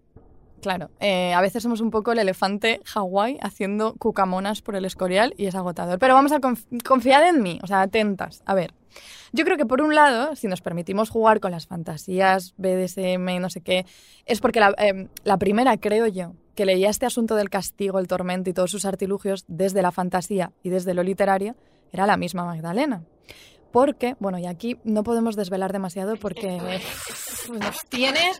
Claro, 0.62 0.90
eh, 1.00 1.32
a 1.32 1.40
veces 1.40 1.62
somos 1.62 1.80
un 1.80 1.90
poco 1.90 2.12
el 2.12 2.18
elefante 2.18 2.82
Hawái 2.84 3.38
haciendo 3.40 3.94
cucamonas 3.94 4.60
por 4.60 4.76
el 4.76 4.84
escorial 4.84 5.32
y 5.38 5.46
es 5.46 5.54
agotador. 5.54 5.98
Pero 5.98 6.12
vamos 6.14 6.32
a 6.32 6.38
conf- 6.40 6.82
confiar 6.84 7.24
en 7.24 7.42
mí, 7.42 7.58
o 7.62 7.66
sea, 7.66 7.80
atentas. 7.80 8.42
A 8.44 8.52
ver, 8.54 8.74
yo 9.32 9.46
creo 9.46 9.56
que 9.56 9.64
por 9.64 9.80
un 9.80 9.94
lado, 9.94 10.36
si 10.36 10.48
nos 10.48 10.60
permitimos 10.60 11.08
jugar 11.08 11.40
con 11.40 11.50
las 11.52 11.66
fantasías 11.66 12.52
BDSM 12.58 13.40
no 13.40 13.48
sé 13.48 13.62
qué, 13.62 13.86
es 14.26 14.40
porque 14.40 14.60
la, 14.60 14.74
eh, 14.76 15.08
la 15.24 15.38
primera, 15.38 15.78
creo 15.78 16.06
yo, 16.08 16.34
que 16.54 16.66
leía 16.66 16.90
este 16.90 17.06
asunto 17.06 17.36
del 17.36 17.48
castigo, 17.48 17.98
el 17.98 18.06
tormento 18.06 18.50
y 18.50 18.52
todos 18.52 18.70
sus 18.70 18.84
artilugios 18.84 19.44
desde 19.48 19.80
la 19.80 19.92
fantasía 19.92 20.52
y 20.62 20.68
desde 20.68 20.92
lo 20.92 21.02
literario, 21.02 21.56
era 21.90 22.06
la 22.06 22.18
misma 22.18 22.44
Magdalena. 22.44 23.02
Porque, 23.72 24.16
bueno, 24.18 24.38
y 24.38 24.46
aquí 24.46 24.78
no 24.84 25.02
podemos 25.04 25.36
desvelar 25.36 25.72
demasiado 25.72 26.16
porque 26.16 26.58
nos 27.48 27.84
tiene 27.88 28.32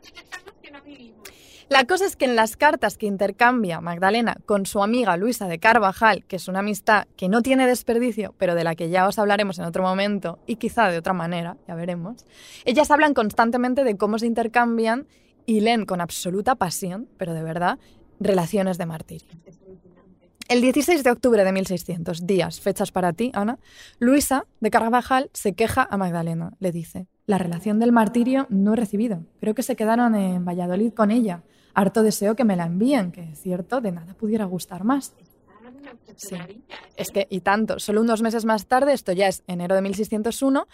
la 1.70 1.85
cosa 1.85 2.05
es 2.05 2.16
que 2.16 2.24
en 2.24 2.35
las 2.35 2.57
cartas 2.57 2.98
que 2.98 3.07
intercambia 3.07 3.81
Magdalena 3.81 4.39
con 4.44 4.66
su 4.66 4.82
amiga 4.82 5.16
Luisa 5.16 5.47
de 5.47 5.61
Carvajal, 5.61 6.24
que 6.24 6.35
es 6.35 6.48
una 6.48 6.59
amistad 6.59 7.07
que 7.16 7.28
no 7.28 7.43
tiene 7.43 7.65
desperdicio, 7.65 8.35
pero 8.39 8.57
de 8.57 8.65
la 8.65 8.74
que 8.74 8.90
ya 8.90 9.07
os 9.07 9.20
hablaremos 9.20 9.61
en 9.61 9.66
otro 9.66 9.85
momento 9.85 10.40
y 10.48 10.57
quizá 10.57 10.89
de 10.89 10.98
otra 10.98 11.12
manera, 11.12 11.59
ya 11.69 11.77
veremos, 11.77 12.27
ellas 12.65 12.90
hablan 12.90 13.15
constantemente 13.15 13.85
de 13.85 13.97
cómo 13.97 14.19
se 14.19 14.27
intercambian 14.27 15.07
y 15.47 15.61
leen 15.61 15.86
con 15.86 16.01
absoluta 16.01 16.57
pasión, 16.57 17.09
pero 17.19 17.35
de 17.35 17.44
verdad, 17.44 17.78
relaciones 18.19 18.77
de 18.77 18.86
martirio. 18.86 19.28
El 20.51 20.62
16 20.62 21.05
de 21.05 21.12
octubre 21.12 21.44
de 21.44 21.52
1600, 21.52 22.27
días, 22.27 22.60
fechas 22.60 22.90
para 22.90 23.12
ti, 23.12 23.31
Ana, 23.35 23.60
Luisa 24.01 24.47
de 24.59 24.70
Carvajal 24.72 25.31
se 25.32 25.52
queja 25.52 25.86
a 25.89 25.97
Magdalena. 25.97 26.55
Le 26.59 26.72
dice, 26.72 27.06
la 27.27 27.39
relación 27.39 27.78
del 27.78 27.93
martirio 27.93 28.48
no 28.51 28.72
he 28.72 28.77
recibido. 28.77 29.24
Creo 29.39 29.55
que 29.55 29.62
se 29.62 29.77
quedaron 29.77 30.16
en 30.16 30.44
Valladolid 30.44 30.93
con 30.93 31.12
ella. 31.12 31.44
Harto 31.72 32.02
deseo 32.02 32.35
que 32.35 32.43
me 32.43 32.56
la 32.56 32.64
envíen, 32.64 33.12
que 33.12 33.31
es 33.31 33.40
cierto, 33.40 33.81
de 33.81 33.93
nada 33.93 34.14
pudiera 34.14 34.44
gustar 34.44 34.82
más. 34.82 35.14
Sí. 36.16 36.35
Es 36.97 37.12
que, 37.12 37.28
y 37.31 37.43
tanto, 37.43 37.78
solo 37.78 38.01
unos 38.01 38.20
meses 38.20 38.44
más 38.44 38.66
tarde, 38.66 38.93
esto 38.93 39.12
ya 39.12 39.28
es 39.28 39.44
enero 39.47 39.77
de 39.77 39.82
1601, 39.82 40.66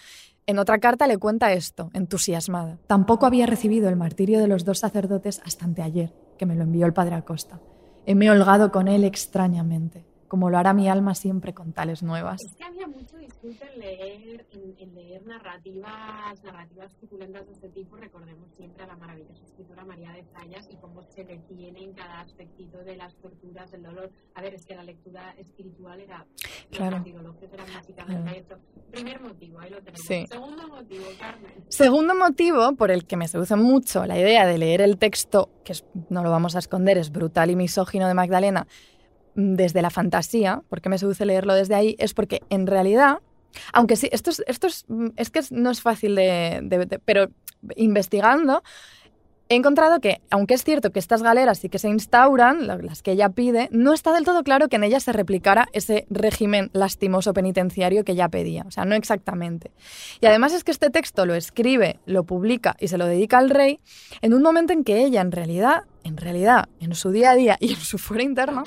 en 0.46 0.58
otra 0.58 0.78
carta 0.78 1.06
le 1.06 1.18
cuenta 1.18 1.52
esto, 1.52 1.90
entusiasmada. 1.92 2.78
Tampoco 2.86 3.26
había 3.26 3.44
recibido 3.44 3.90
el 3.90 3.96
martirio 3.96 4.40
de 4.40 4.48
los 4.48 4.64
dos 4.64 4.78
sacerdotes 4.78 5.42
hasta 5.44 5.66
anteayer, 5.66 6.14
que 6.38 6.46
me 6.46 6.54
lo 6.54 6.62
envió 6.62 6.86
el 6.86 6.94
padre 6.94 7.16
Acosta. 7.16 7.60
Heme 8.06 8.30
holgado 8.30 8.70
con 8.70 8.88
él 8.88 9.04
extrañamente, 9.04 10.04
como 10.28 10.50
lo 10.50 10.58
hará 10.58 10.72
mi 10.72 10.88
alma 10.88 11.14
siempre 11.14 11.54
con 11.54 11.72
tales 11.72 12.02
nuevas. 12.02 12.42
Es 12.44 12.54
que 12.54 12.64
había 12.64 12.86
mucho 12.86 13.16
disfrute 13.18 13.64
en 13.74 13.80
leer, 13.80 14.46
en, 14.52 14.74
en 14.78 14.94
leer 14.94 15.26
narrativas, 15.26 16.42
narrativas 16.44 16.90
suculentas 17.00 17.46
de 17.46 17.52
este 17.52 17.68
tipo. 17.70 17.96
Recordemos 17.96 18.48
siempre 18.56 18.84
a 18.84 18.86
la 18.86 18.96
maravillosa 18.96 19.42
escritora 19.44 19.84
María 19.84 20.12
de 20.12 20.24
Zayas 20.34 20.68
y 20.70 20.76
cómo 20.76 21.02
se 21.02 21.24
detiene 21.24 21.80
en 21.82 21.92
cada 21.92 22.20
aspectito 22.20 22.78
de 22.78 22.96
las 22.96 23.14
torturas, 23.16 23.70
del 23.70 23.82
dolor. 23.82 24.10
A 24.34 24.42
ver, 24.42 24.54
es 24.54 24.66
que 24.66 24.74
la 24.74 24.82
lectura 24.82 25.32
espiritual 25.38 26.00
era, 26.00 26.26
Claro. 26.70 26.90
los 26.92 26.98
antigologios 26.98 27.52
eran 27.52 27.66
básicamente 27.74 28.22
Claro. 28.22 28.38
esto. 28.38 28.58
Primer 28.90 29.20
motivo, 29.20 29.60
ahí 29.60 29.70
lo 29.70 29.78
tenemos. 29.78 30.00
Sí. 30.06 30.26
Segundo 30.28 30.68
motivo, 30.68 31.04
Carmen. 31.18 31.52
Segundo 31.68 32.14
motivo 32.14 32.74
por 32.76 32.90
el 32.90 33.06
que 33.06 33.16
me 33.16 33.28
seduce 33.28 33.56
mucho 33.56 34.06
la 34.06 34.18
idea 34.18 34.46
de 34.46 34.58
leer 34.58 34.80
el 34.80 34.98
texto, 34.98 35.50
que 35.64 35.72
es- 35.72 35.84
no 36.10 36.22
lo 36.22 36.30
vamos 36.30 36.56
a 36.56 36.58
esconder, 36.58 36.98
es 36.98 37.10
brutal 37.10 37.50
y 37.50 37.56
misógino 37.56 38.06
de 38.08 38.14
Magdalena, 38.14 38.66
desde 39.36 39.82
la 39.82 39.90
fantasía, 39.90 40.62
porque 40.68 40.88
me 40.88 40.98
seduce 40.98 41.24
leerlo 41.26 41.54
desde 41.54 41.74
ahí, 41.74 41.94
es 41.98 42.14
porque 42.14 42.42
en 42.50 42.66
realidad, 42.66 43.18
aunque 43.72 43.96
sí, 43.96 44.08
esto 44.10 44.30
es, 44.30 44.42
esto 44.46 44.66
es, 44.66 44.84
mm, 44.88 45.08
es 45.16 45.30
que 45.30 45.40
no 45.50 45.70
es 45.70 45.80
fácil 45.80 46.14
de- 46.16 46.60
de- 46.62 46.98
pero 47.04 47.28
investigando, 47.76 48.62
he 49.48 49.54
encontrado 49.54 50.00
que, 50.00 50.20
aunque 50.30 50.54
es 50.54 50.64
cierto 50.64 50.90
que 50.90 50.98
estas 50.98 51.22
galeras 51.22 51.58
sí 51.58 51.68
que 51.68 51.78
se 51.78 51.88
instauran, 51.88 52.66
la- 52.66 52.76
las 52.78 53.02
que 53.02 53.12
ella 53.12 53.28
pide, 53.28 53.68
no 53.70 53.92
está 53.92 54.12
del 54.12 54.24
todo 54.24 54.42
claro 54.42 54.68
que 54.68 54.76
en 54.76 54.84
ellas 54.84 55.04
se 55.04 55.12
replicara 55.12 55.68
ese 55.72 56.06
régimen 56.10 56.70
lastimoso 56.72 57.32
penitenciario 57.32 58.04
que 58.04 58.12
ella 58.12 58.28
pedía. 58.28 58.64
O 58.66 58.70
sea, 58.70 58.84
no 58.84 58.94
exactamente. 58.96 59.70
Y 60.20 60.26
además 60.26 60.52
es 60.52 60.64
que 60.64 60.72
este 60.72 60.90
texto 60.90 61.26
lo 61.26 61.34
escribe, 61.34 62.00
lo 62.06 62.24
publica 62.24 62.76
y 62.80 62.88
se 62.88 62.98
lo 62.98 63.06
dedica 63.06 63.38
al 63.38 63.50
rey 63.50 63.78
en 64.20 64.34
un 64.34 64.42
momento 64.42 64.72
en 64.72 64.82
que 64.82 65.04
ella 65.04 65.20
en 65.20 65.30
realidad, 65.32 65.82
en 66.02 66.16
realidad, 66.16 66.68
en 66.80 66.94
su 66.94 67.10
día 67.10 67.30
a 67.30 67.34
día 67.34 67.56
y 67.60 67.74
en 67.74 67.80
su 67.80 67.98
fuero 67.98 68.22
interno, 68.22 68.64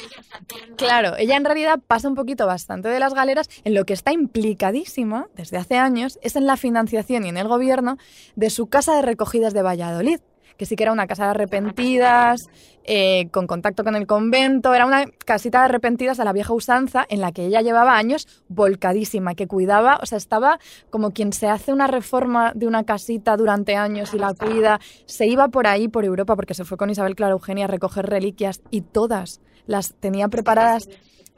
claro, 0.77 1.15
ella 1.17 1.35
en 1.37 1.45
realidad 1.45 1.79
pasa 1.85 2.07
un 2.07 2.15
poquito 2.15 2.45
bastante 2.45 2.89
de 2.89 2.99
las 2.99 3.13
galeras 3.13 3.49
en 3.63 3.73
lo 3.73 3.85
que 3.85 3.93
está 3.93 4.11
implicadísima 4.13 5.27
desde 5.35 5.57
hace 5.57 5.77
años 5.77 6.19
es 6.21 6.35
en 6.35 6.45
la 6.45 6.57
financiación 6.57 7.25
y 7.25 7.29
en 7.29 7.37
el 7.37 7.47
gobierno 7.47 7.97
de 8.35 8.49
su 8.49 8.67
casa 8.67 8.95
de 8.95 9.01
recogidas 9.01 9.53
de 9.53 9.61
Valladolid 9.61 10.19
que 10.59 10.65
sí 10.65 10.75
que 10.75 10.83
era 10.83 10.91
una 10.91 11.07
casa 11.07 11.23
de 11.23 11.29
arrepentidas, 11.29 12.49
eh, 12.83 13.29
con 13.31 13.47
contacto 13.47 13.85
con 13.85 13.95
el 13.95 14.05
convento, 14.05 14.73
era 14.73 14.85
una 14.85 15.05
casita 15.25 15.59
de 15.59 15.65
arrepentidas 15.65 16.19
a 16.19 16.25
la 16.25 16.33
vieja 16.33 16.53
usanza 16.53 17.05
en 17.09 17.21
la 17.21 17.31
que 17.31 17.45
ella 17.45 17.61
llevaba 17.61 17.97
años 17.97 18.27
volcadísima, 18.49 19.35
que 19.35 19.47
cuidaba, 19.47 19.99
o 20.03 20.05
sea, 20.05 20.17
estaba 20.17 20.59
como 20.89 21.11
quien 21.11 21.31
se 21.31 21.47
hace 21.47 21.71
una 21.71 21.87
reforma 21.87 22.51
de 22.53 22.67
una 22.67 22.83
casita 22.83 23.37
durante 23.37 23.77
años 23.77 24.13
y 24.13 24.19
la 24.19 24.33
cuida, 24.33 24.81
se 25.05 25.27
iba 25.27 25.47
por 25.47 25.65
ahí, 25.65 25.87
por 25.87 26.03
Europa, 26.03 26.35
porque 26.35 26.53
se 26.53 26.65
fue 26.65 26.77
con 26.77 26.89
Isabel 26.89 27.15
Clara 27.15 27.31
Eugenia 27.31 27.63
a 27.63 27.69
recoger 27.69 28.07
reliquias 28.07 28.61
y 28.69 28.81
todas 28.81 29.39
las 29.65 29.93
tenía 29.93 30.27
preparadas 30.27 30.89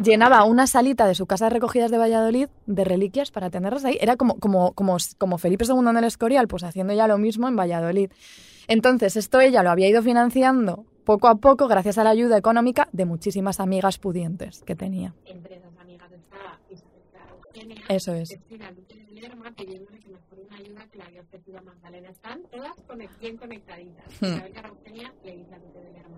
llenaba 0.03 0.43
una 0.43 0.67
salita 0.67 1.07
de 1.07 1.15
su 1.15 1.25
casa 1.25 1.45
de 1.45 1.51
recogidas 1.51 1.91
de 1.91 1.97
Valladolid 1.97 2.47
de 2.65 2.83
reliquias 2.83 3.31
para 3.31 3.49
tenerlas 3.49 3.85
ahí. 3.85 3.97
Era 4.01 4.15
como, 4.15 4.35
como, 4.39 4.73
como, 4.73 4.97
como 5.17 5.37
Felipe 5.37 5.65
II 5.65 5.89
en 5.89 5.97
el 5.97 6.03
Escorial, 6.03 6.47
pues 6.47 6.63
haciendo 6.63 6.93
ya 6.93 7.07
lo 7.07 7.17
mismo 7.17 7.47
en 7.47 7.55
Valladolid. 7.55 8.11
Entonces, 8.67 9.17
esto 9.17 9.39
ella 9.39 9.63
lo 9.63 9.71
había 9.71 9.89
ido 9.89 10.01
financiando 10.01 10.85
poco 11.03 11.27
a 11.27 11.35
poco 11.35 11.67
gracias 11.67 11.97
a 11.97 12.03
la 12.03 12.11
ayuda 12.11 12.37
económica 12.37 12.87
de 12.91 13.05
muchísimas 13.05 13.59
amigas 13.59 13.97
pudientes 13.97 14.61
que 14.63 14.75
tenía. 14.75 15.13
Entre 15.25 15.57
esas 15.57 15.75
amigas 15.77 16.11
estaba 16.11 16.59
Isabel 16.69 17.01
Clara 17.11 17.35
Eugenia, 17.35 17.83
Eso 17.89 18.13
es. 18.13 18.29
Cristina 18.29 18.71
Lerma, 19.11 19.51
pidiéndole 19.51 19.99
que 19.99 20.09
mejor 20.09 20.39
una 20.47 20.57
ayuda 20.57 20.87
que 20.87 20.97
le 20.97 21.03
había 21.03 21.21
ofrecido 21.21 21.57
a 21.59 21.61
Magdalena. 21.61 22.09
Están 22.09 22.41
todas 22.51 23.19
bien 23.19 23.37
conectaditas. 23.37 24.05
Hmm. 24.21 24.25
Isabel 24.25 24.51
Clara 24.51 24.69
Eugenia 24.69 25.13
le 25.23 25.37
dice 25.37 25.55
a 25.55 25.57
Luque 25.59 25.79
de 25.79 25.91
Lerma. 25.91 26.17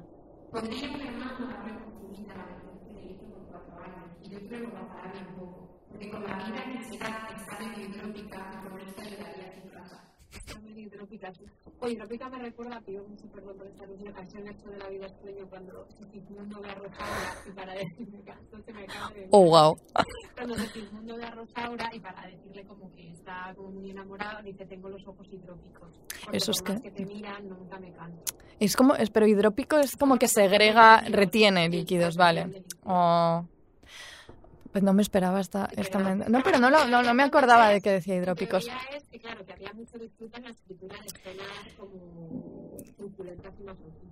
Podría 0.52 0.88
mi 0.92 1.08
hermano 1.08 1.60
haber 1.60 1.84
consumida 1.84 2.36
la 2.36 2.46
vergüenza 2.46 2.86
que 2.86 2.94
le 2.94 3.12
hizo 3.14 3.26
por 3.26 3.42
cuatro 3.50 3.80
años, 3.80 4.18
y 4.22 4.23
yo 4.34 4.40
creo 4.48 4.50
que 4.50 4.58
lo 4.68 4.72
pasará 4.88 5.12
bien 5.14 5.26
poco, 5.38 5.70
porque 5.90 6.10
con 6.10 6.24
la 6.24 6.38
vida 6.38 6.64
que 6.74 6.84
será 6.86 7.30
está 7.36 7.60
medio 7.60 7.90
hidrópica, 7.90 8.62
y 8.66 8.70
por 8.70 8.82
eso 8.82 9.02
ayudaría 9.02 9.48
a 9.48 9.62
su 9.62 9.70
casa. 9.72 10.04
Está 10.32 10.60
medio 10.60 10.80
hidrópica. 10.88 11.32
O 11.80 11.88
hidrópica 11.88 12.30
me 12.30 12.40
recuerda, 12.40 12.82
pido 12.82 13.04
mucho 13.08 13.28
perdón 13.28 13.58
por 13.58 13.68
esta 13.68 13.86
de 14.72 14.78
la 14.78 14.88
vida 14.90 15.08
sueño 15.22 15.46
cuando 15.50 15.86
Rosaura 16.76 17.36
y 17.46 17.52
para 17.52 17.74
decirme 17.74 18.22
que 18.24 18.32
esto 18.32 18.58
se 18.66 18.74
me 18.74 18.84
acaba 18.84 19.10
de 19.14 19.28
Oh, 19.32 19.44
wow. 19.46 19.78
cuando 20.36 20.56
y 21.94 22.00
para 22.00 22.28
decirle 22.28 22.64
como 22.66 22.90
que 22.92 23.12
está 23.12 23.54
como 23.56 23.72
muy 23.72 23.90
enamorado, 23.92 24.42
dice 24.44 24.66
tengo 24.66 24.90
los 24.90 25.06
ojos 25.08 25.28
hidrópicos. 25.32 26.00
Porque 26.24 26.38
Eso 26.38 26.52
es 26.52 26.62
que- 26.62 26.82
que 26.82 26.92
te 26.92 27.06
miran, 27.06 27.48
nunca 27.50 27.78
me 27.80 27.92
canso. 27.92 28.24
Es 28.60 28.76
como, 28.78 28.96
es, 28.96 29.10
pero 29.10 29.28
hidrópico 29.28 29.78
es 29.80 29.96
como 29.98 30.18
que 30.18 30.28
segrega, 30.30 31.02
retiene 31.02 31.68
líquidos, 31.70 32.16
vale. 32.16 32.64
Oh. 32.86 33.46
Pues 34.74 34.84
no 34.84 34.91
me 34.94 35.04
esperaba 35.04 35.40
esta, 35.40 35.70
esta 35.78 36.00
No, 36.00 36.41
pero 36.44 36.58
no, 36.60 36.70
lo- 36.72 36.86
no, 36.88 37.04
no 37.04 37.14
me 37.14 37.22
acordaba 37.24 37.70
de 37.70 37.80
que 37.80 37.91
decía 37.91 38.16
hidrópicos. 38.16 38.68
Es 38.94 39.04
que, 39.08 39.20
claro, 39.20 39.45
que 39.45 39.54
había 39.54 39.72
mucho 39.74 39.98
disfrute 40.00 40.38
en 40.38 40.44
la 40.45 40.50
escritura 40.50 40.98
de 41.00 41.06
escenas 41.06 41.48
como 41.78 42.78
truculentas 42.98 43.54
y 43.60 43.64
masoquistas. 43.64 44.04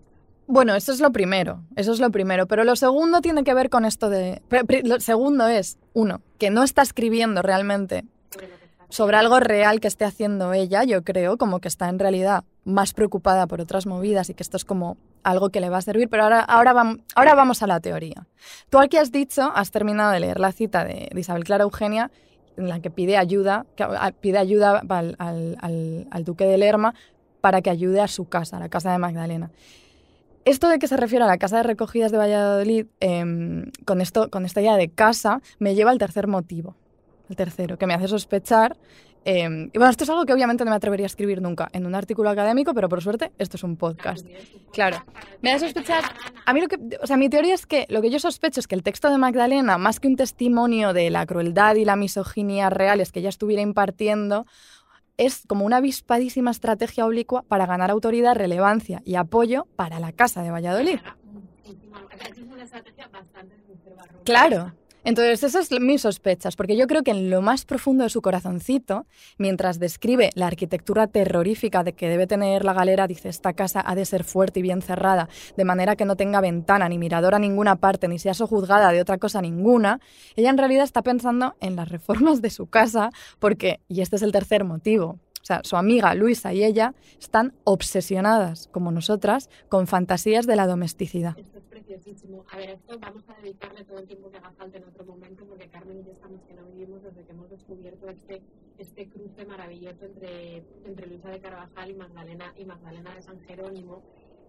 Bueno, 0.45 0.75
eso 0.75 0.91
es 0.91 0.99
lo 0.99 1.11
primero, 1.11 1.63
eso 1.75 1.93
es 1.93 1.99
lo 1.99 2.11
primero, 2.11 2.45
pero 2.45 2.63
lo 2.63 2.75
segundo 2.75 3.21
tiene 3.21 3.43
que 3.43 3.53
ver 3.55 3.69
con 3.69 3.85
esto 3.85 4.09
de... 4.09 4.41
Lo 4.83 4.99
segundo 4.99 5.47
es, 5.47 5.77
uno, 5.93 6.21
que 6.37 6.49
no 6.51 6.61
está 6.63 6.81
escribiendo 6.83 7.41
realmente 7.41 8.05
sobre 8.91 9.17
algo 9.17 9.39
real 9.39 9.79
que 9.79 9.87
esté 9.87 10.05
haciendo 10.05 10.53
ella, 10.53 10.83
yo 10.83 11.03
creo, 11.03 11.37
como 11.37 11.59
que 11.59 11.67
está 11.67 11.89
en 11.89 11.97
realidad 11.97 12.43
más 12.65 12.93
preocupada 12.93 13.47
por 13.47 13.59
otras 13.61 13.87
movidas 13.87 14.29
y 14.29 14.35
que 14.35 14.43
esto 14.43 14.57
es 14.57 14.65
como 14.65 14.97
algo 15.23 15.49
que 15.49 15.59
le 15.61 15.69
va 15.69 15.77
a 15.77 15.81
servir, 15.81 16.09
pero 16.09 16.23
ahora, 16.23 16.41
ahora, 16.41 16.73
ahora 17.15 17.33
vamos 17.35 17.63
a 17.63 17.67
la 17.67 17.79
teoría. 17.79 18.27
Tú 18.69 18.77
aquí 18.77 18.97
has 18.97 19.11
dicho, 19.11 19.51
has 19.55 19.71
terminado 19.71 20.11
de 20.11 20.19
leer 20.19 20.39
la 20.39 20.51
cita 20.51 20.83
de, 20.85 21.09
Isabel 21.15 21.43
Clara 21.43 21.63
Eugenia, 21.63 22.11
en 22.57 22.67
la 22.69 22.79
que 22.81 22.91
pide 22.91 23.17
ayuda, 23.17 23.65
que, 23.75 23.83
a- 23.83 24.11
pide 24.11 24.37
ayuda 24.37 24.83
al, 24.87 25.15
al- 25.17 25.57
al- 25.61 26.07
al 26.11 26.23
duque 26.23 26.45
de 26.45 26.57
Lerma 26.57 26.93
para 27.39 27.61
que 27.61 27.69
ayude 27.71 28.01
a 28.01 28.07
su 28.07 28.29
casa, 28.29 28.57
a 28.57 28.59
la 28.59 28.69
casa 28.69 28.91
de 28.91 28.97
Magdalena. 28.99 29.49
Esto 30.43 30.67
de 30.69 30.79
que 30.79 30.87
se 30.87 30.97
refiere 30.97 31.23
a 31.23 31.27
la 31.27 31.37
casa 31.37 31.57
de 31.57 31.63
recogidas 31.63 32.11
de 32.11 32.17
Valladolid, 32.17 32.87
em, 32.99 33.71
con, 33.85 34.01
esto, 34.01 34.29
con 34.29 34.43
esta 34.45 34.59
idea 34.59 34.75
de 34.75 34.89
casa, 34.89 35.39
me 35.59 35.75
lleva 35.75 35.91
al 35.91 35.97
tercer 35.99 36.27
motivo, 36.27 36.75
el 37.31 37.35
tercero, 37.35 37.77
que 37.77 37.87
me 37.87 37.93
hace 37.93 38.07
sospechar. 38.07 38.77
em, 39.23 39.69
y 39.71 39.77
bueno, 39.77 39.91
esto 39.91 40.03
es 40.03 40.09
algo 40.09 40.25
que 40.25 40.33
obviamente 40.33 40.65
no 40.65 40.71
me 40.71 40.77
atrevería 40.77 41.05
a 41.05 41.11
escribir 41.13 41.43
nunca 41.43 41.69
en 41.73 41.85
un 41.85 41.93
artículo 41.93 42.29
académico, 42.31 42.73
pero 42.73 42.89
por 42.89 43.03
suerte 43.03 43.31
esto 43.37 43.55
es 43.55 43.63
un 43.63 43.77
podcast. 43.77 44.25
Claro. 44.73 45.03
Me 45.41 45.51
hace 45.51 45.65
sospechar. 45.65 46.03
A 46.45 46.53
mí 46.53 46.61
lo 46.61 46.67
que. 46.67 46.77
O 47.01 47.05
sea, 47.05 47.17
mi 47.17 47.29
teoría 47.29 47.53
es 47.53 47.67
que 47.67 47.85
lo 47.89 48.01
que 48.01 48.09
yo 48.09 48.19
sospecho 48.19 48.59
es 48.59 48.67
que 48.67 48.73
el 48.73 48.81
texto 48.81 49.11
de 49.11 49.19
Magdalena, 49.19 49.77
más 49.77 49.99
que 49.99 50.07
un 50.07 50.15
testimonio 50.15 50.93
de 50.93 51.11
la 51.11 51.25
crueldad 51.27 51.75
y 51.75 51.85
la 51.85 51.95
misoginia 51.95 52.71
reales 52.71 53.11
que 53.11 53.19
ella 53.19 53.29
estuviera 53.29 53.61
impartiendo, 53.61 54.47
es 55.17 55.43
como 55.47 55.65
una 55.65 55.77
avispadísima 55.77 56.49
estrategia 56.49 57.05
oblicua 57.05 57.43
para 57.43 57.67
ganar 57.67 57.91
autoridad, 57.91 58.35
relevancia 58.35 59.03
y 59.05 59.15
apoyo 59.15 59.67
para 59.75 59.99
la 59.99 60.13
Casa 60.13 60.41
de 60.41 60.49
Valladolid. 60.49 60.99
Claro. 64.23 64.73
Entonces, 65.03 65.43
esas 65.43 65.67
son 65.67 65.85
mis 65.85 66.01
sospechas, 66.01 66.55
porque 66.55 66.77
yo 66.77 66.85
creo 66.85 67.01
que 67.01 67.09
en 67.09 67.31
lo 67.31 67.41
más 67.41 67.65
profundo 67.65 68.03
de 68.03 68.09
su 68.11 68.21
corazoncito, 68.21 69.07
mientras 69.39 69.79
describe 69.79 70.29
la 70.35 70.45
arquitectura 70.45 71.07
terrorífica 71.07 71.83
de 71.83 71.93
que 71.93 72.07
debe 72.07 72.27
tener 72.27 72.63
la 72.63 72.73
galera, 72.73 73.07
dice, 73.07 73.29
esta 73.29 73.53
casa 73.53 73.83
ha 73.83 73.95
de 73.95 74.05
ser 74.05 74.23
fuerte 74.23 74.59
y 74.59 74.63
bien 74.63 74.83
cerrada, 74.83 75.27
de 75.57 75.65
manera 75.65 75.95
que 75.95 76.05
no 76.05 76.15
tenga 76.15 76.39
ventana 76.39 76.87
ni 76.87 76.99
mirador 76.99 77.33
a 77.33 77.39
ninguna 77.39 77.77
parte, 77.77 78.07
ni 78.07 78.19
sea 78.19 78.35
sojuzgada 78.35 78.91
de 78.91 79.01
otra 79.01 79.17
cosa 79.17 79.41
ninguna, 79.41 79.99
ella 80.35 80.51
en 80.51 80.59
realidad 80.59 80.83
está 80.83 81.01
pensando 81.01 81.55
en 81.61 81.75
las 81.75 81.89
reformas 81.89 82.41
de 82.43 82.51
su 82.51 82.67
casa, 82.67 83.09
porque, 83.39 83.79
y 83.87 84.01
este 84.01 84.17
es 84.17 84.21
el 84.21 84.31
tercer 84.31 84.65
motivo, 84.65 85.17
o 85.41 85.45
sea, 85.45 85.61
su 85.63 85.75
amiga 85.77 86.13
Luisa 86.13 86.53
y 86.53 86.63
ella 86.63 86.93
están 87.19 87.53
obsesionadas, 87.63 88.69
como 88.71 88.91
nosotras, 88.91 89.49
con 89.69 89.87
fantasías 89.87 90.45
de 90.45 90.55
la 90.55 90.67
domesticidad. 90.67 91.35
Preciosísimo. 91.95 92.45
A 92.51 92.57
ver, 92.57 92.69
esto 92.69 92.97
vamos 92.99 93.23
a 93.27 93.33
dedicarle 93.41 93.83
todo 93.83 93.99
el 93.99 94.07
tiempo 94.07 94.31
que 94.31 94.37
haga 94.37 94.51
falta 94.53 94.77
en 94.77 94.85
otro 94.85 95.03
momento, 95.03 95.45
porque 95.45 95.67
Carmen 95.67 95.99
y 95.99 96.03
yo 96.05 96.11
estamos 96.13 96.41
que 96.43 96.53
no 96.53 96.63
vivimos 96.65 97.03
desde 97.03 97.25
que 97.25 97.31
hemos 97.33 97.49
descubierto 97.49 98.07
este, 98.07 98.41
este 98.77 99.09
cruce 99.09 99.45
maravilloso 99.45 100.05
entre, 100.05 100.63
entre 100.85 101.07
Luisa 101.07 101.29
de 101.29 101.41
Carvajal 101.41 101.89
y 101.91 101.93
Magdalena, 101.95 102.53
y 102.55 102.63
Magdalena 102.63 103.13
de 103.13 103.21
San 103.21 103.41
Jerónimo. 103.41 104.01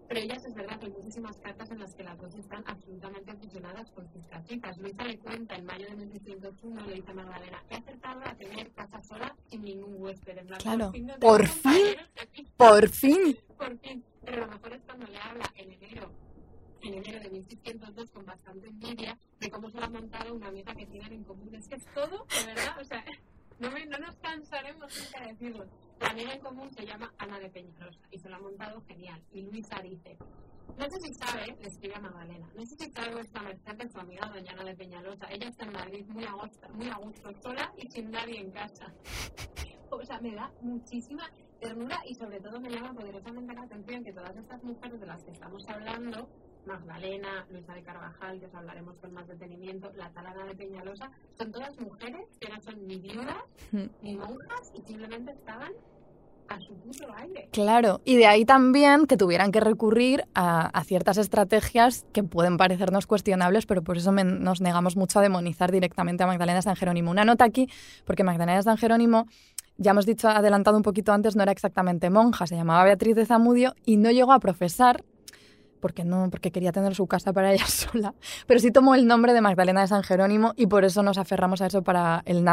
Pero 0.07 0.21
ellas 0.21 0.45
es 0.45 0.53
verdad 0.53 0.79
que 0.79 0.85
hay 0.85 0.91
muchísimas 0.93 1.37
cartas 1.39 1.69
en 1.71 1.79
las 1.79 1.95
que 1.95 2.03
las 2.03 2.17
dos 2.17 2.33
están 2.35 2.63
absolutamente 2.65 3.31
aficionadas 3.31 3.91
con 3.91 4.07
sus 4.13 4.25
casitas. 4.27 4.77
Luisa 4.77 5.03
le 5.03 5.17
cuenta 5.19 5.55
en 5.55 5.65
mayo 5.65 5.85
de 5.87 5.95
1601, 5.97 6.85
le 6.87 6.93
dice 6.95 7.11
a 7.11 7.13
Magdalena, 7.13 7.63
he 7.69 7.75
acertado 7.75 8.21
a 8.23 8.35
tener 8.35 8.71
casa 8.71 9.01
sola 9.01 9.35
sin 9.49 9.63
ningún 9.63 10.01
huésped. 10.01 10.37
En 10.37 10.47
plan, 10.47 10.59
Claro, 10.61 10.91
fin 10.91 11.07
no 11.07 11.13
por 11.19 11.45
fin, 11.47 11.61
compañeros 11.73 12.09
aquí". 12.21 12.47
por 12.55 12.89
fin. 12.89 13.37
Por 13.57 13.77
fin. 13.79 14.03
Pero 14.25 14.45
lo 14.45 14.47
mejor 14.47 14.73
es 14.73 14.81
cuando 14.83 15.05
le 15.07 15.17
habla 15.17 15.45
en 15.55 15.71
enero 15.73 16.09
en 16.83 16.93
enero 16.95 17.19
de 17.19 17.29
1602 17.29 18.11
con 18.11 18.25
bastante 18.25 18.67
envidia 18.67 19.17
de 19.39 19.49
cómo 19.49 19.69
se 19.69 19.79
lo 19.79 19.85
ha 19.85 19.89
montado 19.89 20.33
una 20.33 20.47
amiga 20.47 20.75
que 20.75 20.85
tienen 20.85 21.13
en 21.13 21.23
común. 21.23 21.53
Es 21.55 21.67
que 21.67 21.75
es 21.75 21.85
todo, 21.93 22.25
de 22.25 22.45
verdad, 22.45 22.79
o 22.79 22.83
sea, 22.83 23.03
no, 23.59 23.69
no 23.69 23.97
nos 23.99 24.15
cansaremos 24.17 24.91
nunca 24.99 25.21
de 25.21 25.33
decirlo. 25.33 25.65
La 25.99 26.09
amiga 26.09 26.33
en 26.33 26.41
común 26.41 26.69
se 26.73 26.85
llama 26.85 27.13
Ana 27.17 27.39
de 27.39 27.49
Peñarosa 27.49 28.01
y 28.11 28.19
se 28.19 28.29
lo 28.29 28.35
ha 28.35 28.39
montado 28.39 28.81
genial. 28.87 29.21
Y 29.31 29.43
Luisa 29.43 29.81
dice, 29.81 30.17
no 30.77 30.89
sé 30.89 30.99
si 31.01 31.13
sabe, 31.13 31.55
le 31.59 31.67
escribe 31.67 31.95
a 31.95 31.99
Magdalena, 32.01 32.49
no 32.55 32.65
sé 32.65 32.75
si 32.75 32.91
sabe 32.91 33.13
vuestra 33.13 33.41
merced 33.43 33.75
de 33.75 33.89
su 33.89 33.99
amiga 33.99 34.27
doña 34.27 34.51
Ana 34.51 34.63
de 34.65 34.75
Peñalosa. 34.75 35.27
Ella 35.31 35.47
está 35.47 35.65
en 35.65 35.73
Madrid 35.73 36.05
muy 36.07 36.25
a 36.25 36.33
muy 36.73 36.89
a 36.89 36.95
gusto, 36.95 37.31
sola 37.41 37.73
y 37.77 37.89
sin 37.89 38.11
nadie 38.11 38.39
en 38.39 38.51
casa. 38.51 38.93
O 39.89 40.03
sea, 40.03 40.19
me 40.19 40.33
da 40.33 40.51
muchísima 40.61 41.29
ternura 41.61 42.01
y 42.07 42.15
sobre 42.15 42.39
todo 42.39 42.59
me 42.59 42.69
llama 42.69 42.95
poderosamente 42.95 43.53
la 43.53 43.61
atención 43.61 44.03
que 44.03 44.11
todas 44.11 44.35
estas 44.35 44.63
mujeres 44.63 44.99
de 44.99 45.05
las 45.05 45.23
que 45.23 45.31
estamos 45.31 45.63
hablando, 45.69 46.27
Magdalena, 46.65 47.45
Luisa 47.51 47.73
de 47.73 47.83
Carvajal, 47.83 48.39
que 48.39 48.45
os 48.45 48.53
hablaremos 48.55 48.95
con 48.97 49.13
más 49.13 49.27
detenimiento, 49.27 49.91
la 49.97 50.09
talana 50.11 50.45
de 50.45 50.55
Peñalosa, 50.55 51.09
son 51.37 51.51
todas 51.51 51.79
mujeres 51.79 52.21
que 52.39 52.49
no 52.49 52.61
son 52.61 52.87
ni 52.87 52.97
viudas 52.97 53.35
ni 54.01 54.15
monjas 54.15 54.71
y 54.73 54.81
simplemente 54.81 55.31
estaban 55.31 55.71
a 56.49 56.59
su 56.59 56.73
puto 56.75 57.05
aire. 57.15 57.47
Claro, 57.51 58.01
y 58.05 58.17
de 58.17 58.27
ahí 58.27 58.45
también 58.45 59.07
que 59.07 59.15
tuvieran 59.17 59.51
que 59.51 59.59
recurrir 59.61 60.25
a, 60.35 60.67
a 60.67 60.83
ciertas 60.83 61.17
estrategias 61.17 62.05
que 62.13 62.23
pueden 62.23 62.57
parecernos 62.57 63.07
cuestionables, 63.07 63.65
pero 63.65 63.81
por 63.81 63.97
eso 63.97 64.11
me- 64.11 64.23
nos 64.25 64.59
negamos 64.61 64.95
mucho 64.97 65.19
a 65.19 65.21
demonizar 65.21 65.71
directamente 65.71 66.23
a 66.23 66.27
Magdalena 66.27 66.61
San 66.61 66.75
Jerónimo. 66.75 67.11
Una 67.11 67.23
nota 67.23 67.45
aquí, 67.45 67.69
porque 68.05 68.23
Magdalena 68.23 68.61
San 68.61 68.77
Jerónimo, 68.77 69.25
ya 69.77 69.91
hemos 69.91 70.05
dicho, 70.05 70.27
adelantado 70.27 70.75
un 70.77 70.83
poquito 70.83 71.13
antes, 71.13 71.35
no 71.35 71.43
era 71.43 71.51
exactamente 71.53 72.09
monja, 72.09 72.45
se 72.45 72.55
llamaba 72.55 72.83
Beatriz 72.83 73.15
de 73.15 73.25
Zamudio 73.25 73.73
y 73.85 73.95
no 73.97 74.11
llegó 74.11 74.33
a 74.33 74.39
profesar 74.39 75.03
porque 75.83 76.05
no, 76.05 76.29
porque 76.31 76.49
quería 76.51 76.71
tener 76.71 76.95
su 76.95 77.05
casa 77.07 77.33
para 77.33 77.51
ella 77.53 77.67
sola, 77.67 78.13
pero 78.47 78.59
sí 78.61 78.71
tomó 78.71 78.95
el 78.95 79.05
nombre 79.05 79.33
de 79.33 79.41
Magdalena 79.41 79.81
de 79.81 79.87
San 79.89 80.01
Jerónimo 80.01 80.53
y 80.55 80.67
por 80.67 80.85
eso 80.85 81.03
nos 81.03 81.17
aferramos 81.17 81.61
a 81.61 81.65
eso 81.67 81.83
para 81.83 82.23
el 82.25 82.43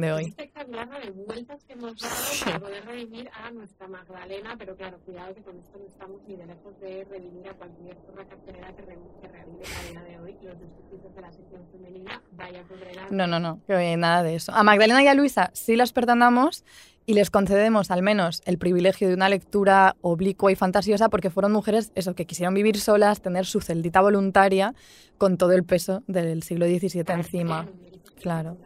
de 0.00 0.12
hoy. 0.12 0.24
espectacular 0.24 0.88
la 0.88 0.98
de 0.98 1.10
vueltas 1.12 1.62
que 1.64 1.74
hemos 1.74 1.94
dado 1.96 2.14
para 2.44 2.58
poder 2.58 2.84
revivir 2.84 3.30
a 3.32 3.50
nuestra 3.52 3.86
Magdalena, 3.86 4.56
pero 4.58 4.74
claro, 4.76 4.98
cuidado 5.06 5.32
que 5.34 5.42
con 5.42 5.56
esto 5.58 5.78
no 5.78 5.86
estamos 5.86 6.20
ni 6.26 6.36
de 6.36 6.46
lejos 6.46 6.80
de 6.80 7.06
revivir 7.08 7.48
a 7.48 7.54
cualquier 7.54 7.96
zorra 8.04 8.24
cartelera 8.24 8.74
que, 8.74 8.82
re- 8.82 8.98
que 9.20 9.28
revive 9.28 9.62
a 9.64 9.90
día 9.90 10.02
de 10.02 10.18
hoy 10.18 10.36
los 10.42 10.58
discursos 10.60 11.14
de 11.14 11.20
la 11.22 11.30
sección 11.32 11.62
femenina. 11.70 12.20
Vaya 12.32 12.62
pobrera. 12.64 13.06
No, 13.10 13.26
no, 13.28 13.38
no, 13.38 13.60
que 13.66 13.96
nada 13.96 14.24
de 14.24 14.34
eso. 14.34 14.52
A 14.52 14.62
Magdalena 14.64 15.02
y 15.04 15.06
a 15.06 15.14
Luisa 15.14 15.50
sí 15.54 15.76
las 15.76 15.92
perdonamos 15.92 16.64
y 17.06 17.14
les 17.14 17.30
concedemos 17.30 17.90
al 17.90 18.02
menos 18.02 18.42
el 18.44 18.58
privilegio 18.58 19.08
de 19.08 19.14
una 19.14 19.28
lectura 19.28 19.96
oblicua 20.00 20.52
y 20.52 20.56
fantasiosa 20.56 21.08
porque 21.08 21.30
fueron 21.30 21.52
mujeres 21.52 21.92
eso 21.94 22.14
que 22.14 22.26
quisieron 22.26 22.54
vivir 22.54 22.78
solas, 22.78 23.20
tener 23.20 23.46
su 23.46 23.60
celdita 23.60 24.00
voluntaria 24.00 24.74
con 25.18 25.36
todo 25.36 25.52
el 25.52 25.64
peso 25.64 26.02
del 26.06 26.42
siglo 26.42 26.66
XVII 26.66 27.04
encima. 27.08 27.66
Claro. 28.22 28.56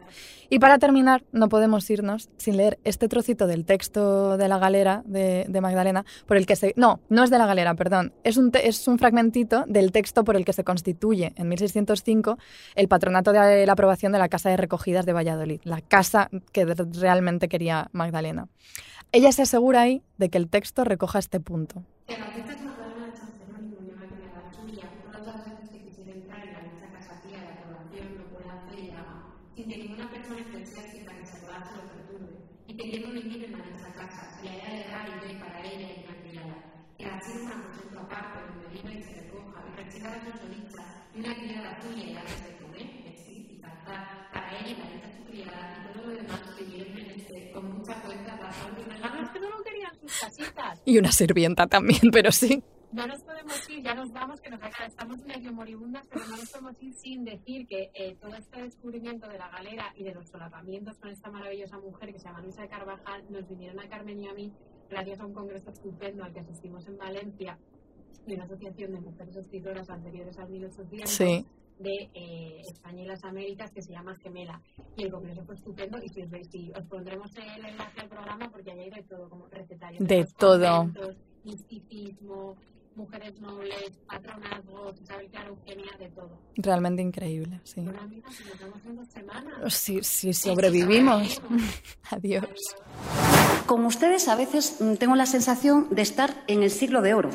Y 0.49 0.59
para 0.59 0.77
terminar, 0.79 1.25
no 1.33 1.49
podemos 1.49 1.89
irnos 1.89 2.29
sin 2.37 2.55
leer 2.55 2.79
este 2.85 3.09
trocito 3.09 3.47
del 3.47 3.65
texto 3.65 4.37
de 4.37 4.47
la 4.47 4.57
galera 4.59 5.03
de, 5.05 5.45
Magdalena, 5.61 6.05
por 6.25 6.37
el 6.37 6.45
que 6.45 6.55
se... 6.55 6.73
No, 6.77 7.01
no 7.09 7.23
es 7.23 7.29
de 7.29 7.37
la 7.37 7.45
galera, 7.47 7.73
perdón. 7.75 8.13
Es 8.23 8.37
un, 8.37 8.51
te- 8.51 8.67
es 8.69 8.87
un 8.87 8.97
fragmentito 8.97 9.65
del 9.67 9.91
texto 9.91 10.23
por 10.23 10.37
el 10.37 10.45
que 10.45 10.53
se 10.53 10.63
constituye 10.63 11.33
en 11.35 11.49
1605 11.49 12.37
el 12.75 12.87
patronato 12.87 13.33
de 13.33 13.65
la 13.65 13.73
aprobación 13.73 14.13
de 14.13 14.19
la 14.19 14.29
Casa 14.29 14.49
de 14.49 14.55
Recogidas 14.57 15.05
de 15.05 15.13
Valladolid, 15.13 15.59
la 15.65 15.81
casa 15.81 16.29
que 16.53 16.63
realmente 16.65 17.49
quería 17.49 17.89
Magdalena. 17.91 18.47
Ella 19.11 19.31
se 19.33 19.41
asegura 19.41 19.81
ahí 19.81 20.01
de 20.17 20.29
que 20.29 20.37
el 20.37 20.47
texto 20.49 20.83
recoja 20.85 21.19
este 21.19 21.39
punto. 21.41 21.83
Casitas. 50.19 50.81
Y 50.85 50.97
una 50.97 51.11
sirvienta 51.11 51.67
también, 51.67 52.01
pero 52.11 52.31
sí. 52.31 52.63
No 52.91 53.05
nos 53.05 53.21
podemos 53.21 53.69
ir, 53.69 53.83
ya 53.83 53.93
nos 53.93 54.11
vamos, 54.13 54.39
que 54.39 54.49
nos 54.49 54.63
acaba, 54.63 54.85
estamos 54.85 55.19
medio 55.25 55.51
moribundas, 55.51 56.07
pero 56.09 56.25
no 56.25 56.37
nos 56.37 56.49
podemos 56.49 56.81
ir 56.81 56.93
sin 56.93 57.25
decir 57.25 57.67
que 57.67 57.91
eh, 57.93 58.15
todo 58.21 58.33
este 58.35 58.61
descubrimiento 58.61 59.27
de 59.27 59.37
la 59.37 59.49
galera 59.49 59.93
y 59.97 60.03
de 60.03 60.13
los 60.13 60.27
solapamientos 60.29 60.97
con 60.97 61.09
esta 61.09 61.29
maravillosa 61.29 61.77
mujer 61.79 62.13
que 62.13 62.19
se 62.19 62.25
llama 62.25 62.41
Luisa 62.41 62.61
de 62.61 62.69
Carvajal 62.69 63.25
nos 63.29 63.47
vinieron 63.49 63.79
a 63.81 63.89
Carmen 63.89 64.23
y 64.23 64.27
a 64.29 64.33
mí 64.33 64.53
gracias 64.89 65.19
a 65.19 65.25
un 65.25 65.33
congreso 65.33 65.69
estupendo 65.69 66.23
al 66.23 66.33
que 66.33 66.39
asistimos 66.39 66.87
en 66.87 66.97
Valencia 66.97 67.59
de 68.25 68.35
una 68.35 68.45
asociación 68.45 68.93
de 68.93 69.01
mujeres 69.01 69.35
escritoras 69.35 69.89
anteriores 69.89 70.37
al 70.39 70.49
1800 70.49 71.09
Sí. 71.09 71.45
De 71.79 72.09
eh, 72.13 72.61
España 72.67 73.03
y 73.03 73.05
las 73.05 73.23
Américas 73.23 73.71
que 73.71 73.81
se 73.81 73.91
llama 73.91 74.15
Gemela. 74.15 74.61
Y 74.95 75.03
el 75.03 75.11
congreso 75.11 75.43
fue 75.45 75.55
estupendo 75.55 75.99
y 76.01 76.09
si 76.09 76.21
os 76.21 76.29
veis, 76.29 76.47
si 76.49 76.71
os 76.71 76.85
pondremos 76.85 77.31
el 77.35 77.65
enlace 77.65 78.01
al 78.01 78.09
programa 78.09 78.49
porque 78.49 78.71
allá 78.71 78.81
hay 78.81 78.89
de 78.89 79.03
todo, 79.03 79.29
como 79.29 79.47
recetarios. 79.47 80.05
De 80.05 80.25
todo. 80.37 80.91
misticismo, 81.43 82.55
mujeres 82.97 83.39
nobles, 83.39 83.91
patronazgos, 84.07 84.99
Isabel 85.01 85.29
Eugenia, 85.47 85.91
de 85.99 86.09
todo. 86.09 86.39
Realmente 86.55 87.01
increíble, 87.01 87.61
sí. 87.63 87.81
Bueno, 87.81 87.99
amigas, 88.01 88.33
nos 88.49 88.59
vemos 88.59 88.81
en 88.85 88.95
dos 88.95 89.07
semanas. 89.07 89.73
Sí, 89.73 89.99
sí, 90.01 90.33
sobrevivimos. 90.33 91.41
Adiós. 92.09 92.75
Con 93.67 93.85
ustedes 93.85 94.27
a 94.27 94.35
veces 94.35 94.77
mm, 94.79 94.95
tengo 94.95 95.15
la 95.15 95.25
sensación 95.25 95.87
de 95.91 96.01
estar 96.01 96.43
en 96.47 96.63
el 96.63 96.71
siglo 96.71 97.01
de 97.01 97.13
oro, 97.13 97.29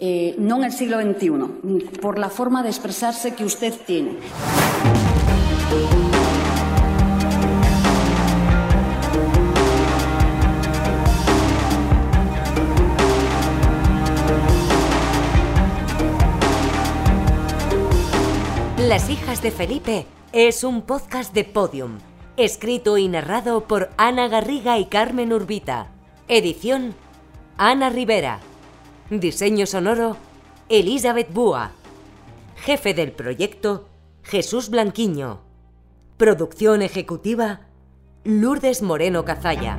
eh, 0.00 0.34
no 0.38 0.56
en 0.56 0.64
el 0.64 0.72
siglo 0.72 1.00
XXI, 1.00 1.98
por 2.00 2.18
la 2.18 2.30
forma 2.30 2.62
de 2.62 2.70
expresarse 2.70 3.34
que 3.34 3.44
usted 3.44 3.74
tiene. 3.86 4.16
Las 18.92 19.08
hijas 19.08 19.40
de 19.40 19.50
Felipe 19.50 20.04
es 20.34 20.64
un 20.64 20.82
podcast 20.82 21.32
de 21.32 21.44
Podium, 21.44 21.98
escrito 22.36 22.98
y 22.98 23.08
narrado 23.08 23.66
por 23.66 23.88
Ana 23.96 24.28
Garriga 24.28 24.78
y 24.78 24.84
Carmen 24.84 25.32
Urbita. 25.32 25.90
Edición 26.28 26.94
Ana 27.56 27.88
Rivera. 27.88 28.40
Diseño 29.08 29.64
sonoro 29.64 30.18
Elizabeth 30.68 31.32
Búa. 31.32 31.72
Jefe 32.56 32.92
del 32.92 33.12
proyecto 33.12 33.88
Jesús 34.24 34.68
Blanquiño. 34.68 35.40
Producción 36.18 36.82
ejecutiva 36.82 37.60
Lourdes 38.24 38.82
Moreno 38.82 39.24
Cazalla. 39.24 39.78